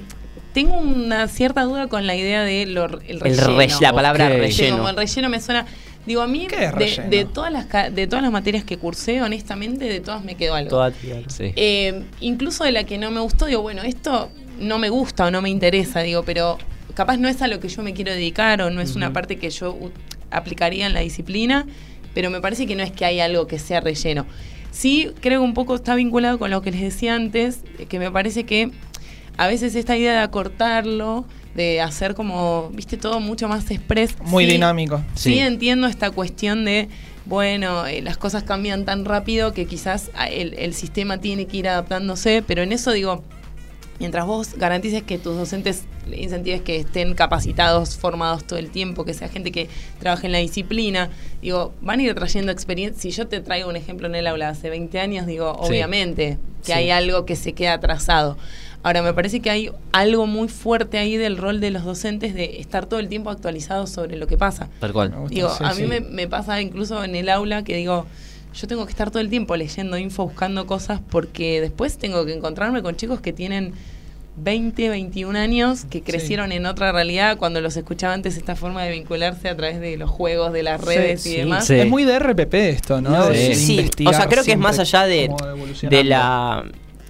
tengo 0.53 0.77
una 0.77 1.27
cierta 1.27 1.63
duda 1.63 1.87
con 1.87 2.05
la 2.07 2.15
idea 2.15 2.43
de 2.43 2.65
lo, 2.65 2.85
el 2.85 3.01
el 3.09 3.19
relleno. 3.21 3.57
re- 3.57 3.67
la 3.81 3.93
palabra 3.93 4.29
relleno. 4.29 4.77
como 4.77 4.89
el 4.89 4.95
relleno 4.97 5.29
me 5.29 5.39
suena. 5.39 5.65
Digo, 6.05 6.21
a 6.21 6.27
mí, 6.27 6.47
¿Qué 6.47 6.55
es 6.55 6.61
de, 6.61 6.71
relleno? 6.71 7.09
de 7.09 7.25
todas 7.25 7.51
las, 7.53 7.65
ca- 7.67 7.89
de 7.91 8.07
todas 8.07 8.23
las 8.23 8.31
materias 8.31 8.63
que 8.63 8.77
cursé, 8.77 9.21
honestamente, 9.21 9.85
de 9.85 9.99
todas 9.99 10.23
me 10.23 10.35
quedó 10.35 10.55
algo. 10.55 10.69
Toda 10.69 10.91
tía. 10.91 11.21
Sí. 11.27 11.53
Eh, 11.55 12.03
incluso 12.19 12.63
de 12.63 12.71
la 12.71 12.83
que 12.85 12.97
no 12.97 13.11
me 13.11 13.19
gustó, 13.21 13.45
digo, 13.45 13.61
bueno, 13.61 13.83
esto 13.83 14.29
no 14.59 14.77
me 14.79 14.89
gusta 14.89 15.25
o 15.27 15.31
no 15.31 15.41
me 15.41 15.49
interesa, 15.49 16.01
digo, 16.01 16.23
pero 16.23 16.57
capaz 16.95 17.17
no 17.17 17.29
es 17.29 17.41
a 17.41 17.47
lo 17.47 17.59
que 17.59 17.69
yo 17.69 17.83
me 17.83 17.93
quiero 17.93 18.11
dedicar 18.11 18.61
o 18.61 18.69
no 18.71 18.81
es 18.81 18.95
una 18.95 19.13
parte 19.13 19.37
que 19.37 19.49
yo 19.51 19.71
u- 19.73 19.91
aplicaría 20.31 20.85
en 20.87 20.93
la 20.93 20.99
disciplina, 21.01 21.65
pero 22.13 22.29
me 22.29 22.41
parece 22.41 22.67
que 22.67 22.75
no 22.75 22.83
es 22.83 22.91
que 22.91 23.05
hay 23.05 23.19
algo 23.19 23.47
que 23.47 23.59
sea 23.59 23.81
relleno. 23.81 24.25
Sí, 24.71 25.11
creo 25.19 25.41
que 25.41 25.45
un 25.45 25.53
poco 25.53 25.75
está 25.75 25.95
vinculado 25.95 26.39
con 26.39 26.49
lo 26.49 26.61
que 26.61 26.71
les 26.71 26.81
decía 26.81 27.15
antes, 27.15 27.61
que 27.89 27.99
me 27.99 28.09
parece 28.09 28.45
que 28.45 28.71
a 29.37 29.47
veces 29.47 29.75
esta 29.75 29.97
idea 29.97 30.13
de 30.13 30.19
acortarlo, 30.19 31.25
de 31.55 31.81
hacer 31.81 32.15
como, 32.15 32.69
viste, 32.73 32.97
todo 32.97 33.19
mucho 33.19 33.47
más 33.47 33.69
express. 33.71 34.15
Muy 34.23 34.45
sí, 34.45 34.51
dinámico. 34.51 35.03
Sí. 35.15 35.33
Sí. 35.33 35.39
entiendo 35.39 35.87
esta 35.87 36.11
cuestión 36.11 36.63
de, 36.63 36.87
bueno, 37.25 37.85
eh, 37.85 38.01
las 38.01 38.17
cosas 38.17 38.43
cambian 38.43 38.85
tan 38.85 39.03
rápido 39.03 39.53
que 39.53 39.65
quizás 39.65 40.11
ah, 40.15 40.27
el, 40.27 40.53
el 40.53 40.73
sistema 40.73 41.19
tiene 41.19 41.47
que 41.47 41.57
ir 41.57 41.67
adaptándose, 41.67 42.43
pero 42.45 42.63
en 42.63 42.71
eso 42.71 42.91
digo, 42.91 43.23
mientras 44.01 44.25
vos 44.25 44.55
garantices 44.55 45.03
que 45.03 45.17
tus 45.17 45.37
docentes 45.37 45.83
incentives 46.11 46.61
que 46.61 46.77
estén 46.77 47.13
capacitados, 47.13 47.97
formados 47.97 48.43
todo 48.43 48.57
el 48.59 48.71
tiempo, 48.71 49.05
que 49.05 49.13
sea 49.13 49.29
gente 49.29 49.51
que 49.51 49.69
trabaje 49.99 50.25
en 50.25 50.31
la 50.33 50.39
disciplina, 50.39 51.09
digo, 51.41 51.71
van 51.81 51.99
a 51.99 52.03
ir 52.03 52.15
trayendo 52.15 52.51
experiencia. 52.51 52.99
Si 53.01 53.11
yo 53.11 53.27
te 53.27 53.39
traigo 53.39 53.69
un 53.69 53.75
ejemplo 53.75 54.07
en 54.07 54.15
el 54.15 54.25
aula 54.27 54.45
de 54.47 54.51
hace 54.51 54.69
20 54.69 54.99
años, 54.99 55.27
digo, 55.27 55.53
Sí. 55.63 55.69
obviamente 55.69 56.37
que 56.65 56.65
Sí. 56.67 56.71
hay 56.73 56.89
algo 56.89 57.25
que 57.25 57.35
se 57.35 57.53
queda 57.53 57.73
atrasado. 57.73 58.37
Ahora, 58.83 59.03
me 59.03 59.13
parece 59.13 59.39
que 59.41 59.51
hay 59.51 59.71
algo 59.91 60.25
muy 60.25 60.47
fuerte 60.47 60.97
ahí 60.97 61.15
del 61.15 61.37
rol 61.37 61.59
de 61.59 61.69
los 61.69 61.83
docentes 61.85 62.33
de 62.33 62.59
estar 62.59 62.87
todo 62.87 62.99
el 62.99 63.07
tiempo 63.09 63.29
actualizados 63.29 63.91
sobre 63.91 64.17
lo 64.17 64.25
que 64.25 64.37
pasa. 64.37 64.69
Tal 64.79 64.89
Me 64.89 64.93
cual. 64.93 65.09
gusta, 65.11 65.35
Digo, 65.35 65.49
sí, 65.55 65.63
a 65.63 65.69
mí 65.75 65.81
sí. 65.83 65.87
me, 65.87 65.99
me 66.01 66.27
pasa 66.27 66.59
incluso 66.61 67.03
en 67.03 67.15
el 67.15 67.29
aula 67.29 67.63
que 67.63 67.75
digo, 67.77 68.07
yo 68.53 68.67
tengo 68.67 68.85
que 68.85 68.91
estar 68.91 69.09
todo 69.11 69.21
el 69.21 69.29
tiempo 69.29 69.55
leyendo 69.55 69.97
info, 69.97 70.25
buscando 70.25 70.65
cosas, 70.67 70.99
porque 71.09 71.61
después 71.61 71.97
tengo 71.97 72.25
que 72.25 72.33
encontrarme 72.33 72.81
con 72.81 72.95
chicos 72.95 73.21
que 73.21 73.33
tienen 73.33 73.73
20, 74.37 74.89
21 74.89 75.37
años, 75.37 75.85
que 75.89 76.01
crecieron 76.01 76.51
en 76.51 76.65
otra 76.65 76.91
realidad 76.91 77.37
cuando 77.37 77.59
los 77.61 77.75
escuchaba 77.75 78.13
antes 78.13 78.37
esta 78.37 78.55
forma 78.55 78.83
de 78.83 78.91
vincularse 78.91 79.49
a 79.49 79.57
través 79.57 79.79
de 79.79 79.97
los 79.97 80.09
juegos, 80.09 80.53
de 80.53 80.63
las 80.63 80.79
redes 80.81 81.25
y 81.25 81.31
sí, 81.31 81.37
demás. 81.37 81.67
sí. 81.67 81.75
Es 81.75 81.87
muy 81.87 82.05
de 82.05 82.17
RPP 82.17 82.53
esto, 82.53 83.01
¿no? 83.01 83.09
No, 83.09 83.27
De- 83.27 83.55
sí. 83.55 83.89
o 84.05 84.13
sea, 84.13 84.27
creo 84.27 84.43
que 84.43 84.53
es 84.53 84.57
más 84.57 84.79
allá 84.79 85.03
de, 85.03 85.29
de 85.89 86.03
la 86.03 86.63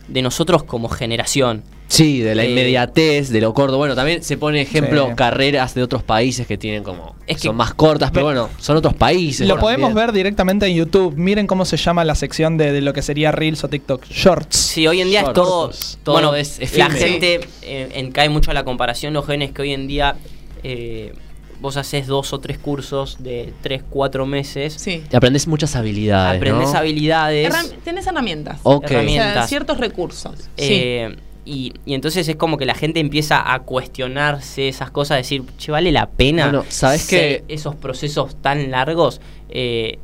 de 0.07 0.21
nosotros 0.21 0.63
como 0.63 0.89
generación. 0.89 1.63
Sí, 1.91 2.21
de 2.21 2.35
la 2.35 2.45
Eh, 2.45 2.49
inmediatez, 2.51 3.29
de 3.31 3.41
lo 3.41 3.53
corto. 3.53 3.75
Bueno, 3.77 3.95
también 3.95 4.23
se 4.23 4.37
pone 4.37 4.61
ejemplo 4.61 5.07
Sí. 5.09 5.15
carreras 5.15 5.73
de 5.75 5.83
otros 5.83 6.03
países 6.03 6.47
que 6.47 6.57
tienen 6.57 6.83
como. 6.83 7.15
Es 7.27 7.35
que- 7.35 7.49
son 7.49 7.57
más 7.57 7.73
cortas, 7.73 8.11
pero 8.11 8.27
bueno, 8.27 8.49
son 8.59 8.77
otros 8.77 8.93
países. 8.93 9.45
Lo 9.45 9.55
también. 9.55 9.61
podemos 9.81 9.93
ver 9.93 10.13
directamente 10.13 10.65
en 10.67 10.75
YouTube. 10.75 11.13
Miren 11.17 11.47
cómo 11.47 11.65
se 11.65 11.75
llama 11.75 12.05
la 12.05 12.15
sección 12.15 12.57
de, 12.57 12.71
de 12.71 12.79
lo 12.79 12.93
que 12.93 13.01
sería 13.01 13.33
Reels 13.33 13.63
o 13.65 13.67
TikTok. 13.67 14.05
Shorts. 14.05 14.55
Sí, 14.55 14.87
hoy 14.87 15.01
en 15.01 15.09
día 15.09 15.19
es 15.19 15.33
todo, 15.33 15.69
Todo 16.03 16.13
bueno, 16.15 16.33
es 16.33 16.59
la 16.59 16.63
efímero. 16.65 16.95
gente 16.95 17.41
eh, 17.61 17.89
en- 17.93 18.11
cae 18.13 18.29
mucho 18.29 18.51
a 18.51 18.53
la 18.53 18.63
comparación, 18.63 19.11
los 19.13 19.25
jóvenes 19.25 19.51
que 19.51 19.61
hoy 19.63 19.73
en 19.73 19.87
día 19.87 20.15
eh, 20.63 21.11
vos 21.59 21.75
haces 21.75 22.07
dos 22.07 22.31
o 22.33 22.39
tres 22.39 22.57
cursos 22.57 23.17
de 23.19 23.53
tres, 23.61 23.83
cuatro 23.89 24.25
meses, 24.25 24.73
Sí. 24.79 25.03
Y 25.11 25.15
aprendes 25.15 25.45
muchas 25.45 25.75
habilidades. 25.75 26.37
aprendes 26.37 26.71
¿no? 26.71 26.79
habilidades, 26.79 27.53
Herram- 27.53 27.71
tenés 27.83 28.07
herramientas. 28.07 28.59
Ok. 28.63 28.85
O 28.85 28.87
sea, 28.87 28.97
herramientas. 28.97 29.49
ciertos 29.49 29.77
recursos. 29.77 30.35
sí. 30.57 31.01
Y, 31.45 31.73
y 31.85 31.93
entonces 31.95 32.27
es 32.27 32.35
como 32.35 32.57
que 32.57 32.65
la 32.65 32.75
gente 32.75 32.99
empieza 32.99 33.53
a 33.53 33.59
cuestionarse 33.59 34.67
esas 34.67 34.91
cosas, 34.91 35.17
decir, 35.17 35.43
che, 35.57 35.71
¿vale 35.71 35.91
la 35.91 36.07
pena 36.09 36.45
Bueno, 36.45 36.65
¿sabés 36.69 37.03
hacer 37.03 37.43
qué? 37.47 37.53
esos 37.53 37.75
procesos 37.75 38.35
tan 38.41 38.69
largos? 38.71 39.21
Eh, 39.49 39.97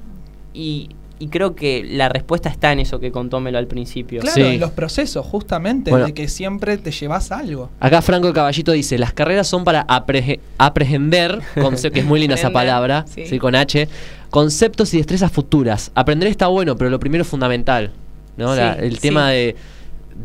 y, 0.54 0.90
y 1.20 1.28
creo 1.30 1.56
que 1.56 1.84
la 1.88 2.10
respuesta 2.10 2.50
está 2.50 2.72
en 2.72 2.80
eso 2.80 3.00
que 3.00 3.12
contó 3.12 3.40
Melo 3.40 3.58
al 3.58 3.68
principio. 3.68 4.22
Claro, 4.22 4.36
Sí. 4.36 4.42
en 4.42 4.60
los 4.60 4.72
procesos, 4.72 5.26
justamente, 5.26 5.90
Bueno. 5.92 6.06
de 6.08 6.14
que 6.14 6.28
siempre 6.28 6.78
te 6.78 6.92
llevas 6.92 7.32
algo. 7.32 7.70
Acá 7.80 8.02
Franco 8.02 8.32
Caballito 8.34 8.72
dice, 8.72 8.98
las 8.98 9.14
carreras 9.14 9.48
son 9.48 9.64
para 9.64 9.86
apre- 9.88 10.40
aprehender, 10.58 11.40
que 11.94 12.00
es 12.00 12.06
muy 12.06 12.20
linda 12.20 12.36
esa 12.36 12.52
palabra, 12.52 13.06
sí. 13.08 13.26
sí, 13.28 13.40
con 13.40 13.56
H, 13.56 13.88
conceptos 14.30 14.94
y 14.94 14.98
destrezas 14.98 15.32
futuras. 15.32 15.92
Aprender 15.96 16.30
está 16.30 16.48
bueno, 16.48 16.76
pero 16.76 16.90
lo 16.90 17.00
primero 17.00 17.24
es 17.24 17.28
fundamental. 17.28 17.92
¿no? 18.38 18.56
La- 18.56 18.74
el 18.74 18.96
sí. 18.96 19.02
tema 19.02 19.30
de 19.32 19.56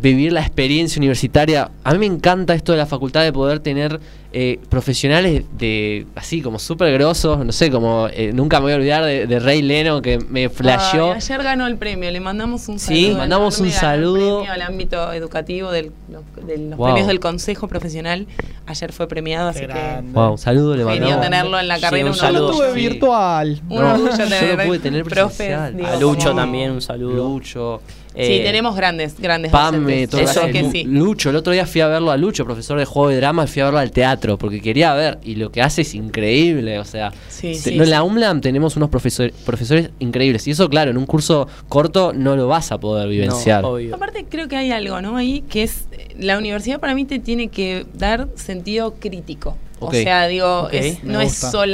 vivir 0.01 0.33
la 0.33 0.41
experiencia 0.41 0.99
universitaria. 0.99 1.71
A 1.85 1.93
mí 1.93 1.99
me 1.99 2.07
encanta 2.07 2.55
esto 2.55 2.73
de 2.73 2.79
la 2.79 2.87
facultad 2.87 3.23
de 3.23 3.33
poder 3.33 3.61
tener 3.61 4.01
eh, 4.35 4.59
profesionales 4.71 5.45
de 5.59 6.07
así 6.17 6.41
como 6.41 6.59
súper 6.59 6.93
grosos, 6.95 7.45
no 7.45 7.53
sé, 7.53 7.71
como 7.71 8.09
eh, 8.11 8.33
nunca 8.33 8.59
me 8.59 8.65
voy 8.65 8.73
a 8.73 8.77
olvidar 8.77 9.05
de, 9.05 9.27
de 9.27 9.39
Rey 9.39 9.61
Leno 9.61 10.01
que 10.01 10.19
me 10.19 10.49
flasheó. 10.49 11.09
Ay, 11.13 11.17
ayer 11.19 11.43
ganó 11.43 11.67
el 11.67 11.77
premio, 11.77 12.11
le 12.11 12.19
mandamos 12.21 12.67
un 12.69 12.79
Sí, 12.79 13.03
saludo. 13.05 13.19
mandamos 13.19 13.59
un 13.61 13.71
saludo. 13.71 14.37
premio 14.39 14.53
al 14.53 14.63
ámbito 14.63 15.13
educativo 15.13 15.71
del- 15.71 15.93
los- 16.11 16.47
de 16.47 16.57
los 16.59 16.79
Wow. 16.79 16.87
premios 16.87 17.07
del 17.09 17.21
Consejo 17.21 17.69
Profesional. 17.69 18.27
Ayer 18.67 18.93
fue 18.93 19.07
premiado, 19.07 19.49
así 19.51 19.67
que. 19.67 20.03
Wow, 20.13 20.39
saludo 20.39 20.75
le 20.77 20.85
genio 20.85 21.01
mandamos. 21.01 21.25
tenerlo 21.25 21.61
en 21.61 21.69
la 21.69 21.77
Sí, 21.77 21.81
carrera. 21.83 22.05
un 22.07 22.11
un 22.13 22.17
saludo. 22.17 22.33
Yo 22.41 22.41
lo 22.41 22.49
orgullo. 22.49 22.71
tuve 22.73 22.81
Sí. 22.83 22.89
virtual. 22.89 23.61
Un 23.69 23.77
No, 23.83 23.91
orgullo 23.93 24.11
yo 24.11 24.17
tener 24.17 24.67
pude 24.67 24.79
tener 24.79 25.05
profes, 25.05 25.37
presencial. 25.37 25.77
digo, 25.77 25.89
A 25.89 25.97
Lucho 25.97 26.29
como- 26.31 26.37
también 26.41 26.71
un 26.71 26.81
saludo. 26.81 27.15
Lucho. 27.29 27.83
Eh, 28.15 28.27
Sí, 28.27 28.43
tenemos 28.45 28.77
grandes, 28.77 29.19
grandes 29.19 29.51
Pame, 29.51 30.07
todo 30.07 30.21
Eso 30.21 30.47
es 30.47 30.53
que 30.53 30.71
sí. 30.71 30.85
Lucho, 30.85 31.31
el 31.31 31.37
otro 31.37 31.53
día 31.53 31.65
fui 31.67 31.81
a 31.81 31.89
verlo 31.89 32.11
a 32.11 32.17
Lucho, 32.17 32.45
profesor 32.45 32.79
de 32.79 32.85
juego 32.85 33.09
de 33.09 33.17
drama, 33.17 33.47
fui 33.47 33.63
a 33.63 33.67
verlo 33.67 33.79
al 33.79 33.91
teatro, 33.91 34.37
porque 34.39 34.61
quería 34.61 34.93
ver, 34.95 35.19
y 35.23 35.37
lo 35.37 35.51
que 35.51 35.63
hace 35.63 35.81
es 35.83 35.95
increíble, 35.95 36.79
o 36.79 36.85
sea, 36.85 37.11
Sí, 37.29 37.53
te- 37.53 37.55
sí, 37.55 37.77
no, 37.77 37.85
en 37.85 37.91
la 37.91 38.03
UMLAM 38.03 38.41
tenemos 38.43 38.77
unos 38.77 38.91
profesor- 38.91 39.33
profesores 39.47 39.91
increíbles, 39.99 40.47
y 40.47 40.51
eso 40.51 40.69
claro, 40.69 40.91
en 40.91 40.99
un 40.99 41.07
curso 41.07 41.49
corto 41.69 42.13
no 42.13 42.37
lo 42.37 42.49
vas 42.49 42.71
a 42.73 42.79
poder 42.79 43.09
vivenciar. 43.09 43.63
No, 43.63 43.71
obvio. 43.71 43.95
Aparte 43.95 44.27
creo 44.29 44.47
que 44.49 44.57
hay 44.57 44.71
algo, 44.73 45.01
¿no? 45.01 45.17
Ahí 45.17 45.43
que 45.49 45.63
es 45.63 45.87
la 46.19 46.37
universidad 46.39 46.81
para 46.81 46.95
mí 46.95 47.05
te 47.07 47.19
tiene 47.19 47.49
que 47.49 47.87
dar 47.95 48.29
sentido 48.35 48.95
crítico. 49.01 49.57
O 49.81 49.91
sea, 49.91 50.29
digo, 50.29 50.69
es- 50.71 51.03
no 51.03 51.21
es 51.21 51.33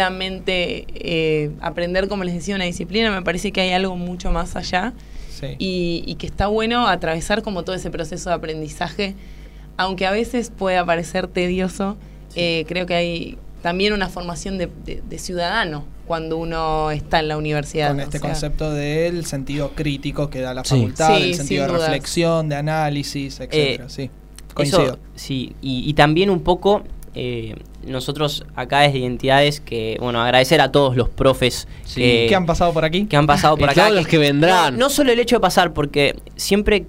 solamente 0.09 0.87
eh, 0.95 1.51
aprender, 1.61 2.09
como 2.09 2.25
les 2.25 2.35
decía, 2.35 2.55
una 2.55 2.65
disciplina, 2.65 3.11
me 3.11 3.23
parece 3.23 3.53
que 3.53 3.61
hay 3.61 3.71
algo 3.73 3.97
mucho 3.97 4.31
más 4.31 4.57
allá 4.57 4.95
Sí. 5.41 5.55
y, 5.59 6.03
y 6.07 6.15
que 6.17 6.27
está 6.27 6.47
bueno 6.49 6.87
atravesar 6.89 7.43
como 7.43 7.63
todo 7.65 7.77
ese 7.77 7.91
proceso 7.91 8.31
de 8.31 8.37
aprendizaje, 8.37 9.15
aunque 9.77 10.07
a 10.07 10.11
veces 10.11 10.51
pueda 10.51 10.85
parecer 10.85 11.29
tedioso, 11.29 11.97
eh, 12.35 12.65
creo 12.67 12.87
que 12.87 12.95
hay 12.95 13.39
también 13.63 13.93
una 13.93 14.09
formación 14.09 14.59
de, 14.59 14.69
de- 14.85 15.03
de 15.09 15.19
ciudadano 15.19 15.85
cuando 16.07 16.39
uno 16.39 16.91
está 16.91 17.21
en 17.21 17.29
la 17.29 17.37
universidad. 17.37 17.89
con 17.89 18.01
o 18.01 18.03
este 18.03 18.19
sea, 18.19 18.29
concepto 18.31 18.73
del 18.73 19.25
sentido 19.27 19.73
crítico 19.75 20.31
que 20.31 20.41
da 20.41 20.55
la 20.55 20.65
Sí. 20.65 20.77
facultad, 20.77 21.17
Sí, 21.17 21.23
del 21.23 21.35
sentido 21.35 21.63
de 21.65 21.69
dudas. 21.73 21.83
reflexión, 21.83 22.49
de 22.49 22.57
análisis, 22.57 23.41
etcétera. 23.41 23.89
sí, 23.89 24.11
coincido. 24.55 24.85
Eso, 24.85 24.99
sí, 25.17 25.55
y, 25.61 25.89
y 25.89 25.95
también 25.95 26.31
un 26.31 26.41
poco 26.41 26.83
eh, 27.15 27.55
nosotros 27.87 28.45
acá 28.55 28.81
desde 28.81 28.99
Identidades 28.99 29.61
que, 29.61 29.97
bueno, 30.01 30.21
agradecer 30.21 30.61
a 30.61 30.71
todos 30.73 30.97
los 30.97 31.09
profes 31.09 31.67
Sí. 31.85 32.01
que, 32.01 32.27
¿Qué 32.29 32.35
han 32.35 32.47
pasado 32.47 32.73
por 32.73 32.85
aquí? 32.85 33.07
que 33.07 33.17
han 33.17 33.27
pasado 33.27 33.57
por 33.57 33.69
Y 33.69 33.73
acá. 33.73 33.85
todos 33.85 33.97
los 33.97 34.07
que 34.07 34.19
vendrán. 34.19 34.75
No, 34.75 34.87
no 34.87 34.91
solo 34.91 35.13
el 35.13 35.19
hecho 35.21 35.37
de 35.37 35.41
pasar, 35.41 35.73
porque 35.73 36.17
siempre 36.37 36.87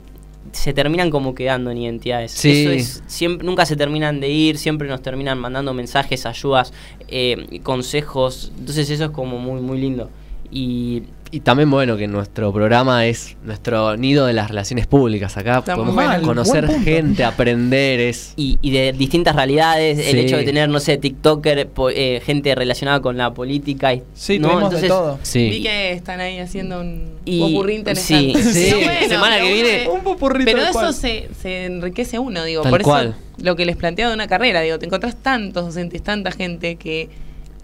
se 0.51 0.73
terminan 0.73 1.09
como 1.11 1.35
quedando 1.35 1.69
en 1.71 1.77
identidades. 1.77 2.31
Sí. 2.31 2.61
Eso 2.63 2.71
es, 2.71 3.03
siempre, 3.07 3.45
nunca 3.45 3.65
se 3.65 3.75
terminan 3.75 4.19
de 4.19 4.29
ir, 4.29 4.57
siempre 4.57 4.87
nos 4.87 5.01
terminan 5.01 5.37
mandando 5.37 5.73
mensajes, 5.73 6.25
ayudas, 6.25 6.73
eh, 7.07 7.59
consejos. 7.63 8.51
Entonces 8.57 8.89
eso 8.89 9.05
es 9.05 9.11
como 9.11 9.37
muy, 9.37 9.61
muy 9.61 9.79
lindo. 9.79 10.09
Y 10.51 11.03
Y 11.31 11.41
también 11.41 11.69
bueno 11.69 11.95
que 11.95 12.07
nuestro 12.07 12.51
programa 12.51 13.05
es 13.05 13.37
nuestro 13.43 13.95
nido 13.97 14.25
de 14.25 14.33
las 14.33 14.49
relaciones 14.49 14.87
públicas, 14.87 15.37
acá 15.37 15.59
Está 15.59 15.75
podemos 15.75 15.93
bueno. 15.93 16.21
conocer 16.25 16.67
gente, 16.83 17.23
aprender, 17.23 17.99
es... 17.99 18.33
y, 18.35 18.57
y 18.63 18.71
de 18.71 18.93
distintas 18.93 19.35
realidades, 19.35 19.99
el 20.07 20.17
hecho 20.17 20.37
de 20.37 20.43
tener, 20.43 20.69
no 20.69 20.79
sé, 20.79 20.97
TikToker, 20.97 21.67
po- 21.67 21.91
eh, 21.91 22.19
gente 22.25 22.55
relacionada 22.55 22.99
con 23.01 23.15
la 23.15 23.31
política. 23.31 23.93
Y, 23.93 24.01
Sí, 24.15 24.39
¿no? 24.39 24.47
tuvimos 24.49 24.71
de 24.71 24.79
Entonces, 24.87 24.89
todo. 24.89 25.19
Vi 25.51 25.61
que 25.61 25.91
están 25.91 26.19
ahí 26.19 26.39
haciendo 26.39 26.81
un 26.81 27.11
Y- 27.25 27.39
popurrí 27.41 27.75
interesante. 27.75 28.41
sí, 28.41 28.53
sí. 28.71 28.75
Pero 28.83 29.09
Semana 29.09 29.37
que 29.39 29.53
viene, 29.53 29.87
un 29.87 30.01
popurrí 30.01 30.45
Pero 30.45 30.61
eso 30.63 30.71
cual. 30.73 30.93
se, 30.95 31.29
se 31.39 31.65
enriquece 31.65 32.17
uno, 32.17 32.43
digo. 32.43 32.63
Tal 32.63 32.71
por 32.71 32.81
eso 32.81 32.89
cual. 32.89 33.15
lo 33.39 33.55
que 33.55 33.65
les 33.65 33.75
planteaba 33.75 34.09
de 34.09 34.15
una 34.15 34.27
carrera, 34.27 34.61
digo, 34.61 34.79
te 34.79 34.87
encontrás 34.87 35.15
tantos 35.15 35.63
docentes, 35.65 36.01
tanta 36.01 36.31
gente 36.31 36.75
que 36.77 37.07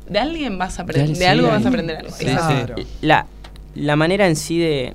de 0.07 0.19
alguien 0.19 0.59
vas 0.59 0.77
a 0.77 0.83
aprender, 0.83 1.07
De- 1.07 1.13
de, 1.15 1.19
sí, 1.19 1.25
algo 1.25 1.47
vas 1.47 1.65
a 1.65 1.67
aprender 1.69 1.97
algo. 1.97 2.11
Sí. 2.15 2.25
Claro. 2.25 2.75
la, 3.01 3.25
la 3.75 3.95
manera 3.95 4.27
en 4.27 4.35
sí 4.35 4.57
de 4.57 4.93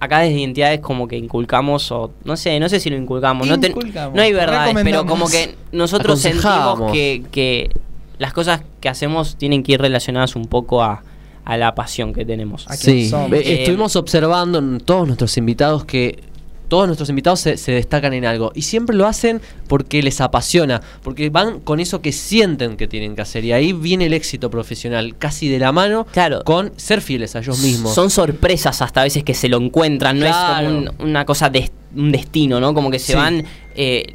acá 0.00 0.20
desde 0.20 0.38
identidades 0.38 0.80
como 0.80 1.08
que 1.08 1.16
inculcamos 1.16 1.90
o 1.90 2.12
no 2.24 2.36
sé 2.36 2.60
no 2.60 2.68
sé 2.68 2.78
si 2.80 2.88
lo 2.90 2.96
inculcamos 2.96 3.48
no, 3.48 3.58
ten- 3.58 3.74
no 4.14 4.22
hay 4.22 4.32
verdades 4.32 4.74
pero 4.84 5.04
como 5.06 5.28
que 5.28 5.56
nosotros 5.72 6.20
sentimos 6.20 6.92
que, 6.92 7.24
que 7.32 7.70
las 8.18 8.32
cosas 8.32 8.62
que 8.80 8.88
hacemos 8.88 9.36
tienen 9.36 9.62
que 9.62 9.72
ir 9.72 9.80
relacionadas 9.80 10.36
un 10.36 10.46
poco 10.46 10.82
a, 10.82 11.02
a 11.44 11.56
la 11.56 11.74
pasión 11.76 12.12
que 12.12 12.24
tenemos. 12.24 12.66
¿A 12.68 12.76
quién 12.76 12.96
Sí, 12.96 13.08
somos? 13.08 13.32
Eh, 13.32 13.60
estuvimos 13.60 13.94
observando 13.96 14.58
en 14.58 14.80
todos 14.80 15.06
nuestros 15.06 15.36
invitados 15.38 15.84
que 15.84 16.22
todos 16.68 16.86
nuestros 16.86 17.08
invitados 17.08 17.40
se, 17.40 17.56
se 17.56 17.72
destacan 17.72 18.12
en 18.12 18.24
algo 18.24 18.52
y 18.54 18.62
siempre 18.62 18.94
lo 18.96 19.06
hacen 19.06 19.40
porque 19.66 20.02
les 20.02 20.20
apasiona, 20.20 20.80
porque 21.02 21.30
van 21.30 21.60
con 21.60 21.80
eso 21.80 22.00
que 22.02 22.12
sienten 22.12 22.76
que 22.76 22.86
tienen 22.86 23.16
que 23.16 23.22
hacer 23.22 23.44
y 23.44 23.52
ahí 23.52 23.72
viene 23.72 24.06
el 24.06 24.12
éxito 24.12 24.50
profesional, 24.50 25.16
casi 25.18 25.48
de 25.48 25.58
la 25.58 25.72
mano 25.72 26.06
Claro. 26.12 26.42
con 26.44 26.72
ser 26.76 27.00
fieles 27.00 27.34
a 27.36 27.40
ellos 27.40 27.58
mismos. 27.60 27.94
son 27.94 28.10
sorpresas 28.10 28.80
hasta 28.82 29.00
a 29.00 29.04
veces 29.04 29.24
que 29.24 29.34
se 29.34 29.48
lo 29.48 29.56
encuentran 29.58 30.18
no 30.18 30.26
Claro. 30.26 30.68
es 30.68 30.74
como 30.74 30.78
un- 31.00 31.08
una 31.10 31.24
cosa 31.24 31.48
de 31.50 31.70
un 31.96 32.12
destino 32.12 32.60
no 32.60 32.74
como 32.74 32.90
que 32.90 32.98
se 32.98 33.12
Sí. 33.12 33.18
van 33.18 33.44
eh, 33.74 34.14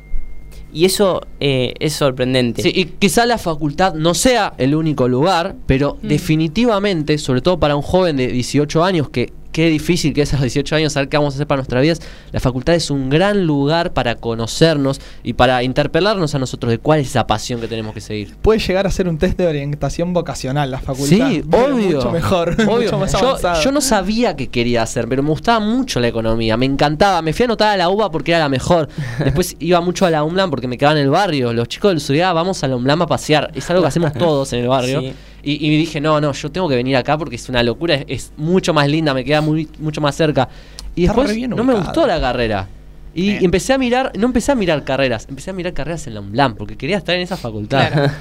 y 0.71 0.85
eso 0.85 1.21
eh, 1.39 1.73
es 1.79 1.93
sorprendente 1.93 2.63
Sí, 2.63 2.71
y 2.73 2.85
quizá 2.85 3.25
la 3.27 3.37
facultad 3.37 3.93
no 3.93 4.13
sea 4.15 4.53
el 4.57 4.73
único 4.75 5.07
lugar, 5.07 5.55
pero 5.67 5.97
Mm. 6.01 6.07
definitivamente, 6.07 7.17
sobre 7.17 7.41
todo 7.41 7.59
para 7.59 7.75
un 7.75 7.81
joven 7.83 8.17
de 8.17 8.27
18 8.27 8.83
años, 8.83 9.09
que 9.09 9.31
qué 9.53 9.69
difícil 9.69 10.13
que 10.13 10.23
es 10.23 10.33
a 10.33 10.35
los 10.35 10.43
18 10.43 10.75
años 10.75 10.91
saber 10.93 11.07
qué 11.07 11.15
vamos 11.15 11.33
a 11.33 11.37
hacer 11.37 11.47
para 11.47 11.59
nuestra 11.59 11.79
vida, 11.79 11.93
la 12.33 12.41
facultad 12.41 12.75
es 12.75 12.89
un 12.91 13.09
gran 13.09 13.45
lugar 13.45 13.93
para 13.93 14.15
conocernos 14.15 14.99
y 15.23 15.33
para 15.33 15.63
interpelarnos 15.63 16.35
a 16.35 16.39
nosotros 16.39 16.71
de 16.71 16.79
cuál 16.79 16.99
es 16.99 17.07
esa 17.07 17.25
pasión 17.25 17.61
que 17.61 17.67
tenemos 17.69 17.93
que 17.93 18.01
seguir. 18.01 18.35
Puede 18.41 18.59
llegar 18.59 18.85
a 18.85 18.91
ser 18.91 19.07
un 19.07 19.17
test 19.17 19.37
de 19.37 19.47
orientación 19.47 20.11
vocacional 20.13 20.69
la 20.71 20.79
facultad. 20.79 21.29
Sí, 21.29 21.43
pero 21.49 21.75
obvio. 21.75 21.83
Mucho 21.97 22.11
mejor, 22.11 22.49
Obvio. 22.53 22.65
mucho 22.75 22.97
más 22.97 23.11
yo, 23.13 23.19
avanzado. 23.29 23.61
yo 23.63 23.71
no 23.71 23.79
sabía 23.81 24.35
qué 24.35 24.47
quería 24.47 24.81
hacer, 24.81 25.07
pero 25.07 25.23
me 25.23 25.29
gustaba 25.29 25.59
mucho 25.59 25.99
la 25.99 26.07
economía, 26.07 26.57
me 26.57 26.65
encantaba. 26.65 27.21
Me 27.21 27.31
fui 27.33 27.43
a 27.43 27.45
anotar 27.45 27.69
a 27.69 27.77
la 27.77 27.89
UBA 27.89 28.09
porque 28.11 28.31
era 28.31 28.39
la 28.39 28.49
mejor. 28.49 28.89
Después 29.23 29.55
iba 29.59 29.79
mucho 29.81 30.05
a 30.05 30.09
la 30.09 30.23
UMLAM 30.23 30.49
porque 30.49 30.67
me 30.67 30.77
quedaba 30.77 30.97
en 30.97 31.03
el 31.03 31.09
barrio. 31.11 31.53
Los 31.53 31.67
chicos 31.67 31.91
del 31.91 32.01
Surigá 32.01 32.33
vamos 32.33 32.63
a 32.63 32.67
la 32.67 32.75
UMLAM 32.75 33.03
a 33.03 33.07
pasear. 33.07 33.51
Es 33.53 33.69
algo 33.69 33.83
que 33.83 33.87
hacemos 33.89 34.13
todos 34.13 34.51
en 34.53 34.59
el 34.61 34.67
barrio. 34.67 35.01
Sí. 35.01 35.13
Y, 35.43 35.65
y 35.67 35.77
dije, 35.77 35.99
no, 35.99 36.21
no, 36.21 36.31
yo 36.31 36.49
tengo 36.51 36.69
que 36.69 36.75
venir 36.75 36.95
acá 36.95 37.17
porque 37.17 37.35
es 37.35 37.49
una 37.49 37.61
locura, 37.63 37.95
es, 37.95 38.05
es 38.07 38.33
mucho 38.37 38.73
más 38.73 38.87
linda, 38.87 39.13
me 39.13 39.25
queda 39.25 39.41
muy, 39.41 39.67
mucho 39.79 39.99
más 39.99 40.15
cerca. 40.15 40.47
Y 40.95 41.05
Está 41.05 41.21
después 41.21 41.49
no 41.49 41.63
me 41.63 41.73
gustó 41.73 42.07
la 42.07 42.19
carrera. 42.21 42.67
Y 43.15 43.31
Eh. 43.31 43.39
empecé 43.43 43.73
a 43.73 43.77
mirar, 43.77 44.11
no 44.17 44.25
empecé 44.27 44.51
a 44.53 44.55
mirar 44.55 44.83
carreras, 44.83 45.27
empecé 45.29 45.49
a 45.51 45.53
mirar 45.53 45.73
carreras 45.73 46.07
en 46.07 46.15
la 46.15 46.21
UMLAM 46.21 46.55
porque 46.55 46.77
quería 46.77 46.97
estar 46.97 47.13
en 47.15 47.21
esa 47.21 47.37
facultad. 47.37 47.91
Claro. 47.91 48.11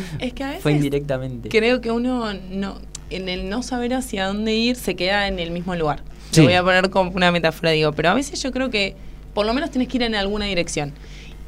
Es 0.18 0.32
que 0.32 0.42
a 0.42 0.48
veces 0.48 0.62
fue 0.62 0.72
indirectamente 0.72 1.48
creo 1.50 1.80
que 1.80 1.90
uno 1.92 2.32
no, 2.50 2.78
en 3.10 3.28
el 3.28 3.48
no 3.48 3.62
saber 3.62 3.94
hacia 3.94 4.26
dónde 4.26 4.54
ir 4.54 4.74
se 4.76 4.96
queda 4.96 5.28
en 5.28 5.38
el 5.38 5.50
mismo 5.50 5.76
lugar. 5.76 6.02
Sí. 6.30 6.40
Lo 6.40 6.46
voy 6.46 6.54
a 6.54 6.62
poner 6.64 6.90
como 6.90 7.10
una 7.10 7.30
metáfora, 7.30 7.70
digo, 7.72 7.92
pero 7.92 8.08
a 8.10 8.14
veces 8.14 8.42
yo 8.42 8.50
creo 8.52 8.70
que 8.70 8.96
por 9.34 9.46
lo 9.46 9.52
menos 9.54 9.70
tenés 9.70 9.86
que 9.88 9.98
ir 9.98 10.02
en 10.04 10.14
alguna 10.14 10.46
dirección. 10.46 10.92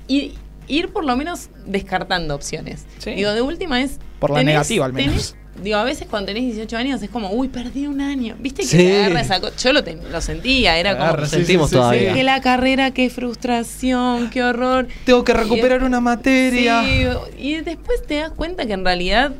Y 0.08 0.34
ir 0.68 0.88
por 0.92 1.04
lo 1.04 1.16
menos 1.16 1.48
descartando 1.66 2.34
opciones. 2.34 2.86
Sí. 2.98 3.12
Digo, 3.12 3.32
de 3.32 3.40
última 3.42 3.80
es... 3.82 3.98
Por 4.22 4.30
la 4.38 4.42
negativa, 4.42 4.86
al 4.86 4.92
menos. 4.94 5.34
tenés- 5.34 5.62
digo, 5.62 5.76
a 5.76 5.84
veces 5.84 6.06
cuando 6.08 6.26
tenés 6.28 6.44
18 6.44 6.76
años 6.78 7.02
es 7.02 7.10
como, 7.10 7.30
uy, 7.30 7.48
perdí 7.48 7.86
un 7.86 8.00
año. 8.00 8.34
¿Viste 8.40 8.62
que 8.62 8.68
Sí. 8.68 8.76
te 8.78 8.96
agarra 9.04 9.20
esa 9.20 9.40
co- 9.40 9.50
Yo 9.62 9.72
lo, 9.74 9.84
ten- 9.84 10.00
lo 10.10 10.20
sentía, 10.22 10.78
era 10.78 10.92
como... 10.94 11.04
Agarra, 11.04 11.26
sentimos 11.26 11.68
sí, 11.68 11.74
sí, 11.74 11.80
todavía. 11.80 12.14
Que 12.14 12.24
la 12.24 12.40
carrera, 12.40 12.90
qué 12.92 13.10
frustración, 13.10 14.30
qué 14.30 14.42
horror. 14.42 14.88
Tengo 15.04 15.24
que 15.24 15.32
recuperar 15.34 15.84
una 15.84 16.00
materia. 16.00 16.82
Sí, 16.84 17.06
y 17.38 17.56
después 17.56 18.02
te 18.06 18.14
das 18.16 18.30
cuenta 18.32 18.64
que 18.66 18.72
en 18.72 18.84
realidad, 18.84 19.32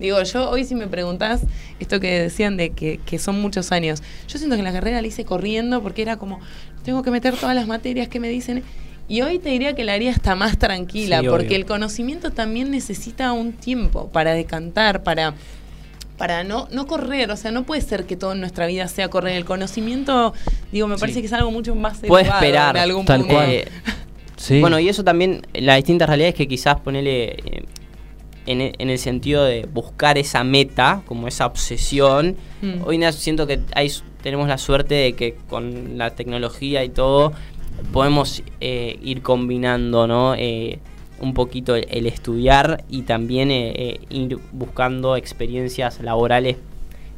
digo, 0.00 0.20
yo 0.24 0.50
hoy 0.50 0.64
si 0.64 0.74
me 0.74 0.88
preguntás 0.88 1.42
esto 1.78 2.00
que 2.00 2.20
decían 2.20 2.56
de 2.56 2.70
que, 2.70 2.98
que 3.06 3.18
son 3.18 3.40
muchos 3.40 3.70
años, 3.72 4.02
yo 4.28 4.38
siento 4.38 4.56
que 4.56 4.62
la 4.62 4.72
carrera 4.72 5.00
la 5.00 5.06
hice 5.06 5.24
corriendo 5.24 5.82
porque 5.82 6.02
era 6.02 6.16
como, 6.16 6.40
tengo 6.84 7.02
que 7.02 7.10
meter 7.12 7.34
todas 7.36 7.54
las 7.54 7.66
materias 7.66 8.08
que 8.08 8.18
me 8.20 8.28
dicen. 8.28 8.62
Y 9.12 9.20
hoy 9.20 9.38
te 9.38 9.50
diría 9.50 9.74
que 9.74 9.84
la 9.84 9.92
haría 9.92 10.10
hasta 10.10 10.34
más 10.34 10.56
tranquila, 10.56 11.20
Sí, 11.20 11.26
porque 11.28 11.48
obvio. 11.48 11.56
el 11.58 11.66
conocimiento 11.66 12.30
también 12.30 12.70
necesita 12.70 13.32
un 13.34 13.52
tiempo 13.52 14.08
para 14.08 14.32
decantar, 14.32 15.02
para 15.02 15.34
para 16.16 16.44
no, 16.44 16.66
no 16.70 16.86
correr, 16.86 17.30
o 17.30 17.36
sea, 17.36 17.50
no 17.50 17.64
puede 17.64 17.82
ser 17.82 18.06
que 18.06 18.16
todo 18.16 18.32
en 18.32 18.40
nuestra 18.40 18.66
vida 18.66 18.88
sea 18.88 19.08
correr. 19.08 19.36
El 19.36 19.44
conocimiento, 19.44 20.32
digo, 20.70 20.86
me 20.86 20.96
parece 20.96 21.20
que 21.20 21.26
es 21.26 21.32
algo 21.34 21.50
mucho 21.50 21.74
más 21.74 21.98
Puede 21.98 22.24
esperar, 22.28 22.74
en 22.76 22.82
algún 22.82 23.04
tal 23.04 23.20
punto. 23.20 23.34
cual. 23.34 23.50
Eh, 23.50 23.68
Sí. 24.36 24.60
Bueno, 24.60 24.78
y 24.80 24.88
eso 24.88 25.04
también, 25.04 25.42
las 25.52 25.76
distintas 25.76 26.08
realidades 26.08 26.34
que 26.34 26.48
quizás 26.48 26.80
ponerle 26.80 27.24
eh, 27.32 27.64
en, 28.46 28.60
e- 28.62 28.72
en 28.78 28.88
el 28.90 28.98
sentido 28.98 29.44
de 29.44 29.68
buscar 29.72 30.16
esa 30.16 30.42
meta, 30.42 31.02
como 31.06 31.28
esa 31.28 31.44
obsesión. 31.46 32.36
Mm. 32.62 32.82
Hoy 32.86 32.94
en 32.96 33.00
día 33.02 33.12
siento 33.12 33.46
que 33.46 33.60
hay, 33.74 33.92
tenemos 34.22 34.48
la 34.48 34.56
suerte 34.58 34.94
de 34.94 35.12
que 35.12 35.36
con 35.50 35.98
la 35.98 36.10
tecnología 36.10 36.82
y 36.82 36.88
todo 36.88 37.32
podemos 37.92 38.42
eh, 38.60 38.98
ir 39.02 39.22
combinando, 39.22 40.06
¿no? 40.06 40.34
Eh, 40.36 40.78
un 41.20 41.34
poquito 41.34 41.76
el, 41.76 41.86
el 41.90 42.06
estudiar 42.06 42.84
y 42.88 43.02
también 43.02 43.50
eh, 43.50 43.72
eh, 43.76 44.00
ir 44.10 44.38
buscando 44.52 45.16
experiencias 45.16 46.00
laborales 46.00 46.56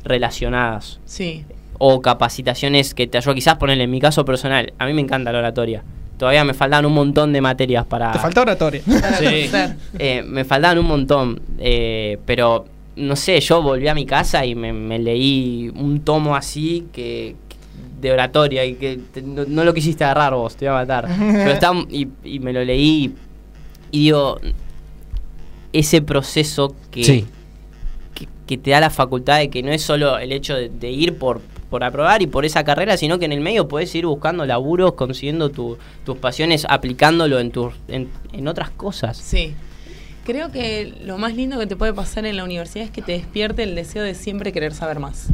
relacionadas. 0.05 1.01
Sí. 1.05 1.45
o 1.79 2.01
capacitaciones 2.01 2.95
que 2.95 3.07
te 3.07 3.19
ayudan. 3.19 3.35
Quizás 3.35 3.57
ponerle 3.57 3.85
en 3.85 3.91
mi 3.91 4.01
caso 4.01 4.25
personal, 4.25 4.73
a 4.79 4.87
mí 4.87 4.93
me 4.93 5.01
encanta 5.01 5.33
la 5.33 5.39
oratoria. 5.41 5.83
Todavía 6.19 6.45
me 6.45 6.55
faltan 6.55 6.87
un 6.87 6.93
montón 6.95 7.33
de 7.33 7.41
materias 7.41 7.85
para... 7.87 8.13
Te 8.13 8.19
falta 8.21 8.43
oratoria. 8.43 8.81
Sí. 9.19 9.51
Eh, 9.99 10.23
me 10.23 10.45
faltaban 10.45 10.79
un 10.79 10.87
montón, 10.87 11.41
eh, 11.59 12.19
pero 12.27 12.67
no 12.97 13.17
sé, 13.17 13.41
yo 13.41 13.61
volví 13.61 13.89
a 13.89 13.95
mi 13.95 14.07
casa 14.07 14.47
y 14.47 14.55
me, 14.55 14.73
me 14.73 14.99
leí 15.01 15.73
un 15.75 16.01
tomo 16.03 16.37
así 16.37 16.87
que 16.93 17.35
de 18.01 18.13
oratoria 18.13 18.65
y 18.65 18.75
que 18.75 18.99
te- 19.13 19.23
no, 19.23 19.45
no 19.47 19.65
lo 19.65 19.73
quisiste 19.75 20.05
agarrar 20.05 20.35
vos, 20.35 20.57
te 20.57 20.65
iba 20.67 20.75
a 20.79 20.83
matar. 20.83 21.09
Pero 21.19 21.51
está, 21.51 21.73
y, 21.91 22.09
y 22.25 22.39
me 22.41 22.53
lo 22.53 22.65
leí 22.65 23.15
y 23.91 23.99
digo, 24.05 24.39
ese 25.73 26.03
proceso 26.03 26.75
que, 26.91 27.05
Sí. 27.05 27.25
que, 28.15 28.29
que 28.47 28.59
te 28.59 28.71
da 28.71 28.81
la 28.81 28.91
facultad 28.91 29.39
de 29.39 29.51
que 29.51 29.63
no 29.63 29.73
es 29.73 29.83
solo 29.83 30.19
el 30.19 30.33
hecho 30.33 30.55
de, 30.55 30.69
de 30.69 30.91
ir 30.91 31.19
por, 31.19 31.41
por 31.71 31.83
aprobar 31.85 32.23
y 32.23 32.27
por 32.27 32.45
esa 32.45 32.63
carrera, 32.65 32.97
sino 32.97 33.19
que 33.19 33.25
en 33.25 33.33
el 33.33 33.41
medio 33.41 33.67
puedes 33.69 33.93
ir 33.95 34.07
buscando 34.07 34.47
laburos, 34.47 34.95
consiguiendo 34.95 35.51
tu- 35.51 35.79
tus 36.05 36.17
pasiones, 36.19 36.67
aplicándolo 36.69 37.39
en, 37.41 37.51
tus 37.51 37.75
en, 37.89 38.09
en 38.33 38.47
otras 38.49 38.71
cosas. 38.71 39.17
Sí. 39.17 39.55
Creo 40.25 40.51
que 40.51 40.95
lo 41.05 41.19
más 41.19 41.35
lindo 41.35 41.59
que 41.59 41.67
te 41.67 41.77
puede 41.77 41.93
pasar 41.93 42.25
en 42.25 42.37
la 42.39 42.45
universidad 42.45 42.87
es 42.87 42.91
que 42.91 43.03
te 43.03 43.13
despierte 43.13 43.63
el 43.63 43.75
deseo 43.75 44.03
de 44.03 44.15
siempre 44.15 44.53
querer 44.53 44.73
saber 44.73 44.99
más, 44.99 45.29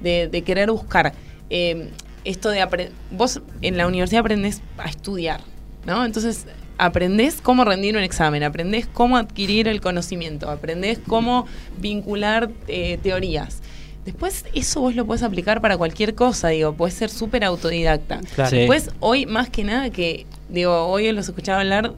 de, 0.00 0.28
de 0.28 0.42
querer 0.42 0.70
buscar. 0.70 1.14
Eh, 1.50 1.90
esto 2.24 2.50
de 2.50 2.60
apre- 2.62 2.90
vos 3.10 3.40
en 3.62 3.76
la 3.76 3.86
universidad 3.86 4.20
aprendés 4.20 4.60
a 4.78 4.88
estudiar, 4.88 5.40
¿no? 5.86 6.04
Entonces 6.04 6.46
aprendés 6.78 7.40
cómo 7.40 7.64
rendir 7.64 7.96
un 7.96 8.02
examen, 8.02 8.42
aprendés 8.42 8.86
cómo 8.86 9.16
adquirir 9.16 9.68
el 9.68 9.80
conocimiento, 9.80 10.50
aprendés 10.50 10.98
cómo 11.06 11.46
vincular 11.78 12.50
eh, 12.68 12.98
teorías. 13.02 13.62
Después 14.04 14.44
eso 14.54 14.80
vos 14.80 14.94
lo 14.94 15.04
puedes 15.06 15.22
aplicar 15.22 15.60
para 15.60 15.76
cualquier 15.76 16.14
cosa, 16.14 16.48
digo, 16.48 16.74
puedes 16.74 16.94
ser 16.94 17.10
súper 17.10 17.44
autodidacta. 17.44 18.20
Claro. 18.34 18.50
Sí. 18.50 18.56
Después, 18.58 18.90
hoy 19.00 19.26
más 19.26 19.48
que 19.50 19.64
nada 19.64 19.90
que, 19.90 20.26
digo, 20.48 20.86
hoy 20.86 21.10
los 21.12 21.28
escuchaba 21.28 21.60
hablar, 21.60 21.92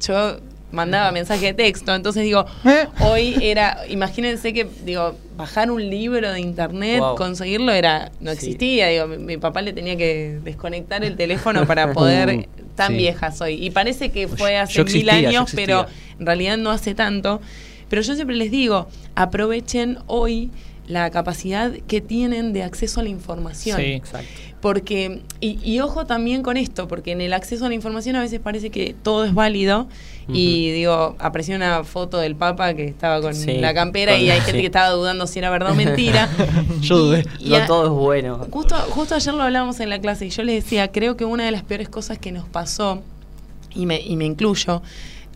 yo 0.00 0.38
mandaba 0.74 1.10
mensaje 1.12 1.46
de 1.46 1.54
texto, 1.54 1.94
entonces 1.94 2.22
digo, 2.24 2.44
¿Eh? 2.64 2.86
hoy 3.00 3.36
era, 3.40 3.78
imagínense 3.88 4.52
que, 4.52 4.66
digo, 4.84 5.16
bajar 5.36 5.70
un 5.70 5.88
libro 5.88 6.30
de 6.32 6.40
internet, 6.40 7.00
Wow. 7.00 7.14
conseguirlo 7.16 7.72
era, 7.72 8.10
no 8.20 8.30
Sí. 8.32 8.36
existía, 8.36 8.88
digo, 8.88 9.06
mi, 9.06 9.18
mi 9.18 9.36
papá 9.38 9.62
le 9.62 9.72
tenía 9.72 9.96
que 9.96 10.38
desconectar 10.42 11.02
el 11.04 11.16
teléfono 11.16 11.66
para 11.66 11.92
poder, 11.94 12.48
tan 12.76 12.88
Sí. 12.92 12.96
vieja 12.98 13.30
soy. 13.32 13.64
Y 13.64 13.70
parece 13.70 14.10
que 14.10 14.28
fue 14.28 14.58
hace 14.58 14.82
mil 14.84 15.08
existía, 15.08 15.28
años, 15.28 15.52
pero 15.54 15.86
en 16.18 16.26
realidad 16.26 16.56
no 16.56 16.70
hace 16.70 16.94
tanto. 16.94 17.40
Pero 17.88 18.02
yo 18.02 18.14
siempre 18.14 18.34
les 18.36 18.50
digo, 18.50 18.88
aprovechen 19.14 19.98
hoy 20.06 20.50
la 20.86 21.10
capacidad 21.10 21.72
que 21.86 22.00
tienen 22.00 22.52
de 22.52 22.62
acceso 22.62 23.00
a 23.00 23.02
la 23.02 23.08
información. 23.08 23.78
Sí. 23.78 23.92
Exacto. 23.92 24.28
Porque, 24.60 25.20
y, 25.40 25.58
y 25.62 25.80
ojo 25.80 26.06
también 26.06 26.42
con 26.42 26.56
esto, 26.56 26.88
porque 26.88 27.12
en 27.12 27.20
el 27.20 27.34
acceso 27.34 27.66
a 27.66 27.68
la 27.68 27.74
información 27.74 28.16
a 28.16 28.20
veces 28.22 28.40
parece 28.40 28.70
que 28.70 28.94
todo 29.02 29.24
es 29.26 29.34
válido. 29.34 29.88
Y 30.26 30.70
digo, 30.70 31.16
apareció 31.18 31.54
una 31.54 31.84
foto 31.84 32.16
del 32.16 32.34
Papa 32.34 32.72
que 32.72 32.86
estaba 32.86 33.20
con 33.20 33.34
Sí, 33.34 33.58
la 33.58 33.74
campera 33.74 34.16
y 34.16 34.30
hay 34.30 34.40
gente 34.40 34.60
que 34.62 34.66
estaba 34.66 34.88
dudando 34.88 35.26
si 35.26 35.38
era 35.38 35.50
verdad 35.50 35.72
o 35.72 35.74
mentira. 35.74 36.30
Yo 36.80 36.96
dudé. 36.96 37.26
Y 37.40 37.50
No 37.50 37.56
a- 37.56 37.66
todo 37.66 37.84
es 37.84 37.90
bueno. 37.90 38.46
Justo, 38.50 38.74
justo 38.88 39.14
ayer 39.16 39.34
lo 39.34 39.42
hablábamos 39.42 39.80
en 39.80 39.90
la 39.90 39.98
clase 40.00 40.24
y 40.24 40.30
yo 40.30 40.42
les 40.42 40.64
decía, 40.64 40.90
creo 40.90 41.14
que 41.18 41.26
una 41.26 41.44
de 41.44 41.50
las 41.50 41.62
peores 41.62 41.90
cosas 41.90 42.16
que 42.18 42.32
nos 42.32 42.48
pasó, 42.48 43.02
y 43.74 43.84
me, 43.84 44.00
y 44.00 44.16
me 44.16 44.24
incluyo, 44.24 44.80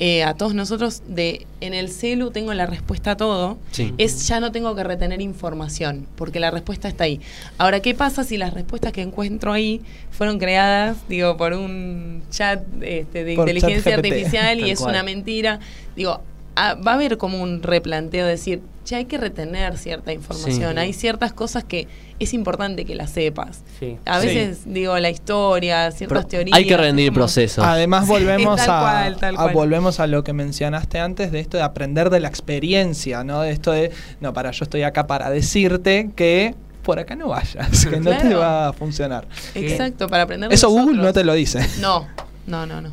eh, 0.01 0.23
a 0.23 0.35
todos 0.35 0.55
nosotros, 0.55 1.03
de 1.09 1.47
en 1.61 1.75
el 1.75 1.89
celu 1.89 2.31
tengo 2.31 2.55
la 2.55 2.67
respuesta 2.67 3.13
a 3.13 3.17
todo, 3.17 3.59
Sí. 3.73 3.93
es 3.99 4.29
ya 4.29 4.39
no 4.39 4.53
tengo 4.53 4.75
que 4.77 4.85
retener 4.85 5.21
información, 5.21 6.07
porque 6.17 6.39
la 6.41 6.51
respuesta 6.53 6.87
está 6.89 7.05
ahí. 7.05 7.21
Ahora, 7.59 7.81
¿qué 7.81 7.95
pasa 7.95 8.23
si 8.25 8.37
las 8.37 8.55
respuestas 8.55 8.93
que 8.93 9.03
encuentro 9.03 9.53
ahí 9.53 9.81
fueron 10.13 10.39
creadas, 10.39 10.97
digo, 11.09 11.37
por 11.37 11.53
un 11.53 12.23
chat 12.31 12.63
este, 12.81 13.25
de 13.25 13.35
Por 13.35 13.49
inteligencia 13.49 13.95
artificial 13.97 14.59
y 14.59 14.63
tal 14.63 14.71
es 14.71 14.79
cual. 14.79 14.91
una 14.91 15.03
mentira? 15.03 15.59
Digo, 15.97 16.21
ah, 16.55 16.75
va 16.75 16.93
a 16.93 16.95
haber 16.95 17.19
como 17.19 17.43
un 17.43 17.63
replanteo 17.63 18.25
de 18.25 18.31
decir, 18.33 18.61
ya 18.89 18.97
hay 18.99 19.05
que 19.05 19.19
retener 19.19 19.77
cierta 19.79 20.13
información, 20.13 20.73
Sí. 20.75 20.79
hay 20.79 20.93
ciertas 20.93 21.33
cosas 21.33 21.65
que 21.65 21.87
es 22.19 22.33
importante 22.35 22.85
que 22.85 22.95
las 22.95 23.11
sepas. 23.11 23.63
Sí. 23.79 23.97
A 24.07 24.21
Sí. 24.21 24.27
veces, 24.27 24.61
digo, 24.65 24.99
la 24.99 25.11
historia, 25.11 25.91
ciertas 25.91 26.19
Pero 26.25 26.29
teorías. 26.29 26.57
hay 26.57 26.67
que 26.67 26.77
rendir 26.77 27.09
como- 27.11 27.21
proceso. 27.21 27.63
Además 27.63 28.07
volvemos 28.09 28.57
Tal 28.67 28.71
a, 28.71 28.81
cual, 28.81 29.17
tal 29.17 29.35
a- 29.37 29.43
cual. 29.43 29.55
volvemos 29.55 30.01
a 30.01 30.07
lo 30.07 30.25
que 30.25 30.33
mencionaste 30.33 30.99
antes 30.99 31.31
de 31.33 31.41
esto 31.41 31.57
de 31.57 31.63
aprender 31.63 32.11
de 32.11 32.21
la 32.21 32.29
experiencia, 32.29 33.25
¿no? 33.25 33.43
De 33.43 33.51
esto 33.51 33.73
de 33.73 33.91
no, 34.21 34.33
para 34.33 34.51
yo 34.51 34.65
estoy 34.65 34.83
acá 34.83 35.07
para 35.07 35.31
decirte 35.31 36.11
que 36.17 36.55
por 36.83 36.99
acá 36.99 37.15
no 37.17 37.29
vayas, 37.29 37.85
que 37.87 38.01
no 38.01 38.17
te 38.17 38.35
va 38.35 38.69
a 38.69 38.73
funcionar. 38.73 39.29
Exacto, 39.55 40.09
para 40.09 40.23
aprender. 40.23 40.49
de 40.49 40.55
Eso 40.55 40.71
Google 40.71 40.97
no 41.03 41.13
te 41.13 41.23
lo 41.25 41.35
dice. 41.35 41.61
No, 41.81 42.07
no, 42.47 42.65
no, 42.65 42.81
no. 42.81 42.93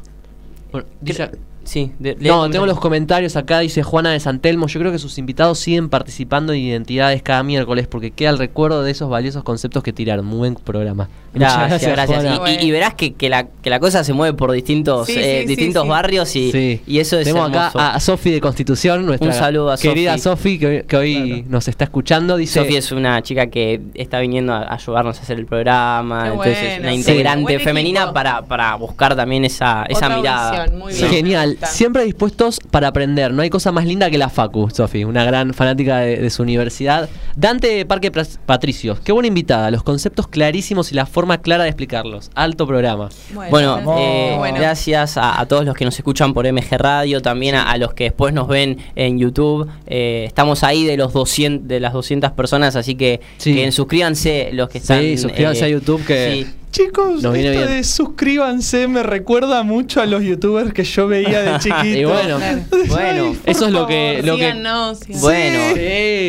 Bueno, 0.71 0.87
dice- 0.99 1.31
Sí, 1.65 1.91
de- 1.99 2.15
lee 2.19 2.29
no, 2.29 2.49
tengo 2.49 2.65
los 2.65 2.79
comentario. 2.79 2.81
comentarios 2.95 3.35
acá, 3.35 3.59
dice 3.59 3.83
Juana 3.83 4.11
de 4.11 4.19
Santelmo. 4.19 4.67
Yo 4.67 4.79
creo 4.79 4.91
que 4.91 4.99
sus 4.99 5.17
invitados 5.17 5.59
siguen 5.59 5.89
participando 5.89 6.53
en 6.53 6.59
identidades 6.61 7.21
cada 7.23 7.43
miércoles 7.43 7.87
porque 7.87 8.11
queda 8.11 8.29
el 8.29 8.37
recuerdo 8.37 8.83
de 8.83 8.91
esos 8.91 9.09
valiosos 9.09 9.43
conceptos 9.43 9.83
que 9.83 9.91
tiraron. 9.91 10.25
Muy 10.25 10.37
buen 10.37 10.55
programa. 10.55 11.09
Gracias, 11.33 11.81
gracias. 11.91 12.23
Y- 12.23 12.65
Y, 12.65 12.67
y 12.67 12.71
verás 12.71 12.93
que, 12.93 13.13
que 13.13 13.27
la, 13.29 13.47
que 13.47 13.69
la 13.69 13.79
cosa 13.81 14.03
se 14.05 14.13
mueve 14.13 14.37
por 14.37 14.51
distintos, 14.53 15.07
Sí, 15.07 15.15
eh, 15.17 15.39
sí, 15.41 15.47
distintos 15.47 15.83
sí. 15.83 15.89
barrios 15.89 16.35
y, 16.35 16.51
Sí. 16.51 16.81
y 16.87 16.99
eso 16.99 17.17
es 17.19 17.25
Tenemos 17.25 17.49
hermoso. 17.49 17.77
acá 17.79 17.95
a 17.95 17.99
Sofi 17.99 18.31
de 18.31 18.39
Constitución, 18.39 19.05
nuestra 19.05 19.27
Un 19.27 19.33
saludo 19.33 19.71
a 19.71 19.77
querida 19.77 20.17
Sofi. 20.17 20.57
Que, 20.59 20.67
hoy- 20.67 20.83
que 20.83 20.95
hoy 20.97 21.15
Claro. 21.41 21.43
nos 21.49 21.67
está 21.67 21.83
escuchando. 21.85 22.37
Dice, 22.37 22.59
Sofi 22.61 22.77
es 22.77 22.91
una 22.93 23.21
chica 23.23 23.47
que 23.47 23.81
está 23.95 24.19
viniendo 24.19 24.53
a 24.53 24.73
ayudarnos 24.73 25.17
a 25.19 25.21
hacer 25.23 25.37
el 25.39 25.45
programa, 25.45 26.23
Qué 26.23 26.29
entonces 26.29 26.57
bueno, 26.69 26.81
una 26.83 26.93
integrante 26.93 27.59
femenina 27.59 28.13
para, 28.13 28.41
para 28.43 28.75
buscar 28.75 29.15
también 29.15 29.43
esa, 29.43 29.83
esa 29.89 30.05
Otra 30.05 30.17
mirada. 30.17 30.67
muy 30.71 30.93
bien. 30.93 31.09
Genial, 31.09 31.54
Siempre 31.63 32.03
dispuestos 32.05 32.59
para 32.71 32.87
aprender. 32.87 33.33
No 33.33 33.41
hay 33.41 33.49
cosa 33.49 33.71
más 33.71 33.85
linda 33.85 34.09
que 34.09 34.17
la 34.17 34.29
Facu, 34.29 34.69
Sofi, 34.69 35.03
una 35.03 35.23
gran 35.25 35.53
fanática 35.53 35.99
de, 35.99 36.17
de 36.17 36.29
su 36.29 36.43
universidad. 36.43 37.09
Dante 37.35 37.67
de 37.67 37.85
Parque 37.85 38.11
Patricios, 38.45 38.99
qué 38.99 39.11
buena 39.11 39.27
invitada. 39.27 39.71
Los 39.71 39.83
conceptos 39.83 40.27
clarísimos 40.27 40.91
y 40.91 40.95
la 40.95 41.05
forma 41.05 41.39
clara 41.39 41.63
de 41.63 41.69
explicarlos. 41.69 42.31
Alto 42.35 42.67
programa. 42.67 43.09
Bueno, 43.49 43.75
gracias. 43.77 43.97
eh, 43.99 44.35
Bueno. 44.37 44.57
gracias 44.57 45.17
a, 45.17 45.39
a 45.39 45.45
todos 45.47 45.65
los 45.65 45.75
que 45.75 45.85
nos 45.85 45.95
escuchan 45.97 46.33
por 46.33 46.45
MG 46.51 46.77
Radio, 46.77 47.21
también 47.21 47.55
a, 47.55 47.71
a 47.71 47.77
los 47.77 47.93
que 47.93 48.05
después 48.05 48.33
nos 48.33 48.47
ven 48.47 48.77
en 48.95 49.17
YouTube. 49.19 49.69
Eh, 49.87 50.23
estamos 50.27 50.63
ahí 50.63 50.85
de 50.85 50.97
los 50.97 51.13
200, 51.13 51.67
de 51.67 51.79
las 51.79 51.93
200 51.93 52.31
personas, 52.31 52.75
así 52.75 52.95
que, 52.95 53.21
Sí. 53.37 53.55
que 53.55 53.71
suscríbanse 53.71 54.49
los 54.53 54.69
que 54.69 54.77
están. 54.79 55.01
Sí, 55.01 55.17
suscríbanse 55.17 55.61
eh, 55.61 55.65
a 55.65 55.69
YouTube 55.69 56.05
que- 56.05 56.45
sí. 56.45 56.55
Chicos, 56.75 57.21
Nos 57.23 57.33
viene 57.33 57.51
esto 57.53 57.65
bien. 57.67 57.77
de 57.77 57.83
suscríbanse 57.85 58.87
me 58.89 59.01
recuerda 59.01 59.63
mucho 59.63 60.01
a 60.01 60.05
los 60.05 60.21
youtubers 60.23 60.73
que 60.73 60.83
yo 60.83 61.07
veía 61.07 61.41
de 61.41 61.59
chiquito. 61.59 61.85
Y 61.99 62.03
bueno. 62.05 62.37
Bueno, 62.87 63.25
Ay, 63.29 63.39
eso 63.45 63.65
es 63.67 63.71
lo 63.71 63.87
que- 63.87 64.21
lo 64.23 64.35
que- 64.37 64.43
Síganos, 64.51 64.99
síganos. 64.99 65.21
Bueno, 65.21 65.59
Sí. 65.75 65.81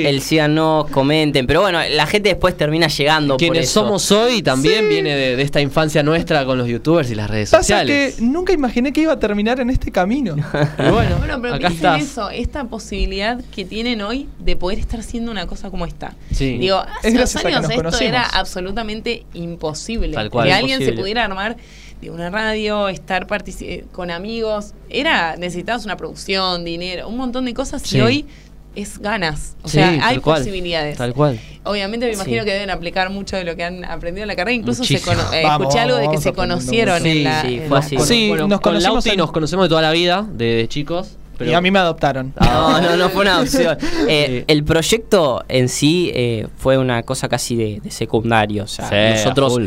el 0.06 0.20
síganos, 0.23 0.86
comenten. 0.90 1.47
Pero 1.47 1.60
bueno, 1.60 1.81
la 1.90 2.06
gente 2.06 2.31
después 2.31 2.56
termina 2.56 2.86
llegando 2.89 3.35
por 3.35 3.39
quienes 3.39 3.64
eso. 3.64 3.81
somos 3.82 4.10
hoy 4.12 4.43
también 4.43 4.85
Sí. 4.85 4.89
viene 4.89 5.14
de, 5.14 5.36
de 5.36 5.43
esta 5.43 5.60
infancia 5.60 6.02
nuestra 6.02 6.44
con 6.47 6.56
los 6.59 6.66
youtubers 6.68 7.10
y 7.10 7.14
las 7.14 7.28
redes 7.28 7.51
Pasa 7.51 7.62
sociales. 7.62 8.14
que 8.16 8.23
nunca 8.23 8.52
imaginé 8.52 8.93
que 8.93 9.01
iba 9.02 9.12
a 9.12 9.18
terminar 9.18 9.60
en 9.60 9.70
este 9.70 9.90
camino. 9.93 10.35
Y 10.78 10.90
bueno, 10.90 11.16
Bueno, 11.18 11.39
pero 11.43 11.55
acá 11.55 11.68
piensen 11.68 11.74
estás. 11.94 12.02
eso, 12.02 12.31
esta 12.31 12.64
posibilidad 12.64 13.40
que 13.55 13.64
tienen 13.64 14.01
hoy 14.01 14.28
de 14.39 14.56
poder 14.56 14.78
estar 14.78 15.01
haciendo 15.01 15.31
una 15.31 15.47
cosa 15.47 15.70
como 15.70 15.85
esta. 15.86 16.14
Sí. 16.32 16.56
Digo, 16.59 16.78
hace 16.78 17.10
unos 17.10 17.36
a 17.36 17.40
que 17.40 17.48
años 17.48 17.62
esto 17.64 17.74
conocimos. 17.77 18.02
era 18.09 18.23
absolutamente 18.23 19.24
imposible. 19.35 20.14
Tal 20.14 20.31
cual, 20.37 20.49
que 20.49 20.53
alguien 20.55 20.79
se 20.81 20.93
pudiera 20.93 21.25
armar 21.25 21.57
de 22.01 22.11
una 22.11 22.31
radio, 22.31 22.89
estar 22.89 23.27
partici- 23.27 23.67
eh, 23.67 23.85
con 23.93 24.11
amigos, 24.11 24.75
era 24.91 25.37
necesitabas 25.37 25.85
una 25.85 25.97
producción, 25.97 26.65
dinero, 26.65 27.09
un 27.09 27.17
montón 27.17 27.45
de 27.47 27.55
cosas 27.55 27.83
Sí. 27.83 27.99
y 27.99 28.01
hoy 28.03 28.27
es 28.75 28.99
ganas. 28.99 29.57
O 29.63 29.69
Sí, 29.69 29.79
sea, 29.79 30.07
hay 30.07 30.19
cual, 30.19 30.41
posibilidades. 30.41 30.99
Tal 30.99 31.15
cual. 31.15 31.41
Obviamente 31.65 32.05
me 32.07 32.13
imagino 32.13 32.43
Sí. 32.43 32.47
que 32.47 32.53
deben 32.53 32.69
aplicar 32.69 33.09
mucho 33.09 33.35
de 33.37 33.45
lo 33.45 33.57
que 33.57 33.65
han 33.65 33.85
aprendido 33.87 34.25
en 34.25 34.29
la 34.29 34.37
carrera. 34.37 34.53
Incluso 34.55 34.85
se 34.85 34.93
Muchísimo. 34.95 35.17
cono- 35.17 35.33
eh, 35.33 35.43
Vamos, 35.43 35.63
escuché 35.69 35.81
algo 35.81 35.97
de 35.97 36.11
que 36.11 36.19
se 36.19 36.35
conocieron 36.35 37.07
en 37.07 37.25
la. 37.25 37.41
Sí, 37.43 37.55
en 37.55 37.69
fue 37.69 37.79
la- 37.79 37.85
así. 37.87 37.97
con- 37.97 38.07
Sí, 38.07 38.29
Bueno, 38.29 38.49
nos 38.49 38.61
con 38.61 38.73
conocimos 38.75 38.95
Lauti 38.97 39.11
en- 39.11 39.17
nos 39.17 39.33
conocemos 39.33 39.65
de 39.65 39.69
toda 39.71 39.81
la 39.83 39.93
vida, 39.93 40.27
de, 40.31 40.45
de 40.57 40.69
chicos. 40.69 41.17
Pero 41.39 41.51
Y 41.51 41.55
a 41.55 41.61
mí 41.63 41.71
me 41.71 41.79
adoptaron. 41.79 42.33
No, 42.41 42.81
no, 42.81 42.97
no 42.97 43.09
fue 43.11 43.23
una 43.23 43.41
opción. 43.41 43.77
Eh, 44.09 44.41
Sí. 44.41 44.45
El 44.49 44.65
proyecto 44.65 45.45
en 45.49 45.69
sí 45.71 46.11
eh, 46.15 46.47
fue 46.59 46.77
una 46.79 47.03
cosa 47.03 47.29
casi 47.29 47.57
de, 47.57 47.81
de 47.83 47.91
secundario. 47.91 48.65
O 48.65 48.67
sea, 48.67 48.91
nosotros, 49.15 49.53
full. 49.55 49.67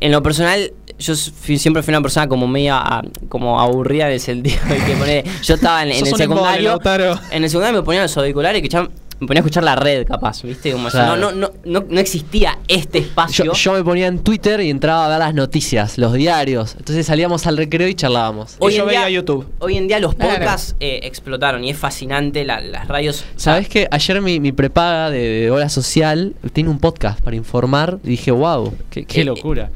En 0.00 0.12
lo 0.12 0.22
personal, 0.22 0.72
yo 0.98 1.14
fui- 1.16 1.58
siempre 1.58 1.82
fui 1.82 1.92
una 1.92 2.02
persona 2.02 2.28
como 2.28 2.46
media 2.46 2.78
ah, 2.78 3.02
como 3.28 3.60
aburrida 3.60 4.06
en 4.06 4.12
el 4.14 4.20
sentido 4.20 4.56
de 4.68 4.76
que 4.76 4.94
poner, 4.96 5.24
yo 5.42 5.54
estaba 5.54 5.82
en, 5.82 5.88
el 5.90 6.02
un 6.02 6.06
embole, 6.06 6.22
secundario. 6.24 6.68
Lautaro. 6.70 7.20
En 7.30 7.44
el 7.44 7.50
secundario 7.50 7.80
me 7.80 7.84
ponían 7.84 8.02
los 8.04 8.16
auriculares 8.16 8.62
que 8.62 8.68
ya 8.68 8.88
me 9.24 9.28
ponía 9.28 9.40
a 9.40 9.42
escuchar 9.42 9.64
la 9.64 9.74
red, 9.76 10.06
capaz, 10.06 10.42
¿viste? 10.42 10.72
Como 10.72 10.88
Claro. 10.88 11.16
no, 11.16 11.32
no, 11.32 11.50
no, 11.64 11.84
no, 11.88 12.00
existía 12.00 12.58
este 12.68 12.98
espacio. 12.98 13.44
Yo, 13.44 13.52
yo 13.54 13.72
me 13.72 13.82
ponía 13.82 14.06
en 14.06 14.18
Twitter 14.20 14.60
y 14.60 14.70
entraba 14.70 15.06
a 15.06 15.08
ver 15.08 15.18
las 15.18 15.34
noticias, 15.34 15.98
los 15.98 16.12
diarios. 16.12 16.76
Entonces 16.78 17.06
salíamos 17.06 17.46
al 17.46 17.56
recreo 17.56 17.88
y 17.88 17.94
charlábamos. 17.94 18.56
Y 18.60 18.72
yo 18.74 18.82
en 18.82 18.86
veía 18.88 19.00
día- 19.06 19.10
YouTube. 19.10 19.46
Hoy 19.58 19.76
en 19.76 19.88
día 19.88 19.98
los 19.98 20.14
Claro. 20.14 20.34
podcasts 20.34 20.76
eh, 20.80 21.00
explotaron 21.02 21.64
y 21.64 21.70
es 21.70 21.76
fascinante 21.78 22.44
la- 22.44 22.60
las 22.60 22.86
radios. 22.88 23.24
¿Sabes 23.36 23.68
qué? 23.68 23.88
Ayer 23.90 24.20
mi, 24.20 24.40
mi 24.40 24.52
prepaga 24.52 25.10
de, 25.10 25.18
de 25.18 25.50
Hora 25.50 25.68
Social 25.68 26.34
tiene 26.52 26.70
un 26.70 26.78
podcast 26.78 27.20
para 27.20 27.34
informar 27.36 27.98
y 28.04 28.08
dije, 28.10 28.30
wow, 28.30 28.74
qué, 28.90 29.04
qué 29.04 29.22
Eh, 29.22 29.24
locura. 29.24 29.70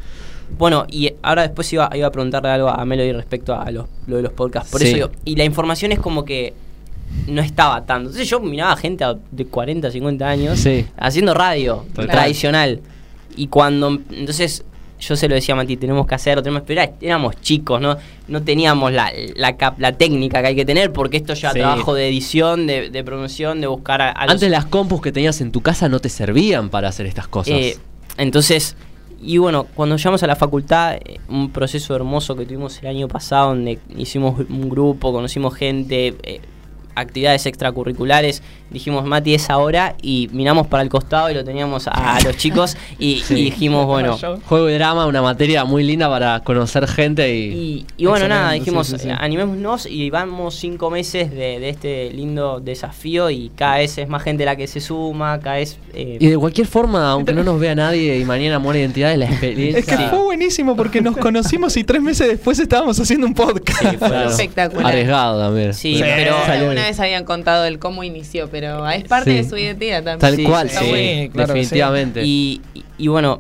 Bueno, 0.59 0.87
y 0.91 1.13
ahora 1.23 1.43
después 1.43 1.71
iba, 1.73 1.91
iba 1.95 2.07
a 2.07 2.11
preguntarle 2.11 2.49
algo 2.51 2.69
a 2.69 2.83
Melody 2.85 3.13
respecto 3.13 3.55
a 3.55 3.71
los, 3.71 3.87
lo 4.07 4.17
de 4.17 4.23
los 4.23 4.33
podcasts. 4.33 4.71
Por 4.71 4.81
Sí. 4.81 4.87
eso 4.89 4.95
digo, 4.95 5.11
y 5.25 5.37
la 5.37 5.45
información 5.45 5.93
es 5.93 5.99
como 5.99 6.25
que 6.25 6.55
no 7.27 7.41
estaba 7.43 7.85
tanto. 7.87 8.09
Entonces 8.11 8.29
yo 8.29 8.41
miraba 8.41 8.77
gente 8.77 9.05
de 9.31 9.45
40, 9.47 9.91
50 9.91 10.29
años 10.29 10.59
Sí. 10.61 10.87
haciendo 10.97 11.35
radio 11.35 11.85
Total. 11.95 12.09
tradicional. 12.11 12.81
Y 13.37 13.47
cuando. 13.49 13.99
Entonces 14.11 14.65
yo 15.01 15.15
se 15.15 15.29
lo 15.29 15.37
decía 15.37 15.55
a 15.55 15.57
Mati, 15.57 15.77
tenemos 15.77 16.07
que 16.09 16.15
hacerlo, 16.17 16.43
tenemos 16.43 16.65
pero 16.67 16.81
era- 16.83 16.93
éramos 17.01 17.41
chicos, 17.41 17.81
¿no? 17.81 17.97
No 18.27 18.43
teníamos 18.43 18.93
la, 18.93 19.13
la, 19.37 19.57
cap- 19.57 19.79
la 19.79 19.93
técnica 19.93 20.41
que 20.41 20.49
hay 20.49 20.57
que 20.57 20.65
tener, 20.65 20.93
porque 20.93 21.19
esto 21.19 21.35
ya 21.35 21.53
Sí. 21.53 21.61
trabajo 21.61 21.95
de 21.95 22.09
edición, 22.09 22.67
de, 22.67 22.91
de 22.91 23.05
promoción, 23.05 23.61
de 23.61 23.69
buscar 23.69 24.03
a, 24.03 24.11
a 24.11 24.25
los- 24.25 24.33
Antes 24.35 24.51
las 24.51 24.65
compus 24.67 25.01
que 25.01 25.13
tenías 25.13 25.41
en 25.41 25.53
tu 25.53 25.61
casa 25.61 25.89
no 25.89 26.01
te 26.01 26.09
servían 26.09 26.69
para 26.69 26.89
hacer 26.89 27.07
estas 27.07 27.29
cosas. 27.29 27.55
eh, 27.55 27.77
entonces, 28.17 28.75
y 29.23 29.39
bueno, 29.39 29.67
cuando 29.75 29.97
llegamos 29.97 30.23
a 30.25 30.27
la 30.27 30.35
facultad, 30.35 30.95
eh, 30.97 31.21
un 31.29 31.51
proceso 31.51 31.95
hermoso 31.95 32.35
que 32.35 32.45
tuvimos 32.45 32.81
el 32.83 32.89
año 32.89 33.07
pasado, 33.07 33.51
donde 33.51 33.79
hicimos 33.97 34.41
un 34.49 34.69
grupo, 34.69 35.13
conocimos 35.13 35.55
gente, 35.55 36.17
eh, 36.25 36.41
actividades 37.01 37.47
extracurriculares, 37.47 38.43
dijimos, 38.71 39.05
Mati, 39.07 39.35
es 39.35 39.49
ahora, 39.51 39.95
y 40.03 40.29
miramos 40.33 40.67
para 40.67 40.83
el 40.83 40.89
costado 40.91 41.31
y 41.31 41.35
lo 41.35 41.43
teníamos 41.45 41.87
a, 41.89 42.17
a 42.17 42.21
los 42.21 42.37
chicos, 42.37 42.77
y, 42.99 43.21
Sí. 43.25 43.35
y 43.35 43.45
dijimos, 43.45 43.87
bueno... 43.87 44.19
Juego 44.47 44.69
y 44.69 44.75
drama, 44.75 45.07
una 45.07 45.23
materia 45.23 45.65
muy 45.65 45.85
linda 45.85 46.09
para 46.09 46.41
conocer 46.41 46.87
gente 46.87 47.35
y... 47.35 47.39
Y, 47.69 47.87
y 47.97 48.07
bueno, 48.07 48.29
nada, 48.29 48.53
dijimos, 48.53 48.89
sí, 48.89 48.97
sí. 48.99 49.09
animémonos 49.11 49.87
y 49.87 50.11
vamos 50.11 50.55
cinco 50.55 50.91
meses 50.91 51.31
de, 51.31 51.61
de 51.61 51.69
este 51.71 52.11
lindo 52.13 52.61
desafío 52.61 53.31
y 53.31 53.51
cada 53.57 53.79
vez 53.79 53.97
es 53.99 54.09
más 54.09 54.23
gente 54.23 54.45
la 54.45 54.57
que 54.57 54.67
se 54.67 54.81
suma, 54.81 55.41
cada 55.41 55.57
vez... 55.57 55.79
eh, 55.95 56.19
Y 56.21 56.27
de 56.29 56.37
cualquier 56.39 56.67
forma, 56.67 57.11
aunque 57.11 57.33
no 57.33 57.43
nos 57.45 57.59
vea 57.61 57.75
nadie 57.75 58.19
y 58.19 58.25
mañana 58.25 58.59
muere 58.59 58.81
identidad, 58.81 59.15
la 59.17 59.27
experiencia... 59.27 59.79
Es 59.81 59.87
que 59.87 59.97
fue 60.09 60.23
buenísimo 60.25 60.77
porque 60.77 61.01
nos 61.01 61.17
conocimos 61.17 61.77
y 61.77 61.85
tres 61.85 62.03
meses 62.03 62.29
después 62.29 62.59
estábamos 62.59 62.99
haciendo 63.01 63.27
un 63.27 63.35
podcast. 63.35 63.81
Sí, 63.81 63.97
fue 63.97 64.09
Claro. 64.09 64.31
Espectacular. 64.31 64.87
Arriesgado 64.87 65.41
también. 65.41 65.75
Sí, 65.75 65.97
Sí. 65.97 66.03
pero... 66.05 66.35
Salió. 66.47 66.73
Vez 66.89 67.01
habían 67.01 67.25
contado 67.25 67.65
el 67.65 67.79
cómo 67.79 68.05
inició, 68.05 68.49
pero 68.51 68.89
es 68.89 69.05
parte 69.05 69.31
Sí. 69.31 69.37
de 69.37 69.45
su 69.49 69.57
identidad 69.57 70.03
también. 70.03 70.19
Tal 70.19 70.37
Sí, 70.37 70.45
cual, 70.45 70.69
sí, 70.71 70.77
sí, 70.79 70.85
sí, 70.85 71.31
claro 71.33 71.55
que 71.55 71.61
sí. 71.61 71.65
definitivamente. 71.67 72.23
Y, 72.25 72.61
y- 72.75 72.85
y 72.99 73.09
bueno, 73.09 73.39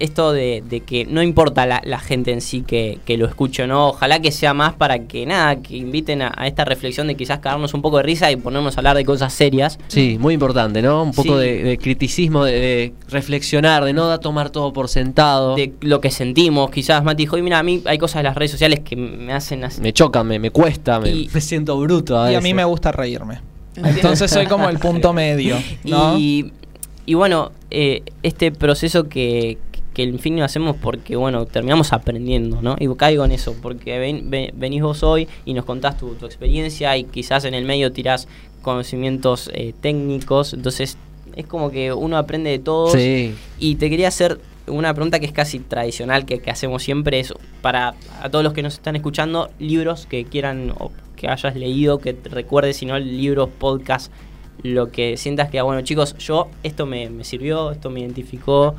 esto 0.00 0.32
de, 0.32 0.62
de 0.68 0.80
que 0.80 1.04
no 1.04 1.22
importa 1.22 1.66
la, 1.66 1.80
la 1.84 1.98
gente 1.98 2.32
en 2.32 2.40
sí 2.40 2.62
que, 2.62 2.98
que 3.04 3.16
lo 3.16 3.26
escuche 3.26 3.62
o 3.64 3.66
no, 3.66 3.88
ojalá 3.88 4.20
que 4.20 4.32
sea 4.32 4.54
más 4.54 4.74
para 4.74 5.00
que 5.06 5.26
nada, 5.26 5.56
que 5.56 5.76
inviten 5.76 6.22
a, 6.22 6.32
a 6.36 6.46
esta 6.46 6.64
reflexión 6.64 7.06
de 7.06 7.14
quizás 7.14 7.38
cagarnos 7.40 7.74
un 7.74 7.82
poco 7.82 7.96
de 7.98 8.02
risa 8.04 8.30
y 8.30 8.36
ponernos 8.36 8.76
a 8.76 8.80
hablar 8.80 8.96
de 8.96 9.04
cosas 9.04 9.32
serias. 9.32 9.78
Sí, 9.88 10.16
muy 10.20 10.34
importante, 10.34 10.82
¿no? 10.82 11.02
Un 11.02 11.12
poco 11.12 11.34
Sí. 11.40 11.44
de, 11.46 11.62
de 11.62 11.78
criticismo, 11.78 12.44
de, 12.44 12.52
de 12.60 12.92
reflexionar, 13.08 13.84
de 13.84 13.92
no 13.92 14.06
da 14.06 14.18
tomar 14.18 14.50
todo 14.50 14.72
por 14.72 14.88
sentado. 14.88 15.54
De 15.56 15.72
lo 15.80 16.00
que 16.00 16.10
sentimos, 16.10 16.70
quizás 16.70 17.02
Mati 17.04 17.24
dijo, 17.24 17.36
"Y 17.38 17.42
mira, 17.42 17.58
a 17.58 17.62
mí 17.62 17.82
hay 17.86 17.98
cosas 17.98 18.20
de 18.20 18.22
las 18.24 18.36
redes 18.36 18.50
sociales 18.52 18.80
que 18.80 18.96
me 18.96 19.32
hacen 19.32 19.64
así. 19.64 19.80
Me 19.80 19.92
choca, 19.92 20.22
me, 20.24 20.38
me 20.38 20.50
cuesta, 20.50 21.00
me, 21.00 21.10
Y- 21.10 21.30
me 21.32 21.40
siento 21.40 21.78
bruto. 21.78 22.18
A 22.20 22.30
Y 22.32 22.34
a 22.34 22.40
mí 22.40 22.54
me 22.54 22.64
gusta 22.64 22.92
reírme. 22.92 23.40
Entonces 23.76 24.30
soy 24.30 24.46
como 24.46 24.68
el 24.68 24.78
punto 24.78 25.12
medio. 25.12 25.56
¿no? 25.84 26.18
Y, 26.18 26.52
y 27.04 27.14
bueno, 27.14 27.52
eh, 27.70 28.02
este 28.22 28.50
proceso 28.52 29.08
que, 29.08 29.58
que 29.96 30.02
en 30.02 30.18
fin 30.18 30.38
lo 30.38 30.44
hacemos 30.44 30.76
porque, 30.76 31.16
bueno, 31.16 31.46
terminamos 31.46 31.94
aprendiendo, 31.94 32.60
¿no? 32.60 32.76
Y 32.78 32.86
caigo 32.96 33.24
en 33.24 33.32
eso, 33.32 33.56
porque 33.62 33.98
ven- 33.98 34.28
ven- 34.28 34.52
venís 34.54 34.82
vos 34.82 35.02
hoy 35.02 35.26
y 35.46 35.54
nos 35.54 35.64
contás 35.64 35.96
tu, 35.96 36.14
tu 36.16 36.26
experiencia 36.26 36.94
y 36.98 37.04
quizás 37.04 37.46
en 37.46 37.54
el 37.54 37.64
medio 37.64 37.90
tirás 37.92 38.28
conocimientos 38.60 39.50
eh, 39.54 39.72
técnicos, 39.80 40.52
entonces 40.52 40.98
es 41.34 41.46
como 41.46 41.70
que 41.70 41.94
uno 41.94 42.18
aprende 42.18 42.50
de 42.50 42.58
todos. 42.58 42.92
Sí. 42.92 43.34
Y 43.58 43.76
te 43.76 43.88
quería 43.88 44.08
hacer 44.08 44.38
una 44.66 44.92
pregunta 44.92 45.18
que 45.18 45.24
es 45.24 45.32
casi 45.32 45.60
tradicional, 45.60 46.26
que, 46.26 46.40
que 46.40 46.50
hacemos 46.50 46.82
siempre, 46.82 47.18
es 47.20 47.32
para 47.62 47.94
a 48.20 48.28
todos 48.28 48.44
los 48.44 48.52
que 48.52 48.62
nos 48.62 48.74
están 48.74 48.96
escuchando, 48.96 49.48
libros 49.58 50.04
que 50.04 50.24
quieran 50.26 50.74
o 50.78 50.90
que 51.16 51.28
hayas 51.28 51.56
leído, 51.56 52.00
que 52.00 52.12
te 52.12 52.28
recuerdes, 52.28 52.76
si 52.76 52.84
no, 52.84 52.98
libros, 52.98 53.48
podcast, 53.58 54.12
lo 54.62 54.90
que 54.90 55.16
sientas 55.16 55.48
que, 55.48 55.58
ah, 55.58 55.62
bueno, 55.62 55.80
chicos, 55.80 56.18
yo, 56.18 56.48
esto 56.62 56.84
me, 56.84 57.08
me 57.08 57.24
sirvió, 57.24 57.70
esto 57.70 57.88
me 57.88 58.00
identificó. 58.00 58.74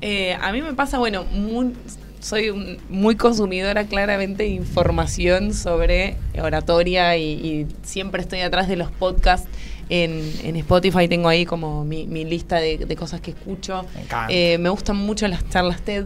Eh, 0.00 0.36
a 0.40 0.52
mí 0.52 0.62
me 0.62 0.74
pasa, 0.74 0.98
bueno, 0.98 1.24
muy- 1.24 1.72
soy 2.20 2.50
un- 2.50 2.78
muy 2.88 3.14
consumidora 3.16 3.84
claramente 3.84 4.42
de 4.44 4.48
información 4.50 5.54
sobre 5.54 6.16
oratoria 6.40 7.16
y, 7.16 7.22
y 7.32 7.66
siempre 7.82 8.20
estoy 8.22 8.40
atrás 8.40 8.68
de 8.68 8.76
los 8.76 8.90
podcasts. 8.90 9.48
En, 9.90 10.20
en 10.44 10.56
Spotify 10.56 11.08
tengo 11.08 11.28
ahí 11.30 11.46
como 11.46 11.82
mi, 11.82 12.06
mi 12.06 12.24
lista 12.26 12.56
de, 12.56 12.76
de 12.76 12.96
cosas 12.96 13.22
que 13.22 13.30
escucho. 13.30 13.86
Me. 14.28 14.52
Eh, 14.54 14.58
me 14.58 14.68
gustan 14.68 14.96
mucho 14.96 15.26
las 15.28 15.48
charlas 15.48 15.80
TED. 15.80 16.04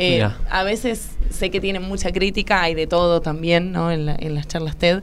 Eh, 0.00 0.18
a 0.50 0.64
veces 0.64 1.10
sé 1.30 1.50
que 1.50 1.60
tienen 1.60 1.82
mucha 1.82 2.10
crítica, 2.10 2.60
hay 2.62 2.74
de 2.74 2.88
todo 2.88 3.20
también 3.20 3.70
¿no? 3.70 3.92
en, 3.92 4.06
la- 4.06 4.16
en 4.18 4.34
las 4.34 4.48
charlas 4.48 4.74
TED. 4.76 5.02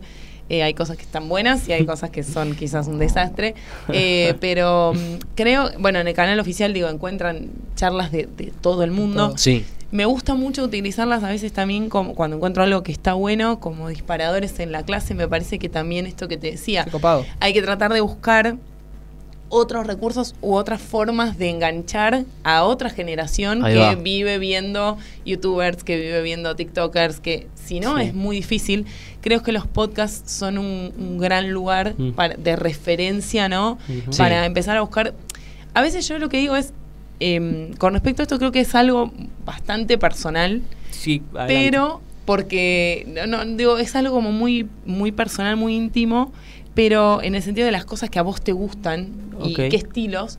Eh, 0.49 0.63
hay 0.63 0.73
cosas 0.73 0.97
que 0.97 1.03
están 1.03 1.27
buenas 1.27 1.67
y 1.67 1.73
hay 1.73 1.85
cosas 1.85 2.09
que 2.09 2.23
son 2.23 2.55
quizás 2.55 2.87
un 2.87 2.99
desastre. 2.99 3.55
Eh, 3.89 4.35
pero 4.41 4.93
mm, 4.93 5.35
creo, 5.35 5.69
bueno, 5.79 5.99
en 5.99 6.07
el 6.07 6.13
canal 6.13 6.39
oficial 6.39 6.73
digo, 6.73 6.89
encuentran 6.89 7.49
charlas 7.75 8.11
de, 8.11 8.27
de 8.37 8.53
todo 8.61 8.83
el 8.83 8.91
mundo. 8.91 9.33
Sí. 9.37 9.65
Me 9.89 10.05
gusta 10.05 10.33
mucho 10.33 10.63
utilizarlas 10.63 11.23
a 11.23 11.29
veces 11.29 11.53
también 11.53 11.89
como 11.89 12.13
cuando 12.13 12.35
encuentro 12.35 12.61
algo 12.61 12.83
que 12.83 12.91
está 12.91 13.13
bueno, 13.13 13.61
como 13.61 13.87
disparadores 13.87 14.59
en 14.59 14.73
la 14.73 14.83
clase. 14.83 15.13
Me 15.13 15.27
parece 15.29 15.59
que 15.59 15.69
también 15.69 16.05
esto 16.05 16.27
que 16.27 16.37
te 16.37 16.51
decía, 16.51 16.85
hay 17.39 17.53
que 17.53 17.61
tratar 17.61 17.93
de 17.93 18.01
buscar 18.01 18.57
otros 19.49 19.87
recursos 19.87 20.35
u 20.41 20.55
otras 20.55 20.81
formas 20.81 21.37
de 21.37 21.49
enganchar 21.49 22.25
a 22.43 22.63
otra 22.63 22.89
generación 22.89 23.63
Ahí 23.63 23.73
que 23.75 23.79
va. 23.79 23.95
vive 23.95 24.37
viendo 24.39 24.97
youtubers, 25.25 25.83
que 25.83 25.95
vive 25.97 26.21
viendo 26.21 26.55
tiktokers, 26.55 27.19
que 27.19 27.47
si 27.55 27.79
no 27.79 27.97
Sí. 27.97 28.03
es 28.03 28.13
muy 28.13 28.35
difícil. 28.37 28.85
Creo 29.21 29.41
que 29.43 29.51
los 29.51 29.65
podcasts 29.67 30.31
son 30.31 30.57
un, 30.57 30.91
un 30.97 31.17
gran 31.17 31.49
lugar 31.51 31.95
Mm. 31.97 32.11
para- 32.11 32.35
de 32.35 32.55
referencia, 32.55 33.47
¿no? 33.49 33.77
Para 34.17 34.45
empezar 34.45 34.75
a 34.77 34.81
buscar... 34.81 35.13
A 35.73 35.81
veces 35.81 36.07
yo 36.07 36.17
lo 36.19 36.27
que 36.29 36.37
digo 36.37 36.55
es, 36.55 36.73
em, 37.19 37.73
con 37.73 37.93
respecto 37.93 38.21
a 38.21 38.23
esto 38.23 38.37
creo 38.39 38.51
que 38.51 38.59
es 38.61 38.75
algo 38.75 39.11
bastante 39.45 39.97
personal, 39.97 40.61
Sí, 40.91 41.21
adelante. 41.33 41.53
pero 41.69 42.01
porque 42.25 43.07
no, 43.07 43.45
no, 43.45 43.45
digo 43.55 43.77
es 43.77 43.95
algo 43.95 44.13
como 44.13 44.31
muy 44.33 44.67
muy 44.85 45.13
personal 45.13 45.55
muy 45.55 45.75
íntimo 45.75 46.33
pero 46.77 47.23
en 47.23 47.33
el 47.33 47.41
sentido 47.41 47.65
de 47.65 47.71
las 47.71 47.85
cosas 47.85 48.11
que 48.11 48.19
a 48.19 48.21
vos 48.21 48.39
te 48.39 48.51
gustan 48.51 49.09
y 49.43 49.55
qué 49.55 49.75
estilos. 49.75 50.37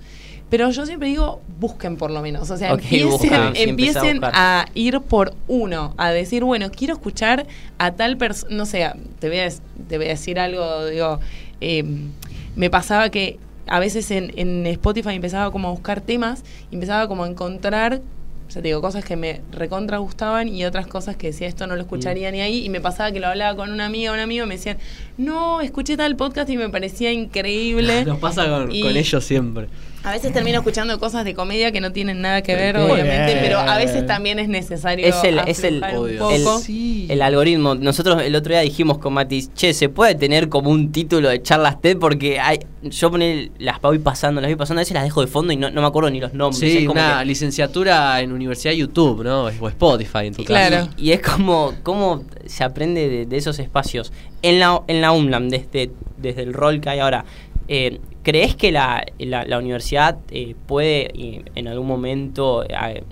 Pero 0.49 0.71
yo 0.71 0.87
siempre 0.87 1.09
digo 1.09 1.41
busquen 1.59 1.97
por 1.97 2.13
lo 2.13 2.23
menos. 2.23 2.49
O 2.53 2.57
sea 2.57 2.75
empiecen, 2.75 3.09
buscan, 3.09 3.57
sí, 3.57 3.63
empezá 3.63 4.03
a 4.03 4.09
empiecen 4.09 4.21
a, 4.23 4.67
ir 4.73 5.01
por 5.01 5.35
uno 5.49 5.95
a 5.97 6.11
decir 6.11 6.45
bueno 6.45 6.71
quiero 6.71 6.95
escuchar 6.95 7.49
a 7.79 7.91
tal 7.91 8.17
persona 8.19 8.55
no 8.55 8.67
sé 8.67 8.89
te 9.19 9.29
voy 9.29 9.39
a, 9.41 9.49
te 9.89 9.97
voy 9.97 10.07
a 10.07 10.11
decir 10.11 10.39
algo 10.39 10.87
digo 10.87 11.19
em, 11.61 12.13
me 12.55 12.71
pasaba 12.71 13.11
que 13.11 13.41
a 13.67 13.81
veces 13.81 14.09
en, 14.13 14.33
en 14.37 14.65
Spotify 14.69 15.15
empezaba 15.15 15.51
como 15.51 15.67
a 15.67 15.71
buscar 15.73 16.01
temas 16.01 16.45
empezaba 16.71 17.09
como 17.09 17.25
a 17.25 17.29
encontrar 17.29 18.01
ya 18.49 18.63
te 18.63 18.69
digo, 18.69 18.81
cosas 18.81 19.05
que 19.05 19.15
me 19.17 19.43
recontra 19.53 19.99
gustaban 19.99 20.49
y 20.49 20.65
otras 20.65 20.87
cosas 20.87 21.17
que 21.17 21.29
decía 21.29 21.47
esto 21.49 21.67
no 21.67 21.75
lo 21.77 21.83
escucharía 21.83 22.31
ni 22.31 22.41
ahí. 22.41 22.65
Y 22.65 22.71
me 22.71 22.81
pasaba 22.81 23.13
que 23.13 23.21
lo 23.21 23.27
hablaba 23.27 23.55
con 23.57 23.71
una 23.71 23.87
amiga 23.87 24.11
o 24.11 24.15
un 24.15 24.21
amigo 24.21 24.45
y 24.45 24.49
me 24.49 24.57
decían, 24.57 24.79
no, 25.19 25.61
escuché 25.61 25.97
tal 25.97 26.17
podcast 26.17 26.49
y 26.51 26.57
me 26.57 26.69
parecía 26.71 27.13
increíble. 27.13 28.05
Nos 28.07 28.19
pasa 28.19 28.49
con, 28.49 28.73
Y- 28.73 28.83
con 28.83 28.97
ellos 28.97 29.23
siempre. 29.25 29.69
A 30.09 30.13
veces 30.13 30.33
termino 30.33 30.57
escuchando 30.59 30.99
cosas 30.99 31.23
de 31.27 31.35
comedia 31.35 31.71
que 31.71 31.83
no 31.83 31.93
tienen 31.93 32.23
nada 32.23 32.41
que 32.43 32.55
ver, 32.55 32.79
Muy 32.79 32.91
obviamente, 32.93 33.27
bien. 33.35 33.39
pero 33.43 33.59
a 33.59 33.77
veces 33.77 34.07
también 34.07 34.39
es 34.39 34.49
necesario 34.49 35.07
Es 35.07 35.23
el- 35.23 35.39
es 35.47 35.63
el- 35.65 35.85
obvio. 35.85 36.31
el- 36.31 36.43
poco. 36.43 36.61
Sí. 36.61 37.07
El 37.11 37.21
algoritmo, 37.21 37.75
nosotros 37.75 38.23
el 38.23 38.35
otro 38.35 38.53
día 38.55 38.61
dijimos 38.63 38.97
con 38.97 39.13
Matis, 39.13 39.53
che, 39.53 39.75
se 39.75 39.91
puede 39.91 40.15
tener 40.15 40.49
como 40.49 40.71
un 40.71 40.93
título 40.93 41.29
de 41.29 41.43
charlas 41.43 41.79
TED 41.83 41.99
porque 41.99 42.41
hay, 42.41 42.61
yo 42.83 43.11
poné, 43.11 43.51
las 43.59 43.83
voy 43.83 43.99
pasando, 43.99 44.41
las 44.41 44.49
voy 44.49 44.57
pasando, 44.57 44.81
a 44.81 44.83
veces 44.83 44.95
las 44.95 45.05
dejo 45.05 45.21
de 45.21 45.27
fondo 45.27 45.53
y 45.53 45.57
no, 45.57 45.71
no 45.71 45.83
me 45.83 45.87
acuerdo 45.87 46.09
ni 46.09 46.21
los 46.21 46.33
nombres. 46.33 46.59
Sí, 46.59 46.79
es 46.79 46.87
como 46.87 46.93
una 46.93 47.19
que- 47.19 47.27
licenciatura 47.27 48.21
en 48.23 48.33
Universidad 48.33 48.73
YouTube, 48.73 49.25
¿no? 49.25 49.45
O 49.45 49.69
Spotify 49.69 50.27
en 50.29 50.35
tu 50.35 50.45
Claro. 50.45 50.77
caso. 50.87 50.91
Y 50.97 51.13
es 51.13 51.21
como 51.21 51.75
cómo 51.83 52.25
se 52.47 52.65
aprende 52.65 53.11
de, 53.11 53.27
de 53.27 53.37
esos 53.37 53.59
espacios. 53.59 54.11
En 54.41 54.59
la, 54.59 54.81
en 54.87 55.03
la 55.03 55.13
UNLAM, 55.13 55.51
desde, 55.51 55.91
desde 56.17 56.43
el 56.45 56.55
rol 56.55 56.81
que 56.81 56.89
hay 56.89 57.01
ahora, 57.01 57.27
eh, 57.71 58.01
¿crees 58.23 58.55
que 58.57 58.73
la, 58.73 59.05
la- 59.19 59.45
la 59.45 59.59
universidad 59.59 60.19
eh, 60.31 60.55
puede 60.67 61.11
eh, 61.15 61.45
en 61.55 61.69
algún 61.69 61.87
momento 61.87 62.65
eh, 62.65 63.03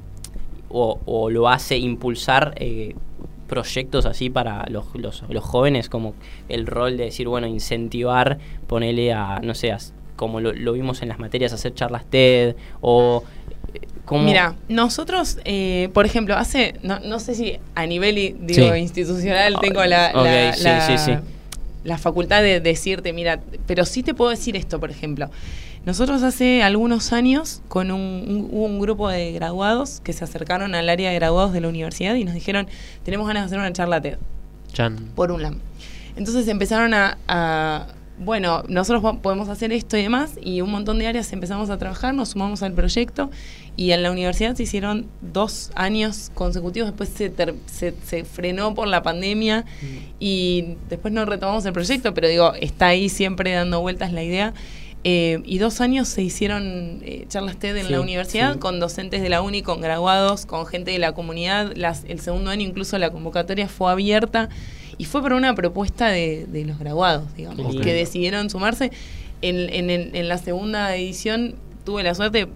o, 0.68 0.98
o 1.06 1.30
lo 1.30 1.48
hace 1.48 1.78
impulsar 1.78 2.54
eh, 2.56 2.94
proyectos 3.46 4.06
así 4.06 4.28
para 4.30 4.66
los, 4.68 4.86
los, 4.94 5.22
los 5.28 5.44
jóvenes? 5.44 5.88
Como 5.88 6.14
el 6.48 6.66
rol 6.66 6.96
de 6.96 7.04
decir, 7.04 7.28
bueno, 7.28 7.46
incentivar, 7.46 8.38
ponerle 8.66 9.12
a, 9.12 9.40
no 9.42 9.54
sé, 9.54 9.72
a 9.72 9.78
como 10.16 10.40
lo, 10.40 10.52
lo 10.52 10.72
vimos 10.72 11.02
en 11.02 11.08
las 11.08 11.18
materias, 11.18 11.52
hacer 11.52 11.74
charlas 11.74 12.04
TED 12.06 12.56
o... 12.80 13.22
¿cómo- 14.06 14.22
Mira, 14.24 14.54
nosotros, 14.68 15.38
eh, 15.44 15.90
por 15.92 16.06
ejemplo, 16.06 16.34
hace, 16.36 16.74
no, 16.82 17.00
no 17.00 17.18
sé 17.20 17.34
si 17.34 17.58
a 17.74 17.86
nivel 17.86 18.14
digo, 18.40 18.72
Sí. 18.72 18.78
institucional 18.80 19.56
tengo 19.60 19.84
la, 19.84 20.12
Ok, 20.14 20.24
la, 20.24 20.52
sí, 20.54 20.64
la- 20.64 20.80
sí, 20.80 20.98
sí. 20.98 21.12
La 21.86 21.98
facultad 21.98 22.42
de 22.42 22.60
decirte, 22.60 23.12
mira, 23.12 23.40
pero 23.66 23.84
sí 23.84 24.02
te 24.02 24.12
puedo 24.12 24.30
decir 24.30 24.56
esto, 24.56 24.78
por 24.80 24.90
ejemplo. 24.90 25.30
Nosotros 25.86 26.22
hace 26.24 26.62
algunos 26.64 27.12
años 27.12 27.62
con 27.68 27.92
un, 27.92 28.00
un- 28.00 28.48
hubo 28.50 28.64
un 28.64 28.80
grupo 28.80 29.08
de 29.08 29.30
graduados 29.32 30.00
que 30.02 30.12
se 30.12 30.24
acercaron 30.24 30.74
al 30.74 30.88
área 30.88 31.10
de 31.10 31.14
graduados 31.14 31.52
de 31.52 31.60
la 31.60 31.68
universidad 31.68 32.16
y 32.16 32.24
nos 32.24 32.34
dijeron, 32.34 32.66
tenemos 33.04 33.26
ganas 33.28 33.42
de 33.42 33.46
hacer 33.46 33.58
una 33.60 33.72
charla 33.72 34.00
TED 34.00 34.18
Chan. 34.72 34.96
por 35.14 35.30
un 35.30 35.42
LAM. 35.42 35.58
Entonces 36.16 36.48
empezaron 36.48 36.92
a, 36.92 37.18
a, 37.28 37.86
bueno, 38.18 38.64
nosotros 38.68 39.00
po- 39.02 39.20
podemos 39.20 39.48
hacer 39.48 39.70
esto 39.72 39.96
y 39.96 40.02
demás, 40.02 40.32
y 40.42 40.60
un 40.60 40.70
montón 40.72 40.98
de 40.98 41.06
áreas 41.06 41.32
empezamos 41.32 41.70
a 41.70 41.78
trabajar, 41.78 42.14
nos 42.14 42.30
sumamos 42.30 42.62
al 42.64 42.72
proyecto, 42.72 43.30
y 43.76 43.92
en 43.92 44.02
la 44.02 44.10
universidad 44.10 44.54
se 44.56 44.62
hicieron 44.62 45.06
dos 45.20 45.70
años 45.74 46.30
consecutivos, 46.34 46.88
después 46.88 47.10
se, 47.10 47.28
ter- 47.28 47.54
se, 47.66 47.92
se 48.04 48.24
frenó 48.24 48.74
por 48.74 48.88
la 48.88 49.02
pandemia, 49.02 49.64
y 50.18 50.76
después 50.88 51.12
no 51.12 51.24
retomamos 51.26 51.64
el 51.66 51.72
proyecto, 51.72 52.14
pero 52.14 52.28
digo, 52.28 52.54
está 52.54 52.86
ahí 52.88 53.08
siempre 53.08 53.52
dando 53.52 53.80
vueltas 53.80 54.12
la 54.12 54.22
idea. 54.22 54.54
Eh, 55.08 55.40
y 55.44 55.58
dos 55.58 55.80
años 55.80 56.08
se 56.08 56.20
hicieron 56.22 57.00
eh, 57.04 57.26
charlas 57.28 57.58
TED 57.58 57.76
en 57.76 57.86
Sí, 57.86 57.92
la 57.92 58.00
universidad 58.00 58.54
sí. 58.54 58.58
con 58.58 58.80
docentes 58.80 59.22
de 59.22 59.28
la 59.28 59.40
uni, 59.40 59.62
con 59.62 59.80
graduados, 59.80 60.46
con 60.46 60.66
gente 60.66 60.90
de 60.90 60.98
la 60.98 61.12
comunidad. 61.12 61.74
Las, 61.76 62.02
el 62.08 62.18
segundo 62.18 62.50
año 62.50 62.62
incluso 62.66 62.98
la 62.98 63.10
convocatoria 63.10 63.68
fue 63.68 63.92
abierta 63.92 64.48
y 64.98 65.04
fue 65.04 65.22
por 65.22 65.32
una 65.34 65.54
propuesta 65.54 66.08
de, 66.08 66.46
de 66.46 66.64
los 66.64 66.80
graduados, 66.80 67.36
digamos, 67.36 67.76
que 67.76 67.92
decidieron 67.92 68.50
sumarse. 68.50 68.90
En, 69.42 69.72
en, 69.72 70.16
en 70.16 70.28
la 70.28 70.38
segunda 70.38 70.96
edición 70.96 71.54
tuve 71.84 72.02
la 72.02 72.14
suerte, 72.16 72.48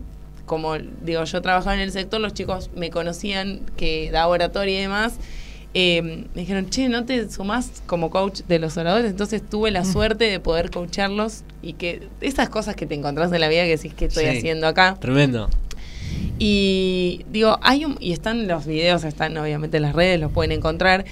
como 0.50 0.76
digo, 0.76 1.22
yo 1.22 1.40
trabajaba 1.42 1.74
en 1.76 1.80
el 1.80 1.92
sector, 1.92 2.20
los 2.20 2.34
chicos 2.34 2.70
me 2.74 2.90
conocían 2.90 3.60
que 3.76 4.10
da 4.10 4.26
oratoria 4.26 4.76
y 4.78 4.82
demás. 4.82 5.14
eh, 5.74 6.02
me 6.34 6.40
dijeron, 6.40 6.68
che, 6.68 6.88
¿no 6.88 7.04
te 7.04 7.30
sumás 7.30 7.80
como 7.86 8.10
coach 8.10 8.40
de 8.48 8.58
los 8.58 8.76
oradores? 8.76 9.08
Entonces 9.12 9.40
tuve 9.48 9.70
la 9.70 9.84
suerte 9.84 10.24
de 10.24 10.40
poder 10.40 10.72
coacharlos 10.72 11.44
y 11.62 11.74
que 11.74 12.08
esas 12.20 12.48
cosas 12.48 12.74
que 12.74 12.86
te 12.86 12.96
encontrás 12.96 13.30
en 13.32 13.40
la 13.40 13.46
vida 13.48 13.62
que 13.62 13.76
decís, 13.76 13.94
¿qué 13.94 14.06
estoy 14.06 14.24
Sí. 14.24 14.38
haciendo 14.38 14.66
acá? 14.66 14.96
Tremendo. 15.00 15.48
Y 16.40 17.24
digo, 17.30 17.58
hay 17.62 17.84
un, 17.84 17.96
y 18.00 18.10
están 18.12 18.48
los 18.48 18.66
videos, 18.66 19.04
están 19.04 19.36
obviamente 19.38 19.76
en 19.76 19.84
las 19.84 19.94
redes, 19.94 20.18
los 20.18 20.32
pueden 20.32 20.50
encontrar, 20.50 21.04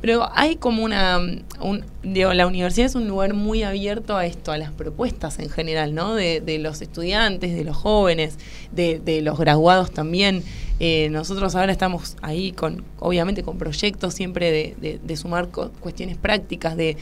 pero 0.00 0.28
hay 0.34 0.56
como 0.56 0.84
una, 0.84 1.18
un, 1.60 1.84
digo, 2.02 2.32
la 2.34 2.46
universidad 2.46 2.86
es 2.86 2.94
un 2.94 3.08
lugar 3.08 3.34
muy 3.34 3.62
abierto 3.62 4.16
a 4.16 4.26
esto, 4.26 4.52
a 4.52 4.58
las 4.58 4.70
propuestas 4.72 5.38
en 5.38 5.48
general, 5.50 5.94
¿no? 5.94 6.14
De, 6.14 6.40
de 6.40 6.58
los 6.58 6.80
estudiantes, 6.82 7.54
de 7.56 7.64
los 7.64 7.76
jóvenes, 7.76 8.38
de, 8.72 9.00
de 9.00 9.22
los 9.22 9.38
graduados 9.38 9.90
también. 9.90 10.42
Eh, 10.80 11.08
nosotros 11.10 11.56
ahora 11.56 11.72
estamos 11.72 12.16
ahí 12.22 12.52
con, 12.52 12.84
obviamente 13.00 13.42
con 13.42 13.58
proyectos 13.58 14.14
siempre 14.14 14.52
de, 14.52 14.76
de- 14.80 15.00
de 15.02 15.16
sumar 15.16 15.48
cuestiones 15.48 16.16
prácticas, 16.16 16.76
de, 16.76 16.96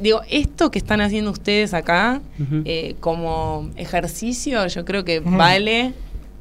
digo, 0.00 0.22
esto 0.28 0.70
que 0.72 0.78
están 0.78 1.00
haciendo 1.00 1.30
ustedes 1.30 1.74
acá 1.74 2.20
eh, 2.64 2.96
como 3.00 3.70
ejercicio, 3.76 4.66
yo 4.66 4.84
creo 4.84 5.04
que 5.04 5.20
vale 5.36 5.92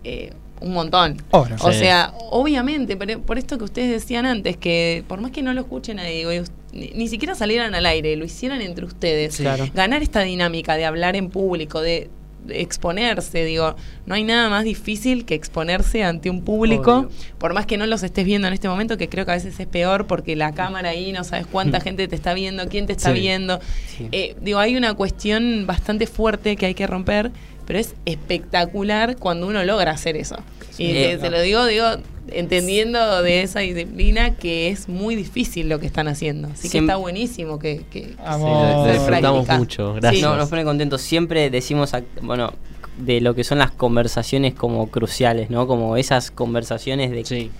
eh, 0.04 0.32
un 0.62 0.74
montón. 0.74 1.18
Obvio. 1.32 1.56
O 1.62 1.72
Sí. 1.72 1.80
sea, 1.80 2.14
obviamente, 2.32 2.98
pero 2.98 3.20
por 3.22 3.38
esto 3.38 3.58
que 3.58 3.64
ustedes 3.64 3.90
decían 3.92 4.26
antes, 4.26 4.58
que 4.58 5.04
por 5.08 5.22
más 5.22 5.32
que 5.32 5.42
no 5.42 5.54
lo 5.54 5.62
escuchen 5.62 5.98
nadie, 5.98 6.44
ni, 6.74 6.90
ni 6.90 7.08
siquiera 7.08 7.34
salieran 7.36 7.74
al 7.76 7.86
aire, 7.86 8.16
lo 8.16 8.26
hicieran 8.26 8.62
entre 8.62 8.86
ustedes, 8.86 9.38
Claro. 9.38 9.68
ganar 9.74 10.02
esta 10.04 10.22
dinámica 10.22 10.76
de 10.76 10.86
hablar 10.86 11.16
en 11.16 11.30
público, 11.30 11.82
de 11.82 12.10
exponerse, 12.48 13.44
digo, 13.44 13.76
no 14.06 14.16
hay 14.16 14.24
nada 14.24 14.50
más 14.50 14.64
difícil 14.64 15.26
que 15.26 15.36
exponerse 15.36 16.04
ante 16.04 16.30
un 16.30 16.42
público, 16.44 17.00
Obvio. 17.00 17.10
por 17.38 17.54
más 17.54 17.66
que 17.66 17.78
no 17.78 17.86
los 17.86 18.04
estés 18.04 18.26
viendo 18.26 18.48
en 18.48 18.54
este 18.54 18.68
momento, 18.70 18.98
que 18.98 19.10
creo 19.10 19.26
que 19.26 19.32
a 19.32 19.36
veces 19.36 19.60
es 19.60 19.68
peor 19.68 20.08
porque 20.08 20.36
la 20.36 20.54
cámara 20.54 20.90
ahí 20.90 21.12
no 21.12 21.24
sabes 21.24 21.46
cuánta 21.48 21.80
gente 21.82 22.08
te 22.08 22.16
está 22.16 22.34
viendo, 22.34 22.68
quién 22.68 22.86
te 22.88 22.94
está 22.94 23.14
Sí. 23.14 23.20
viendo. 23.20 23.60
Sí. 23.98 24.08
Eh, 24.12 24.36
digo, 24.42 24.60
hay 24.60 24.76
una 24.76 24.94
cuestión 24.94 25.66
bastante 25.68 26.08
fuerte 26.08 26.56
que 26.56 26.66
hay 26.68 26.74
que 26.74 26.88
romper, 26.88 27.32
pero 27.66 27.78
es 27.80 27.94
espectacular 28.06 29.18
cuando 29.18 29.48
uno 29.48 29.64
logra 29.64 29.92
hacer 29.92 30.16
eso. 30.18 30.38
Y 30.78 30.94
te, 30.94 31.18
te 31.18 31.30
lo 31.30 31.42
digo, 31.42 31.66
digo, 31.66 31.86
entendiendo 32.34 33.22
de 33.22 33.42
esa 33.44 33.60
disciplina 33.60 34.36
que 34.36 34.70
es 34.70 34.88
muy 34.90 35.16
difícil 35.16 35.70
lo 35.70 35.80
que 35.80 35.86
están 35.88 36.08
haciendo. 36.08 36.48
Así 36.50 36.70
que 36.70 36.80
está 36.80 36.96
buenísimo 36.96 37.60
que, 37.60 37.84
que 37.92 38.02
Sí, 38.10 38.16
lo, 38.26 38.38
lo 38.40 38.86
se 38.86 38.94
disfrutamos 38.94 39.48
mucho. 39.48 39.94
Gracias. 39.96 40.22
No, 40.24 40.36
nos 40.36 40.50
pone 40.50 40.64
contentos. 40.64 41.02
Siempre 41.02 41.50
decimos, 41.50 41.92
bueno, 42.22 42.54
de 42.98 43.22
lo 43.22 43.34
que 43.36 43.44
son 43.44 43.60
las 43.60 43.72
conversaciones 43.72 44.54
como 44.54 44.88
cruciales, 44.90 45.50
¿no? 45.50 45.68
Como 45.68 45.96
esas 45.98 46.32
conversaciones 46.32 47.12
de 47.12 47.24
Sí. 47.26 47.52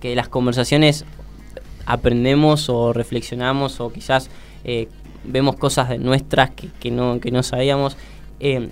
que 0.00 0.14
las 0.14 0.28
conversaciones 0.28 1.04
aprendemos 1.86 2.68
o 2.68 2.92
reflexionamos 2.92 3.80
o 3.80 3.92
quizás 3.92 4.30
eh, 4.64 4.88
vemos 5.24 5.56
cosas 5.56 5.88
de 5.88 5.98
nuestras 5.98 6.50
que, 6.50 6.68
que 6.80 6.90
no, 6.90 7.20
que 7.20 7.30
no 7.30 7.42
sabíamos. 7.42 7.96
Eh, 8.40 8.68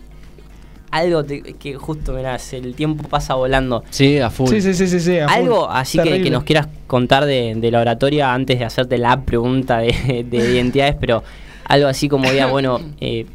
algo 0.94 1.24
te- 1.24 1.42
que 1.54 1.74
justo, 1.74 2.12
mirá, 2.12 2.36
el 2.52 2.74
tiempo 2.74 3.08
pasa 3.08 3.34
volando. 3.34 3.82
Sí, 3.90 4.18
a 4.20 4.30
full. 4.30 4.48
Sí, 4.48 4.60
sí, 4.60 4.74
sí, 4.74 4.86
sí, 4.86 5.00
sí, 5.00 5.18
a 5.18 5.28
full. 5.28 5.36
Algo 5.36 5.68
así 5.70 5.98
que, 5.98 6.30
nos 6.30 6.44
quieras 6.44 6.68
contar 6.86 7.24
de, 7.26 7.54
de 7.56 7.70
la 7.70 7.80
oratoria 7.80 8.32
antes 8.32 8.58
de 8.58 8.64
hacerte 8.64 8.96
la 8.98 9.20
pregunta 9.22 9.78
de, 9.78 10.24
de 10.28 10.36
identidades, 10.52 10.94
pero 11.00 11.22
algo 11.64 11.88
así 11.88 12.08
como 12.08 12.30
diga, 12.30 12.46
bueno, 12.46 12.80
eh, 13.00 13.26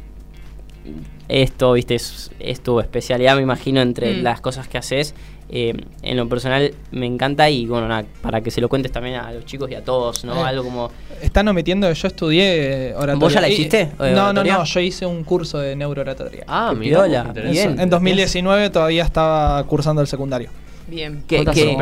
esto, 1.28 1.72
viste, 1.74 1.94
es, 1.94 2.30
es 2.40 2.60
tu 2.60 2.80
especialidad, 2.80 3.36
me 3.36 3.42
imagino, 3.42 3.80
entre 3.80 4.14
Mm. 4.14 4.22
las 4.22 4.40
cosas 4.40 4.66
que 4.66 4.78
haces. 4.78 5.14
Eh, 5.52 5.74
en 6.02 6.16
lo 6.16 6.28
personal 6.28 6.72
me 6.92 7.06
encanta 7.06 7.50
y 7.50 7.66
bueno, 7.66 7.88
nada, 7.88 8.04
para 8.22 8.40
que 8.40 8.52
se 8.52 8.60
lo 8.60 8.68
cuentes 8.68 8.92
también 8.92 9.16
a 9.16 9.32
los 9.32 9.44
chicos 9.44 9.68
y 9.68 9.74
a 9.74 9.82
todos, 9.82 10.24
¿no? 10.24 10.36
Eh, 10.36 10.48
Algo 10.48 10.62
como... 10.62 10.90
Están 11.20 11.48
omitiendo, 11.48 11.92
yo 11.92 12.08
estudié 12.08 12.94
oratoria. 12.94 13.18
¿Vos 13.18 13.32
ya 13.32 13.40
la 13.40 13.48
hiciste, 13.48 13.80
eh, 13.82 14.12
no, 14.14 14.32
no, 14.32 14.44
no, 14.44 14.64
yo 14.64 14.80
hice 14.80 15.06
un 15.06 15.24
curso 15.24 15.58
de 15.58 15.74
neurooratoria. 15.74 16.44
Ah, 16.46 16.72
interesante. 16.72 17.40
bien. 17.50 17.80
en 17.80 17.90
2019 17.90 18.70
todavía 18.70 19.02
estaba 19.02 19.62
cursando 19.64 20.00
el 20.00 20.06
secundario. 20.06 20.50
Bien. 20.90 21.24
Que, 21.26 21.44
que- 21.46 21.76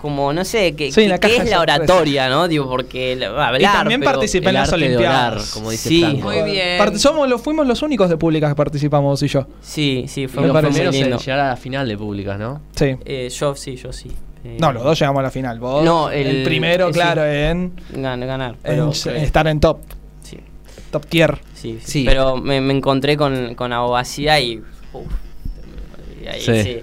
como 0.00 0.32
no 0.32 0.44
sé, 0.44 0.74
que, 0.74 0.92
Sí, 0.92 1.02
es 1.02 1.50
la 1.50 1.60
oratoria, 1.60 2.28
¿no? 2.28 2.48
Digo, 2.48 2.68
porque 2.68 3.12
hablar, 3.24 3.60
y 3.60 3.64
también 3.64 4.02
participé 4.02 4.48
en 4.48 4.54
las 4.54 4.72
Olimpiadas. 4.72 5.32
orar, 5.32 5.44
como 5.54 5.70
dice 5.70 5.88
Sí. 5.88 6.00
Franco. 6.02 6.30
Muy 6.30 6.42
bien. 6.50 6.78
Part- 6.80 6.96
somos 6.96 7.28
los, 7.28 7.40
fuimos 7.40 7.66
los 7.66 7.80
únicos 7.82 8.10
de 8.10 8.16
públicas 8.16 8.50
que 8.50 8.56
participamos, 8.56 9.12
vos 9.12 9.22
y 9.22 9.28
yo. 9.28 9.46
Sí, 9.62 10.04
sí, 10.08 10.26
Fue 10.28 10.46
los 10.46 10.56
primeros 10.60 10.94
en 10.94 11.16
llegar 11.18 11.40
a 11.40 11.48
la 11.48 11.56
final 11.56 11.88
de 11.88 11.96
públicas, 11.96 12.38
¿no? 12.38 12.60
Sí. 12.74 12.96
Eh, 13.04 13.28
yo 13.30 13.54
sí, 13.54 13.76
yo 13.76 13.92
sí. 13.92 14.10
Eh, 14.44 14.56
No, 14.60 14.72
los 14.72 14.84
dos 14.84 14.98
llegamos 14.98 15.20
a 15.20 15.22
la 15.24 15.30
final. 15.30 15.58
Vos, 15.58 15.84
No, 15.84 16.10
el, 16.10 16.26
el- 16.26 16.42
primero, 16.44 16.88
sí. 16.88 16.92
claro, 16.94 17.24
en, 17.24 17.72
gan- 17.92 18.24
ganar. 18.24 18.52
en 18.52 18.58
Pero, 18.62 18.90
s- 18.90 19.22
estar 19.22 19.46
en 19.48 19.58
top, 19.60 19.78
sí, 20.22 20.38
top 20.92 21.06
tier. 21.06 21.38
sí, 21.54 21.78
sí. 21.82 21.90
Sí. 22.00 22.04
Pero 22.06 22.36
me, 22.36 22.60
me 22.60 22.72
encontré 22.74 23.16
con, 23.16 23.54
con 23.56 23.72
abogacía 23.72 24.38
y. 24.40 24.58
uf, 24.92 25.06
y 26.22 26.26
ahí 26.28 26.40
Sí. 26.40 26.80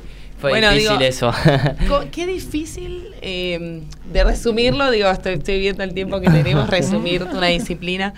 Fue 0.49 0.59
Bueno, 0.59 0.71
difícil 0.71 0.97
digo, 0.97 1.09
eso. 1.09 1.31
Qué 2.11 2.25
difícil 2.27 3.09
eh, 3.21 3.81
de 4.11 4.23
resumirlo, 4.23 4.89
digo, 4.91 5.09
estoy, 5.09 5.33
estoy 5.35 5.59
viendo 5.59 5.83
el 5.83 5.93
tiempo 5.93 6.19
que 6.21 6.29
tenemos, 6.29 6.69
resumir 6.69 7.23
una 7.33 7.47
disciplina. 7.47 8.13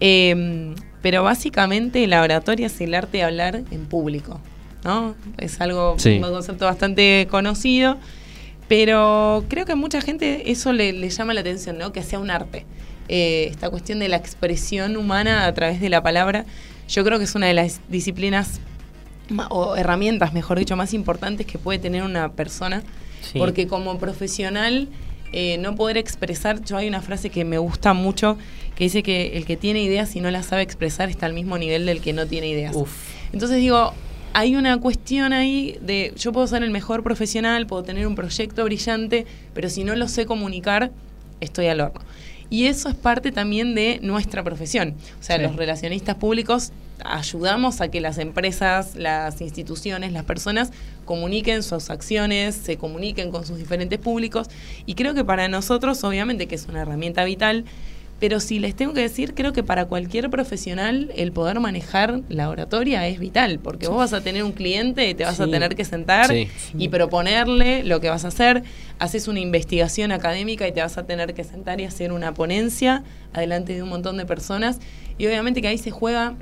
Eh, 0.00 0.74
pero 1.02 1.22
básicamente 1.22 2.06
la 2.06 2.22
oratoria 2.22 2.66
es 2.66 2.80
el 2.80 2.94
arte 2.94 3.18
de 3.18 3.22
hablar 3.24 3.62
en 3.70 3.86
público, 3.86 4.40
¿no? 4.84 5.14
Es 5.38 5.60
algo, 5.60 5.94
Sí. 5.98 6.16
un 6.22 6.22
concepto 6.32 6.64
bastante 6.64 7.28
conocido, 7.30 7.96
pero 8.68 9.44
creo 9.48 9.64
que 9.64 9.72
a 9.72 9.76
mucha 9.76 10.00
gente 10.00 10.50
eso 10.50 10.72
le, 10.72 10.92
le 10.92 11.08
llama 11.10 11.32
la 11.34 11.40
atención, 11.40 11.78
¿no? 11.78 11.92
Que 11.92 12.02
sea 12.02 12.18
un 12.18 12.30
arte. 12.30 12.64
Eh, 13.08 13.46
esta 13.50 13.70
cuestión 13.70 14.00
de 14.00 14.08
la 14.08 14.16
expresión 14.16 14.96
humana 14.96 15.46
a 15.46 15.54
través 15.54 15.80
de 15.80 15.88
la 15.88 16.02
palabra, 16.02 16.44
yo 16.88 17.04
creo 17.04 17.18
que 17.18 17.24
es 17.24 17.34
una 17.36 17.46
de 17.46 17.54
las 17.54 17.80
disciplinas 17.88 18.60
o 19.50 19.76
herramientas, 19.76 20.32
mejor 20.32 20.58
dicho, 20.58 20.76
más 20.76 20.94
importantes 20.94 21.46
que 21.46 21.58
puede 21.58 21.78
tener 21.78 22.02
una 22.02 22.32
persona. 22.32 22.82
Sí. 23.20 23.38
Porque 23.38 23.66
como 23.66 23.98
profesional, 23.98 24.88
eh, 25.32 25.58
no 25.58 25.74
poder 25.74 25.96
expresar, 25.96 26.62
yo 26.64 26.76
hay 26.76 26.86
una 26.88 27.02
frase 27.02 27.30
que 27.30 27.44
me 27.44 27.58
gusta 27.58 27.92
mucho 27.92 28.38
que 28.76 28.84
dice 28.84 29.02
que 29.02 29.36
el 29.36 29.46
que 29.46 29.56
tiene 29.56 29.82
ideas 29.82 30.14
y 30.16 30.20
no 30.20 30.30
las 30.30 30.46
sabe 30.46 30.62
expresar 30.62 31.08
está 31.08 31.26
al 31.26 31.32
mismo 31.32 31.56
nivel 31.58 31.86
del 31.86 32.00
que 32.00 32.12
no 32.12 32.26
tiene 32.26 32.48
ideas. 32.48 32.76
Uf. 32.76 32.92
Entonces 33.32 33.58
digo, 33.58 33.92
hay 34.34 34.54
una 34.54 34.78
cuestión 34.78 35.32
ahí 35.32 35.78
de 35.80 36.12
yo 36.16 36.30
puedo 36.32 36.46
ser 36.46 36.62
el 36.62 36.70
mejor 36.70 37.02
profesional, 37.02 37.66
puedo 37.66 37.82
tener 37.82 38.06
un 38.06 38.14
proyecto 38.14 38.62
brillante, 38.64 39.26
pero 39.54 39.70
si 39.70 39.82
no 39.82 39.96
lo 39.96 40.08
sé 40.08 40.26
comunicar, 40.26 40.90
estoy 41.40 41.66
al 41.68 41.80
horno. 41.80 42.00
Y 42.50 42.66
eso 42.66 42.88
es 42.90 42.94
parte 42.94 43.32
también 43.32 43.74
de 43.74 43.98
nuestra 44.02 44.44
profesión. 44.44 44.94
O 45.18 45.22
sea, 45.22 45.36
Sí. 45.36 45.42
los 45.42 45.56
relacionistas 45.56 46.14
públicos 46.16 46.70
ayudamos 47.04 47.80
a 47.80 47.88
que 47.88 48.00
las 48.00 48.18
empresas, 48.18 48.94
las 48.96 49.40
instituciones, 49.40 50.12
las 50.12 50.24
personas 50.24 50.70
comuniquen 51.04 51.62
sus 51.62 51.90
acciones, 51.90 52.54
se 52.54 52.76
comuniquen 52.76 53.30
con 53.30 53.46
sus 53.46 53.58
diferentes 53.58 53.98
públicos. 53.98 54.48
Y 54.86 54.94
creo 54.94 55.14
que 55.14 55.24
para 55.24 55.48
nosotros, 55.48 56.02
obviamente, 56.04 56.46
que 56.48 56.54
es 56.56 56.66
una 56.68 56.82
herramienta 56.82 57.24
vital, 57.24 57.64
Pero 58.18 58.40
si 58.40 58.58
les 58.60 58.74
tengo 58.74 58.94
que 58.94 59.02
decir, 59.02 59.34
creo 59.34 59.52
que 59.52 59.62
para 59.62 59.84
cualquier 59.84 60.30
profesional 60.30 61.10
el 61.16 61.32
poder 61.32 61.60
manejar 61.60 62.22
la 62.30 62.48
oratoria 62.48 63.06
es 63.06 63.18
vital, 63.18 63.58
porque 63.58 63.88
vos 63.88 63.98
vas 63.98 64.14
a 64.14 64.22
tener 64.22 64.42
un 64.42 64.52
cliente 64.52 65.06
y 65.10 65.12
te 65.12 65.24
vas 65.24 65.38
a 65.38 65.46
tener 65.46 65.76
que 65.76 65.84
sentar 65.84 66.26
Sí. 66.28 66.48
y 66.78 66.88
proponerle 66.88 67.84
lo 67.84 68.00
que 68.00 68.08
vas 68.08 68.24
a 68.24 68.28
hacer. 68.28 68.62
Haces 68.98 69.28
una 69.28 69.40
investigación 69.40 70.12
académica 70.12 70.66
y 70.66 70.72
te 70.72 70.80
vas 70.80 70.96
a 70.96 71.04
tener 71.04 71.34
que 71.34 71.44
sentar 71.44 71.78
y 71.78 71.84
hacer 71.84 72.10
una 72.10 72.32
ponencia 72.32 73.04
adelante 73.34 73.74
de 73.74 73.82
un 73.82 73.90
montón 73.90 74.16
de 74.16 74.24
personas. 74.24 74.78
Y 75.18 75.26
obviamente 75.26 75.60
que 75.60 75.68
ahí 75.68 75.76
se 75.76 75.90
juega 75.90 76.36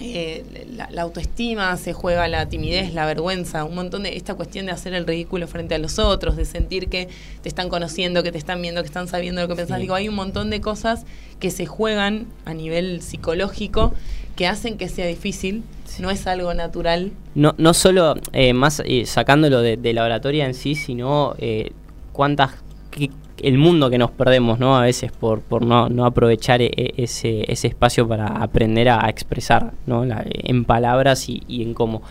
eh, 0.00 0.66
la, 0.74 0.88
la 0.90 1.02
autoestima, 1.02 1.76
se 1.76 1.92
juega 1.92 2.26
la 2.28 2.48
timidez, 2.48 2.94
la 2.94 3.06
vergüenza, 3.06 3.64
un 3.64 3.74
montón 3.74 4.02
de 4.04 4.16
esta 4.16 4.34
cuestión 4.34 4.66
de 4.66 4.72
hacer 4.72 4.94
el 4.94 5.06
ridículo 5.06 5.46
frente 5.46 5.74
a 5.74 5.78
los 5.78 5.98
otros, 5.98 6.36
de 6.36 6.44
sentir 6.44 6.88
que 6.88 7.08
te 7.42 7.48
están 7.48 7.68
conociendo, 7.68 8.22
que 8.22 8.32
te 8.32 8.38
están 8.38 8.60
viendo, 8.62 8.82
que 8.82 8.86
están 8.86 9.08
sabiendo 9.08 9.42
lo 9.42 9.48
que 9.48 9.56
pensás. 9.56 9.76
Sí. 9.76 9.82
Digo, 9.82 9.94
hay 9.94 10.08
un 10.08 10.14
montón 10.14 10.50
de 10.50 10.60
cosas 10.60 11.04
que 11.38 11.50
se 11.50 11.66
juegan 11.66 12.26
a 12.44 12.54
nivel 12.54 13.02
psicológico 13.02 13.92
que 14.36 14.46
hacen 14.46 14.78
que 14.78 14.88
sea 14.88 15.06
difícil, 15.06 15.62
no 15.98 16.10
es 16.10 16.26
algo 16.26 16.54
natural. 16.54 17.12
No, 17.34 17.54
no 17.58 17.74
solo 17.74 18.14
eh, 18.32 18.52
más 18.54 18.80
eh, 18.86 19.04
sacándolo 19.04 19.60
de, 19.60 19.76
de 19.76 19.92
la 19.92 20.04
oratoria 20.04 20.46
en 20.46 20.54
sí, 20.54 20.74
sino 20.76 21.34
eh, 21.38 21.72
cuántas 22.12 22.52
qué- 22.90 23.10
el 23.42 23.58
mundo 23.58 23.90
que 23.90 23.98
nos 23.98 24.10
perdemos, 24.10 24.58
¿no? 24.58 24.76
A 24.76 24.82
veces 24.82 25.12
por, 25.12 25.40
por 25.40 25.64
no, 25.64 25.88
no 25.88 26.04
aprovechar 26.06 26.60
e- 26.62 26.70
e- 26.76 26.94
ese, 26.96 27.44
ese 27.50 27.68
espacio 27.68 28.06
para 28.08 28.26
aprender 28.26 28.88
a, 28.88 29.04
a 29.04 29.08
expresar, 29.08 29.72
¿no? 29.86 30.04
La- 30.04 30.24
en 30.26 30.64
palabras 30.64 31.28
y, 31.28 31.42
y 31.48 31.62
en 31.62 31.74
cómo. 31.74 32.02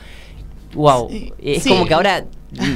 Wow, 0.73 1.07
Sí. 1.09 1.33
es 1.41 1.63
Sí. 1.63 1.69
como 1.69 1.85
que 1.85 1.93
ahora 1.93 2.25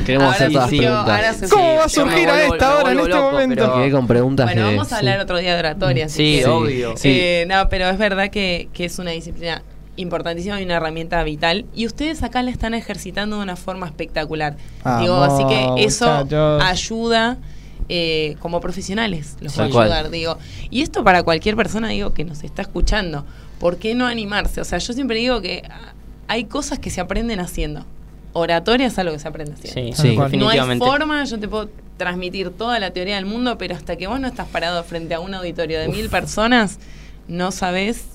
Queremos 0.06 0.26
Ahora 0.26 0.36
hacer 0.36 0.52
todas 0.52 0.70
surgió- 0.70 0.82
preguntas. 1.04 1.36
se- 1.38 1.50
¿Cómo 1.50 1.64
va 1.66 1.84
a 1.84 1.88
yo 1.88 1.90
surgir 1.90 2.30
a 2.30 2.44
esta 2.46 2.78
hora, 2.78 2.92
en 2.92 3.00
este 3.00 3.10
loco, 3.10 3.32
momento? 3.32 3.56
pero- 3.56 3.76
Me 3.76 3.82
quedé 3.82 3.92
con 3.92 4.06
preguntas 4.08 4.46
Bueno, 4.46 4.68
de- 4.70 4.76
vamos 4.76 4.94
a 4.94 4.98
hablar 5.00 5.20
otro 5.20 5.38
día 5.40 5.54
de 5.54 5.60
oratoria. 5.60 6.10
Sí, 6.10 6.42
que- 6.44 6.46
obvio. 6.48 6.94
Sí. 6.96 7.10
Eh, 7.12 7.46
no, 7.50 7.68
pero 7.70 7.90
es 7.90 7.98
verdad 7.98 8.30
que, 8.30 8.70
que 8.72 8.86
es 8.86 9.00
una 9.00 9.10
disciplina 9.10 9.64
importantísima 9.96 10.62
y 10.62 10.66
una 10.66 10.76
herramienta 10.76 11.24
vital. 11.24 11.66
Y 11.74 11.88
ustedes 11.88 12.22
acá 12.22 12.44
la 12.44 12.52
están 12.52 12.76
ejercitando 12.76 13.38
de 13.38 13.42
una 13.44 13.56
forma 13.56 13.88
espectacular. 13.88 14.58
Digo, 15.02 15.16
así 15.24 15.44
que 15.48 15.84
eso 15.84 16.06
muchachos. 16.06 16.64
ayuda 16.64 17.38
eh, 17.90 18.36
como 18.40 18.62
profesionales, 18.62 19.38
los 19.42 19.60
va 19.60 19.66
a 19.66 19.70
cual. 19.70 19.92
ayudar, 19.92 20.12
digo. 20.12 20.38
Y 20.70 20.82
esto 20.82 21.04
para 21.04 21.24
cualquier 21.24 21.56
persona, 21.56 21.90
digo, 21.90 22.14
que 22.14 22.24
nos 22.24 22.44
está 22.44 22.62
escuchando. 22.62 23.26
¿Por 23.60 23.78
qué 23.78 23.96
no 23.96 24.06
animarse? 24.06 24.62
O 24.62 24.66
sea, 24.66 24.80
yo 24.80 24.94
siempre 24.94 25.18
digo 25.18 25.42
que 25.42 25.64
ah, 25.70 25.94
hay 26.28 26.46
cosas 26.46 26.80
que 26.80 26.90
se 26.90 27.02
aprenden 27.02 27.40
haciendo. 27.40 27.86
Oratoria 28.34 28.88
es 28.88 28.98
algo 28.98 29.14
que 29.14 29.20
se 29.20 29.28
aprende 29.28 29.54
haciendo. 29.54 29.96
Sí, 29.96 30.16
Sí. 30.16 30.38
No 30.38 30.50
hay 30.50 30.60
forma, 30.80 31.24
yo 31.26 31.40
te 31.40 31.48
puedo 31.48 31.70
transmitir 31.98 32.50
toda 32.50 32.80
la 32.80 32.92
teoría 32.92 33.16
del 33.16 33.26
mundo, 33.26 33.58
pero 33.58 33.76
hasta 33.76 33.96
que 33.96 34.08
vos 34.08 34.20
no 34.20 34.28
estás 34.28 34.48
parado 34.48 34.84
frente 34.84 35.14
a 35.14 35.20
un 35.20 35.34
auditorio 35.34 35.80
de 35.80 35.88
mil 35.88 36.10
personas, 36.10 36.80
no 37.28 37.52
sabes 37.52 38.06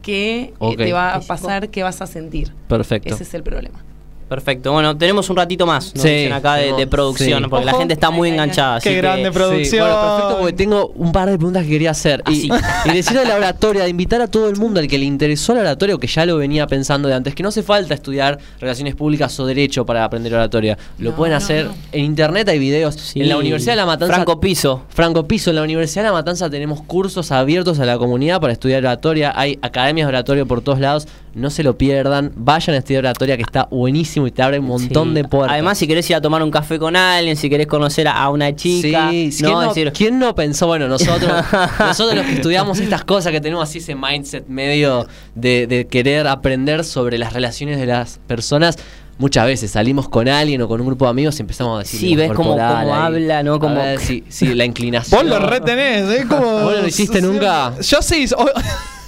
qué 0.00 0.54
eh, 0.60 0.76
te 0.76 0.92
va 0.92 1.14
a 1.14 1.20
pasar, 1.20 1.68
qué 1.68 1.82
vas 1.82 2.00
a 2.00 2.06
sentir. 2.06 2.52
Perfecto. 2.68 3.14
Ese 3.14 3.24
es 3.24 3.34
el 3.34 3.42
problema. 3.42 3.84
Perfecto. 4.32 4.72
Bueno, 4.72 4.96
tenemos 4.96 5.28
un 5.28 5.36
ratito 5.36 5.66
más, 5.66 5.94
nos 5.94 6.02
Sí, 6.02 6.08
dicen 6.08 6.32
acá 6.32 6.54
de, 6.54 6.86
producción, 6.86 7.42
sí. 7.44 7.48
porque 7.50 7.66
la 7.66 7.74
gente 7.74 7.92
está 7.92 8.10
muy 8.10 8.30
enganchada. 8.30 8.76
así 8.76 8.88
Qué 8.88 8.94
que- 8.94 9.00
grande 9.02 9.28
Sí, 9.28 9.34
producción. 9.34 9.86
bueno, 9.86 10.00
perfecto, 10.00 10.36
porque 10.38 10.52
tengo 10.54 10.86
un 10.96 11.12
par 11.12 11.28
de 11.28 11.36
preguntas 11.36 11.64
que 11.64 11.68
quería 11.68 11.90
hacer. 11.90 12.22
Y, 12.30 12.34
sí. 12.36 12.50
y 12.86 12.88
decirle 12.94 13.20
a 13.20 13.24
la 13.28 13.34
oratoria, 13.36 13.82
de 13.84 13.90
invitar 13.90 14.22
a 14.22 14.26
todo 14.28 14.48
el 14.48 14.56
mundo 14.56 14.80
al 14.80 14.88
que 14.88 14.96
le 14.96 15.04
interesó 15.04 15.52
la 15.52 15.60
oratoria 15.60 15.94
o 15.96 15.98
que 15.98 16.06
ya 16.06 16.24
lo 16.24 16.38
venía 16.38 16.66
pensando 16.66 17.08
de 17.08 17.14
antes, 17.14 17.34
que 17.34 17.42
no 17.42 17.50
hace 17.50 17.62
falta 17.62 17.92
estudiar 17.92 18.38
relaciones 18.58 18.94
públicas 18.94 19.38
o 19.38 19.44
derecho 19.44 19.84
para 19.84 20.02
aprender 20.02 20.32
oratoria. 20.32 20.78
Lo 20.98 21.10
No, 21.10 21.16
pueden 21.16 21.34
hacer 21.34 21.66
no. 21.66 21.74
en 21.92 22.04
internet, 22.04 22.48
hay 22.48 22.58
videos. 22.58 22.94
Sí. 22.94 23.20
En 23.20 23.28
la 23.28 23.36
Universidad 23.36 23.72
de 23.72 23.76
La 23.76 23.86
Matanza. 23.86 24.14
Franco 24.14 24.40
Piso. 24.40 24.82
Franco 24.88 25.28
Piso, 25.28 25.50
en 25.50 25.56
la 25.56 25.62
Universidad 25.62 26.04
de 26.04 26.08
La 26.08 26.12
Matanza 26.14 26.48
tenemos 26.48 26.80
cursos 26.80 27.30
abiertos 27.32 27.78
a 27.80 27.84
la 27.84 27.98
comunidad 27.98 28.40
para 28.40 28.54
estudiar 28.54 28.80
oratoria. 28.82 29.32
Hay 29.36 29.58
academias 29.60 30.06
de 30.06 30.08
oratoria 30.08 30.46
por 30.46 30.62
todos 30.62 30.80
lados. 30.80 31.06
No 31.34 31.48
se 31.48 31.62
lo 31.62 31.78
pierdan. 31.78 32.30
Vayan 32.36 32.74
a 32.74 32.78
estudiar 32.80 33.04
oratoria 33.06 33.36
que 33.36 33.42
está 33.42 33.66
buenísimo 33.70 34.26
y 34.26 34.30
te 34.32 34.42
abre 34.42 34.58
un 34.58 34.66
montón 34.66 35.08
Sí. 35.08 35.14
de 35.14 35.24
puertas. 35.24 35.52
Además, 35.54 35.78
si 35.78 35.86
querés 35.86 36.08
ir 36.10 36.16
a 36.16 36.20
tomar 36.20 36.42
un 36.42 36.50
café 36.50 36.78
con 36.78 36.94
alguien, 36.94 37.36
si 37.36 37.48
querés 37.48 37.66
conocer 37.66 38.06
a, 38.06 38.28
una 38.28 38.54
chica, 38.54 39.08
Sí, 39.10 39.32
sí, 39.32 39.42
no, 39.42 39.48
¿quién, 39.48 39.58
no, 39.60 39.68
decir, 39.68 39.92
quién 39.92 40.18
no 40.18 40.34
pensó? 40.34 40.66
Bueno, 40.66 40.88
nosotros, 40.88 41.32
nosotros 41.78 42.16
los 42.16 42.26
que 42.26 42.34
estudiamos 42.34 42.78
estas 42.80 43.04
cosas, 43.04 43.32
que 43.32 43.40
tenemos 43.40 43.66
así 43.66 43.78
ese 43.78 43.94
mindset 43.94 44.46
medio 44.48 45.06
de, 45.34 45.66
de 45.66 45.86
querer 45.86 46.26
aprender 46.26 46.84
sobre 46.84 47.16
las 47.16 47.32
relaciones 47.32 47.78
de 47.78 47.86
las 47.86 48.18
personas, 48.26 48.76
muchas 49.18 49.46
veces 49.46 49.70
salimos 49.70 50.08
con 50.10 50.28
alguien 50.28 50.60
o 50.62 50.68
con 50.68 50.80
un 50.82 50.86
grupo 50.86 51.06
de 51.06 51.12
amigos 51.12 51.38
y 51.38 51.42
empezamos 51.42 51.76
a 51.76 51.78
decir. 51.84 51.98
Sí, 51.98 52.14
ves 52.14 52.32
cómo- 52.32 52.50
cómo 52.56 52.94
habla, 52.94 53.42
¿no? 53.42 53.58
Como- 53.58 53.80
sí, 53.98 54.24
sí, 54.28 54.52
la 54.54 54.64
inclinación. 54.66 55.26
Vos 55.28 55.40
lo 55.40 55.46
retenés, 55.46 56.10
¿eh? 56.10 56.26
Como, 56.28 56.42
¿Vos 56.42 56.76
lo 56.78 56.86
hiciste 56.86 57.22
nunca? 57.22 57.72
Yo 57.80 58.02
sí. 58.02 58.26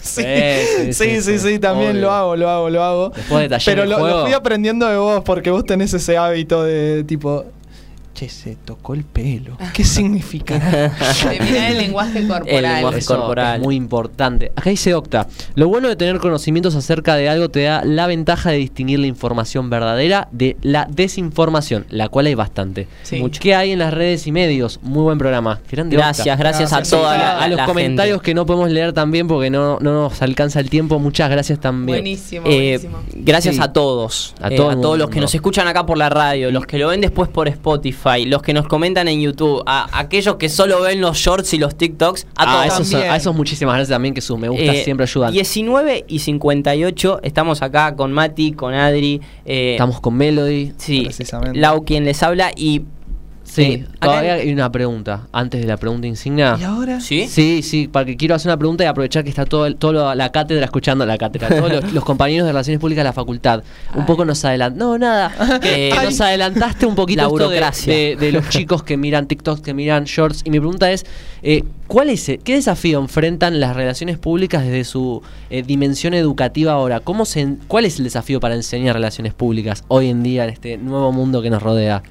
Sí, 0.05 0.93
Sí, 0.93 1.23
sí, 1.23 1.39
sí, 1.39 1.59
también 1.59 1.93
obvio. 1.93 2.03
lo 2.03 2.11
hago, 2.13 2.37
lo 2.37 2.51
hago, 2.51 2.71
lo 2.71 2.83
hago. 2.85 3.09
Después 3.11 3.43
de 3.43 3.49
taller 3.49 3.75
Pero 3.75 3.85
lo, 3.87 3.97
lo 3.99 4.05
juego. 4.05 4.25
fui 4.27 4.35
aprendiendo 4.35 4.87
de 4.87 4.97
vos 4.99 5.23
porque 5.25 5.51
vos 5.51 5.65
tenés 5.65 5.95
ese 5.95 6.17
hábito 6.19 6.63
de 6.63 7.05
tipo, 7.05 7.45
che, 8.25 8.29
se 8.29 8.57
tocó 8.57 8.95
el 8.95 9.05
pelo. 9.05 9.57
¿Qué 9.73 9.85
significa? 9.85 10.91
El 11.31 11.79
lenguaje 11.79 12.27
corporal. 12.27 12.63
lenguaje 12.63 12.99
Eso 12.99 13.17
corporal. 13.17 13.57
es 13.57 13.63
muy 13.63 13.77
importante. 13.77 14.53
Acá 14.57 14.71
dice 14.71 14.95
Octa, 14.95 15.27
lo 15.55 15.69
bueno 15.69 15.89
de 15.89 15.97
tener 15.97 16.19
conocimientos 16.19 16.75
acerca 16.75 17.17
de 17.17 17.29
algo 17.29 17.49
te 17.49 17.63
da 17.63 17.85
la 17.85 18.07
ventaja 18.07 18.51
de 18.51 18.57
distinguir 18.59 18.99
la 19.01 19.07
información 19.07 19.71
verdadera 19.71 20.29
de 20.33 20.57
la 20.63 20.87
desinformación, 20.91 21.87
la 21.91 22.09
cual 22.09 22.27
hay 22.27 22.35
bastante. 22.35 22.89
Sí. 23.03 23.17
Mucho. 23.21 23.41
¿Qué 23.41 23.55
hay 23.55 23.73
en 23.73 23.79
las 23.79 23.93
redes 23.95 24.27
y 24.27 24.33
medios? 24.33 24.79
Muy 24.83 25.03
buen 25.03 25.19
programa. 25.19 25.61
Grande 25.71 25.97
Octa. 25.97 26.07
gracias, 26.09 26.39
gracias 26.39 26.73
a 26.73 26.77
Gracias, 26.77 26.99
toda 27.01 27.15
a, 27.15 27.19
la, 27.19 27.39
a 27.45 27.49
los 27.49 27.57
la 27.59 27.67
comentarios 27.67 28.17
gente. 28.17 28.25
que 28.27 28.35
no 28.35 28.47
podemos 28.47 28.71
leer 28.71 28.93
también 28.93 29.27
porque 29.29 29.51
no, 29.51 29.79
no 29.81 29.93
nos 29.93 30.23
alcanza 30.23 30.61
el 30.61 30.71
tiempo. 30.71 30.99
Muchas 30.99 31.31
gracias 31.31 31.59
también. 31.61 31.99
Buenísimo, 31.99 32.47
Eh, 32.47 32.79
buenísimo. 32.81 32.99
gracias 33.25 33.57
Sí. 33.57 33.61
a 33.63 33.73
todos, 33.73 34.35
A 34.41 34.49
eh, 34.49 34.57
todo 34.57 34.71
el 34.73 34.81
todos 34.81 34.99
los 34.99 35.11
que 35.11 35.21
nos 35.21 35.35
escuchan 35.35 35.67
acá 35.69 35.87
por 35.87 35.97
la 35.99 36.09
radio, 36.09 36.51
los 36.51 36.67
que 36.67 36.79
lo 36.79 36.89
ven 36.89 37.01
después 37.01 37.29
por 37.29 37.49
Spotify, 37.49 38.14
los 38.25 38.43
que 38.43 38.53
nos 38.53 38.67
comentan 38.69 39.09
en 39.09 39.21
YouTube, 39.21 39.63
a 39.67 39.99
aquellos 39.99 40.37
que 40.37 40.49
solo 40.49 40.81
ven 40.83 41.01
los 41.01 41.17
shorts 41.19 41.53
y 41.55 41.59
los 41.59 41.77
TikToks, 41.77 42.27
a 42.37 42.43
Ah, 42.63 42.67
todos. 42.69 42.81
esos, 42.89 42.95
a 43.03 43.17
esos 43.17 43.35
muchísimas 43.35 43.75
gracias 43.75 43.95
también 43.95 44.15
que 44.15 44.21
sus 44.21 44.39
me 44.39 44.49
gusta 44.49 44.73
Eh, 44.73 44.85
siempre 44.85 45.05
ayudan. 45.05 45.33
19 45.33 46.05
y 46.09 46.19
58, 46.21 47.21
estamos 47.23 47.63
acá 47.63 47.95
con 47.97 48.13
Mati, 48.13 48.53
con 48.53 48.75
Adri. 48.75 49.21
eh, 49.45 49.73
Estamos 49.73 50.01
con 50.01 50.15
Melody. 50.15 50.73
Sí, 50.79 51.03
Precisamente. 51.05 51.59
Lau 51.59 51.85
quien 51.85 52.05
les 52.05 52.23
habla 52.23 52.51
y... 52.57 52.83
Sí, 53.45 53.63
eh, 53.63 53.85
todavía 54.01 54.35
hay 54.35 54.53
una 54.53 54.73
pregunta 54.73 55.29
antes 55.31 55.61
de 55.61 55.67
la 55.67 55.77
pregunta 55.77 56.07
insignia. 56.07 56.57
¿Y 56.59 56.65
ahora? 56.65 57.01
¿Sí? 57.01 57.29
Sí, 57.29 57.63
sí, 57.63 57.89
porque 57.93 58.17
quiero 58.17 58.35
hacer 58.35 58.49
una 58.51 58.57
pregunta 58.57 58.83
y 58.85 58.87
aprovechar 58.87 59.23
que 59.23 59.31
está 59.31 59.45
todo, 59.45 59.67
el- 59.67 59.77
todo 59.77 60.15
la 60.15 60.33
cátedra 60.33 60.65
escuchando 60.65 61.05
la 61.07 61.19
cátedra, 61.19 61.49
todos 61.49 61.71
los, 61.71 61.93
los 61.93 62.05
compañeros 62.05 62.47
de 62.47 62.53
Relaciones 62.53 62.81
Públicas 62.81 63.03
de 63.03 63.09
la 63.11 63.13
facultad. 63.13 63.63
Un 63.95 64.07
poco 64.07 64.25
nos 64.25 64.45
adelantó. 64.45 64.79
No, 64.79 64.99
nada. 64.99 65.33
Nos 66.05 66.21
adelantaste 66.21 66.87
un 66.87 66.95
poquito 66.95 67.19
La 67.23 67.29
esto 67.29 67.39
de- 67.39 67.45
burocracia. 67.45 67.93
De, 67.95 68.17
de 68.17 68.33
los 68.33 68.49
chicos 68.49 68.83
que 68.83 68.97
miran 68.97 69.27
TikTok, 69.29 69.61
que 69.61 69.75
miran 69.75 70.05
shorts. 70.05 70.43
Y 70.45 70.51
mi 70.51 70.59
pregunta 70.59 70.91
es: 70.91 71.05
eh, 71.43 71.65
¿cuál 71.87 72.11
es, 72.11 72.29
el- 72.29 72.39
¿qué 72.41 72.55
desafío 72.55 72.99
enfrentan 72.99 73.61
las 73.61 73.77
relaciones 73.77 74.19
públicas 74.19 74.65
desde 74.65 74.85
su 74.85 75.23
eh, 75.51 75.63
dimensión 75.63 76.15
educativa 76.15 76.73
ahora? 76.73 77.01
¿Cómo 77.01 77.25
se, 77.25 77.57
¿Cuál 77.69 77.85
es 77.85 77.99
el 77.99 78.05
desafío 78.05 78.41
para 78.41 78.55
enseñar 78.55 78.95
relaciones 78.97 79.33
públicas 79.35 79.85
hoy 79.89 80.09
en 80.09 80.23
día 80.23 80.45
en 80.45 80.51
este 80.51 80.77
nuevo 80.79 81.13
mundo 81.13 81.41
que 81.43 81.51
nos 81.51 81.63
rodea? 81.63 82.03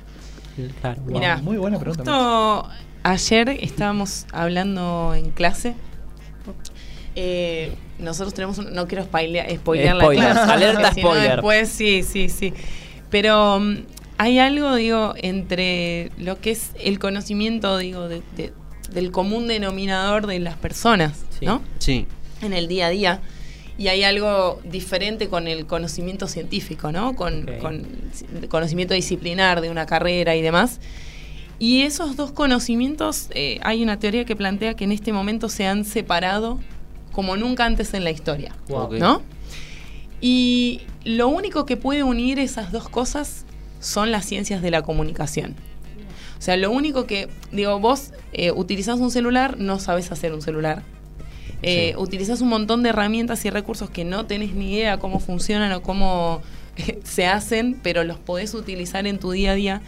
Claro, 0.82 1.02
wow. 1.04 1.14
Mirá, 1.20 1.38
Muy 1.38 1.58
buena 1.58 1.80
pregunta. 1.80 2.04
Justo 2.04 2.70
ayer 3.04 3.50
estábamos 3.62 4.26
hablando 4.32 5.14
en 5.16 5.32
clase. 5.32 5.76
Eh, 7.16 7.76
nosotros 8.00 8.34
tenemos 8.34 8.58
un, 8.58 8.74
no 8.74 8.88
quiero 8.88 9.04
spoilear, 9.04 9.50
spoilear 9.56 9.96
la 9.96 10.08
clase. 10.10 10.52
alerta 10.52 10.92
spoiler. 10.94 11.32
Después 11.34 11.70
sí, 11.70 12.04
sí, 12.04 12.30
sí. 12.30 12.54
Pero 13.10 13.60
mm, 13.60 13.78
hay 14.18 14.40
algo, 14.40 14.76
digo, 14.76 15.14
entre 15.18 16.12
lo 16.18 16.40
que 16.40 16.52
es 16.52 16.72
el 16.80 16.98
conocimiento, 17.00 17.78
digo, 17.78 18.08
de- 18.08 18.24
de- 18.36 18.54
del 18.92 19.12
común 19.12 19.48
denominador 19.48 20.28
de 20.28 20.40
las 20.40 20.56
personas, 20.56 21.24
Sí. 21.40 21.46
¿no? 21.46 21.62
Sí. 21.80 22.08
en 22.42 22.54
el 22.54 22.68
día 22.68 22.88
a 22.88 22.90
día. 22.90 23.22
Y 23.78 23.88
hay 23.88 24.04
algo 24.04 24.60
diferente 24.64 25.30
con 25.30 25.48
el 25.48 25.66
conocimiento 25.66 26.28
científico, 26.28 26.92
¿no? 26.92 27.16
Con, 27.16 27.50
el 27.50 28.48
conocimiento 28.48 28.94
disciplinar 28.94 29.62
de 29.62 29.70
una 29.70 29.86
carrera 29.86 30.36
y 30.36 30.42
demás. 30.42 30.80
Y 31.60 31.82
esos 31.82 32.16
dos 32.16 32.32
conocimientos, 32.32 33.30
eh, 33.32 33.60
hay 33.64 33.82
una 33.84 33.98
teoría 33.98 34.26
que 34.26 34.36
plantea 34.36 34.76
que 34.76 34.84
en 34.84 34.92
este 34.92 35.14
momento 35.14 35.50
se 35.50 35.66
han 35.66 35.86
separado 35.86 36.60
como 37.12 37.38
nunca 37.38 37.66
antes 37.66 37.94
en 37.94 38.04
la 38.04 38.12
historia, 38.12 38.56
Wow. 38.68 38.94
¿no? 38.94 39.22
Y 40.20 40.82
lo 41.04 41.28
único 41.28 41.66
que 41.66 41.78
puede 41.78 42.04
unir 42.04 42.40
esas 42.40 42.72
dos 42.72 42.90
cosas 42.90 43.46
son 43.80 44.12
las 44.12 44.26
ciencias 44.26 44.62
de 44.62 44.72
la 44.72 44.82
comunicación. 44.82 45.56
O 46.40 46.42
sea, 46.42 46.58
lo 46.58 46.72
único 46.72 47.06
que, 47.06 47.30
digo, 47.52 47.80
vos 47.80 48.12
eh, 48.34 48.52
utilizás 48.52 49.00
un 49.00 49.12
celular, 49.12 49.58
no 49.58 49.80
sabes 49.80 50.12
hacer 50.12 50.34
un 50.34 50.42
celular. 50.42 50.84
Eh, 51.64 51.94
Sí. 51.96 52.02
Utilizás 52.02 52.42
un 52.42 52.50
montón 52.50 52.84
de 52.84 52.90
herramientas 52.90 53.44
y 53.46 53.50
recursos 53.50 53.90
que 53.90 54.06
no 54.06 54.26
tenés 54.26 54.54
ni 54.54 54.76
idea 54.76 54.98
cómo 55.00 55.20
funcionan 55.20 55.72
o 55.74 55.82
cómo 55.82 56.42
se 57.04 57.26
hacen, 57.26 57.80
pero 57.82 58.04
los 58.04 58.20
podés 58.20 58.54
utilizar 58.54 59.08
en 59.08 59.20
tu 59.20 59.32
día 59.32 59.52
a 59.52 59.56
día. 59.56 59.82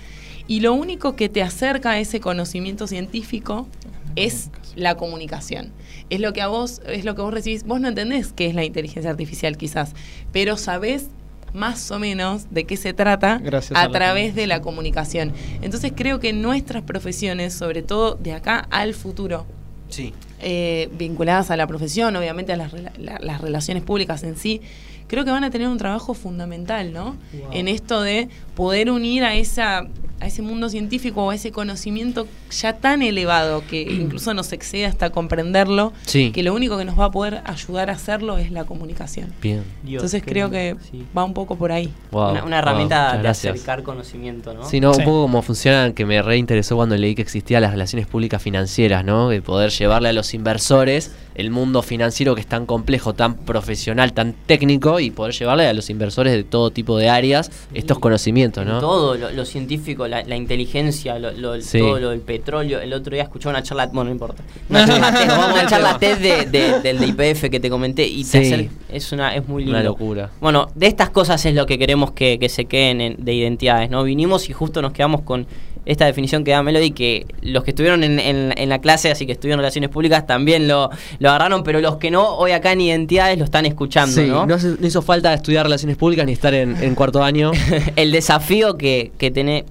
Y 0.48 0.60
lo 0.60 0.74
único 0.74 1.16
que 1.16 1.28
te 1.30 1.42
acerca 1.42 1.92
a 1.92 2.00
ese 2.00 2.20
conocimiento 2.20 2.88
científico 2.88 3.68
es 4.16 4.50
la 4.76 4.96
comunicación. 4.96 5.72
Es 6.10 6.20
lo 6.20 6.34
que 6.34 6.42
a 6.42 6.48
vos, 6.48 6.82
es 6.88 7.04
lo 7.04 7.16
que 7.16 7.22
vos 7.22 7.34
recibís. 7.34 7.64
Vos 7.64 7.82
no 7.82 7.88
entendés 7.88 8.32
qué 8.34 8.48
es 8.48 8.56
la 8.56 8.64
inteligencia 8.64 9.10
artificial 9.10 9.58
quizás, 9.58 9.94
pero 10.32 10.58
sabés 10.58 11.08
más 11.54 11.90
o 11.90 12.00
menos 12.00 12.48
de 12.52 12.66
qué 12.66 12.76
se 12.76 12.94
trata 12.94 13.40
Gracias 13.42 13.80
a 13.80 13.90
través 13.90 14.36
de 14.36 14.46
la 14.46 14.62
comunicación. 14.62 15.32
Entonces 15.62 15.94
creo 15.96 16.20
que 16.20 16.34
nuestras 16.34 16.84
profesiones, 16.84 17.54
sobre 17.54 17.82
todo 17.82 18.16
de 18.16 18.34
acá 18.34 18.68
al 18.70 18.94
futuro, 18.94 19.48
Sí. 19.90 20.14
eh, 20.42 20.90
vinculadas 20.98 21.52
a 21.52 21.58
la 21.58 21.68
profesión, 21.68 22.16
obviamente 22.16 22.54
a 22.54 22.58
las, 22.58 22.74
la- 22.74 23.20
las 23.22 23.42
relaciones 23.42 23.84
públicas 23.84 24.24
en 24.24 24.36
sí, 24.36 24.62
creo 25.08 25.24
que 25.26 25.32
van 25.32 25.44
a 25.44 25.50
tener 25.52 25.68
un 25.68 25.78
trabajo 25.78 26.14
fundamental, 26.14 26.92
¿no? 26.94 27.16
En 27.52 27.68
esto 27.68 28.02
de 28.02 28.30
poder 28.56 28.90
unir 28.92 29.24
a 29.24 29.36
esa 29.36 29.88
a 30.22 30.28
ese 30.28 30.42
mundo 30.42 30.70
científico 30.70 31.26
o 31.26 31.30
a 31.32 31.36
ese 31.36 31.52
conocimiento 31.52 32.26
ya 32.50 32.72
tan 32.78 33.02
elevado 33.02 33.62
que 33.70 33.82
incluso 34.02 34.34
nos 34.34 34.54
excede 34.54 34.86
hasta 34.86 35.10
comprenderlo, 35.10 35.92
Sí. 36.06 36.32
que 36.32 36.42
lo 36.42 36.54
único 36.54 36.78
que 36.78 36.86
nos 36.86 36.98
va 36.98 37.06
a 37.06 37.12
poder 37.12 37.42
ayudar 37.44 37.90
a 37.90 37.94
hacerlo 37.94 38.38
es 38.38 38.50
la 38.50 38.64
comunicación. 38.64 39.34
Bien. 39.42 39.64
Dios, 39.84 40.02
Entonces 40.02 40.24
creo 40.26 40.48
lindo, 40.48 40.80
que 40.80 40.86
sí. 40.90 41.04
va 41.16 41.26
un 41.26 41.34
poco 41.34 41.58
por 41.58 41.74
ahí. 41.74 41.94
Wow, 42.12 42.32
una, 42.32 42.44
una 42.46 42.56
wow, 42.56 42.60
herramienta 42.60 42.96
muchas 43.04 43.18
de 43.18 43.24
gracias. 43.24 43.54
acercar 43.56 43.84
conocimiento, 43.84 44.54
¿no? 44.54 44.64
Sí, 44.70 44.80
no, 44.80 44.94
Sí. 44.94 45.00
un 45.02 45.06
poco 45.06 45.22
como 45.24 45.42
funcionan, 45.42 45.92
que 45.92 46.06
me 46.06 46.22
reinteresó 46.22 46.78
cuando 46.78 46.96
leí 46.96 47.14
que 47.14 47.22
existían 47.22 47.62
las 47.62 47.72
relaciones 47.72 48.08
públicas 48.08 48.42
financieras, 48.42 49.04
¿no? 49.04 49.28
De 49.28 49.42
poder 49.42 49.70
llevarle 49.72 50.08
a 50.10 50.14
los 50.14 50.34
inversores 50.34 51.12
el 51.36 51.52
mundo 51.52 51.82
financiero 51.82 52.34
que 52.36 52.42
es 52.42 52.48
tan 52.48 52.66
complejo, 52.66 53.14
tan 53.14 53.36
profesional, 53.36 54.14
tan 54.14 54.34
técnico 54.46 55.00
y 55.00 55.12
poder 55.12 55.34
llevarle 55.34 55.68
a 55.68 55.74
los 55.74 55.90
inversores 55.90 56.34
de 56.34 56.44
todo 56.44 56.72
tipo 56.72 56.98
de 56.98 57.10
áreas 57.10 57.52
estos 57.74 58.00
conocimientos, 58.00 58.66
¿no? 58.66 58.80
Todo, 58.80 59.16
lo, 59.16 59.30
lo 59.32 59.46
científico, 59.46 60.08
la, 60.08 60.24
la 60.24 60.36
inteligencia, 60.36 61.20
lo, 61.20 61.32
lo- 61.32 61.60
Sí. 61.62 61.80
todo 61.80 62.00
lo 62.00 62.10
del 62.12 62.22
petróleo. 62.22 62.80
El 62.80 62.94
otro 62.94 63.14
día 63.14 63.24
escuché 63.24 63.50
una 63.50 63.62
charla, 63.64 63.88
bueno, 63.88 64.06
no 64.06 64.12
importa. 64.12 64.44
Una 64.70 64.86
charla 64.86 65.12
TED, 65.14 65.26
una 65.54 65.66
charla 65.68 65.98
TED 66.00 66.18
de, 66.18 66.46
de- 66.46 66.80
del 66.82 67.00
de 67.00 67.08
IPF 67.08 67.50
que 67.50 67.60
te 67.60 67.70
comenté 67.70 68.06
y 68.08 68.24
te 68.24 68.46
Sí. 68.46 68.70
es 68.90 69.12
una 69.12 69.36
es 69.36 69.48
muy 69.48 69.64
lindo. 69.64 69.78
Una 69.78 69.84
locura. 69.84 70.30
Bueno, 70.40 70.68
de 70.76 70.88
estas 70.88 71.10
cosas 71.10 71.46
es 71.46 71.54
lo 71.56 71.66
que 71.66 71.78
queremos 71.78 72.12
que, 72.12 72.40
que 72.40 72.50
se 72.50 72.66
queden 72.66 73.02
en- 73.02 73.24
de 73.24 73.34
identidades, 73.34 73.90
¿no? 73.90 74.04
Vinimos 74.04 74.50
y 74.50 74.54
justo 74.54 74.82
nos 74.82 74.94
quedamos 74.94 75.22
con 75.22 75.48
esta 75.86 76.06
definición 76.06 76.44
que 76.44 76.50
da 76.50 76.64
Melody, 76.64 76.90
que 76.92 77.28
los 77.42 77.64
que 77.64 77.70
estuvieron 77.70 78.04
en, 78.04 78.20
en- 78.20 78.54
en 78.58 78.70
la 78.70 78.80
clase, 78.82 79.12
así 79.12 79.28
que 79.28 79.34
estudiaron 79.34 79.60
relaciones 79.60 79.92
públicas, 79.92 80.26
también 80.26 80.68
lo, 80.68 80.90
lo 81.26 81.32
agarraron, 81.32 81.64
pero 81.64 81.82
los 81.82 81.98
que 81.98 82.12
no, 82.12 82.36
hoy 82.38 82.52
acá 82.52 82.72
en 82.72 82.82
identidades 82.82 83.38
lo 83.38 83.44
están 83.46 83.66
escuchando, 83.66 84.16
Sí, 84.22 84.28
¿no? 84.28 84.46
no, 84.46 84.56
hace- 84.56 84.76
no 84.80 84.88
hizo 84.88 85.02
falta 85.02 85.34
estudiar 85.34 85.66
relaciones 85.66 85.98
públicas 85.98 86.26
ni 86.26 86.32
estar 86.34 86.54
en, 86.54 86.82
en 86.82 86.96
cuarto 86.96 87.24
año. 87.24 87.52
el 87.96 88.12
desafío 88.12 88.78
que, 88.78 89.12
que 89.18 89.32
tiene 89.32 89.66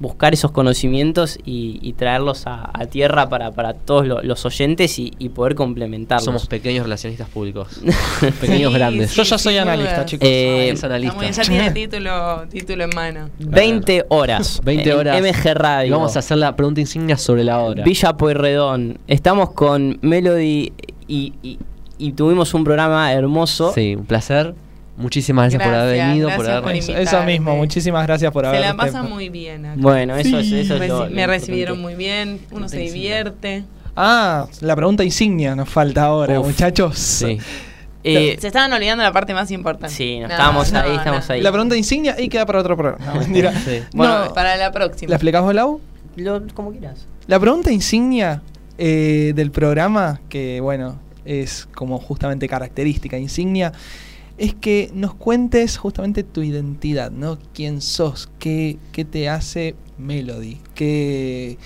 buscar 0.00 0.32
esos 0.32 0.52
conocimientos 0.52 1.38
y, 1.44 1.80
y 1.82 1.94
traerlos 1.94 2.46
a, 2.46 2.70
a 2.72 2.86
tierra 2.86 3.28
para, 3.28 3.50
para 3.50 3.74
todos 3.74 4.06
lo- 4.06 4.22
los 4.22 4.44
oyentes 4.46 4.98
y, 4.98 5.12
y 5.18 5.30
poder 5.30 5.54
complementarlos. 5.56 6.24
Somos 6.24 6.46
pequeños 6.46 6.84
relacionistas 6.84 7.28
públicos. 7.28 7.80
pequeños 8.40 8.72
Sí, 8.72 8.78
grandes. 8.78 9.10
sí, 9.10 9.16
Yo 9.16 9.22
ya 9.24 9.38
soy 9.38 9.54
sin 9.54 9.62
analista, 9.62 10.04
chicos. 10.04 10.28
Eh, 10.28 10.70
es 10.70 10.84
analista. 10.84 11.16
muy 11.16 11.30
ya 11.32 11.42
tiene 11.42 11.70
título, 11.72 12.44
título 12.48 12.84
en 12.84 12.90
mano. 12.94 13.30
20 13.38 14.06
horas. 14.10 14.60
20 14.64 14.90
en 14.90 14.96
horas. 14.96 15.20
MG 15.22 15.54
Radio. 15.54 15.88
Y 15.88 15.90
vamos 15.90 16.14
a 16.16 16.20
hacer 16.20 16.38
la 16.38 16.54
pregunta 16.54 16.80
insignia 16.80 17.16
sobre 17.16 17.42
la 17.44 17.58
hora. 17.58 17.82
Villa 17.82 18.16
Pueyrredón. 18.16 18.98
Estamos 19.08 19.50
con 19.52 19.98
Melody 20.02 20.72
y, 21.08 21.32
y- 21.42 21.58
y 22.00 22.12
tuvimos 22.12 22.54
un 22.54 22.62
programa 22.62 23.12
hermoso. 23.12 23.72
Sí, 23.74 23.96
un 23.96 24.04
placer. 24.06 24.54
Muchísimas 24.98 25.44
gracias, 25.50 25.62
por 25.62 25.74
haber 25.78 25.96
venido, 26.06 26.28
por 26.28 26.44
gracias 26.44 26.50
haber 26.56 26.62
por 26.62 26.72
Eso, 26.72 26.92
invitarme. 26.92 27.18
eso 27.18 27.26
mismo, 27.26 27.56
muchísimas 27.56 28.06
gracias 28.06 28.32
por 28.32 28.44
Se 28.44 28.48
haber 28.48 28.60
la 28.62 28.74
pasa 28.76 29.02
muy 29.02 29.28
bien 29.28 29.64
acá. 29.66 29.76
Bueno, 29.80 30.16
eso 30.16 30.38
es, 30.38 30.50
eso 30.52 30.74
es 30.74 30.80
Reci- 30.82 30.88
lo- 30.88 31.04
lo 31.08 31.10
me 31.14 31.26
recibieron 31.26 31.76
importante. 31.78 31.82
muy 31.82 31.94
bien, 31.94 32.40
uno 32.50 32.68
se 32.68 32.78
divierte. 32.78 33.64
Ah, 33.96 34.46
la 34.60 34.76
pregunta 34.76 35.04
insignia 35.04 35.54
nos 35.56 35.68
falta 35.68 36.04
ahora, 36.04 36.38
Uf. 36.40 36.46
muchachos. 36.48 36.98
Sí. 36.98 37.38
Eh, 38.04 38.36
se 38.40 38.46
estaban 38.46 38.72
olvidando 38.72 39.02
la 39.02 39.12
parte 39.12 39.34
más 39.34 39.50
importante. 39.50 39.94
sí, 39.94 40.18
no, 40.20 40.26
estábamos 40.28 40.72
ahí, 40.72 40.94
estamos 40.96 41.28
ahí. 41.30 41.40
La 41.42 41.50
pregunta 41.50 41.76
insignia 41.76 42.14
y 42.18 42.28
queda 42.28 42.46
para 42.46 42.60
otro 42.60 42.76
programa. 42.76 43.04
No, 43.04 43.20
mentira. 43.20 43.52
Sí. 43.64 43.82
Bueno, 43.92 44.26
No, 44.26 44.34
para 44.34 44.56
la 44.56 44.70
próxima. 44.72 45.10
¿La 45.10 45.16
explicamos, 45.16 45.52
Lau? 45.54 45.80
Lo- 46.16 46.42
como 46.54 46.70
quieras. 46.72 47.06
La 47.26 47.38
pregunta 47.40 47.70
insignia 47.72 48.40
eh, 48.78 49.32
del 49.34 49.50
programa, 49.50 50.20
que 50.28 50.60
bueno, 50.60 50.98
es 51.24 51.66
como 51.74 51.98
justamente 51.98 52.48
característica 52.48 53.18
insignia, 53.18 53.72
es 54.38 54.54
que 54.54 54.90
nos 54.94 55.14
cuentes 55.14 55.76
justamente 55.76 56.22
tu 56.22 56.42
identidad, 56.42 57.10
¿no? 57.10 57.38
¿Quién 57.54 57.80
sos? 57.80 58.28
¿Qué, 58.38 58.78
qué 58.92 59.04
te 59.04 59.28
hace 59.28 59.74
Melody? 59.98 60.58
¿Qué, 60.74 61.58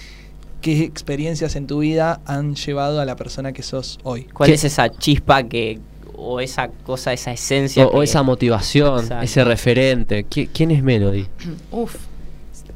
¿Qué 0.60 0.82
experiencias 0.84 1.54
en 1.56 1.66
tu 1.66 1.80
vida 1.80 2.20
han 2.24 2.54
llevado 2.54 3.00
a 3.00 3.04
la 3.04 3.16
persona 3.16 3.52
que 3.52 3.62
sos 3.62 3.98
hoy? 4.04 4.24
¿Cuál 4.32 4.48
¿Qué- 4.48 4.54
es 4.54 4.64
esa 4.64 4.88
chispa 4.90 5.42
que 5.44 5.80
o 6.16 6.40
esa 6.40 6.68
cosa, 6.68 7.12
esa 7.12 7.32
esencia 7.32 7.84
O, 7.86 8.02
esa 8.02 8.22
motivación, 8.22 9.00
Exacto. 9.00 9.24
ese 9.24 9.44
referente. 9.44 10.24
¿Qui- 10.26 10.48
¿Quién 10.52 10.70
es 10.70 10.82
Melody? 10.82 11.26
Uf. 11.72 11.96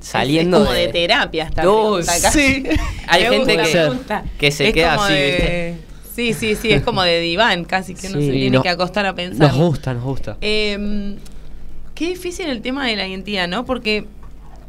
saliendo 0.00 0.58
es 0.58 0.62
como 0.64 0.74
de, 0.74 0.86
de, 0.86 0.92
terapia 0.92 1.50
casi. 2.22 2.38
sí. 2.38 2.64
Hay 3.08 3.22
Me 3.24 3.30
gente 3.30 3.56
que- 3.56 4.50
se 4.52 4.68
Es 4.68 4.74
queda 4.74 4.94
así, 4.94 5.12
de- 5.14 5.26
¿viste? 5.30 5.85
Sí, 6.16 6.32
sí, 6.32 6.54
sí, 6.56 6.72
es 6.72 6.82
como 6.82 7.02
de 7.02 7.20
diván 7.20 7.64
casi, 7.64 7.94
que 7.94 8.08
uno 8.08 8.18
Sí, 8.20 8.26
se 8.26 8.32
tiene 8.32 8.56
no- 8.56 8.62
que 8.62 8.70
acostar 8.70 9.04
a 9.04 9.14
pensar. 9.14 9.48
Nos 9.52 9.56
gusta, 9.58 9.92
nos 9.92 10.02
gusta. 10.02 10.38
Eh, 10.40 11.16
qué 11.94 12.08
difícil 12.08 12.46
el 12.48 12.62
tema 12.62 12.86
de 12.86 12.96
la 12.96 13.06
identidad, 13.06 13.46
¿no? 13.46 13.66
Porque 13.66 14.06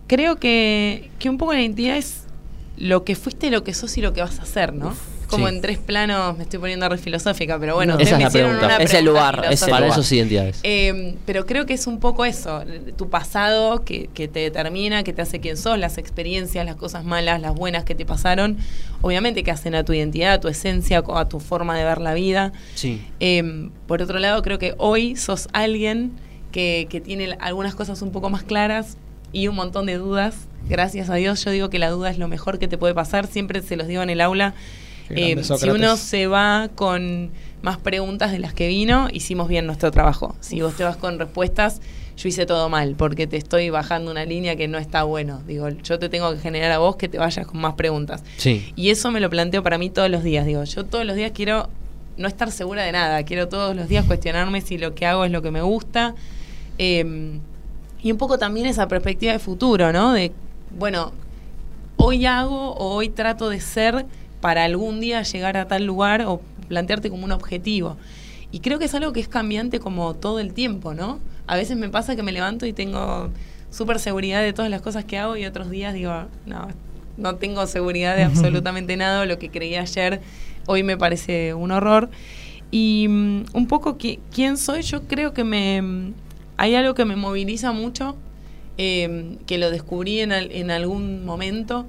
creo 0.07 0.35
que, 0.35 1.09
que 1.19 1.29
un 1.29 1.37
poco 1.37 1.53
la 1.53 1.61
identidad 1.61 1.95
es 1.95 2.23
lo 2.77 3.05
que 3.05 3.15
fuiste, 3.15 3.49
lo 3.49 3.63
que 3.63 3.73
sos 3.73 3.97
y 3.97 4.01
lo 4.01 4.11
que 4.11 4.21
vas 4.21 4.39
a 4.39 4.43
hacer, 4.43 4.73
¿no? 4.73 4.93
Como 5.27 5.47
sí. 5.47 5.55
en 5.55 5.61
tres 5.61 5.77
planos, 5.77 6.37
me 6.37 6.43
estoy 6.43 6.59
poniendo 6.59 6.87
re 6.87 6.97
filosófica, 6.97 7.59
pero 7.59 7.75
bueno, 7.75 7.93
No. 7.93 7.97
ustedes 8.01 8.17
Esa 8.17 8.27
es 8.27 8.33
la 8.33 8.39
pregunta. 8.39 8.65
una 8.65 8.77
Es 8.77 8.93
el 8.93 9.05
lugar, 9.05 9.45
es 9.51 9.61
el. 9.61 9.69
Para 9.69 10.01
sí 10.03 10.15
identidades. 10.15 10.59
Eh, 10.63 11.15
pero 11.25 11.45
creo 11.45 11.65
que 11.65 11.73
es 11.73 11.85
un 11.85 11.99
poco 11.99 12.23
eso, 12.25 12.63
tu 12.95 13.09
pasado 13.09 13.83
que, 13.83 14.09
que 14.13 14.27
te 14.27 14.39
determina, 14.39 15.03
que 15.03 15.11
te 15.13 15.21
hace 15.21 15.39
quien 15.39 15.57
sos, 15.57 15.77
las 15.77 15.97
experiencias, 15.97 16.65
las 16.65 16.75
cosas 16.77 17.03
malas, 17.03 17.41
las 17.41 17.53
buenas 17.53 17.83
que 17.83 17.93
te 17.93 18.05
pasaron, 18.05 18.57
obviamente 19.01 19.43
que 19.43 19.51
hacen 19.51 19.75
a 19.75 19.83
tu 19.83 19.93
identidad, 19.93 20.33
a 20.33 20.39
tu 20.39 20.47
esencia, 20.47 21.03
a 21.13 21.27
tu 21.29 21.39
forma 21.39 21.77
de 21.77 21.83
ver 21.83 21.99
la 21.99 22.13
vida. 22.13 22.53
Sí. 22.75 23.05
Eh, 23.19 23.69
por 23.87 24.01
otro 24.01 24.19
lado, 24.19 24.41
creo 24.41 24.59
que 24.59 24.75
hoy 24.77 25.15
sos 25.17 25.49
alguien 25.53 26.13
que, 26.51 26.87
que 26.89 27.01
tiene 27.01 27.35
algunas 27.39 27.75
cosas 27.75 28.01
un 28.01 28.11
poco 28.11 28.29
más 28.29 28.43
claras 28.43 28.97
y 29.33 29.49
un 29.49 29.55
montón 29.55 29.85
de 29.87 29.95
dudas. 29.97 30.35
Gracias 30.69 31.09
a 31.09 31.15
Dios, 31.15 31.43
yo 31.43 31.51
digo 31.51 31.69
que 31.69 31.79
la 31.79 31.89
duda 31.89 32.09
es 32.09 32.17
lo 32.17 32.27
mejor 32.27 32.59
que 32.59 32.67
te 32.67 32.77
puede 32.77 32.93
pasar. 32.93 33.27
Siempre 33.27 33.61
se 33.61 33.75
los 33.75 33.87
digo 33.87 34.01
en 34.01 34.09
el 34.09 34.21
aula. 34.21 34.53
Eh, 35.09 35.41
si 35.43 35.69
uno 35.69 35.97
se 35.97 36.27
va 36.27 36.69
con 36.75 37.31
más 37.61 37.77
preguntas 37.77 38.31
de 38.31 38.39
las 38.39 38.53
que 38.53 38.67
vino, 38.67 39.07
hicimos 39.11 39.47
bien 39.47 39.65
nuestro 39.65 39.91
trabajo. 39.91 40.35
Si 40.39 40.61
vos 40.61 40.75
te 40.75 40.83
vas 40.83 40.97
con 40.97 41.19
respuestas, 41.19 41.81
yo 42.17 42.29
hice 42.29 42.45
todo 42.45 42.69
mal, 42.69 42.95
porque 42.97 43.27
te 43.27 43.37
estoy 43.37 43.69
bajando 43.69 44.11
una 44.11 44.25
línea 44.25 44.55
que 44.55 44.67
no 44.67 44.77
está 44.77 45.03
bueno. 45.03 45.41
Digo, 45.47 45.69
yo 45.69 45.99
te 45.99 46.09
tengo 46.09 46.31
que 46.33 46.39
generar 46.39 46.71
a 46.71 46.79
vos 46.79 46.95
que 46.95 47.07
te 47.07 47.17
vayas 47.17 47.45
con 47.45 47.59
más 47.59 47.75
preguntas. 47.75 48.23
Sí. 48.37 48.71
Y 48.75 48.89
eso 48.89 49.11
me 49.11 49.19
lo 49.19 49.29
planteo 49.29 49.63
para 49.63 49.77
mí 49.77 49.89
todos 49.89 50.09
los 50.09 50.23
días. 50.23 50.45
Digo, 50.45 50.63
yo 50.63 50.85
todos 50.85 51.05
los 51.05 51.15
días 51.15 51.31
quiero 51.33 51.69
no 52.17 52.27
estar 52.27 52.51
segura 52.51 52.83
de 52.83 52.91
nada. 52.91 53.23
Quiero 53.23 53.47
todos 53.47 53.75
los 53.75 53.87
días 53.87 54.05
cuestionarme 54.05 54.61
si 54.61 54.77
lo 54.77 54.95
que 54.95 55.05
hago 55.05 55.25
es 55.25 55.31
lo 55.31 55.41
que 55.41 55.51
me 55.51 55.61
gusta. 55.61 56.15
Eh, 56.77 57.39
y 58.01 58.11
un 58.11 58.17
poco 58.17 58.37
también 58.37 58.67
esa 58.67 58.87
perspectiva 58.87 59.33
de 59.33 59.39
futuro, 59.39 59.91
¿no? 59.91 60.13
De, 60.13 60.31
bueno, 60.77 61.11
hoy 61.97 62.25
hago 62.25 62.73
o 62.73 62.93
hoy 62.95 63.09
trato 63.09 63.49
de 63.49 63.59
ser 63.59 64.05
para 64.47 64.63
algún 64.63 65.01
día 65.01 65.23
llegar 65.23 65.57
a 65.57 65.67
tal 65.67 65.83
lugar 65.85 66.21
o 66.25 66.39
plantearte 66.69 67.09
como 67.09 67.25
un 67.25 67.33
objetivo. 67.33 67.97
Y 68.49 68.59
creo 68.61 68.79
que 68.79 68.85
es 68.85 68.95
algo 68.95 69.11
que 69.11 69.19
es 69.19 69.27
cambiante 69.27 69.81
como 69.81 70.13
todo 70.13 70.39
el 70.39 70.53
tiempo, 70.53 70.93
¿no? 70.93 71.19
A 71.47 71.57
veces 71.57 71.75
me 71.75 71.89
pasa 71.89 72.15
que 72.15 72.23
me 72.23 72.31
levanto 72.31 72.65
y 72.65 72.71
tengo 72.71 73.29
súper 73.71 73.99
seguridad 73.99 74.41
de 74.41 74.53
todas 74.53 74.71
las 74.71 74.81
cosas 74.81 75.03
que 75.03 75.17
hago 75.17 75.35
y 75.35 75.45
otros 75.45 75.69
días 75.69 75.93
digo, 75.93 76.13
no, 76.45 76.69
no 77.17 77.35
tengo 77.35 77.67
seguridad 77.67 78.15
de 78.15 78.23
absolutamente 78.31 78.95
nada, 78.95 79.25
lo 79.25 79.37
que 79.37 79.49
creí 79.51 79.75
ayer 79.75 80.21
hoy 80.65 80.81
me 80.81 80.95
parece 80.95 81.53
un 81.53 81.71
horror. 81.71 82.09
Y 82.71 83.07
mm, 83.09 83.45
un 83.51 83.67
poco 83.67 83.97
qui- 83.97 84.19
quién 84.33 84.55
soy, 84.55 84.81
yo 84.83 85.01
creo 85.09 85.33
que 85.33 85.43
me 85.43 85.81
mm, 85.81 86.13
hay 86.55 86.75
algo 86.75 86.93
que 86.93 87.03
me 87.03 87.17
moviliza 87.17 87.73
mucho, 87.73 88.15
eh, 88.77 89.35
que 89.45 89.57
lo 89.57 89.71
descubrí 89.71 90.21
en, 90.21 90.31
al- 90.31 90.53
en 90.53 90.71
algún 90.71 91.25
momento, 91.25 91.85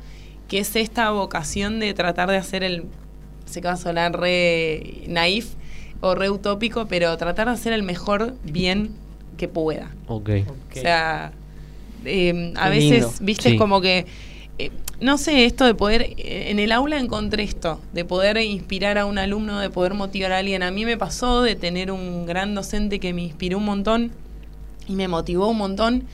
que 0.48 0.58
es 0.60 0.74
esta 0.76 1.10
vocación 1.10 1.78
de 1.80 1.94
tratar 1.94 2.30
de 2.30 2.36
hacer 2.36 2.64
el, 2.64 2.84
sé 3.46 3.60
que 3.60 3.68
va 3.68 3.74
a 3.74 3.76
sonar 3.76 4.18
re 4.18 5.02
naif 5.06 5.50
o 6.00 6.14
re 6.14 6.30
utópico, 6.30 6.86
pero 6.86 7.16
tratar 7.16 7.48
de 7.48 7.54
hacer 7.54 7.72
el 7.72 7.82
mejor 7.82 8.34
bien 8.44 8.90
que 9.36 9.48
pueda. 9.48 9.90
Ok. 10.06 10.30
O 10.70 10.74
sea, 10.80 11.32
eh, 12.04 12.52
a 12.56 12.64
Qué 12.64 12.70
veces, 12.70 12.90
lindo. 13.02 13.12
viste, 13.20 13.50
Sí. 13.50 13.56
como 13.56 13.80
que, 13.80 14.06
eh, 14.58 14.70
no 15.00 15.18
sé, 15.18 15.44
esto 15.44 15.64
de 15.64 15.74
poder, 15.74 16.02
eh, 16.16 16.50
en 16.50 16.58
el 16.58 16.72
aula 16.72 16.98
encontré 16.98 17.42
esto, 17.42 17.80
de 17.92 18.04
poder 18.04 18.36
inspirar 18.38 18.96
a 18.98 19.04
un 19.06 19.18
alumno, 19.18 19.58
de 19.58 19.70
poder 19.70 19.94
motivar 19.94 20.32
a 20.32 20.38
alguien. 20.38 20.62
A 20.62 20.70
mí 20.70 20.84
me 20.84 20.96
pasó 20.96 21.42
de 21.42 21.54
tener 21.56 21.90
un 21.92 22.26
gran 22.26 22.54
docente 22.54 22.98
que 23.00 23.12
me 23.12 23.22
inspiró 23.22 23.58
un 23.58 23.64
montón 23.64 24.12
y 24.88 24.94
me 24.94 25.08
motivó 25.08 25.48
un 25.48 25.58
montón. 25.58 26.04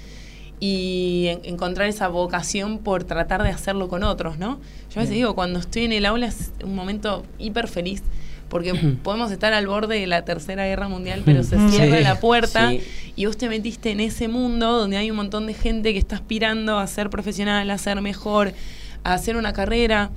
Y 0.68 1.26
en- 1.28 1.40
encontrar 1.44 1.88
esa 1.88 2.08
vocación 2.08 2.78
por 2.78 3.04
tratar 3.04 3.42
de 3.42 3.50
hacerlo 3.50 3.88
con 3.88 4.02
otros, 4.02 4.38
¿no? 4.38 4.60
Yo 4.90 5.00
a 5.00 5.02
veces 5.02 5.10
digo, 5.16 5.34
cuando 5.34 5.58
estoy 5.58 5.84
en 5.84 5.92
el 5.92 6.06
aula 6.06 6.26
es 6.26 6.52
un 6.64 6.74
momento 6.74 7.22
hiper 7.38 7.68
feliz, 7.68 8.02
porque 8.48 8.72
podemos 9.02 9.30
estar 9.30 9.52
al 9.52 9.66
borde 9.66 10.00
de 10.00 10.06
la 10.06 10.24
Tercera 10.24 10.64
Guerra 10.66 10.88
Mundial, 10.88 11.20
pero 11.24 11.42
se 11.42 11.58
cierra 11.68 11.98
Sí. 11.98 12.04
la 12.04 12.18
puerta 12.20 12.70
Sí. 12.70 12.80
y 13.14 13.26
vos 13.26 13.36
te 13.36 13.48
metiste 13.50 13.90
en 13.90 14.00
ese 14.00 14.28
mundo 14.28 14.78
donde 14.78 14.96
hay 14.96 15.10
un 15.10 15.16
montón 15.16 15.46
de 15.46 15.52
gente 15.52 15.92
que 15.92 15.98
está 15.98 16.16
aspirando 16.16 16.78
a 16.78 16.86
ser 16.86 17.10
profesional, 17.10 17.70
a 17.70 17.76
ser 17.76 18.00
mejor, 18.00 18.54
a 19.02 19.12
hacer 19.12 19.36
una 19.36 19.52
carrera. 19.52 20.10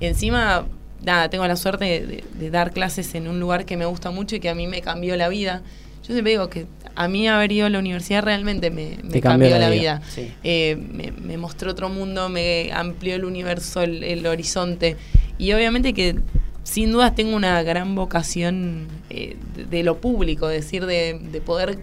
Encima, 0.00 0.64
nada, 1.04 1.28
tengo 1.30 1.46
la 1.46 1.54
suerte 1.56 1.84
de, 1.84 2.00
de- 2.06 2.24
de 2.40 2.50
dar 2.50 2.72
clases 2.72 3.14
en 3.14 3.28
un 3.28 3.38
lugar 3.38 3.64
que 3.66 3.76
me 3.76 3.84
gusta 3.84 4.10
mucho 4.10 4.34
y 4.36 4.40
que 4.40 4.48
a 4.48 4.54
mí 4.54 4.66
me 4.66 4.80
cambió 4.80 5.16
la 5.16 5.28
vida. 5.28 5.62
Yo 6.02 6.14
siempre 6.14 6.32
digo 6.32 6.48
que 6.50 6.66
a 6.94 7.08
mí 7.08 7.28
haber 7.28 7.52
ido 7.52 7.66
a 7.66 7.70
la 7.70 7.78
universidad 7.78 8.22
realmente 8.22 8.70
me, 8.70 8.96
cambió, 8.96 9.20
cambió 9.22 9.50
la 9.50 9.58
la 9.58 9.70
vida, 9.70 9.98
vida. 9.98 10.02
sí. 10.10 10.32
Eh, 10.42 10.76
me, 10.76 11.12
me 11.12 11.36
mostró 11.38 11.70
otro 11.70 11.88
mundo, 11.88 12.28
me 12.28 12.70
amplió 12.72 13.14
el 13.14 13.24
universo, 13.24 13.82
el, 13.82 14.02
el 14.02 14.26
horizonte. 14.26 14.96
Y 15.38 15.52
obviamente 15.52 15.94
que 15.94 16.16
sin 16.64 16.92
dudas 16.92 17.14
tengo 17.14 17.34
una 17.34 17.62
gran 17.62 17.94
vocación 17.94 18.88
eh, 19.10 19.36
de, 19.56 19.64
de 19.64 19.82
lo 19.82 20.00
público, 20.00 20.50
es 20.50 20.64
decir, 20.64 20.86
de, 20.86 21.18
de 21.20 21.40
poder 21.40 21.78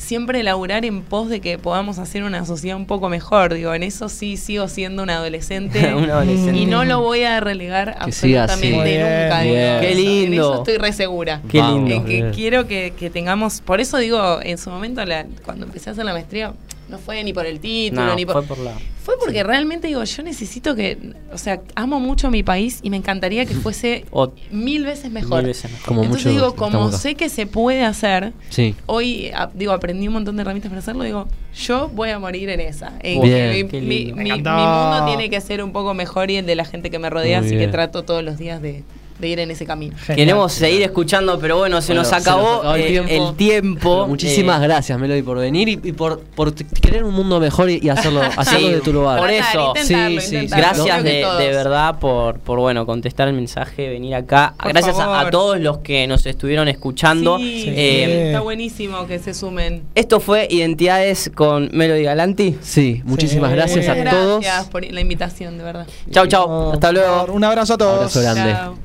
siempre 0.00 0.42
laburar 0.42 0.84
en 0.84 1.02
pos 1.02 1.28
de 1.28 1.40
que 1.40 1.58
podamos 1.58 1.98
hacer 1.98 2.22
una 2.24 2.44
sociedad 2.46 2.76
un 2.76 2.86
poco 2.86 3.08
mejor. 3.08 3.54
Digo, 3.54 3.74
en 3.74 3.82
eso 3.82 4.08
sí 4.08 4.36
sigo 4.36 4.66
siendo 4.66 5.02
una 5.02 5.16
adolescente. 5.16 5.94
Un 5.94 6.10
adolescente. 6.10 6.58
Y 6.58 6.66
no 6.66 6.84
lo 6.84 7.00
voy 7.00 7.22
a 7.22 7.38
relegar 7.40 7.96
Que 8.04 8.12
siga 8.12 8.44
así. 8.44 8.54
absolutamente 8.54 8.98
nunca. 9.24 9.42
bien. 9.42 9.80
Qué 9.80 9.90
En 9.92 9.96
lindo. 9.96 10.52
eso 10.52 10.62
estoy 10.64 10.76
re 10.78 10.92
segura. 10.92 11.42
Qué 11.48 11.62
lindo. 11.62 11.94
En 11.94 12.04
que 12.06 12.30
quiero 12.34 12.66
que, 12.66 12.92
que 12.98 13.10
tengamos, 13.10 13.60
por 13.60 13.80
eso 13.80 13.98
digo, 13.98 14.40
en 14.42 14.58
su 14.58 14.70
momento, 14.70 15.04
la- 15.04 15.26
cuando 15.44 15.66
empecé 15.66 15.90
a 15.90 15.92
hacer 15.92 16.04
la 16.04 16.12
maestría, 16.12 16.52
no 16.90 16.98
fue 16.98 17.22
ni 17.24 17.32
por 17.32 17.46
el 17.46 17.60
título, 17.60 18.04
No, 18.06 18.14
ni 18.14 18.26
por... 18.26 18.34
fue 18.34 18.42
por 18.56 18.58
la... 18.58 18.72
Fue 19.02 19.14
porque 19.18 19.42
realmente 19.42 19.86
digo, 19.88 20.04
yo 20.04 20.22
necesito 20.22 20.76
que, 20.76 20.98
o 21.32 21.38
sea, 21.38 21.62
amo 21.74 21.98
mucho 22.00 22.26
a 22.26 22.30
mi 22.30 22.42
país 22.42 22.80
y 22.82 22.90
me 22.90 22.98
encantaría 22.98 23.46
que 23.46 23.54
fuese 23.64 24.04
O- 24.10 24.32
mil 24.50 24.84
veces 24.84 25.10
mejor. 25.10 25.38
Mil 25.38 25.46
veces 25.46 25.70
mejor. 25.70 25.86
Como 25.86 26.02
Entonces 26.04 26.32
digo, 26.32 26.54
como 26.54 26.92
sé 26.92 27.14
que 27.14 27.28
se 27.30 27.46
puede 27.46 27.82
hacer, 27.82 28.32
Sí. 28.50 28.74
hoy 28.86 29.30
a- 29.34 29.50
digo, 29.54 29.72
aprendí 29.72 30.06
un 30.08 30.14
montón 30.14 30.36
de 30.36 30.42
herramientas 30.42 30.68
para 30.68 30.80
hacerlo, 30.80 31.04
digo, 31.04 31.28
yo 31.56 31.88
voy 31.88 32.10
a 32.10 32.18
morir 32.18 32.50
en 32.50 32.60
esa. 32.60 32.92
En 33.00 33.22
Bien. 33.22 33.68
que 33.68 33.80
mi, 33.80 34.12
mundo 34.12 35.06
tiene 35.06 35.30
que 35.30 35.40
ser 35.40 35.62
un 35.64 35.72
poco 35.72 35.94
mejor 35.94 36.30
y 36.30 36.36
el 36.36 36.46
de 36.46 36.54
la 36.56 36.64
gente 36.66 36.90
que 36.90 36.98
me 36.98 37.08
rodea, 37.08 37.38
Muy 37.38 37.46
así 37.46 37.56
bien. 37.56 37.68
que 37.70 37.72
trato 37.72 38.04
todos 38.04 38.22
los 38.22 38.36
días 38.38 38.60
de, 38.60 38.84
de 39.20 39.28
ir 39.28 39.38
en 39.40 39.50
ese 39.50 39.66
camino. 39.66 39.94
Genial. 39.98 40.16
Queremos 40.16 40.52
seguir 40.52 40.82
escuchando, 40.82 41.38
pero 41.38 41.58
bueno, 41.58 41.80
se 41.80 41.88
Bueno, 41.92 42.02
nos 42.02 42.08
se 42.08 42.14
nos 42.16 42.22
acabó, 42.26 42.74
el 42.74 42.80
eh, 42.82 42.86
tiempo. 42.88 43.28
el 43.30 43.36
tiempo. 43.36 43.94
Pero 43.96 44.06
muchísimas 44.08 44.60
Eh, 44.62 44.64
gracias, 44.66 44.98
Melody, 44.98 45.22
por 45.22 45.38
venir 45.38 45.68
y, 45.68 45.72
y 45.82 45.92
por, 45.92 46.20
por 46.20 46.54
querer 46.54 47.04
un 47.04 47.14
mundo 47.14 47.38
mejor 47.40 47.70
y, 47.70 47.78
y 47.82 47.88
hacerlo, 47.88 48.22
hacerlo 48.36 48.68
Sí, 48.68 48.72
de 48.74 48.80
tu 48.80 48.92
lugar. 48.92 49.18
por 49.20 49.30
eso. 49.30 49.72
intentarlo, 49.76 50.20
Sí, 50.20 50.26
sí, 50.28 50.34
intentarlo. 50.36 50.84
Gracias 50.84 51.04
de, 51.04 51.10
de 51.44 51.48
verdad 51.50 51.98
por, 51.98 52.38
por 52.40 52.58
bueno 52.58 52.86
contestar 52.86 53.28
el 53.28 53.34
mensaje, 53.34 53.88
venir 53.88 54.14
acá. 54.14 54.54
Por 54.60 54.72
Gracias 54.72 54.96
a, 54.98 55.28
todos 55.30 55.58
los 55.60 55.78
que 55.78 56.06
nos 56.06 56.24
estuvieron 56.26 56.68
escuchando. 56.68 57.38
Sí, 57.38 57.64
Eh, 57.68 58.26
está 58.28 58.40
buenísimo 58.40 59.06
que 59.06 59.18
se 59.18 59.34
sumen. 59.34 59.82
esto 59.94 60.20
fue 60.20 60.46
Identidades 60.50 61.30
con 61.34 61.68
Melody 61.72 62.02
Galanti. 62.04 62.56
Sí, 62.62 63.02
muchísimas 63.04 63.50
Sí. 63.50 63.56
gracias 63.56 63.88
a 63.88 63.94
todos. 64.10 64.40
gracias 64.40 64.68
por 64.68 64.84
la 64.90 65.00
invitación, 65.00 65.58
de 65.58 65.64
verdad. 65.64 65.86
Chau, 66.10 66.26
chau. 66.26 66.72
Hasta 66.72 66.92
luego. 66.92 67.26
Un 67.32 67.44
abrazo 67.44 67.74
a 67.74 67.78
todos. 67.78 67.96
Abrazo 68.16 68.20
grande. 68.22 68.80